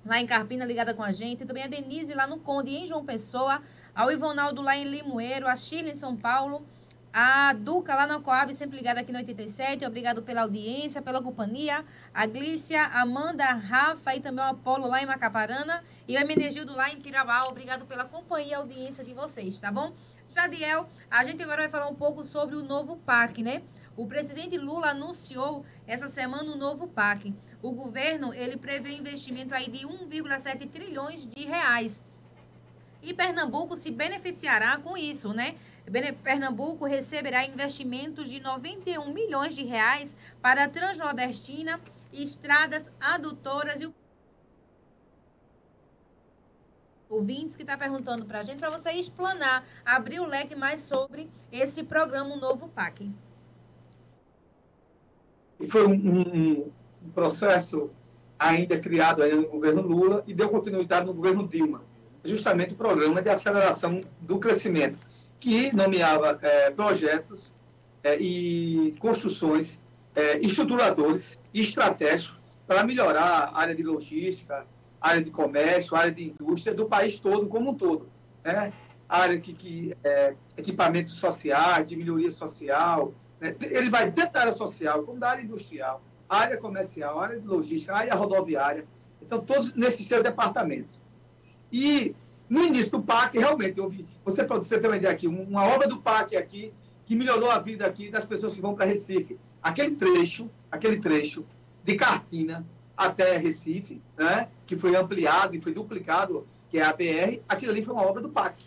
lá 0.05 0.19
em 0.19 0.25
Carpina, 0.25 0.65
ligada 0.65 0.93
com 0.93 1.03
a 1.03 1.11
gente. 1.11 1.45
Também 1.45 1.63
a 1.63 1.67
Denise, 1.67 2.13
lá 2.13 2.27
no 2.27 2.39
Conde, 2.39 2.75
em 2.75 2.87
João 2.87 3.05
Pessoa. 3.05 3.61
Ao 3.93 4.11
Ivonaldo, 4.11 4.61
lá 4.61 4.75
em 4.75 4.83
Limoeiro. 4.83 5.47
A 5.47 5.55
Shirley, 5.55 5.91
em 5.91 5.95
São 5.95 6.15
Paulo. 6.15 6.65
A 7.13 7.51
Duca, 7.51 7.93
lá 7.93 8.07
na 8.07 8.21
Coab, 8.21 8.55
sempre 8.55 8.77
ligada 8.77 9.01
aqui 9.01 9.11
no 9.11 9.17
87. 9.17 9.85
Obrigado 9.85 10.21
pela 10.21 10.43
audiência, 10.43 11.01
pela 11.01 11.21
companhia. 11.21 11.83
A 12.13 12.25
Glícia, 12.25 12.85
Amanda, 12.85 13.43
Rafa 13.51 14.15
e 14.15 14.21
também 14.21 14.45
o 14.45 14.47
Apolo, 14.47 14.87
lá 14.87 15.03
em 15.03 15.05
Macaparana. 15.05 15.83
E 16.07 16.15
o 16.15 16.19
Emenegildo, 16.19 16.73
lá 16.73 16.89
em 16.89 17.01
Pirabal. 17.01 17.49
Obrigado 17.49 17.85
pela 17.85 18.05
companhia 18.05 18.51
e 18.51 18.53
audiência 18.53 19.03
de 19.03 19.13
vocês, 19.13 19.59
tá 19.59 19.69
bom? 19.69 19.93
Jadiel, 20.29 20.87
a 21.09 21.25
gente 21.25 21.43
agora 21.43 21.63
vai 21.63 21.69
falar 21.69 21.89
um 21.89 21.95
pouco 21.95 22.23
sobre 22.23 22.55
o 22.55 22.63
novo 22.63 22.95
PAC, 22.95 23.43
né? 23.43 23.61
O 23.97 24.07
presidente 24.07 24.57
Lula 24.57 24.91
anunciou 24.91 25.65
essa 25.85 26.07
semana 26.07 26.49
o 26.49 26.55
novo 26.55 26.87
PAC. 26.87 27.35
O 27.61 27.71
governo, 27.71 28.33
ele 28.33 28.57
prevê 28.57 28.91
investimento 28.91 29.53
aí 29.53 29.69
de 29.69 29.85
1,7 29.85 30.69
trilhões 30.69 31.27
de 31.27 31.45
reais. 31.45 32.01
E 33.03 33.13
Pernambuco 33.13 33.77
se 33.77 33.91
beneficiará 33.91 34.77
com 34.77 34.97
isso, 34.97 35.33
né? 35.33 35.55
Pernambuco 36.23 36.85
receberá 36.85 37.45
investimentos 37.45 38.29
de 38.29 38.39
91 38.39 39.11
milhões 39.11 39.55
de 39.55 39.63
reais 39.63 40.15
para 40.41 40.63
a 40.63 40.69
Transnordestina, 40.69 41.79
estradas 42.13 42.91
adutoras 42.99 43.81
e 43.81 43.85
o 43.85 43.93
ouvintes 47.09 47.57
que 47.57 47.63
está 47.63 47.77
perguntando 47.77 48.25
para 48.25 48.39
a 48.39 48.43
gente, 48.43 48.59
para 48.59 48.69
você 48.69 48.91
explanar, 48.91 49.67
abrir 49.85 50.21
o 50.21 50.25
leque 50.25 50.55
mais 50.55 50.81
sobre 50.81 51.29
esse 51.51 51.83
programa, 51.83 52.33
o 52.33 52.39
novo 52.39 52.69
PAC. 52.69 53.11
Foi 55.69 55.85
um, 55.85 56.71
um- 57.05 57.09
processo 57.09 57.89
ainda 58.37 58.77
criado 58.79 59.21
ainda 59.21 59.37
no 59.37 59.47
governo 59.47 59.81
Lula 59.81 60.23
e 60.25 60.33
deu 60.33 60.49
continuidade 60.49 61.05
no 61.05 61.13
governo 61.13 61.47
Dilma. 61.47 61.83
Justamente 62.23 62.73
o 62.73 62.77
programa 62.77 63.21
de 63.21 63.29
aceleração 63.29 64.01
do 64.19 64.39
crescimento, 64.39 64.97
que 65.39 65.75
nomeava 65.75 66.39
eh, 66.41 66.71
projetos 66.71 67.53
eh, 68.03 68.17
e 68.19 68.95
construções 68.99 69.79
eh, 70.15 70.39
estruturadores 70.41 71.37
e 71.53 71.61
estratégicos 71.61 72.39
para 72.67 72.83
melhorar 72.83 73.51
a 73.53 73.59
área 73.59 73.75
de 73.75 73.83
logística, 73.83 74.65
área 74.99 75.21
de 75.21 75.31
comércio, 75.31 75.95
área 75.95 76.11
de 76.11 76.29
indústria 76.29 76.73
do 76.73 76.85
país 76.85 77.19
todo, 77.19 77.47
como 77.47 77.71
um 77.71 77.75
todo. 77.75 78.07
Né? 78.43 78.71
Área 79.09 79.39
que, 79.39 79.53
que 79.53 79.97
eh, 80.03 80.35
equipamentos 80.55 81.13
sociais, 81.13 81.87
de 81.87 81.95
melhoria 81.95 82.31
social, 82.31 83.13
né? 83.39 83.55
ele 83.61 83.89
vai 83.89 84.11
tanto 84.11 84.33
da 84.33 84.41
área 84.41 84.53
social 84.53 85.03
como 85.03 85.19
da 85.19 85.31
área 85.31 85.41
industrial, 85.41 86.01
área 86.31 86.55
comercial, 86.55 87.19
área 87.19 87.39
de 87.39 87.45
logística, 87.45 87.93
área 87.93 88.15
rodoviária. 88.15 88.85
Então, 89.21 89.41
todos 89.41 89.73
nesses 89.75 90.07
seus 90.07 90.23
departamentos. 90.23 91.01
E 91.71 92.15
no 92.49 92.63
início 92.63 92.91
do 92.91 93.01
PAC, 93.01 93.37
realmente, 93.37 93.79
houve, 93.79 94.05
você 94.23 94.43
pode 94.43 94.67
ter 94.67 94.85
uma 94.85 94.95
ideia 94.95 95.13
aqui, 95.13 95.27
uma 95.27 95.65
obra 95.65 95.87
do 95.87 95.97
PAC 95.97 96.37
aqui, 96.37 96.73
que 97.05 97.15
melhorou 97.15 97.51
a 97.51 97.59
vida 97.59 97.85
aqui 97.85 98.09
das 98.09 98.25
pessoas 98.25 98.53
que 98.53 98.61
vão 98.61 98.73
para 98.73 98.85
Recife. 98.85 99.37
Aquele 99.61 99.95
trecho, 99.95 100.49
aquele 100.71 100.99
trecho 100.99 101.45
de 101.83 101.95
Carpina 101.95 102.65
até 102.95 103.37
Recife, 103.37 104.01
né, 104.17 104.47
que 104.65 104.77
foi 104.77 104.95
ampliado 104.95 105.55
e 105.55 105.61
foi 105.61 105.73
duplicado, 105.73 106.47
que 106.69 106.77
é 106.77 106.83
a 106.83 106.93
BR, 106.93 107.41
aquilo 107.49 107.71
ali 107.71 107.83
foi 107.83 107.93
uma 107.93 108.05
obra 108.05 108.21
do 108.21 108.29
PAC. 108.29 108.63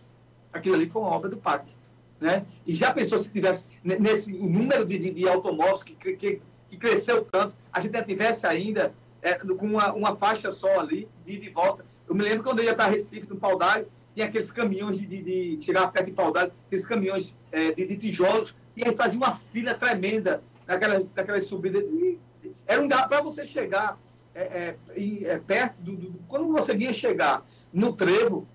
Aquilo 0.52 0.74
ali 0.74 0.88
foi 0.88 1.00
uma 1.00 1.10
obra 1.10 1.30
do 1.30 1.38
PAC. 1.38 1.66
Né? 2.20 2.44
E 2.66 2.74
já 2.74 2.92
pensou 2.92 3.18
se 3.18 3.28
tivesse, 3.28 3.64
ne- 3.82 3.98
nesse 3.98 4.32
o 4.32 4.48
número 4.48 4.84
de, 4.84 5.10
de, 5.10 5.28
automóveis 5.28 5.82
que, 5.82 5.94
que, 5.94 6.40
que 6.74 6.80
cresceu 6.88 7.24
tanto, 7.24 7.54
a 7.72 7.80
gente 7.80 8.02
tivesse 8.04 8.46
ainda 8.46 8.92
é, 9.22 9.34
com 9.34 9.66
uma, 9.66 9.92
uma 9.92 10.16
faixa 10.16 10.50
só 10.50 10.80
ali, 10.80 11.08
de 11.24 11.32
ida 11.34 11.44
e 11.46 11.48
volta. 11.50 11.84
Eu 12.08 12.14
me 12.14 12.22
lembro 12.22 12.42
quando 12.44 12.58
eu 12.58 12.64
ia 12.66 12.74
para 12.74 12.90
Recife, 12.90 13.28
no 13.28 13.36
Paudalho, 13.36 13.86
tinha 14.14 14.26
aqueles 14.26 14.50
caminhões 14.50 14.98
de, 14.98 15.06
de, 15.06 15.56
de 15.56 15.64
chegar 15.64 15.90
perto 15.90 16.06
de 16.06 16.12
Paudalho, 16.12 16.52
aqueles 16.66 16.84
caminhões 16.84 17.34
é, 17.50 17.72
de, 17.72 17.86
de 17.86 17.96
tijolos, 17.96 18.54
e 18.76 18.86
aí 18.86 18.94
fazia 18.94 19.16
uma 19.18 19.36
fila 19.36 19.74
tremenda 19.74 20.42
naquelas, 20.66 21.10
naquelas 21.14 21.46
subidas. 21.46 21.82
E 21.84 22.18
era 22.66 22.80
um 22.80 22.84
lugar 22.84 23.08
para 23.08 23.20
você 23.22 23.46
chegar 23.46 23.98
é, 24.34 24.42
é, 24.42 25.24
é, 25.24 25.38
perto 25.38 25.76
do, 25.80 25.96
do- 25.96 26.18
Quando 26.28 26.48
você 26.52 26.74
vinha 26.74 26.92
chegar 26.92 27.42
no 27.72 27.92
trevo, 27.92 28.46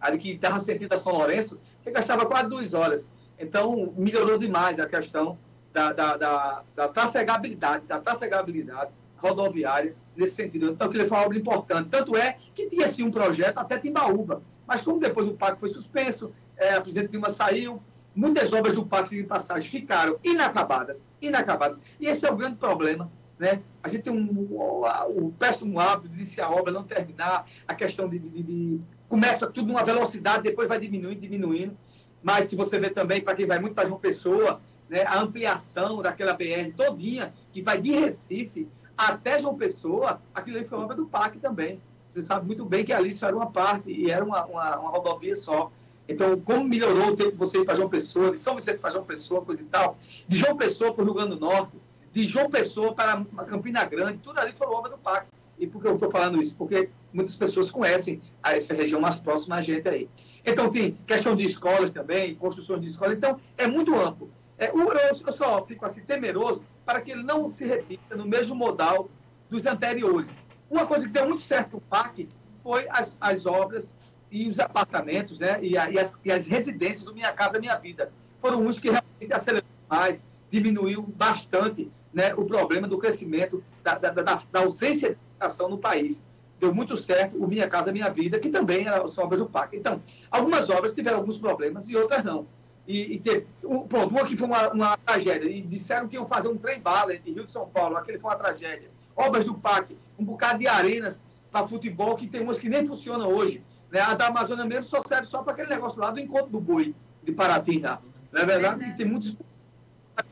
ali 0.00 0.18
que 0.18 0.32
estava 0.32 0.60
sentido 0.60 0.92
a 0.92 0.98
São 0.98 1.12
Lourenço, 1.12 1.58
você 1.80 1.90
gastava 1.90 2.26
quase 2.26 2.48
duas 2.48 2.72
horas. 2.74 3.10
Então, 3.38 3.92
melhorou 3.96 4.38
demais 4.38 4.78
a 4.80 4.86
questão 4.86 5.36
da, 5.76 5.92
da, 5.92 6.16
da, 6.16 6.62
da 6.74 6.88
trafegabilidade, 6.88 7.84
da 7.86 8.00
trafegabilidade 8.00 8.90
rodoviária 9.18 9.94
nesse 10.16 10.34
sentido. 10.36 10.70
Então, 10.70 10.86
aquilo 10.86 11.06
foi 11.06 11.18
uma 11.18 11.26
obra 11.26 11.36
importante. 11.38 11.90
Tanto 11.90 12.16
é 12.16 12.38
que 12.54 12.66
tinha, 12.70 12.88
sim, 12.88 13.02
um 13.02 13.10
projeto 13.10 13.58
até 13.58 13.76
Timbaúba. 13.78 14.42
Mas 14.66 14.80
como 14.80 14.98
depois 14.98 15.28
o 15.28 15.34
PAC 15.34 15.60
foi 15.60 15.68
suspenso, 15.68 16.32
é, 16.56 16.72
a 16.72 16.80
presidente 16.80 17.10
Dilma 17.10 17.28
saiu, 17.28 17.82
muitas 18.14 18.50
obras 18.54 18.74
do 18.74 18.86
PAC 18.86 19.10
de 19.10 19.22
passagem 19.24 19.70
ficaram 19.70 20.16
inacabadas, 20.24 21.06
inacabadas. 21.20 21.78
E 22.00 22.06
esse 22.06 22.24
é 22.26 22.32
o 22.32 22.36
grande 22.36 22.56
problema. 22.56 23.12
Né? 23.38 23.60
A 23.82 23.88
gente 23.90 24.04
tem 24.04 24.12
um, 24.14 24.28
o, 24.30 25.30
péssimo 25.38 25.78
hábito 25.78 26.08
de 26.08 26.16
iniciar 26.16 26.46
a 26.46 26.50
obra, 26.50 26.72
não 26.72 26.84
terminar, 26.84 27.46
a 27.68 27.74
questão 27.74 28.08
de, 28.08 28.18
de- 28.18 28.42
de- 28.42 28.80
Começa 29.10 29.46
tudo 29.46 29.68
numa 29.68 29.84
velocidade, 29.84 30.42
depois 30.42 30.68
vai 30.68 30.80
diminuindo, 30.80 31.20
diminuindo. 31.20 31.76
Mas 32.22 32.46
se 32.46 32.56
você 32.56 32.78
vê 32.78 32.88
também, 32.90 33.20
para 33.20 33.36
quem 33.36 33.46
vai 33.46 33.58
muito 33.60 33.74
para 33.74 33.86
João 33.86 34.00
Pessoa, 34.00 34.60
né, 34.88 35.04
a 35.04 35.20
ampliação 35.20 36.00
daquela 36.02 36.32
BR 36.32 36.72
todinha, 36.76 37.32
que 37.52 37.62
vai 37.62 37.80
de 37.80 37.92
Recife 37.92 38.68
até 38.96 39.40
João 39.40 39.56
Pessoa, 39.56 40.20
aquilo 40.34 40.56
ali 40.56 40.66
foi 40.66 40.78
obra 40.78 40.96
do 40.96 41.06
PAC 41.06 41.38
também. 41.38 41.80
Você 42.08 42.22
sabe 42.22 42.46
muito 42.46 42.64
bem 42.64 42.84
que 42.84 42.92
ali 42.92 43.10
isso 43.10 43.26
era 43.26 43.36
uma 43.36 43.50
parte 43.50 43.90
e 43.90 44.10
era 44.10 44.24
uma, 44.24 44.44
uma, 44.46 44.78
uma 44.78 44.90
rodovia 44.90 45.36
só. 45.36 45.70
Então, 46.08 46.40
como 46.40 46.64
melhorou 46.64 47.08
o 47.08 47.16
tempo 47.16 47.32
de 47.32 47.36
você 47.36 47.58
ir 47.58 47.64
para 47.64 47.74
João 47.74 47.88
Pessoa, 47.88 48.30
de 48.30 48.38
São 48.38 48.54
Vicente 48.54 48.78
para 48.78 48.90
João 48.90 49.04
Pessoa, 49.04 49.42
coisa 49.42 49.60
e 49.60 49.64
tal, 49.64 49.96
de 50.26 50.38
João 50.38 50.56
Pessoa 50.56 50.94
para 50.94 51.02
o 51.02 51.04
Rio 51.04 51.14
Grande 51.14 51.30
do 51.30 51.40
Norte, 51.40 51.76
de 52.12 52.24
João 52.24 52.48
Pessoa 52.48 52.94
para 52.94 53.24
Campina 53.46 53.84
Grande, 53.84 54.18
tudo 54.18 54.38
ali 54.38 54.52
foi 54.52 54.66
obra 54.68 54.90
do 54.90 54.98
PAC. 54.98 55.26
E 55.58 55.66
por 55.66 55.82
que 55.82 55.88
eu 55.88 55.94
estou 55.94 56.10
falando 56.10 56.40
isso? 56.40 56.54
Porque 56.56 56.88
muitas 57.12 57.34
pessoas 57.34 57.70
conhecem 57.70 58.20
a 58.42 58.56
essa 58.56 58.74
região 58.74 59.00
mais 59.00 59.16
próxima 59.16 59.56
a 59.56 59.62
gente 59.62 59.88
aí. 59.88 60.08
Então, 60.44 60.70
tem 60.70 60.96
questão 61.06 61.34
de 61.34 61.44
escolas 61.44 61.90
também, 61.90 62.34
construções 62.34 62.80
de 62.80 62.86
escolas. 62.86 63.16
Então, 63.16 63.40
é 63.58 63.66
muito 63.66 63.94
amplo. 63.94 64.30
É, 64.58 64.68
eu, 64.70 64.92
eu 64.92 65.32
só 65.32 65.64
fico 65.66 65.84
assim 65.84 66.00
temeroso 66.00 66.62
para 66.84 67.00
que 67.00 67.10
ele 67.10 67.22
não 67.22 67.46
se 67.46 67.64
repita 67.64 68.16
no 68.16 68.24
mesmo 68.26 68.54
modal 68.54 69.08
dos 69.50 69.66
anteriores. 69.66 70.30
Uma 70.70 70.86
coisa 70.86 71.04
que 71.06 71.12
deu 71.12 71.26
muito 71.28 71.42
certo 71.42 71.74
no 71.74 71.80
PAC 71.80 72.28
foi 72.62 72.86
as, 72.88 73.16
as 73.20 73.46
obras 73.46 73.94
e 74.30 74.48
os 74.48 74.58
apartamentos 74.58 75.38
né, 75.38 75.58
e, 75.62 75.76
a- 75.78 75.90
e 75.90 75.98
as, 75.98 76.18
e 76.24 76.32
as 76.32 76.44
residências 76.46 77.04
do 77.04 77.14
Minha 77.14 77.32
Casa 77.32 77.58
Minha 77.60 77.76
Vida. 77.76 78.10
Foram 78.40 78.60
uns 78.66 78.78
que 78.78 78.88
realmente 78.90 79.32
aceleraram 79.32 79.66
mais, 79.88 80.24
diminuiu 80.50 81.02
bastante 81.02 81.90
né, 82.12 82.34
o 82.34 82.44
problema 82.44 82.88
do 82.88 82.98
crescimento, 82.98 83.62
da, 83.84 83.96
da, 83.98 84.10
da- 84.10 84.42
da 84.50 84.60
ausência 84.60 85.10
de 85.10 85.16
educação 85.36 85.68
no 85.68 85.78
país. 85.78 86.22
Deu 86.58 86.74
muito 86.74 86.96
certo 86.96 87.36
o 87.36 87.46
Minha 87.46 87.68
Casa 87.68 87.92
Minha 87.92 88.08
Vida, 88.08 88.38
que 88.38 88.48
também 88.48 88.86
era, 88.86 89.06
são 89.08 89.24
obras 89.24 89.40
do 89.40 89.46
PAC. 89.46 89.76
Então, 89.76 90.02
algumas 90.30 90.68
obras 90.70 90.92
tiveram 90.92 91.18
alguns 91.18 91.36
problemas 91.36 91.88
e 91.90 91.96
outras 91.96 92.24
não. 92.24 92.46
E, 92.86 93.14
e 93.14 93.18
teve, 93.18 93.46
um, 93.64 93.80
pronto, 93.80 94.10
uma 94.10 94.24
que 94.24 94.36
foi 94.36 94.46
uma, 94.46 94.72
uma 94.72 94.96
tragédia, 94.96 95.48
e 95.48 95.60
disseram 95.60 96.06
que 96.06 96.14
iam 96.14 96.26
fazer 96.26 96.48
um 96.48 96.56
trem-bala 96.56 97.14
entre 97.14 97.32
Rio 97.32 97.44
de 97.44 97.50
São 97.50 97.68
Paulo, 97.68 97.96
aquele 97.96 98.18
foi 98.18 98.30
uma 98.30 98.36
tragédia. 98.36 98.88
Obras 99.16 99.44
do 99.44 99.54
PAC, 99.54 99.96
um 100.18 100.24
bocado 100.24 100.60
de 100.60 100.68
arenas 100.68 101.24
para 101.50 101.66
futebol, 101.66 102.14
que 102.14 102.28
tem 102.28 102.42
umas 102.42 102.58
que 102.58 102.68
nem 102.68 102.86
funcionam 102.86 103.28
hoje. 103.28 103.62
Né? 103.90 104.00
A 104.00 104.14
da 104.14 104.28
Amazônia 104.28 104.64
mesmo 104.64 104.84
só 104.84 105.00
serve 105.06 105.26
só 105.26 105.42
para 105.42 105.52
aquele 105.52 105.68
negócio 105.68 106.00
lá 106.00 106.10
do 106.10 106.20
encontro 106.20 106.48
do 106.48 106.60
boi 106.60 106.94
de 107.24 107.32
Paraty, 107.32 107.80
lá. 107.80 108.00
Não 108.32 108.42
é 108.42 108.44
verdade? 108.46 108.84
E 108.84 108.92
tem 108.94 109.06
muitos 109.06 109.36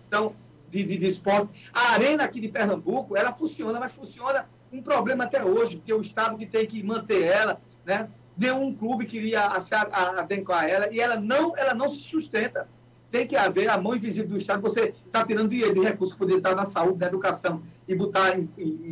então, 0.06 0.34
de, 0.70 0.84
de, 0.84 0.98
de 0.98 1.06
esporte. 1.06 1.48
A 1.72 1.92
arena 1.92 2.24
aqui 2.24 2.40
de 2.40 2.48
Pernambuco, 2.48 3.16
ela 3.16 3.32
funciona, 3.32 3.80
mas 3.80 3.92
funciona 3.92 4.46
um 4.72 4.82
problema 4.82 5.24
até 5.24 5.44
hoje, 5.44 5.76
porque 5.76 5.92
o 5.92 6.00
Estado 6.00 6.36
que 6.36 6.46
tem 6.46 6.66
que 6.66 6.82
manter 6.82 7.22
ela, 7.22 7.60
né? 7.84 8.08
Nenhum 8.36 8.74
clube 8.74 9.06
queria 9.06 9.48
se 9.60 9.74
ela 9.74 10.92
e 10.92 11.00
ela 11.00 11.16
não, 11.16 11.56
ela 11.56 11.74
não 11.74 11.88
se 11.88 12.00
sustenta. 12.00 12.68
Tem 13.10 13.26
que 13.26 13.36
haver 13.36 13.68
a 13.70 13.78
mão 13.78 13.94
invisível 13.94 14.30
do 14.30 14.38
Estado. 14.38 14.60
Você 14.62 14.92
está 15.06 15.24
tirando 15.24 15.48
dinheiro 15.48 15.74
de 15.74 15.80
recursos 15.80 16.14
que 16.14 16.18
poderia 16.18 16.38
estar 16.38 16.54
na 16.54 16.66
saúde, 16.66 16.98
na 16.98 17.06
educação 17.06 17.62
e 17.86 17.94
botar 17.94 18.36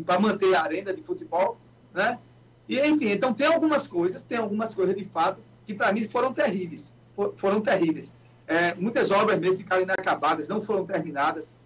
para 0.07 0.21
manter 0.21 0.55
a 0.55 0.63
arena 0.63 0.95
de 0.95 1.03
futebol, 1.03 1.59
né? 1.93 2.19
E, 2.69 2.79
enfim, 2.79 3.09
então 3.11 3.35
tem 3.35 3.49
algumas 3.49 3.87
coisas, 3.87 4.23
tem 4.23 4.39
algumas 4.39 4.73
coisas 4.73 4.97
de 4.97 5.05
fato 5.07 5.41
que 5.67 5.75
para 5.75 5.93
mim 5.93 6.07
foram 6.09 6.33
terríveis. 6.33 6.93
For- 7.17 7.35
foram 7.37 7.61
terríveis. 7.61 8.13
É, 8.47 8.75
muitas 8.75 9.11
obras 9.11 9.39
mesmo 9.41 9.57
ficaram 9.57 9.83
inacabadas, 9.83 10.47
não 10.47 10.63
foram 10.63 10.87
terminadas. 10.87 11.57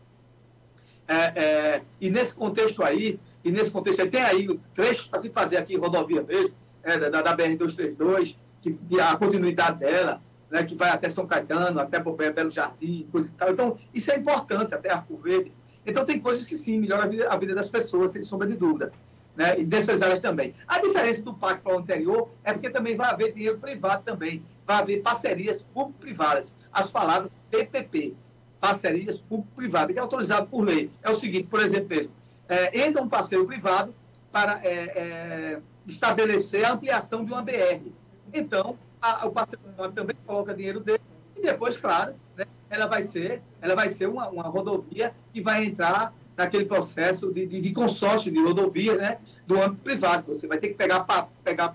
É, 1.07 1.15
é, 1.15 1.83
e 2.01 2.11
nesse 2.11 2.35
contexto 2.35 2.83
aí, 2.83 3.21
e 3.45 3.51
nesse 3.51 3.71
contexto 3.71 4.01
aí 4.01 4.11
tem 4.11 4.23
aí 4.23 4.61
trechos 4.75 5.07
para 5.07 5.21
se 5.21 5.29
fazer 5.31 5.57
aqui, 5.59 5.77
rodovia 5.77 6.23
mesmo, 6.23 6.55
é, 6.87 7.11
da, 7.11 7.21
da 7.21 7.37
BR-232, 7.37 8.37
que, 8.63 8.79
a 9.01 9.17
continuidade 9.17 9.81
dela, 9.81 10.23
né, 10.49 10.63
que 10.63 10.77
vai 10.77 10.89
até 10.91 11.11
São 11.11 11.27
Caetano, 11.27 11.81
até 11.81 11.99
Belo 11.99 12.51
Jardim, 12.51 13.09
coisa 13.11 13.29
e 13.29 13.33
tal. 13.33 13.51
Então, 13.51 13.79
isso 13.93 14.11
é 14.13 14.17
importante, 14.17 14.73
até 14.73 14.91
Arco 14.91 15.17
Verde. 15.17 15.53
Então, 15.85 16.05
tem 16.05 16.21
coisas 16.21 16.47
que 16.47 16.57
sim, 16.57 16.79
melhoram 16.79 17.03
a 17.03 17.07
vida, 17.07 17.29
a 17.29 17.37
vida 17.37 17.55
das 17.55 17.69
pessoas, 17.69 18.13
sem 18.13 18.23
sombra 18.23 18.47
de 18.47 18.57
dúvida. 18.57 18.93
Né, 19.37 19.61
e 19.61 19.65
dessas 19.65 20.01
áreas 20.01 20.21
também. 20.21 20.55
A 20.67 20.81
diferença 20.81 21.21
do 21.21 21.35
pacto 21.35 21.63
para 21.63 21.75
o 21.75 21.79
anterior 21.79 22.31
é 22.43 22.55
porque 22.55 22.71
também 22.71 22.97
vai 22.97 23.11
haver 23.11 23.35
dinheiro 23.35 23.59
privado 23.59 24.03
também, 24.03 24.43
vai 24.67 24.79
haver 24.79 25.03
parcerias 25.03 25.61
público-privadas, 25.75 26.55
as 26.73 26.91
palavras 26.91 27.31
PPP, 27.51 28.15
parcerias 28.59 29.19
público-privadas, 29.19 29.93
que 29.93 29.99
é 29.99 30.03
autorizado 30.03 30.47
por 30.47 30.63
lei. 30.63 30.91
É 31.03 31.11
o 31.11 31.19
seguinte, 31.19 31.49
por 31.51 31.61
exemplo, 31.61 32.11
é, 32.49 32.87
entra 32.87 33.03
um 33.03 33.09
parceiro 33.11 33.45
privado 33.45 33.95
para 34.33 34.59
é, 34.65 34.71
é, 34.73 35.59
estabelecer 35.87 36.65
a 36.65 36.73
ampliação 36.73 37.25
de 37.25 37.33
uma 37.33 37.43
BR. 37.43 37.91
Então, 38.33 38.77
a, 39.01 39.27
o 39.27 39.31
parceiro 39.31 39.63
também 39.95 40.17
coloca 40.27 40.55
dinheiro 40.55 40.81
dele 40.81 41.01
e 41.37 41.43
depois, 41.43 41.77
claro, 41.77 42.15
né, 42.37 42.45
ela 42.69 42.87
vai 42.87 43.03
ser, 43.03 43.43
ela 43.61 43.75
vai 43.75 43.91
ser 43.91 44.09
uma, 44.09 44.29
uma 44.29 44.45
rodovia 44.45 45.13
que 45.33 45.41
vai 45.41 45.65
entrar 45.65 46.13
naquele 46.37 46.67
processo 46.67 47.33
de, 47.33 47.47
de, 47.47 47.61
de, 47.61 47.73
consórcio 47.73 48.31
de 48.31 48.43
rodovia 48.43 48.95
né, 48.97 49.19
do 49.47 49.61
âmbito 49.61 49.83
privado. 49.83 50.27
Você 50.27 50.47
vai 50.47 50.59
ter 50.59 50.69
que 50.69 50.75
pegar 50.75 51.01
para 51.01 51.29
pegar 51.43 51.73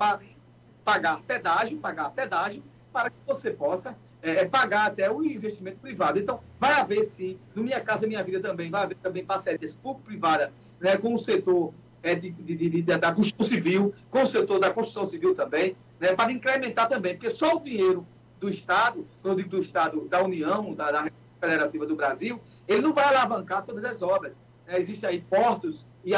pagar 0.84 1.22
pedágio, 1.22 1.78
pagar 1.78 2.10
pedágio, 2.12 2.64
para 2.92 3.10
que 3.10 3.16
você 3.26 3.52
possa 3.52 3.96
é, 4.22 4.46
pagar 4.46 4.88
até 4.88 5.10
o 5.10 5.24
investimento 5.24 5.78
privado. 5.80 6.20
Então, 6.20 6.40
vai 6.60 6.74
haver 6.74 7.06
sim, 7.06 7.38
no 7.56 7.64
Minha 7.64 7.80
Casa 7.80 8.06
Minha 8.06 8.24
Vida 8.24 8.40
também, 8.40 8.70
vai 8.70 8.84
haver 8.84 8.98
também 8.98 9.26
parcerias 9.26 9.74
público-privadas 9.74 10.50
né, 10.80 10.98
com 10.98 11.14
o 11.14 11.18
setor 11.18 11.74
é, 12.04 12.16
de, 12.16 12.30
de, 12.32 12.70
de, 12.70 12.82
da 12.82 13.12
construção 13.12 13.48
civil, 13.48 13.94
com 14.10 14.24
o 14.24 14.26
setor 14.26 14.60
da 14.60 14.72
construção 14.72 15.06
civil 15.06 15.36
também, 15.36 15.76
né, 16.00 16.14
para 16.14 16.32
incrementar 16.32 16.90
também, 16.90 17.16
porque 17.16 17.30
só 17.30 17.56
o 17.56 17.60
dinheiro 17.60 18.06
do 18.40 18.50
Estado, 18.50 19.06
quando 19.22 19.38
digo 19.38 19.50
do 19.50 19.60
Estado, 19.60 20.08
da 20.08 20.24
União, 20.24 20.74
da, 20.74 20.92
da 20.92 21.12
Federativa 21.40 21.86
do 21.86 21.96
Brasil, 21.96 22.42
ele 22.68 22.82
não 22.82 22.94
vai 22.94 23.06
alavancar 23.06 23.64
todas 23.64 23.86
as 23.86 24.02
obras. 24.02 24.40
Né? 24.68 24.80
Existem 24.80 25.10
aí 25.10 25.22
portos 25.22 25.86
e 26.04 26.14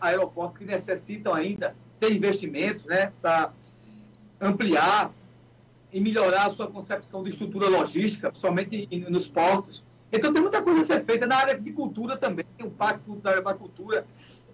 aeroportos 0.00 0.58
que 0.58 0.64
necessitam 0.64 1.32
ainda 1.32 1.74
ter 1.98 2.12
investimentos 2.12 2.84
né, 2.84 3.12
para 3.22 3.52
ampliar 4.40 5.10
e 5.92 6.00
melhorar 6.00 6.46
a 6.46 6.50
sua 6.50 6.66
concepção 6.66 7.22
de 7.22 7.30
estrutura 7.30 7.68
logística, 7.68 8.30
somente 8.34 8.86
nos 9.08 9.26
portos. 9.26 9.82
Então 10.12 10.32
tem 10.32 10.42
muita 10.42 10.62
coisa 10.62 10.82
a 10.82 10.84
ser 10.84 11.04
feita 11.04 11.26
na 11.26 11.36
área 11.36 11.58
de 11.58 11.72
cultura 11.72 12.16
também, 12.16 12.44
tem 12.56 12.66
um 12.66 12.70
pacto 12.70 13.16
da 13.16 13.54
cultura, 13.54 14.06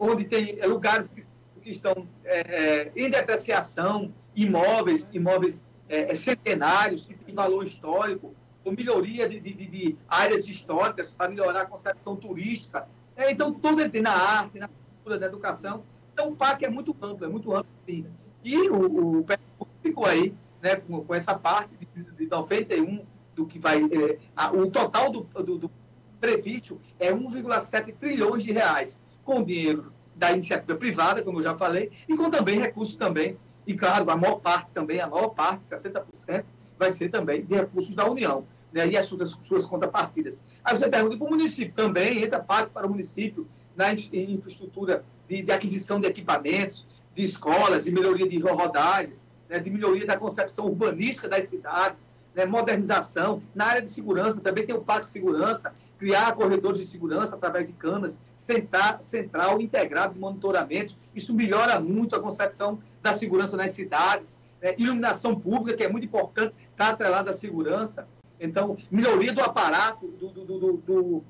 onde 0.02 0.24
tem 0.24 0.58
é, 0.58 0.66
lugares 0.66 1.06
que, 1.06 1.22
que 1.62 1.70
estão 1.70 2.08
é, 2.24 2.40
é, 2.40 2.92
em 2.96 3.08
depreciação, 3.08 4.12
imóveis, 4.34 5.08
imóveis 5.12 5.64
é, 5.88 6.10
é, 6.10 6.14
centenários, 6.16 7.06
que 7.06 7.14
têm 7.14 7.32
valor 7.32 7.64
histórico, 7.64 8.34
com 8.64 8.72
melhoria 8.72 9.28
de, 9.28 9.38
de, 9.38 9.52
de 9.54 9.96
áreas 10.08 10.46
históricas 10.46 11.12
para 11.12 11.30
melhorar 11.30 11.62
a 11.62 11.66
concepção 11.66 12.16
turística. 12.16 12.88
É, 13.16 13.30
então, 13.30 13.52
tudo 13.52 13.88
tem 13.88 14.02
na 14.02 14.12
arte, 14.12 14.58
na 14.58 14.68
cultura, 14.68 15.20
na 15.20 15.26
educação. 15.26 15.84
Então, 16.12 16.30
o 16.30 16.36
PAC 16.36 16.64
é 16.64 16.68
muito 16.68 16.96
amplo, 17.00 17.24
é 17.24 17.28
muito 17.28 17.54
amplo. 17.54 17.70
Sim. 17.86 18.04
E 18.42 18.68
o, 18.70 19.20
o 19.20 19.26
ficou 19.82 20.06
aí 20.06 20.34
né, 20.60 20.76
com, 20.76 21.04
com, 21.04 21.14
essa 21.14 21.34
parte 21.34 21.70
de, 21.76 22.02
de 22.02 22.26
91 22.26 23.04
do 23.36 23.46
que 23.46 23.58
vai. 23.58 23.84
É, 23.84 24.18
a, 24.34 24.52
o 24.52 24.68
total 24.68 25.10
do, 25.10 25.20
do, 25.20 25.58
do 25.58 25.70
previsto 26.20 26.80
é 26.98 27.12
1,7 27.12 27.94
trilhões 27.98 28.42
de 28.42 28.52
reais, 28.52 28.96
com 29.24 29.42
dinheiro 29.42 29.92
da 30.14 30.32
iniciativa 30.32 30.76
privada, 30.76 31.22
como 31.22 31.38
eu 31.38 31.44
já 31.44 31.56
falei, 31.56 31.90
e 32.08 32.16
com 32.16 32.30
também 32.30 32.60
recursos 32.60 32.96
também, 32.96 33.36
e 33.66 33.74
claro, 33.74 34.08
a 34.10 34.16
maior 34.16 34.40
parte 34.40 34.70
também, 34.72 35.00
a 35.00 35.06
maior 35.06 35.28
parte, 35.28 35.64
60%, 35.70 36.44
vai 36.78 36.92
ser 36.92 37.10
também 37.10 37.44
de 37.44 37.54
recursos 37.54 37.94
da 37.94 38.08
União, 38.08 38.44
né, 38.72 38.88
e 38.88 38.96
as 38.96 39.06
suas, 39.06 39.36
suas 39.42 39.64
contrapartidas. 39.64 40.40
Aí 40.64 40.76
você 40.76 40.88
pergunta 40.88 41.16
para 41.16 41.26
o 41.26 41.30
município, 41.30 41.72
também 41.74 42.22
entra 42.22 42.40
parte 42.40 42.70
para 42.70 42.86
o 42.86 42.90
município 42.90 43.46
na 43.76 43.92
infraestrutura 43.92 45.04
de, 45.28 45.42
de 45.42 45.52
aquisição 45.52 46.00
de 46.00 46.06
equipamentos, 46.06 46.86
de 47.14 47.24
escolas, 47.24 47.84
de 47.84 47.90
melhoria 47.90 48.28
de 48.28 48.38
rodagens, 48.38 49.24
né, 49.48 49.58
de 49.58 49.70
melhoria 49.70 50.06
da 50.06 50.16
concepção 50.16 50.66
urbanística 50.66 51.28
das 51.28 51.48
cidades, 51.48 52.06
né, 52.34 52.46
modernização. 52.46 53.42
Na 53.54 53.66
área 53.66 53.82
de 53.82 53.90
segurança, 53.90 54.40
também 54.40 54.66
tem 54.66 54.74
o 54.74 54.80
Pacto 54.80 55.06
de 55.06 55.12
Segurança, 55.12 55.72
criar 55.98 56.34
corredores 56.34 56.80
de 56.80 56.86
segurança 56.86 57.34
através 57.34 57.66
de 57.66 57.72
câmeras, 57.74 58.18
central, 59.00 59.60
integrado 59.60 60.14
de 60.14 60.20
monitoramento. 60.20 60.94
Isso 61.14 61.34
melhora 61.34 61.78
muito 61.80 62.16
a 62.16 62.20
concepção 62.20 62.80
da 63.02 63.12
segurança 63.12 63.56
nas 63.56 63.72
cidades. 63.72 64.36
Né, 64.60 64.74
iluminação 64.78 65.38
pública, 65.38 65.76
que 65.76 65.84
é 65.84 65.88
muito 65.88 66.04
importante, 66.04 66.54
está 66.70 66.88
atrelada 66.90 67.30
à 67.30 67.34
segurança. 67.34 68.06
Então, 68.40 68.76
melhoria 68.90 69.32
do 69.32 69.40
aparato, 69.40 70.08
do, 70.08 70.28
do, 70.28 70.44
do, 70.44 70.76
do 70.78 71.24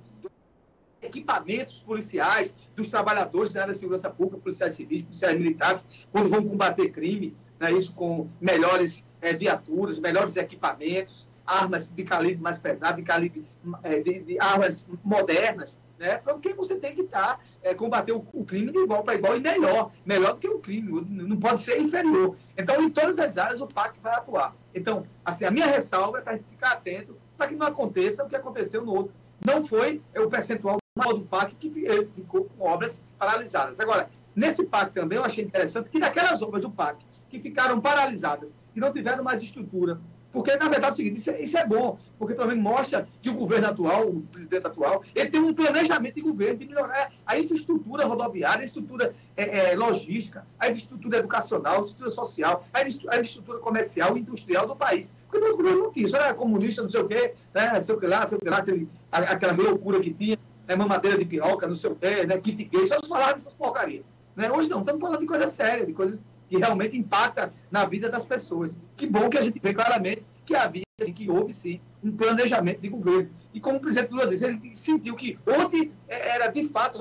equipamentos 1.02 1.80
policiais, 1.80 2.54
dos 2.76 2.88
trabalhadores 2.88 3.52
da 3.52 3.62
área 3.62 3.74
de 3.74 3.80
segurança 3.80 4.08
pública, 4.08 4.38
policiais 4.38 4.74
civis, 4.74 5.02
policiais 5.02 5.36
militares, 5.36 5.84
quando 6.10 6.28
vão 6.28 6.42
combater 6.46 6.90
crime, 6.90 7.36
né, 7.58 7.72
isso 7.72 7.92
com 7.92 8.28
melhores 8.40 9.04
é, 9.20 9.32
viaturas, 9.32 9.98
melhores 9.98 10.36
equipamentos, 10.36 11.26
armas 11.46 11.88
de 11.88 12.04
calibre 12.04 12.40
mais 12.40 12.58
pesado, 12.58 12.96
de 12.96 13.02
calibre 13.02 13.44
é, 13.82 14.00
de, 14.00 14.20
de, 14.20 14.40
armas 14.40 14.86
modernas, 15.04 15.76
né, 16.02 16.18
porque 16.18 16.52
você 16.52 16.74
tem 16.74 16.96
que 16.96 17.02
estar, 17.02 17.36
tá, 17.36 17.40
é, 17.62 17.72
combater 17.72 18.10
o, 18.10 18.26
o, 18.32 18.44
crime 18.44 18.72
de 18.72 18.78
igual 18.78 19.04
para 19.04 19.14
igual 19.14 19.36
e 19.36 19.40
melhor, 19.40 19.92
melhor 20.04 20.32
do 20.32 20.40
que 20.40 20.48
o 20.48 20.58
crime, 20.58 21.00
não 21.08 21.36
pode 21.36 21.62
ser 21.62 21.80
inferior. 21.80 22.36
Então, 22.58 22.82
em 22.82 22.90
todas 22.90 23.20
as 23.20 23.38
áreas, 23.38 23.60
o 23.60 23.68
PAC 23.68 24.00
vai 24.02 24.12
atuar. 24.14 24.52
Então, 24.74 25.06
assim, 25.24 25.44
a 25.44 25.50
minha 25.52 25.66
ressalva 25.66 26.18
é 26.18 26.20
para 26.20 26.32
a 26.32 26.36
gente 26.36 26.48
ficar 26.48 26.72
atento 26.72 27.16
para 27.38 27.46
que 27.46 27.54
não 27.54 27.68
aconteça 27.68 28.24
o 28.24 28.28
que 28.28 28.34
aconteceu 28.34 28.84
no 28.84 28.92
outro. 28.92 29.12
Não 29.46 29.62
foi 29.62 30.02
é, 30.12 30.20
o 30.20 30.28
percentual 30.28 30.78
do 30.96 31.20
PAC 31.20 31.54
que 31.54 31.70
ficou 32.12 32.46
com 32.46 32.66
obras 32.66 33.00
paralisadas. 33.16 33.78
Agora, 33.78 34.10
nesse 34.34 34.64
PAC 34.64 34.92
também 34.92 35.18
eu 35.18 35.24
achei 35.24 35.44
interessante 35.44 35.88
que 35.88 36.00
naquelas 36.00 36.42
obras 36.42 36.62
do 36.62 36.70
PAC 36.70 36.98
que 37.30 37.38
ficaram 37.38 37.80
paralisadas, 37.80 38.52
que 38.74 38.80
não 38.80 38.92
tiveram 38.92 39.22
mais 39.22 39.40
estrutura. 39.40 40.00
Porque, 40.32 40.56
na 40.56 40.68
verdade, 40.68 40.86
é 40.86 40.90
o 40.90 40.96
seguinte, 40.96 41.20
isso 41.20 41.30
é, 41.30 41.42
isso 41.42 41.56
é 41.58 41.66
bom, 41.66 41.98
porque 42.22 42.34
também 42.34 42.56
mostra 42.56 43.08
que 43.20 43.28
o 43.28 43.34
governo 43.34 43.66
atual, 43.66 44.06
o 44.06 44.22
presidente 44.22 44.64
atual, 44.64 45.02
ele 45.12 45.28
tem 45.28 45.40
um 45.40 45.52
planejamento 45.52 46.14
de 46.14 46.20
governo 46.20 46.56
de 46.56 46.66
melhorar 46.66 47.10
a 47.26 47.36
infraestrutura 47.36 48.06
rodoviária, 48.06 48.60
a 48.60 48.64
infraestrutura 48.64 49.12
é, 49.36 49.72
é, 49.72 49.74
logística, 49.74 50.46
a 50.56 50.68
infraestrutura 50.68 51.18
educacional, 51.18 51.72
a 51.72 51.76
infraestrutura 51.78 52.10
social, 52.10 52.64
a 52.72 52.82
infraestrutura 52.82 53.58
comercial 53.58 54.16
e 54.16 54.20
industrial 54.20 54.68
do 54.68 54.76
país. 54.76 55.12
Porque 55.28 55.44
o 55.44 55.56
governo 55.56 55.82
não 55.82 55.92
tinha, 55.92 56.06
isso 56.06 56.14
era 56.14 56.32
comunista, 56.32 56.80
não 56.80 56.90
sei 56.90 57.00
o 57.00 57.08
quê, 57.08 57.34
né, 57.52 57.72
não 57.74 57.82
sei 57.82 57.92
o 57.92 57.98
que 57.98 58.06
lá, 58.06 58.20
não 58.20 58.28
sei 58.28 58.38
o 58.38 58.40
que 58.40 58.48
lá, 58.48 58.58
aquele, 58.58 58.88
aquela 59.10 59.52
loucura 59.54 59.98
que 59.98 60.14
tinha, 60.14 60.38
né, 60.68 60.76
mamadeira 60.76 61.18
de 61.18 61.24
piroca, 61.24 61.66
não 61.66 61.74
sei 61.74 61.90
o 61.90 61.96
quê, 61.96 62.24
né, 62.24 62.38
kit 62.38 62.62
gay, 62.66 62.86
só 62.86 63.00
se 63.00 63.08
falava 63.08 63.32
dessas 63.32 63.52
porcarias. 63.52 64.04
Né? 64.36 64.48
Hoje 64.48 64.68
não, 64.68 64.78
estamos 64.78 65.00
falando 65.00 65.18
de 65.18 65.26
coisa 65.26 65.48
séria, 65.48 65.84
de 65.84 65.92
coisas 65.92 66.20
que 66.48 66.56
realmente 66.56 66.96
impacta 66.96 67.52
na 67.68 67.84
vida 67.84 68.08
das 68.08 68.24
pessoas. 68.24 68.78
Que 68.96 69.08
bom 69.08 69.28
que 69.28 69.38
a 69.38 69.42
gente 69.42 69.58
vê 69.60 69.74
claramente 69.74 70.24
que 70.46 70.54
havia, 70.54 70.84
assim, 71.00 71.12
que 71.12 71.28
houve 71.28 71.52
sim 71.52 71.80
um 72.02 72.12
planejamento 72.12 72.80
de 72.80 72.88
governo. 72.88 73.30
E 73.54 73.60
como 73.60 73.76
o 73.76 73.80
presidente 73.80 74.10
Lula 74.10 74.26
disse, 74.26 74.44
ele 74.44 74.74
sentiu 74.74 75.14
que 75.14 75.38
ontem 75.46 75.92
é, 76.08 76.34
era 76.34 76.46
de 76.48 76.68
fato, 76.68 76.98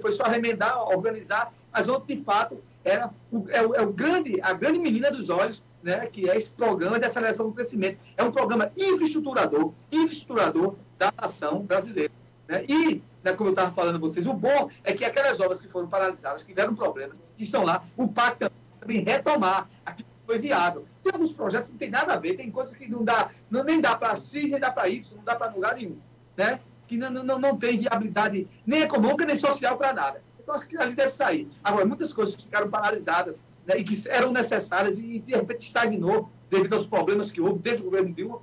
foi 0.00 0.12
só 0.12 0.24
remendar, 0.24 0.88
organizar, 0.88 1.52
mas 1.72 1.88
ontem 1.88 2.16
de 2.16 2.24
fato 2.24 2.62
era 2.84 3.10
o, 3.30 3.46
é, 3.50 3.66
o, 3.66 3.74
é 3.74 3.82
o 3.82 3.92
grande, 3.92 4.40
a 4.40 4.52
grande 4.52 4.78
menina 4.78 5.10
dos 5.10 5.28
olhos, 5.28 5.62
né, 5.82 6.06
que 6.06 6.28
é 6.28 6.36
esse 6.36 6.50
programa 6.50 6.98
de 6.98 7.06
aceleração 7.06 7.48
do 7.48 7.52
crescimento. 7.52 7.98
É 8.16 8.22
um 8.22 8.30
programa 8.30 8.70
infraestruturador, 8.76 9.72
infraestruturador 9.90 10.76
da 10.98 11.12
nação 11.20 11.62
brasileira. 11.62 12.12
Né? 12.46 12.64
E, 12.68 13.02
né, 13.22 13.32
como 13.32 13.50
eu 13.50 13.52
estava 13.52 13.72
falando 13.72 13.96
a 13.96 13.98
vocês, 13.98 14.26
o 14.26 14.32
bom 14.32 14.70
é 14.84 14.92
que 14.92 15.04
aquelas 15.04 15.38
obras 15.40 15.60
que 15.60 15.68
foram 15.68 15.88
paralisadas, 15.88 16.42
que 16.42 16.48
tiveram 16.48 16.74
problemas, 16.74 17.16
que 17.36 17.44
estão 17.44 17.64
lá, 17.64 17.84
o 17.96 18.08
pacto 18.08 18.50
em 18.88 19.02
retomar 19.02 19.68
aquilo 19.84 20.08
que 20.08 20.26
foi 20.26 20.38
viável. 20.38 20.86
Tem 21.08 21.14
alguns 21.14 21.32
projetos 21.32 21.68
que 21.68 21.72
não 21.72 21.78
tem 21.78 21.88
nada 21.88 22.12
a 22.12 22.16
ver, 22.18 22.36
tem 22.36 22.50
coisas 22.50 22.76
que 22.76 22.86
não 22.86 23.02
dá, 23.02 23.30
não, 23.50 23.64
nem 23.64 23.80
dá 23.80 23.96
para 23.96 24.14
si, 24.18 24.46
nem 24.46 24.60
dá 24.60 24.70
para 24.70 24.90
isso, 24.90 25.16
não 25.16 25.24
dá 25.24 25.34
para 25.34 25.50
lugar 25.50 25.74
nenhum. 25.74 25.96
Né? 26.36 26.60
Que 26.86 26.98
não, 26.98 27.10
não, 27.10 27.38
não 27.38 27.56
tem 27.56 27.78
viabilidade 27.78 28.46
nem 28.66 28.82
econômica, 28.82 29.24
nem 29.24 29.34
social 29.34 29.78
para 29.78 29.94
nada. 29.94 30.22
Então, 30.38 30.54
acho 30.54 30.68
que 30.68 30.76
ali 30.76 30.94
deve 30.94 31.10
sair. 31.10 31.48
Agora, 31.64 31.86
muitas 31.86 32.12
coisas 32.12 32.34
ficaram 32.34 32.68
paralisadas 32.68 33.42
né, 33.66 33.78
e 33.78 33.84
que 33.84 34.06
eram 34.06 34.32
necessárias 34.32 34.98
e, 34.98 35.18
de 35.18 35.34
repente, 35.34 35.66
estagnou 35.66 36.28
devido 36.50 36.74
aos 36.74 36.84
problemas 36.84 37.30
que 37.30 37.40
houve 37.40 37.58
desde 37.58 37.80
o 37.80 37.86
governo 37.86 38.12
Dilma. 38.12 38.40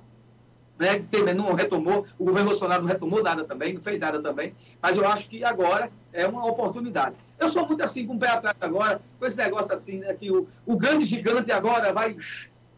Né, 0.76 1.06
que 1.10 1.22
não 1.32 1.54
retomou, 1.54 2.04
o 2.18 2.24
governo 2.24 2.50
Bolsonaro 2.50 2.82
não 2.82 2.88
retomou 2.88 3.22
nada 3.22 3.44
também, 3.44 3.72
não 3.72 3.80
fez 3.80 3.98
nada 3.98 4.20
também, 4.20 4.54
mas 4.82 4.94
eu 4.94 5.08
acho 5.08 5.26
que 5.26 5.42
agora 5.42 5.90
é 6.12 6.26
uma 6.26 6.44
oportunidade. 6.44 7.16
Eu 7.38 7.50
sou 7.50 7.66
muito 7.66 7.82
assim, 7.82 8.06
com 8.06 8.14
o 8.14 8.18
pé 8.18 8.28
atrás 8.28 8.56
agora, 8.60 9.00
com 9.18 9.24
esse 9.24 9.38
negócio 9.38 9.72
assim, 9.72 10.00
né, 10.00 10.12
que 10.12 10.30
o, 10.30 10.46
o 10.66 10.76
grande 10.76 11.06
gigante 11.06 11.50
agora 11.50 11.94
vai, 11.94 12.14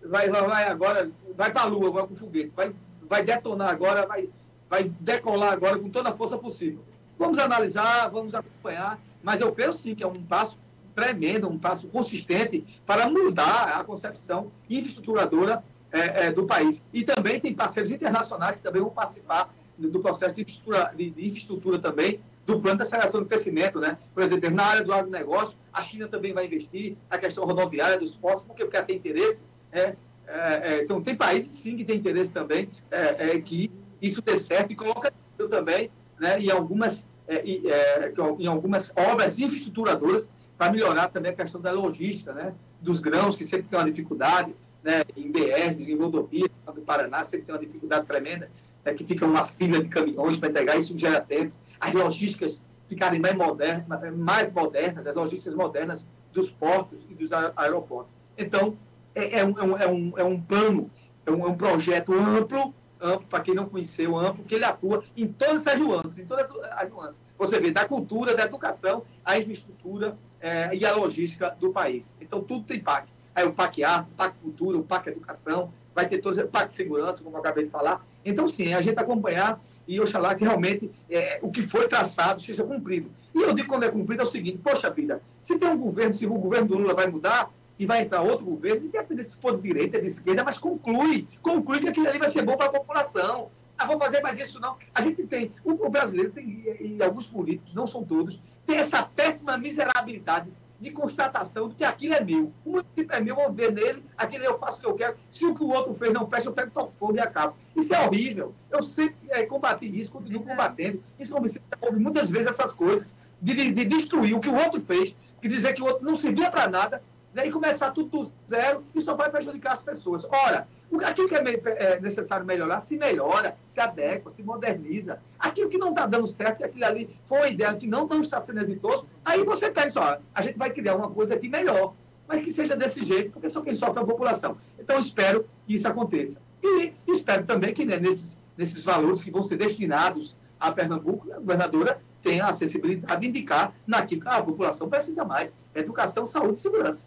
vai, 0.05 0.29
vai 0.29 0.65
agora, 0.69 1.11
vai 1.37 1.53
para 1.53 1.63
a 1.63 1.67
lua 1.67 1.89
agora 1.89 2.07
com 2.07 2.15
o 2.15 2.17
foguete, 2.17 2.53
vai, 2.55 2.73
vai 3.09 3.23
detonar 3.23 3.71
agora, 3.71 4.07
vai, 4.07 4.29
vai 4.69 4.85
decolar 5.01 5.53
agora 5.53 5.79
com 5.79 5.89
toda 5.89 6.11
a 6.11 6.17
força 6.17 6.37
possível. 6.37 6.81
Vamos 7.19 7.39
analisar, 7.39 8.09
vamos 8.09 8.35
acompanhar, 8.35 8.99
mas 9.23 9.41
eu 9.41 9.53
creio 9.53 9.73
sim 9.73 9.95
que 9.95 10.03
é 10.03 10.07
um 10.07 10.23
passo 10.23 10.57
tremendo, 10.95 11.49
um 11.49 11.59
passo 11.59 11.87
consistente 11.89 12.65
para 12.85 13.09
mudar 13.09 13.79
a 13.79 13.85
concepção 13.85 14.51
infraestruturadora 14.69 15.63
é, 15.93 16.27
é, 16.27 16.33
do 16.33 16.45
país. 16.45 16.83
E 16.93 17.05
também 17.05 17.41
tem 17.41 17.55
parceiros 17.55 17.91
internacionais 17.91 18.57
que 18.57 18.63
também 18.63 18.83
vão 18.83 18.91
participar 18.91 19.49
do 19.77 20.01
processo 20.01 20.35
de 20.35 20.43
infraestrutura, 20.43 20.93
de, 20.97 21.11
de 21.11 21.27
infraestrutura 21.27 21.79
também, 21.79 22.21
do 22.45 22.59
plano 22.61 22.79
de 22.79 22.83
aceleração 22.83 23.21
do 23.21 23.27
crescimento, 23.27 23.79
né? 23.79 23.99
Por 24.15 24.23
exemplo, 24.23 24.51
na 24.51 24.65
área 24.65 24.83
do 24.83 24.93
agronegócio, 24.93 25.57
a 25.73 25.83
China 25.83 26.09
também 26.09 26.33
vai 26.33 26.47
investir, 26.47 26.97
a 27.11 27.19
questão 27.19 27.45
rodoviária, 27.45 27.99
dos 27.99 28.17
portos, 28.17 28.45
porque, 28.45 28.65
porque 28.65 28.83
tem 28.83 28.97
interesse. 28.97 29.43
É, 29.73 29.95
é, 30.27 30.83
então, 30.83 31.03
tem 31.03 31.15
países, 31.15 31.51
sim, 31.61 31.77
que 31.77 31.85
têm 31.85 31.97
interesse 31.97 32.31
também 32.31 32.69
é, 32.91 33.31
é, 33.31 33.41
que 33.41 33.71
isso 34.01 34.21
dê 34.21 34.37
certo 34.37 34.73
e 34.73 34.77
coloca 34.77 35.13
também 35.51 35.91
né, 36.19 36.39
em, 36.39 36.51
algumas, 36.51 37.05
é, 37.27 37.43
em 37.47 38.47
algumas 38.47 38.93
obras 38.95 39.39
infraestruturadoras 39.39 40.29
para 40.59 40.73
melhorar 40.73 41.09
também 41.09 41.31
a 41.31 41.35
questão 41.35 41.61
da 41.61 41.71
logística, 41.71 42.33
né? 42.33 42.53
Dos 42.81 42.99
grãos, 42.99 43.37
que 43.37 43.45
sempre 43.45 43.69
tem 43.69 43.79
uma 43.79 43.89
dificuldade, 43.89 44.53
né? 44.83 45.05
Em 45.17 45.31
BRs, 45.31 45.81
em 45.81 45.97
rodovias 45.97 46.51
do 46.75 46.81
Paraná, 46.83 47.25
sempre 47.25 47.47
tem 47.47 47.55
uma 47.55 47.65
dificuldade 47.65 48.07
tremenda, 48.07 48.51
né? 48.85 48.93
que 48.93 49.05
fica 49.05 49.25
uma 49.25 49.47
fila 49.47 49.81
de 49.81 49.89
caminhões 49.89 50.37
para 50.37 50.49
entregar, 50.49 50.77
isso 50.77 50.99
gera 50.99 51.21
tempo. 51.21 51.53
As 51.79 51.95
logísticas 51.95 52.61
ficarem 52.89 53.21
mais 53.21 53.37
modernas, 53.37 53.85
mais 54.17 54.53
modernas, 54.53 55.07
as 55.07 55.15
logísticas 55.15 55.55
modernas 55.55 56.05
dos 56.33 56.51
portos 56.51 56.99
e 57.09 57.15
dos 57.15 57.31
aeroportos. 57.33 58.13
Então, 58.37 58.77
é, 59.19 59.41
é, 59.41 59.45
um, 59.45 59.59
é, 59.59 59.87
um, 59.89 60.19
é 60.19 60.25
um 60.25 60.35
é 60.35 60.41
plano, 60.47 60.91
é 61.27 61.31
um, 61.31 61.47
é 61.47 61.49
um 61.49 61.57
projeto 61.57 62.13
amplo, 62.15 62.73
amplo, 63.01 63.27
para 63.29 63.41
quem 63.41 63.55
não 63.55 63.69
conheceu, 63.69 64.17
amplo, 64.17 64.45
que 64.45 64.55
ele 64.55 64.65
atua 64.65 65.05
em 65.17 65.27
todas 65.27 65.67
as 65.67 65.79
nuances, 65.79 66.19
em 66.19 66.25
todas 66.25 66.47
as 66.73 66.89
nuances. 66.89 67.21
Você 67.37 67.59
vê 67.59 67.71
da 67.71 67.85
cultura, 67.85 68.35
da 68.35 68.45
educação, 68.45 69.03
a 69.25 69.39
infraestrutura 69.39 70.17
é, 70.41 70.75
e 70.75 70.87
a 70.87 70.95
logística 70.95 71.57
do 71.59 71.71
país. 71.71 72.15
Então, 72.21 72.43
tudo 72.43 72.65
tem 72.65 72.81
PAC. 72.81 73.09
Aí 73.35 73.45
o 73.45 73.53
PAC 73.53 73.85
Arte, 73.85 74.11
o 74.11 74.15
PAC 74.17 74.35
Cultura, 74.43 74.79
o 74.79 74.83
PAC 74.83 75.09
Educação, 75.09 75.73
vai 75.95 76.09
ter 76.09 76.19
todos, 76.19 76.39
o 76.39 76.47
PAC 76.47 76.73
Segurança, 76.73 77.23
como 77.23 77.37
eu 77.37 77.41
acabei 77.41 77.65
de 77.65 77.71
falar. 77.71 78.05
Então, 78.25 78.47
sim, 78.49 78.73
a 78.73 78.81
gente 78.81 78.99
acompanhar 78.99 79.61
e 79.87 80.01
oxalá 80.01 80.35
que 80.35 80.45
realmente 80.45 80.91
é, 81.11 81.39
o 81.43 81.51
que 81.51 81.63
foi 81.63 81.89
traçado 81.89 82.41
seja 82.41 82.63
cumprido. 82.63 83.11
E 83.35 83.43
eu 83.43 83.53
digo 83.53 83.69
quando 83.69 83.85
é 83.85 83.91
cumprido 83.91 84.23
é 84.23 84.25
o 84.25 84.31
seguinte, 84.31 84.59
poxa 84.59 84.91
vida, 84.91 85.21
se 85.41 85.59
tem 85.59 85.69
um 85.69 85.79
governo, 85.79 86.15
se 86.15 86.27
o 86.27 86.35
governo 86.35 86.69
do 86.69 86.79
Lula 86.79 86.95
vai 86.95 87.07
mudar, 87.07 87.51
e 87.79 87.87
vai 87.87 88.03
entrar 88.03 88.23
outro 88.23 88.45
governo, 88.45 88.87
independente 88.87 89.29
se 89.29 89.37
for 89.37 89.57
de 89.57 89.63
direita, 89.63 90.01
de 90.01 90.07
esquerda, 90.07 90.43
mas 90.43 90.59
conclui, 90.59 91.29
conclui 91.41 91.81
que 91.81 91.89
aquilo 91.89 92.09
ali 92.09 92.19
vai 92.19 92.31
ser 92.31 92.45
bom 92.45 92.57
para 92.57 92.67
a 92.67 92.73
população. 92.73 93.51
Ah, 93.79 93.87
vou 93.87 93.97
fazer 93.97 94.21
mais 94.21 94.37
isso 94.39 94.59
não. 94.59 94.77
A 94.93 95.01
gente 95.03 95.25
tem, 95.25 95.53
o, 95.65 95.89
brasileiro 95.89 96.33
tem, 96.33 96.65
e, 96.81 97.03
alguns 97.03 97.27
políticos, 97.27 97.73
não 97.73 97.87
são 97.87 98.03
todos, 98.03 98.41
tem 98.67 98.79
essa 98.79 99.03
péssima 99.03 99.57
miserabilidade 99.57 100.51
de 100.81 100.91
constatação 100.91 101.69
de 101.69 101.77
que 101.77 101.85
aquilo 101.85 102.15
é 102.15 102.21
meu. 102.21 102.53
O 102.65 102.71
município 102.71 103.13
é 103.13 103.21
meu, 103.21 103.37
eu 103.37 103.43
vou 103.45 103.53
ver 103.53 103.73
nele, 103.73 104.03
aquilo 104.17 104.45
eu 104.45 104.59
faço 104.59 104.79
o 104.79 104.81
que 104.81 104.87
eu 104.87 104.95
quero. 104.95 105.17
Se 105.31 105.45
o 105.45 105.55
que 105.55 105.63
o 105.63 105.71
outro 105.71 105.95
fez 105.95 106.13
não 106.13 106.27
presta, 106.27 106.49
eu 106.49 106.53
pego, 106.53 106.73
toco 106.73 106.93
fogo 106.97 107.17
e 107.17 107.21
acabo. 107.21 107.57
Isso 107.77 107.95
é 107.95 108.05
horrível. 108.05 108.53
Eu 108.71 108.83
sempre 108.83 109.17
é, 109.31 109.45
combati 109.45 109.87
isso, 109.87 110.11
continuo 110.11 110.43
combatendo. 110.43 111.03
Em 111.19 111.25
São 111.25 111.41
Vicente 111.41 111.65
houve 111.81 112.01
muitas 112.01 112.31
vezes 112.31 112.49
essas 112.49 112.73
coisas 112.73 113.15
de, 113.41 113.55
de, 113.55 113.71
de, 113.71 113.85
destruir 113.85 114.35
o 114.35 114.41
que 114.41 114.49
o 114.49 114.55
outro 114.57 114.81
fez, 114.81 115.17
e 115.41 115.49
dizer 115.49 115.73
que 115.73 115.83
o 115.83 115.85
outro 115.85 116.05
não 116.05 116.17
servia 116.17 116.51
para 116.51 116.69
nada, 116.69 117.01
e 117.35 117.51
começar 117.51 117.91
tudo 117.93 118.25
do 118.25 118.33
zero, 118.49 118.85
e 118.95 119.01
só 119.01 119.15
vai 119.15 119.31
prejudicar 119.31 119.75
as 119.75 119.83
pessoas. 119.83 120.25
Ora, 120.25 120.67
Aquilo 121.05 121.29
que 121.29 121.35
é, 121.35 121.95
é 121.95 122.01
necessário 122.01 122.47
melhorar, 122.47 122.81
se 122.81 122.97
melhora, 122.97 123.57
se 123.67 123.79
adequa, 123.79 124.31
se 124.31 124.43
moderniza. 124.43 125.21
Aquilo 125.39 125.69
que 125.69 125.77
não 125.77 125.91
está 125.91 126.07
dando 126.07 126.27
certo, 126.27 126.65
aquilo 126.65 126.85
ali 126.85 127.15
foi 127.27 127.39
uma 127.39 127.49
ideia 127.49 127.75
que 127.75 127.87
não, 127.87 128.07
não 128.07 128.23
está 128.23 128.41
sendo 128.41 128.61
exitoso, 128.61 129.07
aí 129.25 129.45
você 129.45 129.71
pensa, 129.71 130.01
ó, 130.01 130.19
a 130.35 130.43
gente 130.43 130.57
vai 130.57 130.71
criar 130.71 130.97
uma 130.97 131.11
coisa 131.11 131.35
aqui 131.35 131.49
melhor, 131.49 131.93
mas 132.27 132.43
que 132.43 132.53
seja 132.53 132.75
desse 132.75 133.05
jeito, 133.05 133.33
porque 133.33 133.49
só 133.51 133.61
quem 133.61 133.75
sofre 133.75 133.99
é 133.99 134.03
a 134.03 134.07
população. 134.07 134.57
Então, 134.79 134.99
espero 134.99 135.47
que 135.67 135.75
isso 135.75 135.87
aconteça. 135.87 136.41
E 136.63 136.93
espero 137.07 137.45
também 137.45 137.75
que 137.75 137.85
né, 137.85 137.99
nesses, 137.99 138.37
nesses 138.57 138.83
valores 138.83 139.21
que 139.21 139.31
vão 139.31 139.43
ser 139.43 139.57
destinados 139.57 140.35
a 140.59 140.73
Pernambuco, 140.73 141.31
a 141.33 141.39
governadora 141.39 142.01
tenha 142.23 142.47
a 142.47 142.51
acessibilidade 142.51 143.21
de 143.21 143.29
indicar 143.29 143.73
naquilo 143.87 144.23
que 144.23 144.29
a 144.29 144.43
população 144.43 144.89
precisa 144.89 145.25
mais: 145.25 145.55
educação, 145.75 146.27
saúde 146.27 146.59
e 146.59 146.63
segurança. 146.63 147.07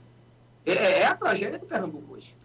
É, 0.66 0.72
é, 0.72 1.00
é 1.00 1.06
a 1.06 1.16
tragédia 1.16 1.60
do 1.60 1.66
Pernambuco 1.66 2.14
hoje. 2.14 2.36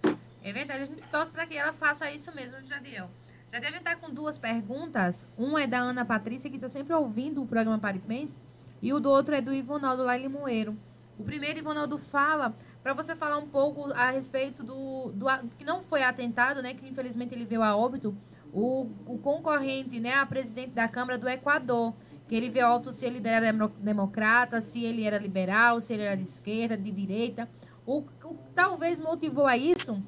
É 0.42 0.52
verdade, 0.52 0.82
a 0.82 0.86
gente 0.86 1.02
torce 1.10 1.32
para 1.32 1.46
que 1.46 1.56
ela 1.56 1.72
faça 1.72 2.10
isso 2.10 2.34
mesmo, 2.34 2.62
Jadiel. 2.64 3.10
Jadiel, 3.52 3.68
a 3.68 3.72
gente 3.72 3.78
está 3.78 3.96
com 3.96 4.12
duas 4.12 4.38
perguntas. 4.38 5.26
Um 5.36 5.58
é 5.58 5.66
da 5.66 5.78
Ana 5.78 6.04
Patrícia, 6.04 6.48
que 6.48 6.56
está 6.56 6.68
sempre 6.68 6.94
ouvindo 6.94 7.42
o 7.42 7.46
programa 7.46 7.78
Paripense, 7.78 8.38
e 8.80 8.92
o 8.92 9.00
do 9.00 9.10
outro 9.10 9.34
é 9.34 9.40
do 9.40 9.52
Ivonaldo 9.52 10.04
lá 10.04 10.16
em 10.16 10.22
Limoeiro. 10.22 10.76
O 11.18 11.24
primeiro, 11.24 11.58
Ivonaldo, 11.58 11.98
fala 11.98 12.54
para 12.82 12.92
você 12.92 13.16
falar 13.16 13.38
um 13.38 13.48
pouco 13.48 13.92
a 13.94 14.10
respeito 14.10 14.62
do, 14.62 15.10
do, 15.12 15.26
que 15.58 15.64
não 15.64 15.82
foi 15.82 16.02
atentado, 16.02 16.62
né? 16.62 16.74
Que 16.74 16.88
infelizmente 16.88 17.34
ele 17.34 17.44
veio 17.44 17.62
a 17.62 17.74
óbito, 17.74 18.16
o, 18.52 18.88
o 19.06 19.18
concorrente, 19.18 19.98
né? 19.98 20.14
A 20.14 20.26
presidente 20.26 20.70
da 20.70 20.86
Câmara 20.86 21.18
do 21.18 21.28
Equador, 21.28 21.94
que 22.28 22.34
ele 22.34 22.50
veio 22.50 22.66
a 22.66 22.74
óbito 22.74 22.92
se 22.92 23.04
ele 23.04 23.26
era 23.26 23.52
democrata, 23.80 24.60
se 24.60 24.84
ele 24.84 25.04
era 25.04 25.18
liberal, 25.18 25.80
se 25.80 25.94
ele 25.94 26.02
era 26.02 26.16
de 26.16 26.22
esquerda, 26.22 26.76
de 26.76 26.92
direita. 26.92 27.48
O, 27.86 28.00
o 28.24 28.36
talvez 28.54 28.98
motivou 28.98 29.46
a 29.46 29.56
isso 29.56 30.02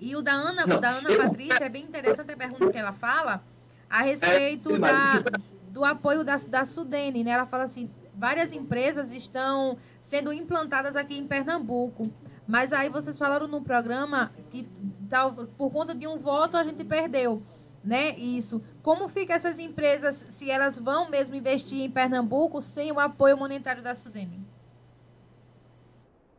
e 0.00 0.14
o 0.14 0.22
da 0.22 0.32
Ana, 0.32 0.64
o 0.64 0.80
da 0.80 0.90
Ana 0.90 1.16
Patrícia 1.16 1.64
é 1.64 1.68
bem 1.68 1.84
interessante 1.84 2.30
a 2.30 2.36
pergunta 2.36 2.70
que 2.70 2.78
ela 2.78 2.92
fala 2.92 3.42
a 3.90 4.02
respeito 4.02 4.76
é, 4.76 4.78
da, 4.78 5.24
do 5.70 5.84
apoio 5.84 6.22
da, 6.22 6.36
da 6.36 6.64
Sudene, 6.64 7.24
né? 7.24 7.32
Ela 7.32 7.46
fala 7.46 7.64
assim, 7.64 7.90
várias 8.14 8.52
empresas 8.52 9.10
estão 9.10 9.76
sendo 10.00 10.32
implantadas 10.32 10.94
aqui 10.94 11.18
em 11.18 11.26
Pernambuco. 11.26 12.10
Mas 12.46 12.72
aí 12.72 12.88
vocês 12.88 13.18
falaram 13.18 13.48
no 13.48 13.60
programa 13.60 14.32
que 14.50 14.68
tal, 15.10 15.32
por 15.32 15.70
conta 15.70 15.94
de 15.94 16.06
um 16.06 16.16
voto 16.16 16.56
a 16.56 16.62
gente 16.62 16.84
perdeu, 16.84 17.42
né? 17.82 18.16
Isso. 18.16 18.62
Como 18.82 19.08
fica 19.08 19.34
essas 19.34 19.58
empresas 19.58 20.26
se 20.30 20.48
elas 20.50 20.78
vão 20.78 21.10
mesmo 21.10 21.34
investir 21.34 21.80
em 21.80 21.90
Pernambuco 21.90 22.62
sem 22.62 22.92
o 22.92 23.00
apoio 23.00 23.36
monetário 23.36 23.82
da 23.82 23.94
Sudene? 23.94 24.40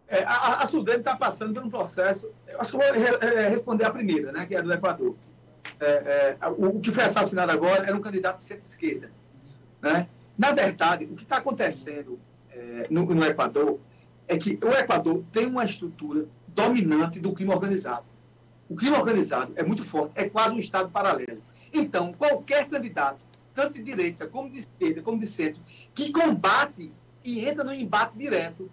É, 0.10 0.23
a, 0.23 0.64
a 0.64 0.68
Sudene 0.68 0.99
está 0.99 1.15
passando 1.15 1.53
por 1.53 1.64
um 1.64 1.69
processo. 1.69 2.31
Eu 2.48 2.60
acho 2.60 2.72
que 2.72 2.77
vou 2.77 2.91
re, 2.91 3.49
responder 3.49 3.86
a 3.86 3.91
primeira, 3.91 4.31
né, 4.31 4.45
que 4.48 4.56
é 4.56 4.61
do 4.61 4.73
Equador. 4.73 5.15
É, 5.80 6.36
é, 6.41 6.48
o, 6.48 6.77
o, 6.77 6.80
que 6.80 6.91
foi 6.91 7.03
assassinado 7.03 7.52
agora 7.52 7.86
era 7.86 7.95
um 7.95 8.02
candidato 8.02 8.40
de 8.40 8.45
centro-esquerda. 8.45 9.11
Né? 9.81 10.07
Na 10.36 10.52
verdade, 10.52 11.06
o 11.06 11.15
que 11.15 11.23
está 11.23 11.38
acontecendo 11.38 12.19
é, 12.52 12.88
no, 12.90 13.06
no 13.06 13.23
Equador 13.23 13.80
é 14.27 14.36
que 14.38 14.57
o 14.64 14.69
Equador 14.69 15.23
tem 15.31 15.45
uma 15.45 15.64
estrutura 15.64 16.26
dominante 16.48 17.19
do 17.19 17.31
crime 17.31 17.53
organizado. 17.53 18.06
O 18.68 18.76
crime 18.76 18.98
organizado 18.98 19.53
é 19.56 19.64
muito 19.64 19.84
forte, 19.84 20.14
é 20.15 20.27
quase 20.27 20.56
um 20.56 20.60
Estado 20.60 20.90
paralelo. 20.90 21.41
Então, 21.72 22.11
qualquer 22.14 22.68
candidato, 22.68 23.19
tanto 23.53 23.73
de 23.73 23.84
direita, 23.84 24.27
como 24.27 24.49
de 24.49 24.60
esquerda, 24.60 25.02
como 25.02 25.19
de 25.19 25.27
centro, 25.27 25.61
que 25.94 26.11
combate 26.11 26.91
e 27.23 27.48
entra 27.48 27.64
no 27.64 27.73
embate 27.73 28.18
direto 28.18 28.69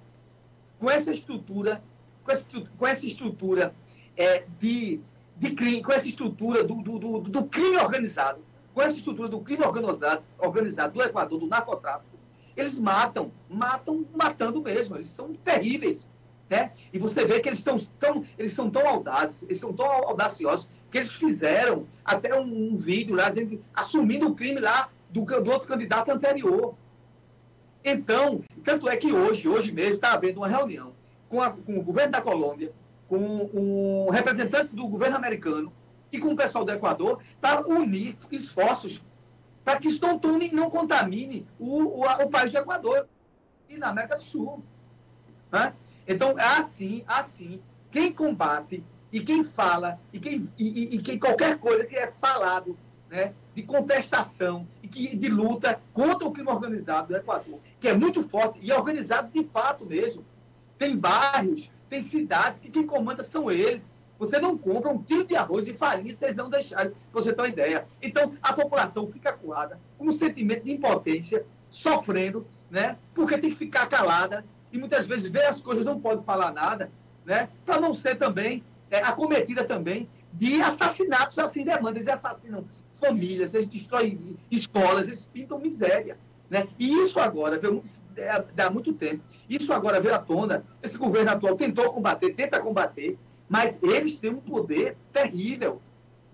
com 0.79 0.91
essa 0.91 1.13
estrutura, 1.13 1.83
com 2.25 2.33
essa, 2.33 2.45
com 2.77 2.87
essa 2.87 3.07
estrutura 3.07 3.75
é, 4.17 4.45
de, 4.61 5.01
de 5.37 5.51
crime, 5.53 5.83
com 5.83 5.93
essa 5.93 6.07
estrutura 6.07 6.65
do, 6.65 6.75
do, 6.77 6.99
do, 6.99 7.19
do, 7.21 7.45
crime 7.45 7.77
organizado, 7.77 8.41
com 8.75 8.83
essa 8.83 8.97
estrutura 8.97 9.29
do 9.29 9.41
crime 9.41 9.65
organizado, 9.65 10.23
organizado 10.39 10.95
do 10.95 11.03
Equador, 11.03 11.39
do 11.39 11.47
narcotráfico, 11.47 12.17
eles 12.57 12.79
matam, 12.79 13.31
matam, 13.49 14.07
matando 14.15 14.61
mesmo, 14.63 14.97
eles 14.97 15.09
são 15.09 15.35
terríveis. 15.35 16.09
Né? 16.49 16.73
E 16.93 16.99
você 16.99 17.25
vê 17.27 17.41
que 17.41 17.49
eles, 17.49 17.61
tão, 17.61 17.79
tão, 17.99 18.25
eles 18.39 18.53
são 18.53 18.71
tão 18.71 18.87
audazes, 18.87 19.43
eles 19.43 19.59
são 19.59 19.73
tão 19.73 19.85
audaciosos, 19.85 20.67
que 20.91 20.99
eles 20.99 21.13
fizeram 21.13 21.87
até 22.05 22.39
um, 22.39 22.71
um 22.71 22.75
vídeo 22.75 23.15
lá, 23.15 23.29
dizendo, 23.29 23.63
assumindo 23.75 24.29
o 24.29 24.35
crime 24.35 24.61
lá 24.61 24.89
do, 25.11 25.23
do 25.25 25.51
outro 25.51 25.69
candidato 25.69 26.11
anterior. 26.11 26.75
Então, 27.89 28.43
tanto 28.65 28.89
é 28.89 28.97
que 28.97 29.13
hoje, 29.13 29.47
hoje 29.47 29.71
mesmo, 29.71 29.95
está 29.95 30.15
havendo 30.15 30.39
uma 30.41 30.49
reunião 30.49 30.93
com, 31.29 31.41
a, 31.41 31.51
com 31.51 31.79
o 31.79 31.83
governo 31.85 32.11
da 32.11 32.21
Colômbia, 32.21 32.73
com 33.09 33.17
um 33.55 34.11
representante 34.11 34.75
do 34.75 34.89
governo 34.89 35.15
americano 35.15 35.73
e 36.11 36.19
com 36.19 36.33
o 36.33 36.37
pessoal 36.37 36.65
do 36.65 36.73
Equador 36.73 37.21
para 37.41 37.65
unir 37.65 38.17
esforços 38.33 39.01
para 39.65 39.79
que 39.79 39.87
isso 39.87 40.01
não, 40.53 40.69
contamine 40.69 41.47
o, 41.61 41.83
o, 41.83 42.03
o, 42.03 42.29
país 42.29 42.51
do 42.51 42.59
Equador 42.59 43.07
e 43.69 43.77
na 43.77 43.91
América 43.91 44.17
do 44.17 44.23
Sul. 44.25 44.65
Né? 45.53 45.73
Então, 46.09 46.37
é 46.37 46.59
assim, 46.59 47.05
assim, 47.07 47.61
quem 47.93 48.13
combate 48.13 48.83
e 49.13 49.21
quem 49.21 49.45
fala 49.45 49.97
e, 50.13 50.19
quem, 50.19 50.51
e, 50.59 50.97
e, 50.97 50.97
e 50.97 51.19
qualquer 51.21 51.57
coisa 51.59 51.85
que 51.85 51.95
é 51.95 52.11
falado 52.11 52.77
né, 53.09 53.33
de 53.55 53.63
contestação 53.63 54.67
e 54.83 54.89
que, 54.89 55.17
de 55.17 55.29
luta 55.29 55.81
contra 55.93 56.27
o 56.27 56.33
crime 56.33 56.49
organizado 56.49 57.09
do 57.09 57.17
Equador, 57.17 57.61
que 57.81 57.89
é 57.89 57.95
muito 57.95 58.23
forte 58.23 58.59
e 58.63 58.73
organizado 58.73 59.31
de 59.33 59.45
fato 59.45 59.85
mesmo. 59.85 60.25
Tem 60.79 60.97
bairros, 60.97 61.71
tem 61.89 62.03
cidades 62.03 62.61
que 62.61 62.71
quem 62.71 62.87
comanda 62.87 63.23
são 63.23 63.51
eles. 63.51 63.95
Você 64.19 64.39
não 64.39 64.57
compra 64.57 64.91
um 64.91 65.03
quilo 65.03 65.25
de 65.25 65.37
arroz 65.37 65.69
e 65.69 65.75
farinha 65.75 66.17
se 66.17 66.25
eles 66.25 66.37
não 66.37 66.49
deixarem, 66.49 66.93
você 67.13 67.33
ter 67.33 67.41
uma 67.41 67.49
ideia. 67.49 67.85
Então, 68.01 68.33
a 68.43 68.53
população 68.53 69.07
fica 69.07 69.31
acuada, 69.31 69.79
com 69.99 70.07
um 70.07 70.13
sentimento 70.13 70.65
de 70.65 70.73
impotência, 70.73 71.45
sofrendo, 71.71 72.47
né? 72.71 72.97
Porque 73.15 73.37
tem 73.37 73.51
que 73.51 73.57
ficar 73.57 73.87
calada 73.87 74.45
e 74.73 74.79
muitas 74.79 75.07
vezes 75.07 75.31
vê 75.31 75.45
as 75.45 75.61
coisas, 75.61 75.85
não 75.85 76.01
pode 76.01 76.25
falar 76.25 76.53
nada, 76.53 76.91
né? 77.25 77.49
Para 77.65 77.81
não 77.81 77.93
ser 77.93 78.17
também 78.17 78.65
é, 78.91 78.99
acometida 78.99 79.65
também 79.65 80.09
de 80.33 80.63
assassinatos 80.63 81.39
assim 81.39 81.65
demandas. 81.65 81.97
Eles 81.97 82.09
assassinam 82.09 82.65
famílias, 83.01 83.55
eles 83.55 83.67
destroem 83.67 84.37
escolas, 84.51 85.09
eles 85.09 85.25
pintam 85.33 85.59
miséria. 85.59 86.17
Né? 86.49 86.69
E 86.79 86.89
isso 87.03 87.19
agora 87.19 87.59
veio 87.59 87.83
é, 88.17 88.43
dá 88.55 88.71
muito 88.71 88.93
tempo. 88.93 89.23
Isso 89.49 89.73
agora 89.73 90.01
veio 90.01 90.15
à 90.15 90.19
tona. 90.19 90.65
Esse 90.83 90.97
governo 90.97 91.31
atual 91.31 91.57
tentou 91.57 91.93
combater, 91.93 92.35
tenta 92.35 92.59
combater, 92.59 93.19
mas 93.49 93.79
eles 93.83 94.19
têm 94.19 94.31
um 94.31 94.41
poder 94.41 94.97
terrível 95.13 95.81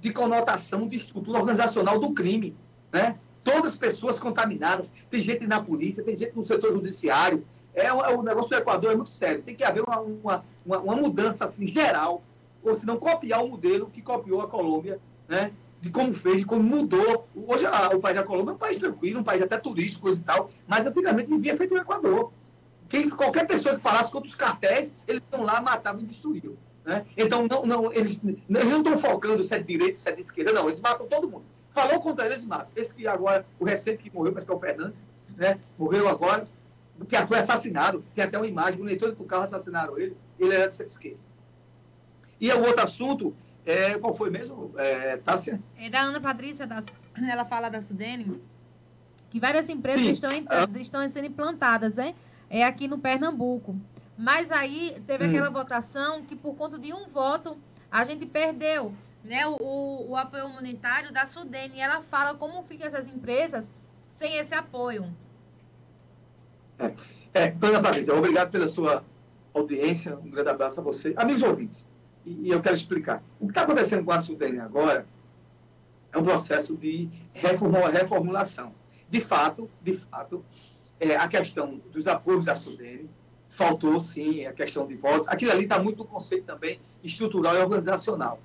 de 0.00 0.12
conotação 0.12 0.86
de 0.86 0.96
estrutura 0.96 1.38
organizacional 1.40 1.98
do 1.98 2.12
crime. 2.12 2.56
Né? 2.92 3.16
Todas 3.44 3.72
as 3.72 3.78
pessoas 3.78 4.18
contaminadas, 4.18 4.92
tem 5.10 5.22
gente 5.22 5.46
na 5.46 5.60
polícia, 5.60 6.02
tem 6.02 6.16
gente 6.16 6.36
no 6.36 6.46
setor 6.46 6.72
judiciário. 6.72 7.44
É, 7.74 7.92
o, 7.92 8.02
é, 8.02 8.14
o 8.14 8.22
negócio 8.22 8.50
do 8.50 8.56
Equador 8.56 8.92
é 8.92 8.96
muito 8.96 9.10
sério. 9.10 9.42
Tem 9.42 9.54
que 9.54 9.64
haver 9.64 9.82
uma, 9.82 10.00
uma, 10.00 10.44
uma, 10.64 10.78
uma 10.78 10.96
mudança 10.96 11.44
assim, 11.44 11.66
geral, 11.66 12.22
ou 12.62 12.74
se 12.74 12.86
não 12.86 12.96
copiar 12.96 13.44
o 13.44 13.48
modelo 13.48 13.86
que 13.86 14.00
copiou 14.00 14.40
a 14.40 14.48
Colômbia, 14.48 15.00
né? 15.28 15.52
De 15.82 15.90
como 15.90 16.14
fez, 16.14 16.38
de 16.38 16.44
como 16.44 16.62
mudou. 16.62 17.28
Hoje 17.34 17.66
a, 17.66 17.88
o 17.88 18.00
país 18.00 18.14
da 18.14 18.22
Colômbia 18.22 18.52
é 18.52 18.54
um 18.54 18.58
país 18.58 18.78
tranquilo, 18.78 19.18
um 19.18 19.24
país 19.24 19.42
até 19.42 19.58
turístico 19.58 20.08
e 20.08 20.16
tal, 20.16 20.48
mas 20.66 20.86
antigamente 20.86 21.28
vivia 21.28 21.56
feito 21.56 21.74
o 21.74 21.78
Equador. 21.78 22.32
Quem, 22.88 23.08
qualquer 23.08 23.48
pessoa 23.48 23.74
que 23.74 23.80
falasse 23.80 24.12
contra 24.12 24.28
os 24.28 24.34
cartéis, 24.34 24.92
eles 25.08 25.20
estão 25.22 25.42
lá, 25.42 25.60
matavam 25.60 26.00
e 26.02 26.04
destruíam. 26.04 26.54
Né? 26.84 27.04
Então, 27.16 27.48
não, 27.48 27.66
não, 27.66 27.92
eles, 27.92 28.20
eles 28.24 28.68
não 28.68 28.78
estão 28.78 28.96
focando 28.96 29.42
se 29.42 29.52
é 29.52 29.58
de 29.58 29.64
direita, 29.64 29.98
se 29.98 30.08
é 30.08 30.12
de 30.12 30.20
esquerda, 30.20 30.52
não, 30.52 30.68
eles 30.68 30.80
matam 30.80 31.06
todo 31.08 31.28
mundo. 31.28 31.44
Falou 31.72 32.00
contra 32.00 32.26
eles, 32.26 32.44
matam. 32.44 32.68
Esse 32.76 32.94
que 32.94 33.04
agora, 33.08 33.44
o 33.58 33.64
recente 33.64 34.04
que 34.04 34.14
morreu, 34.14 34.32
parece 34.32 34.46
que 34.46 34.52
é 34.52 34.54
o 34.54 34.60
Fernandes, 34.60 34.98
né? 35.36 35.58
morreu 35.76 36.08
agora, 36.08 36.46
que 37.08 37.26
foi 37.26 37.40
assassinado, 37.40 38.04
tem 38.14 38.22
até 38.22 38.38
uma 38.38 38.46
imagem, 38.46 38.80
o 38.80 38.84
leitor 38.84 39.10
do 39.10 39.24
carro 39.24 39.44
assassinaram 39.44 39.98
ele, 39.98 40.16
ele 40.38 40.54
era 40.54 40.70
de 40.70 40.80
esquerda. 40.80 41.18
E 42.40 42.52
o 42.52 42.64
outro 42.64 42.84
assunto 42.84 43.34
é, 43.64 43.98
qual 43.98 44.14
foi 44.14 44.30
mesmo, 44.30 44.72
é, 44.76 45.16
Tássia? 45.18 45.60
É 45.78 45.88
da 45.88 46.00
Ana 46.00 46.20
Patrícia, 46.20 46.66
da, 46.66 46.82
ela 47.30 47.44
fala 47.44 47.68
da 47.68 47.80
Sudene, 47.80 48.40
que 49.30 49.40
várias 49.40 49.68
empresas 49.68 50.06
estão, 50.06 50.30
estão 50.80 51.10
sendo 51.10 51.26
implantadas, 51.26 51.96
né? 51.96 52.14
É 52.50 52.64
aqui 52.64 52.86
no 52.86 52.98
Pernambuco. 52.98 53.76
Mas 54.16 54.52
aí 54.52 54.94
teve 55.06 55.24
hum. 55.24 55.30
aquela 55.30 55.50
votação 55.50 56.22
que 56.22 56.36
por 56.36 56.54
conta 56.54 56.78
de 56.78 56.92
um 56.92 57.06
voto 57.06 57.56
a 57.90 58.04
gente 58.04 58.26
perdeu 58.26 58.94
né, 59.24 59.46
o, 59.46 60.06
o 60.10 60.16
apoio 60.16 60.46
humanitário 60.46 61.12
da 61.12 61.24
Sudene. 61.26 61.76
E 61.76 61.80
ela 61.80 62.02
fala 62.02 62.34
como 62.34 62.62
ficam 62.62 62.86
essas 62.86 63.06
empresas 63.06 63.72
sem 64.10 64.36
esse 64.36 64.54
apoio. 64.54 65.06
É, 66.78 66.92
é 67.34 67.56
Ana 67.60 67.80
Patrícia, 67.80 68.14
obrigado 68.14 68.50
pela 68.50 68.68
sua 68.68 69.04
audiência. 69.54 70.16
Um 70.16 70.30
grande 70.30 70.50
abraço 70.50 70.80
a 70.80 70.82
você. 70.82 71.14
Amigos 71.16 71.42
ouvintes, 71.42 71.86
e, 72.24 72.50
eu 72.50 72.60
quero 72.60 72.76
explicar. 72.76 73.22
O 73.40 73.46
que 73.46 73.50
está 73.50 73.62
acontecendo 73.62 74.04
com 74.04 74.12
a 74.12 74.20
Sudene 74.20 74.60
agora 74.60 75.06
é 76.12 76.18
um 76.18 76.22
processo 76.22 76.76
de 76.76 77.08
reformulação. 77.32 78.72
De 79.08 79.20
fato, 79.20 79.68
de 79.82 79.94
fato, 79.94 80.44
é, 81.00 81.16
a 81.16 81.28
questão 81.28 81.80
dos 81.92 82.06
apoios 82.06 82.44
da 82.44 82.54
Sudene 82.54 83.08
faltou, 83.48 83.98
sim, 84.00 84.46
a 84.46 84.52
questão 84.52 84.86
de 84.86 84.94
votos. 84.94 85.28
Aquilo 85.28 85.52
ali 85.52 85.64
está 85.64 85.78
muito 85.78 85.98
no 85.98 86.04
conceito 86.04 86.44
também 86.44 86.80
estrutural 87.02 87.54
e 87.56 87.58
organizacional. 87.58 88.40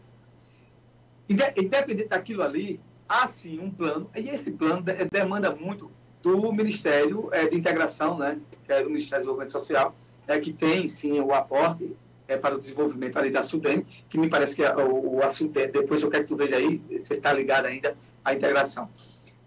Independente 1.29 2.09
daquilo 2.09 2.43
ali, 2.43 2.79
há 3.07 3.27
sim 3.27 3.59
um 3.59 3.69
plano, 3.69 4.09
e 4.15 4.29
esse 4.29 4.51
plano 4.51 4.83
demanda 5.11 5.53
muito 5.55 5.91
do 6.21 6.51
Ministério 6.51 7.29
é, 7.31 7.47
de 7.47 7.57
Integração, 7.57 8.17
né, 8.17 8.39
que 8.65 8.71
é 8.71 8.81
o 8.81 8.87
Ministério 8.87 9.23
do 9.23 9.27
Desenvolvimento 9.27 9.51
Social, 9.51 9.95
é, 10.27 10.39
que 10.39 10.51
tem 10.51 10.87
sim 10.87 11.19
o 11.19 11.33
aporte 11.33 11.95
é, 12.27 12.37
para 12.37 12.55
o 12.55 12.59
desenvolvimento 12.59 13.17
ali 13.17 13.29
da 13.29 13.41
Sudene, 13.41 13.85
que 14.09 14.17
me 14.17 14.29
parece 14.29 14.55
que 14.55 14.63
é 14.63 14.75
o, 14.75 15.15
o 15.15 15.23
assunto 15.23 15.57
é, 15.57 15.67
depois 15.67 16.01
eu 16.01 16.09
quero 16.09 16.23
que 16.23 16.29
tu 16.29 16.35
veja 16.35 16.57
aí, 16.57 16.81
você 16.89 17.15
está 17.15 17.31
ligado 17.33 17.65
ainda 17.65 17.95
à 18.23 18.33
integração. 18.33 18.89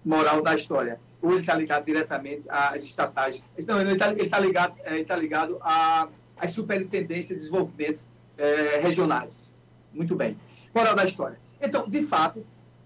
Moral 0.04 0.42
da 0.42 0.54
história. 0.54 0.98
Ou 1.20 1.32
ele 1.32 1.40
está 1.40 1.54
ligado 1.54 1.84
diretamente 1.84 2.44
às 2.48 2.82
estatais. 2.82 3.42
Não, 3.66 3.78
ele 3.80 3.92
está 3.92 4.14
tá 4.30 4.40
ligado, 4.40 4.74
é, 4.82 5.04
tá 5.04 5.16
ligado 5.16 5.60
às 5.60 6.52
superintendências 6.52 7.38
de 7.38 7.44
desenvolvimento 7.44 8.02
é, 8.38 8.78
regionais. 8.78 9.52
Muito 9.92 10.16
bem. 10.16 10.36
Moral 10.74 10.94
da 10.94 11.04
história. 11.04 11.38
Então, 11.60 11.86
de 11.86 12.02
fato, 12.04 12.44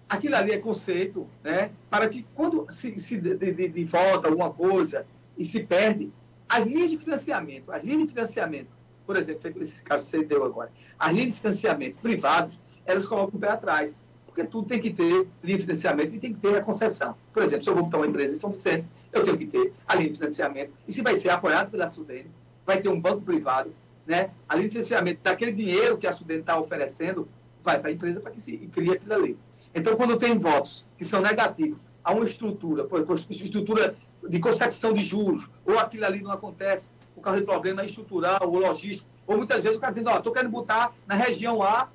aquilo 0.09 0.35
ali 0.35 0.53
é 0.53 0.59
conceito, 0.59 1.29
né, 1.43 1.71
para 1.89 2.09
que 2.09 2.27
quando 2.35 2.66
se, 2.71 3.01
se 3.01 3.16
de, 3.16 3.37
de, 3.37 3.69
de 3.69 3.85
volta 3.85 4.29
alguma 4.29 4.51
coisa 4.51 5.07
e 5.39 5.45
se 5.45 5.61
perde, 5.61 6.11
as 6.49 6.66
linhas 6.66 6.91
de 6.91 6.99
financiamento, 6.99 7.73
as 7.73 7.83
linhas 7.85 8.03
de 8.03 8.09
financiamento 8.09 8.69
por 9.06 9.16
exemplo, 9.16 9.62
esse 9.62 9.82
caso 9.82 10.05
que 10.05 10.10
você 10.10 10.24
deu 10.24 10.44
agora, 10.44 10.70
as 10.98 11.12
linhas 11.12 11.35
de 11.35 11.40
financiamento 11.40 11.98
privados, 11.98 12.59
elas 12.86 13.06
colocam 13.06 13.36
o 13.36 13.40
pé 13.40 13.51
atrás, 13.51 14.05
porque 14.26 14.44
tudo 14.44 14.66
tem 14.66 14.81
que 14.81 14.93
ter 14.93 15.28
linha 15.43 15.59
de 15.59 15.64
financiamento 15.64 16.14
e 16.14 16.18
tem 16.18 16.32
que 16.32 16.40
ter 16.40 16.56
a 16.56 16.60
concessão. 16.60 17.14
Por 17.32 17.43
exemplo, 17.43 17.64
se 17.64 17.70
eu 17.70 17.74
vou 17.74 17.85
botar 17.85 17.98
uma 17.98 18.06
empresa 18.06 18.35
em 18.35 18.39
São 18.39 18.51
Vicente, 18.51 18.86
eu 19.12 19.24
tenho 19.24 19.39
que 19.39 19.47
ter 19.47 19.72
a 19.86 19.94
linha 19.94 20.10
de 20.10 20.18
financiamento, 20.18 20.72
e 20.89 20.93
se 20.93 21.02
vai 21.02 21.16
ser 21.16 21.31
apoiado 21.31 21.70
pela 21.70 21.89
Sudene, 21.89 22.31
vai 22.66 22.81
ter 22.81 22.89
um 22.89 23.01
banco 23.01 23.22
privado, 23.22 23.72
né? 24.06 24.31
a 24.48 24.55
linha 24.56 24.68
de 24.68 24.72
financiamento 24.72 25.20
daquele 25.22 25.52
dinheiro 25.52 25.97
que 25.97 26.06
a 26.06 26.12
Sudene 26.12 26.40
está 26.40 26.59
oferecendo, 26.59 27.28
vai 27.62 27.78
para 27.78 27.90
a 27.90 27.93
empresa 27.93 28.20
para 28.20 28.31
que 28.31 28.40
se 28.40 28.56
crie 28.72 28.93
aquilo 28.93 29.14
ali. 29.14 29.39
Então, 29.74 29.97
quando 29.97 30.16
tem 30.16 30.39
votos 30.39 30.85
que 30.97 31.05
são 31.05 31.20
negativos 31.20 31.78
a 32.02 32.12
uma 32.12 32.24
estrutura, 32.24 32.85
por 32.85 33.01
exemplo, 33.01 33.18
estrutura 33.31 33.94
de 34.28 34.39
concepção 34.39 34.93
de 34.93 35.02
juros, 35.02 35.48
ou 35.64 35.78
aquilo 35.78 36.05
ali 36.05 36.22
não 36.22 36.31
acontece, 36.31 36.86
por 37.15 37.20
causa 37.20 37.41
de 37.41 37.47
problema 37.47 37.85
estrutural 37.85 38.41
ou 38.43 38.59
logístico. 38.59 39.09
Ou 39.27 39.36
muitas 39.36 39.62
vezes 39.62 39.78
o 39.78 39.81
cara 39.81 39.93
dizendo, 39.93 40.11
ó, 40.11 40.19
estou 40.19 40.32
querendo 40.32 40.51
botar 40.51 40.93
na 41.07 41.15
região 41.15 41.62
A 41.62 41.89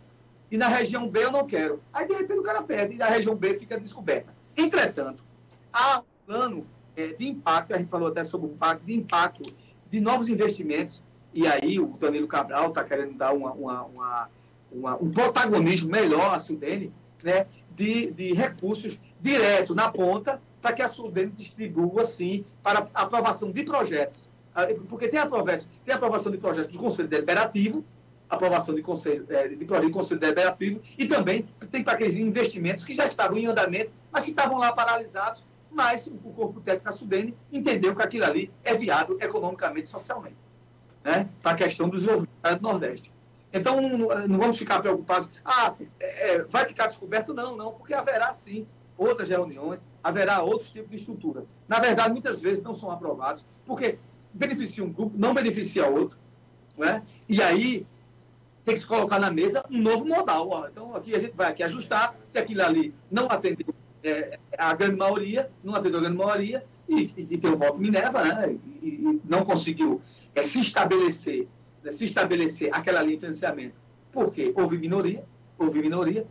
e 0.49 0.57
na 0.57 0.67
região 0.67 1.07
B 1.07 1.25
eu 1.25 1.31
não 1.31 1.45
quero. 1.45 1.81
Aí, 1.93 2.07
de 2.07 2.13
repente, 2.13 2.39
o 2.39 2.43
cara 2.43 2.63
perde 2.63 2.95
e 2.95 3.01
a 3.01 3.07
região 3.07 3.35
B 3.35 3.59
fica 3.59 3.79
descoberta. 3.79 4.33
Entretanto, 4.57 5.23
há 5.71 5.99
um 5.99 6.03
plano 6.25 6.65
é, 6.95 7.07
de 7.09 7.27
impacto, 7.27 7.73
a 7.73 7.77
gente 7.77 7.89
falou 7.89 8.07
até 8.07 8.23
sobre 8.23 8.47
o 8.47 8.53
impacto, 8.53 8.83
de 8.83 8.93
impacto 8.93 9.53
de 9.89 9.99
novos 9.99 10.27
investimentos, 10.29 11.03
e 11.33 11.45
aí 11.45 11.79
o 11.79 11.95
Danilo 11.99 12.27
Cabral 12.27 12.69
está 12.69 12.83
querendo 12.83 13.13
dar 13.15 13.33
uma, 13.33 13.51
uma, 13.51 13.83
uma, 13.83 14.29
uma, 14.71 14.95
um 14.95 15.11
protagonismo 15.11 15.89
melhor 15.89 16.33
à 16.33 16.39
Sudene, 16.39 16.91
né, 17.23 17.45
de, 17.75 18.11
de 18.11 18.33
recursos 18.33 18.97
direto 19.21 19.75
na 19.75 19.91
ponta, 19.91 20.41
para 20.61 20.73
que 20.73 20.81
a 20.81 20.89
Sudene 20.89 21.31
distribua, 21.31 22.03
assim, 22.03 22.43
para 22.63 22.87
aprovação 22.93 23.51
de 23.51 23.63
projetos 23.63 24.28
porque 24.87 25.07
tem, 25.07 25.19
aprovação, 25.19 25.67
tem 25.85 25.93
aprovação 25.93 26.31
de 26.31 26.37
projetos 26.37 26.71
do 26.71 26.79
Conselho 26.79 27.07
Deliberativo, 27.07 27.83
aprovação 28.29 28.75
de, 28.75 28.81
conselho, 28.81 29.25
é, 29.29 29.47
de 29.47 29.65
projeto 29.65 29.87
do 29.87 29.91
Conselho 29.91 30.19
Deliberativo, 30.19 30.81
e 30.97 31.07
também 31.07 31.45
tem 31.71 31.83
para 31.83 31.93
aqueles 31.93 32.15
investimentos 32.15 32.83
que 32.83 32.93
já 32.93 33.07
estavam 33.07 33.37
em 33.37 33.47
andamento, 33.47 33.91
mas 34.11 34.23
que 34.23 34.29
estavam 34.29 34.57
lá 34.57 34.71
paralisados, 34.71 35.43
mas 35.71 36.05
o 36.07 36.31
corpo 36.31 36.61
técnico 36.61 36.85
da 36.85 36.91
Sudene 36.91 37.35
entendeu 37.51 37.95
que 37.95 38.01
aquilo 38.01 38.25
ali 38.25 38.51
é 38.63 38.73
viável 38.75 39.17
economicamente 39.19 39.87
e 39.87 39.89
socialmente, 39.89 40.37
né, 41.03 41.27
para 41.41 41.51
a 41.51 41.55
questão 41.55 41.89
do 41.89 41.97
desenvolvimento 41.97 42.59
do 42.59 42.61
Nordeste. 42.61 43.11
Então, 43.51 43.81
não, 43.81 43.97
não 44.27 44.37
vamos 44.37 44.57
ficar 44.57 44.79
preocupados, 44.79 45.27
ah, 45.43 45.73
é, 45.99 46.43
vai 46.43 46.65
ficar 46.65 46.87
descoberto? 46.87 47.33
Não, 47.33 47.55
não, 47.57 47.71
porque 47.71 47.95
haverá 47.95 48.33
sim 48.35 48.67
outras 48.95 49.27
reuniões, 49.27 49.79
haverá 50.03 50.43
outros 50.43 50.69
tipos 50.69 50.91
de 50.91 50.97
estrutura. 50.97 51.45
Na 51.67 51.79
verdade, 51.79 52.11
muitas 52.11 52.39
vezes 52.39 52.61
não 52.61 52.75
são 52.75 52.91
aprovados, 52.91 53.43
porque 53.65 53.97
beneficia 54.33 54.83
um 54.83 54.91
grupo, 54.91 55.17
não 55.17 55.33
beneficia 55.33 55.87
outro. 55.87 56.17
Né? 56.77 57.03
E 57.27 57.41
aí 57.41 57.85
tem 58.63 58.75
que 58.75 58.81
se 58.81 58.87
colocar 58.87 59.19
na 59.19 59.31
mesa 59.31 59.63
um 59.69 59.81
novo 59.81 60.05
modal. 60.05 60.49
Ó. 60.49 60.67
Então 60.67 60.95
aqui 60.95 61.15
a 61.15 61.19
gente 61.19 61.35
vai 61.35 61.51
aqui 61.51 61.63
ajustar, 61.63 62.15
se 62.31 62.39
aquilo 62.39 62.63
ali 62.63 62.93
não 63.09 63.27
atendeu 63.27 63.73
é, 64.03 64.39
a 64.57 64.73
grande 64.73 64.95
maioria, 64.95 65.51
não 65.63 65.75
atendeu 65.75 65.99
a 65.99 66.03
grande 66.03 66.17
maioria, 66.17 66.65
e, 66.87 67.13
e, 67.15 67.27
e 67.31 67.37
tem 67.37 67.51
o 67.51 67.57
voto 67.57 67.79
Minerva, 67.79 68.23
né? 68.23 68.57
e, 68.81 68.87
e 68.87 69.21
não 69.25 69.43
conseguiu 69.43 70.01
é, 70.33 70.43
se 70.43 70.59
estabelecer, 70.59 71.47
né? 71.83 71.91
se 71.91 72.05
estabelecer 72.05 72.69
aquela 72.73 73.01
linha 73.01 73.15
de 73.15 73.21
financiamento, 73.21 73.75
porque 74.11 74.53
houve 74.55 74.77
minoria, 74.77 75.23
houve 75.57 75.81
minoria. 75.81 76.25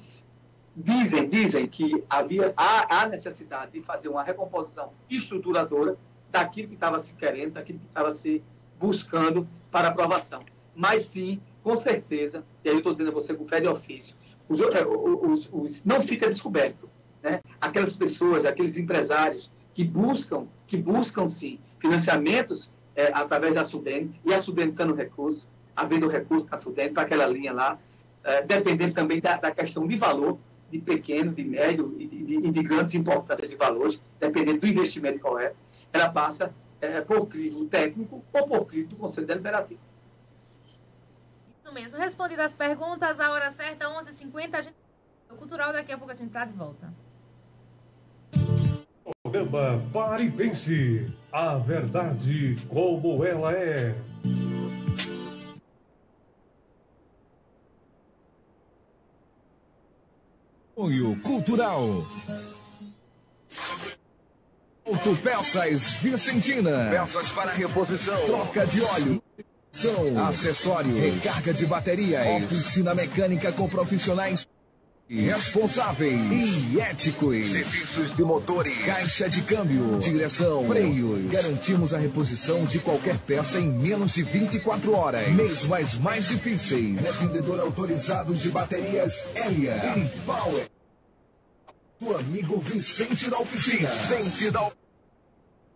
Dizem, 0.76 1.28
dizem 1.28 1.66
que 1.66 2.04
havia, 2.08 2.54
há, 2.56 3.02
há 3.02 3.08
necessidade 3.08 3.72
de 3.72 3.80
fazer 3.80 4.08
uma 4.08 4.22
recomposição 4.22 4.92
estruturadora, 5.10 5.96
daquilo 6.30 6.68
que 6.68 6.74
estava 6.74 6.98
se 6.98 7.12
querendo, 7.14 7.54
daquilo 7.54 7.78
que 7.78 7.86
estava 7.86 8.12
se 8.12 8.42
buscando 8.78 9.48
para 9.70 9.88
aprovação. 9.88 10.42
Mas 10.74 11.06
sim, 11.06 11.40
com 11.62 11.76
certeza, 11.76 12.44
e 12.64 12.68
aí 12.68 12.74
eu 12.74 12.78
estou 12.78 12.92
dizendo 12.92 13.10
a 13.10 13.14
você 13.14 13.34
com 13.34 13.46
fé 13.46 13.60
de 13.60 13.68
ofício, 13.68 14.14
os, 14.48 14.60
é, 14.60 14.86
os, 14.86 15.48
os, 15.52 15.84
não 15.84 16.00
fica 16.00 16.28
descoberto. 16.28 16.88
Né? 17.22 17.40
Aquelas 17.60 17.94
pessoas, 17.94 18.44
aqueles 18.44 18.78
empresários 18.78 19.50
que 19.74 19.84
buscam, 19.84 20.46
que 20.66 20.76
buscam 20.76 21.26
sim, 21.26 21.58
financiamentos 21.78 22.70
é, 22.96 23.10
através 23.12 23.54
da 23.54 23.64
Sudene, 23.64 24.18
e 24.24 24.32
a 24.32 24.42
Sudene 24.42 24.72
dando 24.72 24.94
recurso, 24.94 25.46
havendo 25.76 26.08
recurso 26.08 26.46
da 26.46 26.56
Sudene 26.56 26.90
para 26.90 27.02
aquela 27.02 27.26
linha 27.26 27.52
lá, 27.52 27.78
é, 28.24 28.42
dependendo 28.42 28.94
também 28.94 29.20
da, 29.20 29.36
da, 29.36 29.50
questão 29.50 29.86
de 29.86 29.96
valor, 29.96 30.38
de 30.70 30.78
pequeno, 30.78 31.32
de 31.32 31.44
médio 31.44 31.94
e 31.98 32.06
de, 32.06 32.40
de, 32.40 32.50
de 32.50 32.62
grandes 32.62 32.94
importâncias 32.94 33.48
de 33.48 33.56
valores, 33.56 34.00
dependendo 34.18 34.60
do 34.60 34.66
investimento 34.66 35.20
qual 35.20 35.38
é 35.38 35.52
ela 35.92 36.10
passa 36.10 36.52
é, 36.80 37.00
por 37.00 37.26
crivo 37.26 37.64
técnico 37.66 38.22
ou 38.32 38.46
por 38.46 38.64
crivo 38.66 38.90
do 38.90 38.96
Conselho 38.96 39.26
Deliberativo. 39.26 39.80
Isso 41.48 41.72
mesmo. 41.72 41.98
Respondidas 41.98 42.46
as 42.46 42.54
perguntas, 42.54 43.20
a 43.20 43.30
hora 43.30 43.50
certa, 43.50 43.86
11h50. 43.86 44.54
A 44.54 44.60
gente... 44.62 44.76
O 45.30 45.36
Cultural, 45.36 45.72
daqui 45.72 45.92
a 45.92 45.98
pouco 45.98 46.12
a 46.12 46.16
gente 46.16 46.30
tá 46.30 46.44
de 46.44 46.52
volta. 46.54 46.92
Programa 49.22 49.82
Pare 49.92 50.24
e 50.24 50.30
Pense. 50.30 51.12
A 51.30 51.56
verdade 51.56 52.56
como 52.68 53.24
ela 53.24 53.52
é. 53.52 53.94
Apoio 60.78 61.20
Cultural. 61.22 62.04
Autopeças 64.88 65.90
Vicentina. 66.00 66.88
Peças 66.90 67.28
para 67.28 67.52
reposição. 67.52 68.18
Troca 68.24 68.66
de 68.66 68.80
óleo. 68.80 69.22
São 69.70 70.26
acessórios. 70.26 70.98
Recarga 70.98 71.52
de 71.52 71.66
baterias. 71.66 72.42
Oficina 72.44 72.94
mecânica 72.94 73.52
com 73.52 73.68
profissionais 73.68 74.48
responsáveis 75.10 76.72
e 76.72 76.80
éticos. 76.80 77.50
Serviços 77.50 78.16
de 78.16 78.22
motores, 78.22 78.76
caixa 78.84 79.28
de 79.28 79.42
câmbio, 79.42 79.98
direção, 79.98 80.66
freios. 80.66 81.30
Garantimos 81.30 81.92
a 81.92 81.98
reposição 81.98 82.64
de 82.64 82.78
qualquer 82.78 83.18
peça 83.18 83.58
em 83.58 83.68
menos 83.68 84.14
de 84.14 84.22
24 84.22 84.92
horas. 84.94 85.28
Mesmo 85.28 85.74
as 85.74 85.94
mais 85.94 86.28
difíceis. 86.28 86.98
Revendedor 87.00 87.60
autorizado 87.60 88.34
de 88.34 88.50
baterias 88.50 89.28
Elia 89.34 89.76
e 89.96 90.08
Power. 90.20 90.66
O 92.00 92.14
amigo 92.14 92.58
Vicente 92.60 93.28
da 93.28 93.38
Oficina. 93.38 93.88
Vicente 93.88 94.50
da 94.50 94.70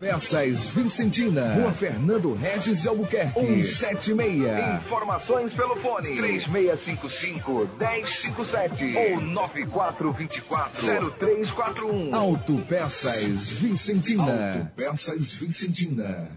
Peças 0.03 0.67
Vicentina, 0.71 1.55
Rua 1.55 1.71
Fernando 1.71 2.35
Regis 2.35 2.83
de 2.83 2.89
Albuquerque, 2.89 3.65
176. 3.65 4.75
Informações 4.75 5.55
pelo 5.55 5.77
fone 5.77 6.17
3655 6.17 7.71
1057 7.79 8.97
ou 8.97 9.21
9424 9.21 10.87
0341. 11.21 12.13
Autopeças 12.17 13.49
Vicentina. 13.51 14.55
Autopeças 14.57 15.35
Vicentina. 15.35 16.29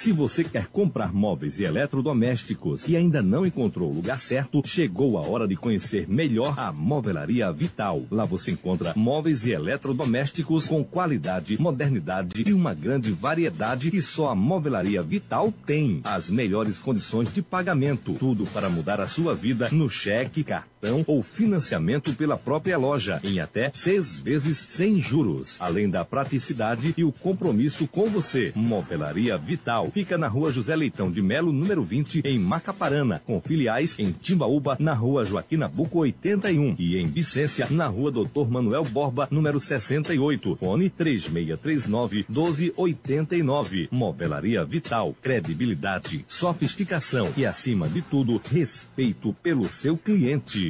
Se 0.00 0.12
você 0.12 0.42
quer 0.42 0.66
comprar 0.68 1.12
móveis 1.12 1.58
e 1.58 1.64
eletrodomésticos 1.64 2.88
e 2.88 2.96
ainda 2.96 3.20
não 3.20 3.44
encontrou 3.44 3.90
o 3.90 3.94
lugar 3.94 4.18
certo, 4.18 4.62
chegou 4.64 5.18
a 5.18 5.20
hora 5.20 5.46
de 5.46 5.54
conhecer 5.56 6.08
melhor 6.08 6.58
a 6.58 6.72
Movelaria 6.72 7.52
Vital. 7.52 8.04
Lá 8.10 8.24
você 8.24 8.52
encontra 8.52 8.94
móveis 8.96 9.44
e 9.44 9.50
eletrodomésticos 9.50 10.66
com 10.66 10.82
qualidade, 10.82 11.60
modernidade 11.60 12.44
e 12.46 12.54
uma 12.54 12.72
grande 12.72 13.12
variedade 13.12 13.90
que 13.90 14.00
só 14.00 14.30
a 14.30 14.34
Movelaria 14.34 15.02
Vital 15.02 15.52
tem. 15.66 16.00
As 16.02 16.30
melhores 16.30 16.78
condições 16.78 17.30
de 17.30 17.42
pagamento. 17.42 18.14
Tudo 18.14 18.46
para 18.46 18.70
mudar 18.70 19.02
a 19.02 19.06
sua 19.06 19.34
vida 19.34 19.68
no 19.70 19.90
cheque, 19.90 20.42
cartão 20.42 20.69
ou 21.06 21.22
financiamento 21.22 22.14
pela 22.14 22.36
própria 22.36 22.78
loja 22.78 23.20
em 23.22 23.40
até 23.40 23.70
seis 23.72 24.18
vezes 24.18 24.58
sem 24.58 25.00
juros. 25.00 25.56
Além 25.60 25.88
da 25.88 26.04
praticidade 26.04 26.94
e 26.96 27.04
o 27.04 27.12
compromisso 27.12 27.86
com 27.86 28.06
você. 28.06 28.52
Movelaria 28.54 29.36
Vital 29.36 29.90
fica 29.92 30.16
na 30.16 30.28
rua 30.28 30.52
José 30.52 30.74
Leitão 30.74 31.10
de 31.10 31.20
Melo, 31.20 31.52
número 31.52 31.82
20, 31.82 32.22
em 32.24 32.38
Macaparana, 32.38 33.20
com 33.24 33.40
filiais 33.40 33.98
em 33.98 34.12
Timbaúba, 34.12 34.76
na 34.78 34.94
rua 34.94 35.24
Joaquim 35.24 35.56
Nabuco 35.56 35.98
81 35.98 36.74
e 36.78 36.96
em 36.96 37.06
Vicência, 37.08 37.66
na 37.70 37.86
rua 37.86 38.10
Doutor 38.10 38.50
Manuel 38.50 38.84
Borba, 38.84 39.28
número 39.30 39.60
68. 39.60 40.56
Fone 40.56 40.88
3639 40.88 42.24
1289. 42.28 43.88
Movelaria 43.90 44.64
Vital, 44.64 45.14
credibilidade, 45.20 46.24
sofisticação 46.26 47.32
e, 47.36 47.44
acima 47.44 47.88
de 47.88 48.02
tudo, 48.02 48.40
respeito 48.50 49.34
pelo 49.42 49.68
seu 49.68 49.96
cliente. 49.96 50.69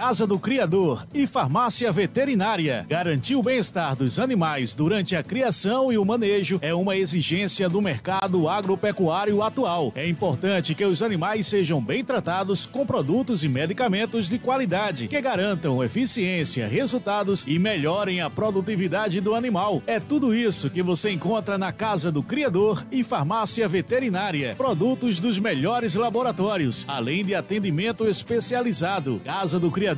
Casa 0.00 0.26
do 0.26 0.38
Criador 0.38 1.06
e 1.12 1.26
Farmácia 1.26 1.92
Veterinária. 1.92 2.86
Garantir 2.88 3.36
o 3.36 3.42
bem-estar 3.42 3.94
dos 3.94 4.18
animais 4.18 4.72
durante 4.72 5.14
a 5.14 5.22
criação 5.22 5.92
e 5.92 5.98
o 5.98 6.04
manejo 6.06 6.58
é 6.62 6.72
uma 6.72 6.96
exigência 6.96 7.68
do 7.68 7.82
mercado 7.82 8.48
agropecuário 8.48 9.42
atual. 9.42 9.92
É 9.94 10.08
importante 10.08 10.74
que 10.74 10.86
os 10.86 11.02
animais 11.02 11.46
sejam 11.48 11.82
bem 11.82 12.02
tratados 12.02 12.64
com 12.64 12.86
produtos 12.86 13.44
e 13.44 13.48
medicamentos 13.50 14.30
de 14.30 14.38
qualidade 14.38 15.06
que 15.06 15.20
garantam 15.20 15.84
eficiência, 15.84 16.66
resultados 16.66 17.44
e 17.46 17.58
melhorem 17.58 18.22
a 18.22 18.30
produtividade 18.30 19.20
do 19.20 19.34
animal. 19.34 19.82
É 19.86 20.00
tudo 20.00 20.34
isso 20.34 20.70
que 20.70 20.82
você 20.82 21.10
encontra 21.10 21.58
na 21.58 21.72
Casa 21.72 22.10
do 22.10 22.22
Criador 22.22 22.86
e 22.90 23.02
Farmácia 23.02 23.68
Veterinária. 23.68 24.54
Produtos 24.56 25.20
dos 25.20 25.38
melhores 25.38 25.94
laboratórios, 25.94 26.86
além 26.88 27.22
de 27.22 27.34
atendimento 27.34 28.06
especializado. 28.06 29.20
Casa 29.26 29.60
do 29.60 29.70
Criador 29.70 29.89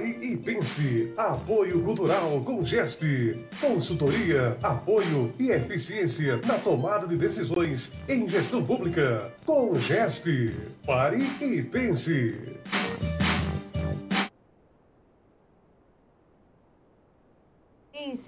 E 0.00 0.36
pense, 0.36 1.12
apoio 1.16 1.82
cultural 1.82 2.40
com 2.44 2.62
GESP, 2.62 3.36
consultoria, 3.60 4.56
apoio 4.62 5.32
e 5.38 5.50
eficiência 5.50 6.36
na 6.46 6.58
tomada 6.58 7.06
de 7.06 7.16
decisões 7.16 7.92
em 8.08 8.28
gestão 8.28 8.62
pública. 8.62 9.32
Com 9.44 9.74
GESP, 9.74 10.54
pare 10.86 11.26
e 11.40 11.62
pense. 11.62 12.57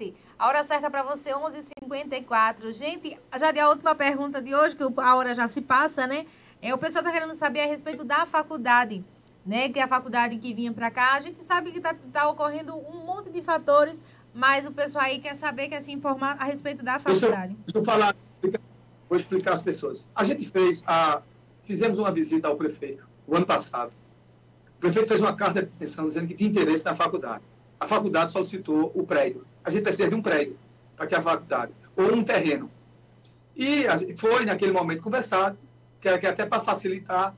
Pense. 0.01 0.15
A 0.39 0.47
hora 0.47 0.63
certa 0.63 0.89
para 0.89 1.03
você, 1.03 1.31
11h54. 1.31 2.71
Gente, 2.71 3.17
já 3.39 3.51
dei 3.51 3.61
a 3.61 3.69
última 3.69 3.93
pergunta 3.93 4.41
de 4.41 4.55
hoje, 4.55 4.75
que 4.75 4.83
a 4.83 5.15
hora 5.15 5.35
já 5.35 5.47
se 5.47 5.61
passa, 5.61 6.07
né? 6.07 6.25
É, 6.61 6.73
o 6.73 6.77
pessoal 6.77 7.03
está 7.03 7.11
querendo 7.11 7.35
saber 7.35 7.61
a 7.61 7.67
respeito 7.67 8.03
da 8.03 8.25
faculdade, 8.25 9.03
né? 9.45 9.69
Que 9.69 9.79
é 9.79 9.83
a 9.83 9.87
faculdade 9.87 10.37
que 10.37 10.53
vinha 10.53 10.73
para 10.73 10.89
cá. 10.89 11.13
A 11.13 11.19
gente 11.19 11.43
sabe 11.43 11.71
que 11.71 11.77
está 11.77 11.93
tá 12.11 12.27
ocorrendo 12.27 12.75
um 12.75 13.05
monte 13.05 13.29
de 13.29 13.41
fatores, 13.41 14.01
mas 14.33 14.65
o 14.65 14.71
pessoal 14.71 15.05
aí 15.05 15.19
quer 15.19 15.35
saber, 15.35 15.67
quer 15.67 15.81
se 15.81 15.91
informar 15.91 16.35
a 16.39 16.45
respeito 16.45 16.83
da 16.83 16.97
faculdade. 16.97 17.53
Deixa 17.53 17.53
eu, 17.53 17.57
deixa 17.65 17.77
eu 17.77 17.83
falar, 17.83 18.15
vou 19.07 19.17
explicar 19.17 19.53
às 19.53 19.61
pessoas. 19.61 20.07
A 20.15 20.23
gente 20.23 20.49
fez, 20.49 20.83
a, 20.87 21.21
fizemos 21.65 21.99
uma 21.99 22.11
visita 22.11 22.47
ao 22.47 22.55
prefeito 22.55 23.07
o 23.27 23.35
ano 23.35 23.45
passado. 23.45 23.91
O 24.77 24.79
prefeito 24.79 25.07
fez 25.07 25.21
uma 25.21 25.35
carta 25.35 25.61
de 25.61 25.69
atenção 25.75 26.07
dizendo 26.07 26.27
que 26.27 26.33
tinha 26.33 26.49
interesse 26.49 26.83
na 26.83 26.95
faculdade. 26.95 27.43
A 27.79 27.87
faculdade 27.87 28.31
solicitou 28.31 28.91
o 28.95 29.05
prédio 29.05 29.45
a 29.63 29.69
gente 29.69 29.83
precisa 29.83 30.09
de 30.09 30.15
um 30.15 30.21
prédio 30.21 30.57
para 30.95 31.07
que 31.07 31.15
a 31.15 31.21
faculdade, 31.21 31.71
ou 31.95 32.13
um 32.13 32.23
terreno. 32.23 32.69
E 33.55 33.85
foi, 34.17 34.45
naquele 34.45 34.71
momento, 34.71 35.01
conversado, 35.01 35.57
que, 35.99 36.17
que 36.17 36.27
até 36.27 36.45
para 36.45 36.63
facilitar, 36.63 37.35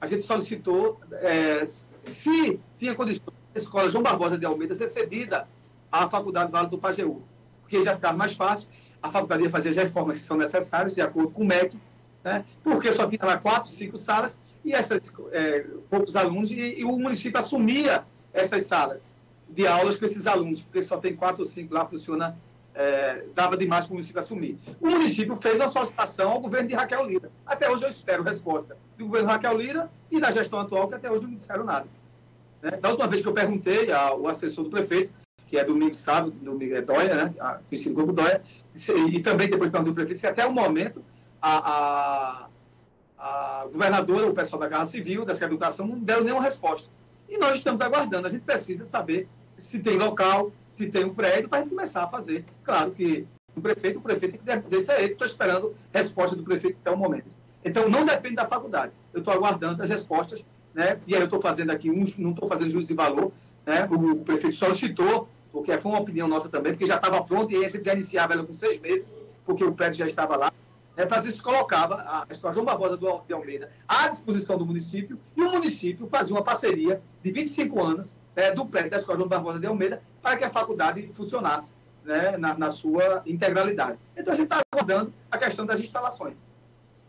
a 0.00 0.06
gente 0.06 0.24
solicitou 0.24 1.00
é, 1.12 1.66
se 2.06 2.60
tinha 2.78 2.94
condições 2.94 3.34
a 3.54 3.58
escola 3.58 3.88
João 3.88 4.02
Barbosa 4.02 4.36
de 4.36 4.44
Almeida 4.44 4.74
ser 4.74 4.88
cedida 4.88 5.46
à 5.90 6.08
Faculdade 6.08 6.50
Vale 6.50 6.68
do 6.68 6.78
Pajeú, 6.78 7.22
porque 7.62 7.82
já 7.82 7.94
ficava 7.94 8.16
mais 8.16 8.34
fácil, 8.34 8.68
a 9.00 9.10
faculdade 9.10 9.44
ia 9.44 9.50
fazer 9.50 9.70
as 9.70 9.76
reformas 9.76 10.18
que 10.18 10.24
são 10.24 10.36
necessárias, 10.36 10.94
de 10.94 11.00
acordo 11.00 11.30
com 11.30 11.42
o 11.42 11.46
MEC, 11.46 11.78
né, 12.24 12.44
porque 12.62 12.92
só 12.92 13.06
tinha 13.06 13.24
lá 13.24 13.36
quatro, 13.36 13.70
cinco 13.70 13.96
salas, 13.96 14.38
e 14.64 14.72
essas, 14.72 15.02
é, 15.30 15.66
poucos 15.88 16.16
alunos, 16.16 16.50
e, 16.50 16.80
e 16.80 16.84
o 16.84 16.96
município 16.98 17.38
assumia 17.38 18.02
essas 18.32 18.66
salas. 18.66 19.13
De 19.48 19.66
aulas 19.66 19.96
com 19.96 20.04
esses 20.04 20.26
alunos, 20.26 20.60
porque 20.60 20.82
só 20.82 20.96
tem 20.96 21.14
quatro 21.14 21.42
ou 21.42 21.48
cinco 21.48 21.74
lá, 21.74 21.86
funciona, 21.86 22.36
é, 22.74 23.24
dava 23.34 23.56
demais 23.56 23.84
para 23.84 23.92
o 23.92 23.94
município 23.94 24.20
assumir. 24.20 24.58
O 24.80 24.88
município 24.88 25.36
fez 25.36 25.54
uma 25.54 25.68
solicitação 25.68 26.32
ao 26.32 26.40
governo 26.40 26.68
de 26.68 26.74
Raquel 26.74 27.06
Lira. 27.06 27.30
Até 27.46 27.70
hoje 27.70 27.84
eu 27.84 27.90
espero 27.90 28.22
resposta 28.22 28.76
do 28.98 29.06
governo 29.06 29.28
Raquel 29.28 29.56
Lira 29.56 29.90
e 30.10 30.20
da 30.20 30.30
gestão 30.30 30.58
atual, 30.58 30.88
que 30.88 30.94
até 30.94 31.10
hoje 31.10 31.22
não 31.22 31.30
me 31.30 31.36
disseram 31.36 31.64
nada. 31.64 31.86
Né? 32.60 32.72
Da 32.72 32.88
última 32.88 33.06
vez 33.06 33.22
que 33.22 33.28
eu 33.28 33.32
perguntei 33.32 33.92
ao 33.92 34.26
assessor 34.26 34.64
do 34.64 34.70
prefeito, 34.70 35.12
que 35.46 35.58
é 35.58 35.64
Domingos 35.64 35.98
Sábio, 35.98 36.32
Domingo 36.32 36.74
é 36.74 36.82
Dóia, 36.82 37.14
né? 37.14 37.34
A, 37.38 37.60
conhecido 37.68 37.94
como 37.94 38.12
Dóia, 38.12 38.42
e, 38.74 39.16
e 39.16 39.20
também 39.20 39.48
depois 39.48 39.70
perguntei 39.70 39.90
ao 39.90 39.94
prefeito, 39.94 40.20
que 40.20 40.26
até 40.26 40.44
o 40.46 40.52
momento 40.52 41.04
a, 41.40 42.48
a, 42.48 42.48
a 43.18 43.66
governadora, 43.66 44.26
o 44.26 44.34
pessoal 44.34 44.58
da 44.58 44.68
Casa 44.68 44.90
Civil, 44.90 45.24
da 45.24 45.34
Secretaria 45.34 45.58
de 45.58 45.62
Educação, 45.62 45.86
não 45.86 45.98
deram 45.98 46.24
nenhuma 46.24 46.42
resposta. 46.42 46.88
E 47.28 47.38
nós 47.38 47.56
estamos 47.56 47.80
aguardando. 47.80 48.26
A 48.26 48.30
gente 48.30 48.42
precisa 48.42 48.84
saber 48.84 49.28
se 49.74 49.80
tem 49.80 49.96
local, 49.96 50.52
se 50.70 50.86
tem 50.86 51.04
um 51.04 51.12
prédio, 51.12 51.48
para 51.48 51.58
a 51.58 51.62
gente 51.62 51.70
começar 51.70 52.04
a 52.04 52.06
fazer. 52.06 52.44
Claro 52.62 52.92
que 52.92 53.26
o 53.56 53.60
prefeito, 53.60 53.98
o 53.98 54.02
prefeito 54.02 54.38
que 54.38 54.56
dizer 54.56 54.78
isso 54.78 54.92
a 54.92 55.02
ele. 55.02 55.14
Estou 55.14 55.26
esperando 55.26 55.74
resposta 55.92 56.36
do 56.36 56.44
prefeito 56.44 56.78
até 56.80 56.92
o 56.92 56.96
momento. 56.96 57.26
Então, 57.64 57.88
não 57.88 58.04
depende 58.04 58.36
da 58.36 58.46
faculdade. 58.46 58.92
Eu 59.12 59.18
estou 59.18 59.34
aguardando 59.34 59.82
as 59.82 59.90
respostas, 59.90 60.44
né? 60.72 61.00
e 61.08 61.14
aí 61.14 61.20
eu 61.20 61.24
estou 61.24 61.40
fazendo 61.40 61.70
aqui, 61.70 61.90
um, 61.90 62.04
não 62.18 62.30
estou 62.30 62.48
fazendo 62.48 62.70
juízo 62.70 62.86
de 62.86 62.94
valor. 62.94 63.32
Né? 63.66 63.88
O, 63.90 64.16
prefeito 64.18 64.54
solicitou, 64.54 65.28
porque 65.50 65.76
foi 65.76 65.90
uma 65.90 66.00
opinião 66.00 66.28
nossa 66.28 66.48
também, 66.48 66.72
porque 66.72 66.86
já 66.86 66.96
estava 66.96 67.24
pronto 67.24 67.52
e 67.52 67.68
gente 67.68 67.84
já 67.84 67.94
iniciava 67.94 68.34
ela 68.34 68.44
com 68.44 68.54
seis 68.54 68.80
meses, 68.80 69.12
porque 69.44 69.64
o 69.64 69.72
prédio 69.72 69.98
já 69.98 70.06
estava 70.06 70.36
lá 70.36 70.52
né, 70.96 71.04
para 71.04 71.20
se 71.20 71.42
colocava 71.42 71.96
a 72.06 72.26
Escola 72.30 72.54
João 72.54 72.64
Barbosa 72.64 72.96
do, 72.96 73.20
de 73.26 73.32
Almeida 73.32 73.72
à 73.88 74.06
disposição 74.06 74.56
do 74.56 74.64
município 74.64 75.18
e 75.36 75.42
o 75.42 75.50
município 75.50 76.06
fazia 76.06 76.32
uma 76.32 76.44
parceria 76.44 77.02
de 77.20 77.32
25 77.32 77.82
anos 77.82 78.14
né, 78.34 78.50
do 78.50 78.66
prédio 78.66 78.90
da 78.90 78.98
Escola 78.98 79.18
João 79.18 79.28
Barbosa 79.28 79.58
de 79.58 79.66
Almeida 79.66 80.02
para 80.22 80.36
que 80.36 80.44
a 80.44 80.50
faculdade 80.50 81.10
funcionasse 81.14 81.74
né, 82.04 82.36
na, 82.36 82.54
na, 82.54 82.70
sua 82.70 83.22
integralidade. 83.26 83.98
Então 84.16 84.32
a 84.32 84.36
gente 84.36 84.46
está 84.46 84.60
aguardando 84.72 85.12
a 85.30 85.38
questão 85.38 85.64
das 85.64 85.80
instalações. 85.80 86.36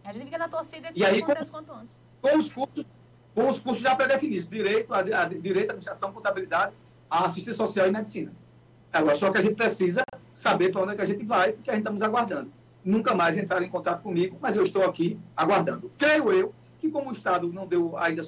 A 0.03 0.11
gente 0.11 0.26
fica 0.26 0.38
na 0.38 0.47
torcida 0.47 0.89
e 0.93 1.03
aí, 1.03 1.22
com, 1.22 1.34
quanto 1.52 1.73
antes. 1.73 1.99
Com 2.22 2.38
os 2.38 2.52
cursos, 2.52 2.85
com 3.34 3.49
os 3.49 3.60
cursos 3.60 3.81
já 3.81 3.95
pré-definidos, 3.95 4.47
direito, 4.47 4.93
a, 4.93 4.99
a, 4.99 5.26
direito, 5.26 5.72
administração, 5.72 6.14
contabilidade, 6.14 6.73
a 7.10 7.26
assistência 7.26 7.65
social 7.65 7.88
e 7.88 7.91
medicina. 7.91 8.31
Agora, 8.93 9.15
só 9.15 9.31
que 9.31 9.39
a 9.39 9.41
gente 9.41 9.56
precisa 9.56 10.03
saber 10.34 10.72
para 10.72 10.81
onde 10.81 10.93
é 10.93 10.95
que 10.95 11.02
a 11.02 11.06
gente 11.06 11.26
vai, 11.26 11.52
porque 11.52 11.69
a 11.69 11.73
gente 11.73 11.81
estamos 11.81 12.02
aguardando 12.02 12.52
nunca 12.85 13.15
mais 13.15 13.35
entraram 13.35 13.65
em 13.65 13.69
contato 13.69 14.03
comigo, 14.03 14.38
mas 14.39 14.56
eu 14.56 14.64
estou 14.64 14.84
aqui 14.85 15.18
aguardando. 15.35 15.91
Creio 15.97 16.31
eu 16.31 16.53
que, 16.80 16.89
como 16.89 17.10
o 17.10 17.14
Estado 17.14 17.52
não 17.52 17.65
deu 17.65 17.97
ainda 17.97 18.22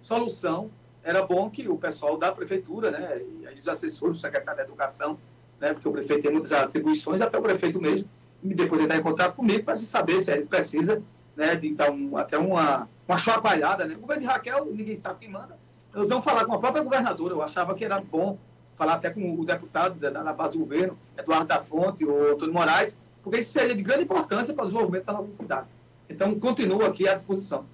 solução, 0.00 0.70
era 1.04 1.22
bom 1.22 1.50
que 1.50 1.68
o 1.68 1.76
pessoal 1.76 2.16
da 2.16 2.32
prefeitura, 2.32 2.90
né, 2.90 3.20
e 3.54 3.60
os 3.60 3.68
assessores, 3.68 4.16
o 4.16 4.20
secretário 4.20 4.56
da 4.56 4.64
Educação, 4.64 5.18
né, 5.60 5.74
porque 5.74 5.86
o 5.86 5.92
prefeito 5.92 6.22
tem 6.22 6.32
muitas 6.32 6.50
atribuições, 6.50 7.20
até 7.20 7.38
o 7.38 7.42
prefeito 7.42 7.80
mesmo, 7.80 8.08
e 8.42 8.54
depois 8.54 8.80
entrar 8.80 8.96
em 8.96 9.02
contato 9.02 9.36
comigo 9.36 9.64
para 9.64 9.76
se 9.76 9.84
saber 9.84 10.20
se 10.20 10.30
ele 10.30 10.46
precisa 10.46 11.02
né, 11.36 11.54
de 11.54 11.74
dar 11.74 11.90
um, 11.90 12.16
até 12.16 12.38
uma, 12.38 12.88
uma 13.06 13.18
chacoalhada. 13.18 13.84
Né? 13.84 13.94
O 13.94 14.00
governo 14.00 14.22
de 14.22 14.28
Raquel, 14.28 14.64
ninguém 14.64 14.96
sabe 14.96 15.20
quem 15.20 15.30
manda. 15.30 15.58
Eu 15.94 16.08
não 16.08 16.22
falar 16.22 16.44
com 16.46 16.54
a 16.54 16.58
própria 16.58 16.82
governadora, 16.82 17.34
eu 17.34 17.42
achava 17.42 17.74
que 17.74 17.84
era 17.84 18.00
bom 18.00 18.38
falar 18.74 18.94
até 18.94 19.10
com 19.10 19.38
o 19.38 19.44
deputado 19.44 19.94
da, 20.00 20.10
da 20.10 20.32
base 20.32 20.54
do 20.54 20.60
governo, 20.60 20.98
Eduardo 21.16 21.46
da 21.46 21.60
Fonte 21.60 22.04
ou 22.04 22.32
Antônio 22.32 22.52
Moraes, 22.52 22.96
porque 23.22 23.38
isso 23.38 23.52
seria 23.52 23.74
de 23.74 23.82
grande 23.82 24.04
importância 24.04 24.52
para 24.52 24.64
o 24.64 24.66
desenvolvimento 24.66 25.04
da 25.04 25.12
nossa 25.12 25.32
cidade. 25.32 25.66
Então, 26.08 26.38
continuo 26.38 26.84
aqui 26.84 27.08
à 27.08 27.14
disposição. 27.14 27.64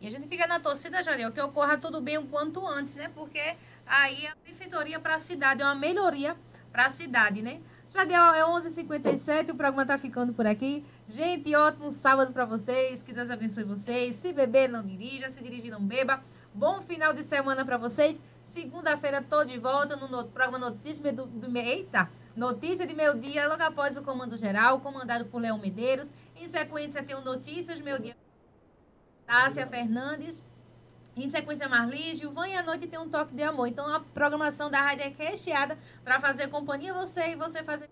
E 0.00 0.06
a 0.06 0.10
gente 0.10 0.28
fica 0.28 0.46
na 0.46 0.60
torcida, 0.60 1.02
Janiel, 1.02 1.32
que 1.32 1.40
ocorra 1.40 1.76
tudo 1.76 2.00
bem 2.00 2.18
o 2.18 2.26
quanto 2.26 2.66
antes, 2.66 2.94
né? 2.94 3.10
Porque 3.14 3.40
aí 3.86 4.26
a 4.26 4.34
benfeitoria 4.44 5.00
para 5.00 5.16
a 5.16 5.18
cidade 5.18 5.62
é 5.62 5.64
uma 5.64 5.74
melhoria 5.74 6.36
para 6.70 6.86
a 6.86 6.90
cidade, 6.90 7.42
né? 7.42 7.60
Jadiel, 7.90 8.34
é 8.34 8.42
11h57, 8.42 9.50
o 9.50 9.54
programa 9.54 9.80
está 9.82 9.96
ficando 9.96 10.34
por 10.34 10.46
aqui. 10.46 10.84
Gente, 11.06 11.56
ótimo 11.56 11.90
sábado 11.90 12.34
para 12.34 12.44
vocês, 12.44 13.02
que 13.02 13.14
Deus 13.14 13.30
abençoe 13.30 13.64
vocês. 13.64 14.14
Se 14.14 14.30
beber, 14.30 14.68
não 14.68 14.84
dirija, 14.84 15.30
se 15.30 15.42
dirigir, 15.42 15.70
não 15.70 15.80
beba. 15.80 16.22
Bom 16.52 16.82
final 16.82 17.14
de 17.14 17.24
semana 17.24 17.64
para 17.64 17.78
vocês. 17.78 18.22
Segunda-feira, 18.42 19.18
estou 19.18 19.42
de 19.42 19.58
volta 19.58 19.96
no, 19.96 20.24
programa 20.26 20.58
Notícia 20.58 21.12
do, 21.12 21.24
do... 21.26 21.56
Eita! 21.56 22.10
Notícia 22.36 22.86
de 22.86 22.94
Meu 22.94 23.14
Dia, 23.14 23.48
logo 23.48 23.62
após 23.62 23.96
o 23.96 24.02
Comando 24.02 24.36
Geral, 24.36 24.80
comandado 24.80 25.24
por 25.24 25.40
Leão 25.40 25.58
Medeiros. 25.58 26.12
Em 26.36 26.46
sequência, 26.46 27.02
tem 27.02 27.16
o 27.16 27.22
Notícias 27.22 27.80
Meu 27.80 27.98
Dia, 27.98 28.14
Tássia 29.28 29.66
Fernandes. 29.66 30.42
Em 31.14 31.28
sequência, 31.28 31.68
Marli, 31.68 32.14
Gilvan 32.14 32.48
e 32.48 32.56
à 32.56 32.62
noite 32.62 32.86
tem 32.86 32.98
um 32.98 33.10
toque 33.10 33.34
de 33.34 33.42
amor. 33.42 33.66
Então, 33.66 33.86
a 33.94 34.00
programação 34.00 34.70
da 34.70 34.80
rádio 34.80 35.04
é 35.04 35.08
recheada 35.08 35.78
para 36.02 36.18
fazer 36.18 36.48
companhia 36.48 36.94
você 36.94 37.32
e 37.32 37.36
você 37.36 37.62
fazer. 37.62 37.90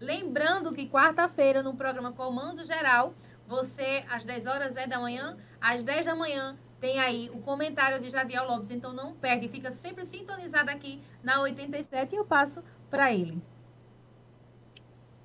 Lembrando 0.00 0.72
que 0.72 0.88
quarta-feira, 0.88 1.62
no 1.62 1.76
programa 1.76 2.10
Comando 2.10 2.64
Geral, 2.64 3.14
você, 3.46 4.04
às 4.10 4.24
10 4.24 4.46
horas 4.46 4.76
é 4.76 4.88
da 4.88 4.98
manhã, 4.98 5.36
às 5.60 5.84
10 5.84 6.06
da 6.06 6.16
manhã, 6.16 6.58
tem 6.80 6.98
aí 6.98 7.30
o 7.32 7.38
comentário 7.38 8.00
de 8.00 8.10
Jadiel 8.10 8.48
Lopes. 8.48 8.72
Então, 8.72 8.92
não 8.92 9.14
perde, 9.14 9.48
fica 9.48 9.70
sempre 9.70 10.04
sintonizado 10.04 10.70
aqui 10.70 11.00
na 11.22 11.40
87 11.40 12.12
e 12.12 12.18
eu 12.18 12.24
passo 12.24 12.64
para 12.90 13.12
ele. 13.12 13.40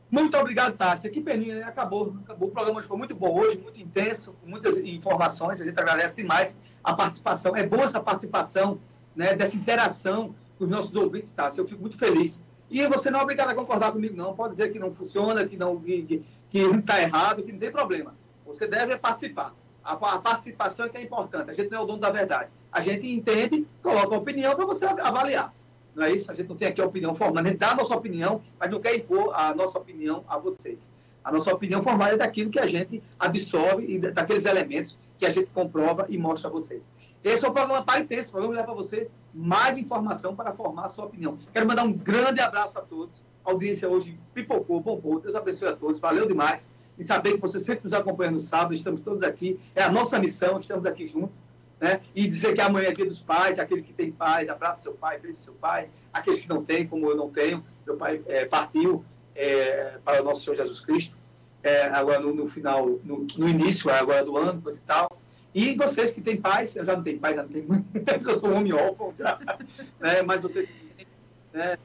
Muito 0.10 0.38
obrigado, 0.38 0.78
Tássia. 0.78 1.10
Que 1.10 1.22
peninha, 1.22 1.56
né? 1.56 1.64
Acabou, 1.64 2.16
acabou. 2.24 2.48
O 2.48 2.52
programa 2.52 2.82
foi 2.82 2.98
muito 2.98 3.14
bom 3.14 3.38
hoje, 3.38 3.58
muito 3.58 3.82
intenso, 3.82 4.34
com 4.42 4.50
muitas 4.50 4.78
informações. 4.78 5.60
A 5.60 5.66
gente 5.66 5.78
agradece 5.78 6.16
demais 6.16 6.58
a 6.84 6.94
participação. 6.94 7.56
É 7.56 7.64
boa 7.64 7.84
essa 7.84 8.00
participação, 8.00 8.80
né, 9.16 9.36
dessa 9.36 9.56
interação 9.56 10.34
com 10.58 10.64
os 10.64 10.70
nossos 10.70 10.96
ouvintes, 10.96 11.32
Tássia. 11.32 11.62
Eu 11.62 11.68
fico 11.68 11.82
muito 11.82 11.98
feliz. 11.98 12.42
E 12.70 12.86
você 12.88 13.10
não 13.10 13.20
é 13.20 13.24
obrigado 13.24 13.50
a 13.50 13.56
concordar 13.56 13.92
comigo, 13.92 14.16
não. 14.16 14.34
Pode 14.34 14.52
dizer 14.52 14.72
que 14.72 14.80
não 14.80 14.92
funciona, 14.92 15.46
que 15.46 15.58
não 15.58 15.80
que 15.80 16.24
está 16.52 17.02
errado, 17.02 17.44
que 17.44 17.52
não 17.52 17.60
tem 17.60 17.72
problema. 17.72 18.16
Você 18.46 18.68
deve 18.68 18.98
participar. 18.98 19.54
A, 19.84 19.94
a, 19.94 20.20
participação 20.20 20.86
é 20.86 20.90
que 20.90 20.98
é 20.98 21.02
importante. 21.02 21.50
A 21.50 21.54
gente 21.54 21.70
não 21.70 21.80
é 21.80 21.82
o 21.82 21.86
dono 21.86 22.00
da 22.00 22.10
verdade. 22.10 22.50
A 22.72 22.82
gente 22.82 23.10
entende, 23.10 23.66
coloca 23.82 24.16
a 24.16 24.18
opinião 24.18 24.56
para 24.56 24.66
você 24.66 24.86
avaliar. 24.86 25.54
Não 25.98 26.06
é 26.06 26.12
isso? 26.12 26.32
A 26.32 26.36
gente 26.36 26.48
não 26.48 26.56
tem 26.56 26.68
aqui 26.68 26.80
a 26.80 26.86
opinião 26.86 27.16
formada. 27.16 27.50
A 27.50 27.52
gente 27.52 27.60
dá 27.60 27.72
a 27.72 27.76
nossa 27.76 27.96
opinião, 27.96 28.40
mas 28.60 28.70
não 28.70 28.80
quer 28.80 28.96
impor 28.96 29.34
a 29.34 29.56
nossa 29.56 29.80
opinião 29.80 30.24
a 30.28 30.38
vocês. 30.38 30.92
A 31.24 31.32
nossa 31.32 31.52
opinião 31.52 31.82
formada 31.82 32.14
é 32.14 32.18
daquilo 32.18 32.52
que 32.52 32.60
a 32.60 32.68
gente 32.68 33.02
absorve 33.20 33.96
e 33.96 33.98
daqueles 33.98 34.46
elementos 34.46 34.96
que 35.18 35.26
a 35.26 35.32
gente 35.32 35.48
comprova 35.48 36.06
e 36.08 36.16
mostra 36.16 36.50
a 36.50 36.52
vocês. 36.52 36.88
Esse 37.24 37.44
é 37.44 37.50
o 37.50 37.52
programa 37.52 37.84
Pai 37.84 38.02
Intenso. 38.02 38.30
O 38.30 38.32
programa 38.34 38.54
levar 38.54 38.66
para 38.66 38.76
você 38.76 39.10
mais 39.34 39.76
informação 39.76 40.36
para 40.36 40.54
formar 40.54 40.86
a 40.86 40.90
sua 40.90 41.06
opinião. 41.06 41.40
Quero 41.52 41.68
mandar 41.68 41.84
um 41.84 41.92
grande 41.92 42.42
abraço 42.42 42.78
a 42.78 42.82
todos. 42.82 43.16
A 43.44 43.50
audiência 43.50 43.90
hoje 43.90 44.20
pipocou, 44.36 44.80
bombou. 44.80 45.20
Deus 45.20 45.34
abençoe 45.34 45.70
a 45.70 45.76
todos. 45.76 46.00
Valeu 46.00 46.28
demais. 46.28 46.70
E 46.96 47.04
saber 47.04 47.34
que 47.34 47.42
você 47.42 47.60
sempre 47.60 47.86
nos 47.86 47.94
acompanha 47.94 48.30
no 48.30 48.40
sábado. 48.40 48.76
Estamos 48.76 49.02
todos 49.02 49.24
aqui. 49.24 49.60
É 49.74 49.82
a 49.82 49.92
nossa 49.92 50.20
missão. 50.20 50.60
Estamos 50.60 50.86
aqui 50.86 51.08
juntos 51.08 51.47
né? 51.80 52.02
E 52.16 52.28
dizer 52.28 52.54
que 52.54 52.62
amanhã 52.62 52.90
é 52.90 52.94
dia 52.94 53.06
dos 53.06 53.20
pais, 53.20 53.60
aqueles 53.60 53.86
que 53.86 53.94
têm 53.94 54.12
pais, 54.12 54.50
abraça 54.50 54.82
seu 54.82 54.94
pai, 54.94 55.20
beijo 55.20 55.40
seu 55.40 55.54
pai, 55.54 55.90
aqueles 56.12 56.40
que 56.40 56.50
não 56.50 56.64
têm, 56.64 56.88
como 56.88 57.10
eu 57.10 57.16
não 57.16 57.30
tenho, 57.30 57.64
meu 57.86 57.96
pai 57.96 58.22
é, 58.28 58.46
partiu 58.46 59.06
é, 59.36 59.98
para 60.04 60.22
o 60.22 60.26
nosso 60.26 60.44
Senhor 60.44 60.56
Jesus 60.56 60.80
Cristo, 60.82 61.16
é, 61.62 61.86
agora 61.86 62.20
no, 62.20 62.34
no 62.34 62.48
final, 62.48 62.88
no, 63.04 63.28
no, 63.38 63.48
início 63.48 63.90
agora 63.90 64.24
do 64.24 64.38
ano, 64.38 64.62
coisa 64.62 64.78
e 64.78 64.82
tal. 64.82 65.22
E 65.54 65.76
vocês 65.76 66.12
que 66.12 66.22
têm 66.22 66.38
pais, 66.40 66.76
eu 66.76 66.86
já 66.86 66.96
não 66.96 67.04
tenho 67.04 67.20
pai, 67.20 67.36
já 67.36 67.44
não 67.44 67.50
tenho 67.50 67.68
mãe, 67.68 67.86
eu 68.26 68.40
sou 68.40 68.50
um 68.50 68.58
homem 68.58 68.74
órfão 68.74 69.14
né? 70.00 70.22
mas 70.24 70.42
vocês 70.42 70.70
né, 71.54 71.78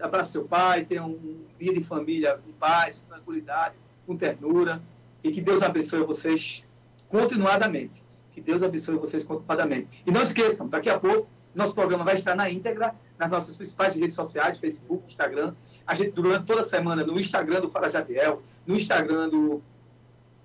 abraça 0.00 0.32
seu 0.32 0.44
pai, 0.44 0.84
tenha 0.84 1.04
um 1.04 1.44
dia 1.58 1.72
de 1.72 1.82
família 1.82 2.38
com 2.38 2.52
paz, 2.52 2.96
com 2.96 3.14
tranquilidade, 3.14 3.74
com 4.06 4.16
ternura, 4.16 4.80
e 5.22 5.30
que 5.30 5.40
Deus 5.40 5.62
abençoe 5.62 6.04
vocês 6.04 6.64
continuadamente. 7.08 8.03
Que 8.34 8.40
Deus 8.40 8.62
abençoe 8.62 8.96
vocês 8.96 9.22
continuadamente. 9.22 10.02
E 10.04 10.10
não 10.10 10.22
esqueçam, 10.22 10.68
daqui 10.68 10.90
a 10.90 10.98
pouco, 10.98 11.28
nosso 11.54 11.72
programa 11.72 12.04
vai 12.04 12.16
estar 12.16 12.34
na 12.34 12.50
íntegra 12.50 12.94
nas 13.16 13.30
nossas 13.30 13.56
principais 13.56 13.94
redes 13.94 14.14
sociais, 14.14 14.58
Facebook, 14.58 15.04
Instagram. 15.06 15.54
A 15.86 15.94
gente, 15.94 16.10
durante 16.10 16.46
toda 16.46 16.62
a 16.62 16.66
semana, 16.66 17.04
no 17.04 17.18
Instagram 17.18 17.60
do 17.60 17.70
Fala 17.70 17.88
Jadiel, 17.88 18.42
no 18.66 18.74
Instagram 18.74 19.28
do. 19.28 19.62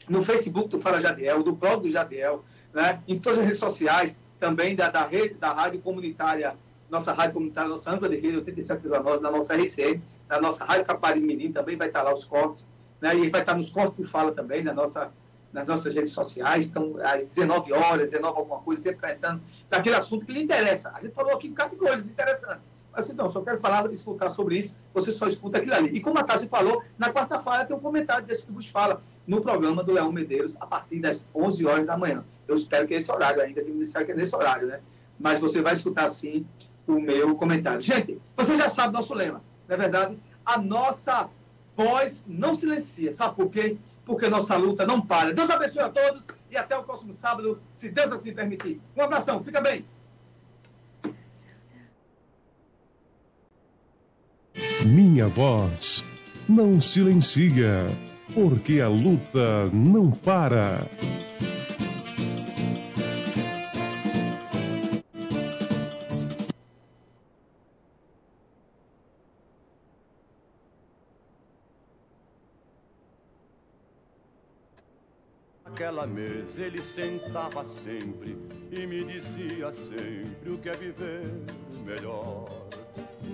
no 0.08 0.22
Facebook 0.22 0.70
do 0.70 0.78
Fala 0.78 1.02
Jadiel, 1.02 1.42
do 1.42 1.52
blog 1.52 1.82
do 1.82 1.92
Jadiel, 1.92 2.44
né? 2.72 3.02
em 3.08 3.18
todas 3.18 3.40
as 3.40 3.46
redes 3.46 3.60
sociais, 3.60 4.20
também 4.40 4.76
da, 4.76 4.90
da 4.90 5.06
rede, 5.06 5.34
da 5.34 5.52
rádio 5.52 5.82
comunitária, 5.82 6.56
nossa 6.90 7.12
rádio 7.12 7.34
comunitária, 7.34 7.70
nossa 7.70 7.92
ampla 7.92 8.08
de 8.08 8.18
rede 8.18 8.38
87,9, 8.38 9.20
da 9.20 9.32
nossa 9.32 9.56
RCM, 9.56 10.02
da 10.28 10.40
nossa 10.40 10.64
Rádio 10.64 10.86
Capari 10.86 11.20
Mirim, 11.20 11.52
também 11.52 11.76
vai 11.76 11.88
estar 11.88 12.04
lá 12.04 12.14
os 12.14 12.24
cortes, 12.24 12.64
né? 13.02 13.16
e 13.16 13.30
vai 13.30 13.42
estar 13.42 13.56
nos 13.56 13.70
cortes 13.70 13.96
por 13.96 14.06
fala 14.06 14.32
também, 14.32 14.64
na 14.64 14.74
nossa 14.74 15.12
nas 15.52 15.68
nossas 15.68 15.94
redes 15.94 16.12
sociais, 16.12 16.66
estão 16.66 16.96
às 17.04 17.30
19 17.30 17.74
horas, 17.74 18.12
19 18.12 18.38
alguma 18.38 18.60
coisa, 18.60 18.82
sempre 18.82 19.00
tratando 19.00 19.42
daquele 19.70 19.96
assunto 19.96 20.26
que 20.26 20.32
lhe 20.32 20.44
interessa. 20.44 20.92
A 20.94 21.02
gente 21.02 21.14
falou 21.14 21.34
aqui 21.34 21.48
um 21.48 21.52
bocado 21.52 21.72
de 21.72 21.78
coisas 21.78 22.08
interessantes. 22.08 22.64
Mas 22.92 23.08
não, 23.14 23.32
só 23.32 23.42
quero 23.42 23.60
falar, 23.60 23.92
escutar 23.92 24.30
sobre 24.32 24.58
isso, 24.58 24.76
você 24.94 25.12
só 25.12 25.28
escuta 25.28 25.58
aquilo 25.58 25.76
ali. 25.76 25.90
E 25.96 26.02
como 26.02 26.20
a 26.20 26.24
Tassi 26.24 26.48
falou, 26.48 26.84
na 26.98 27.12
quarta-feira 27.12 27.66
tem 27.66 27.76
um 27.76 27.80
comentário 27.80 28.26
desse 28.26 28.46
que 28.46 28.52
vos 28.52 28.68
fala 28.68 29.02
no 29.28 29.42
programa 29.42 29.84
do 29.84 29.92
Leão 29.92 30.12
Medeiros, 30.12 30.58
a 30.60 30.66
partir 30.66 31.00
das 31.00 31.26
11 31.34 31.66
horas 31.66 31.86
da 31.86 31.96
manhã. 31.96 32.26
Eu 32.48 32.56
espero 32.56 32.88
que 32.88 32.96
é 32.96 32.98
esse 32.98 33.12
horário 33.12 33.42
ainda, 33.42 33.64
que 33.64 33.72
disseram 33.72 34.06
que 34.06 34.12
é 34.12 34.16
nesse 34.16 34.36
horário, 34.36 34.68
né? 34.68 34.80
Mas 35.20 35.40
você 35.40 35.62
vai 35.62 35.76
escutar, 35.76 36.10
sim, 36.10 36.46
o 36.88 37.00
meu 37.00 37.36
comentário. 37.36 37.80
Gente, 37.80 38.20
você 38.36 38.56
já 38.56 38.70
sabe 38.70 38.94
nosso 38.94 39.14
lema, 39.14 39.42
não 39.68 39.76
é 39.76 39.78
verdade? 39.78 40.18
A 40.44 40.58
nossa 40.58 41.30
voz 41.78 42.22
não 42.28 42.56
silencia. 42.56 43.14
Sabe 43.14 43.36
por 43.36 43.52
quê? 43.52 43.78
Porque 44.10 44.28
nossa 44.28 44.56
luta 44.58 44.88
não 44.88 45.00
para. 45.00 45.32
Deus 45.32 45.48
abençoe 45.52 45.84
a 45.84 45.90
todos 45.90 46.26
e 46.50 46.58
até 46.58 46.76
o 46.76 46.82
próximo 46.82 47.14
sábado, 47.14 47.62
se 47.76 47.90
Deus 47.90 48.12
assim 48.12 48.34
permitir. 48.34 48.82
Um 48.98 49.04
abração, 49.04 49.44
fica 49.44 49.62
bem. 49.62 49.86
Minha 54.84 55.28
voz 55.28 56.04
não 56.50 56.82
silencia, 56.82 57.86
porque 58.34 58.82
a 58.82 58.88
luta 58.88 59.70
não 59.72 60.10
para. 60.10 60.80
Naquela 75.90 76.06
mesa 76.06 76.62
ele 76.62 76.84
sentava 76.84 77.64
sempre 77.64 78.38
e 78.72 78.86
me 78.86 79.04
dizia 79.06 79.74
sempre 79.74 80.52
o 80.52 80.60
que 80.60 80.70
é 80.70 80.74
viver 80.74 81.24
melhor. 81.84 82.48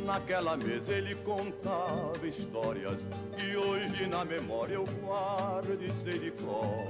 Naquela 0.06 0.56
mesa 0.56 0.94
ele 0.94 1.16
contava 1.16 2.26
histórias 2.26 3.02
que 3.36 3.58
hoje 3.58 4.08
na 4.08 4.24
memória 4.24 4.76
eu 4.76 4.86
guardo 5.02 5.84
e 5.84 5.92
sei 5.92 6.18
de 6.18 6.32
cor. 6.32 6.88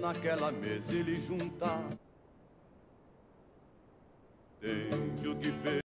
Naquela 0.00 0.52
mesa 0.52 0.92
ele 0.92 1.16
juntava. 1.16 1.90
Tenho 4.60 5.36
que 5.36 5.50
ver. 5.50 5.82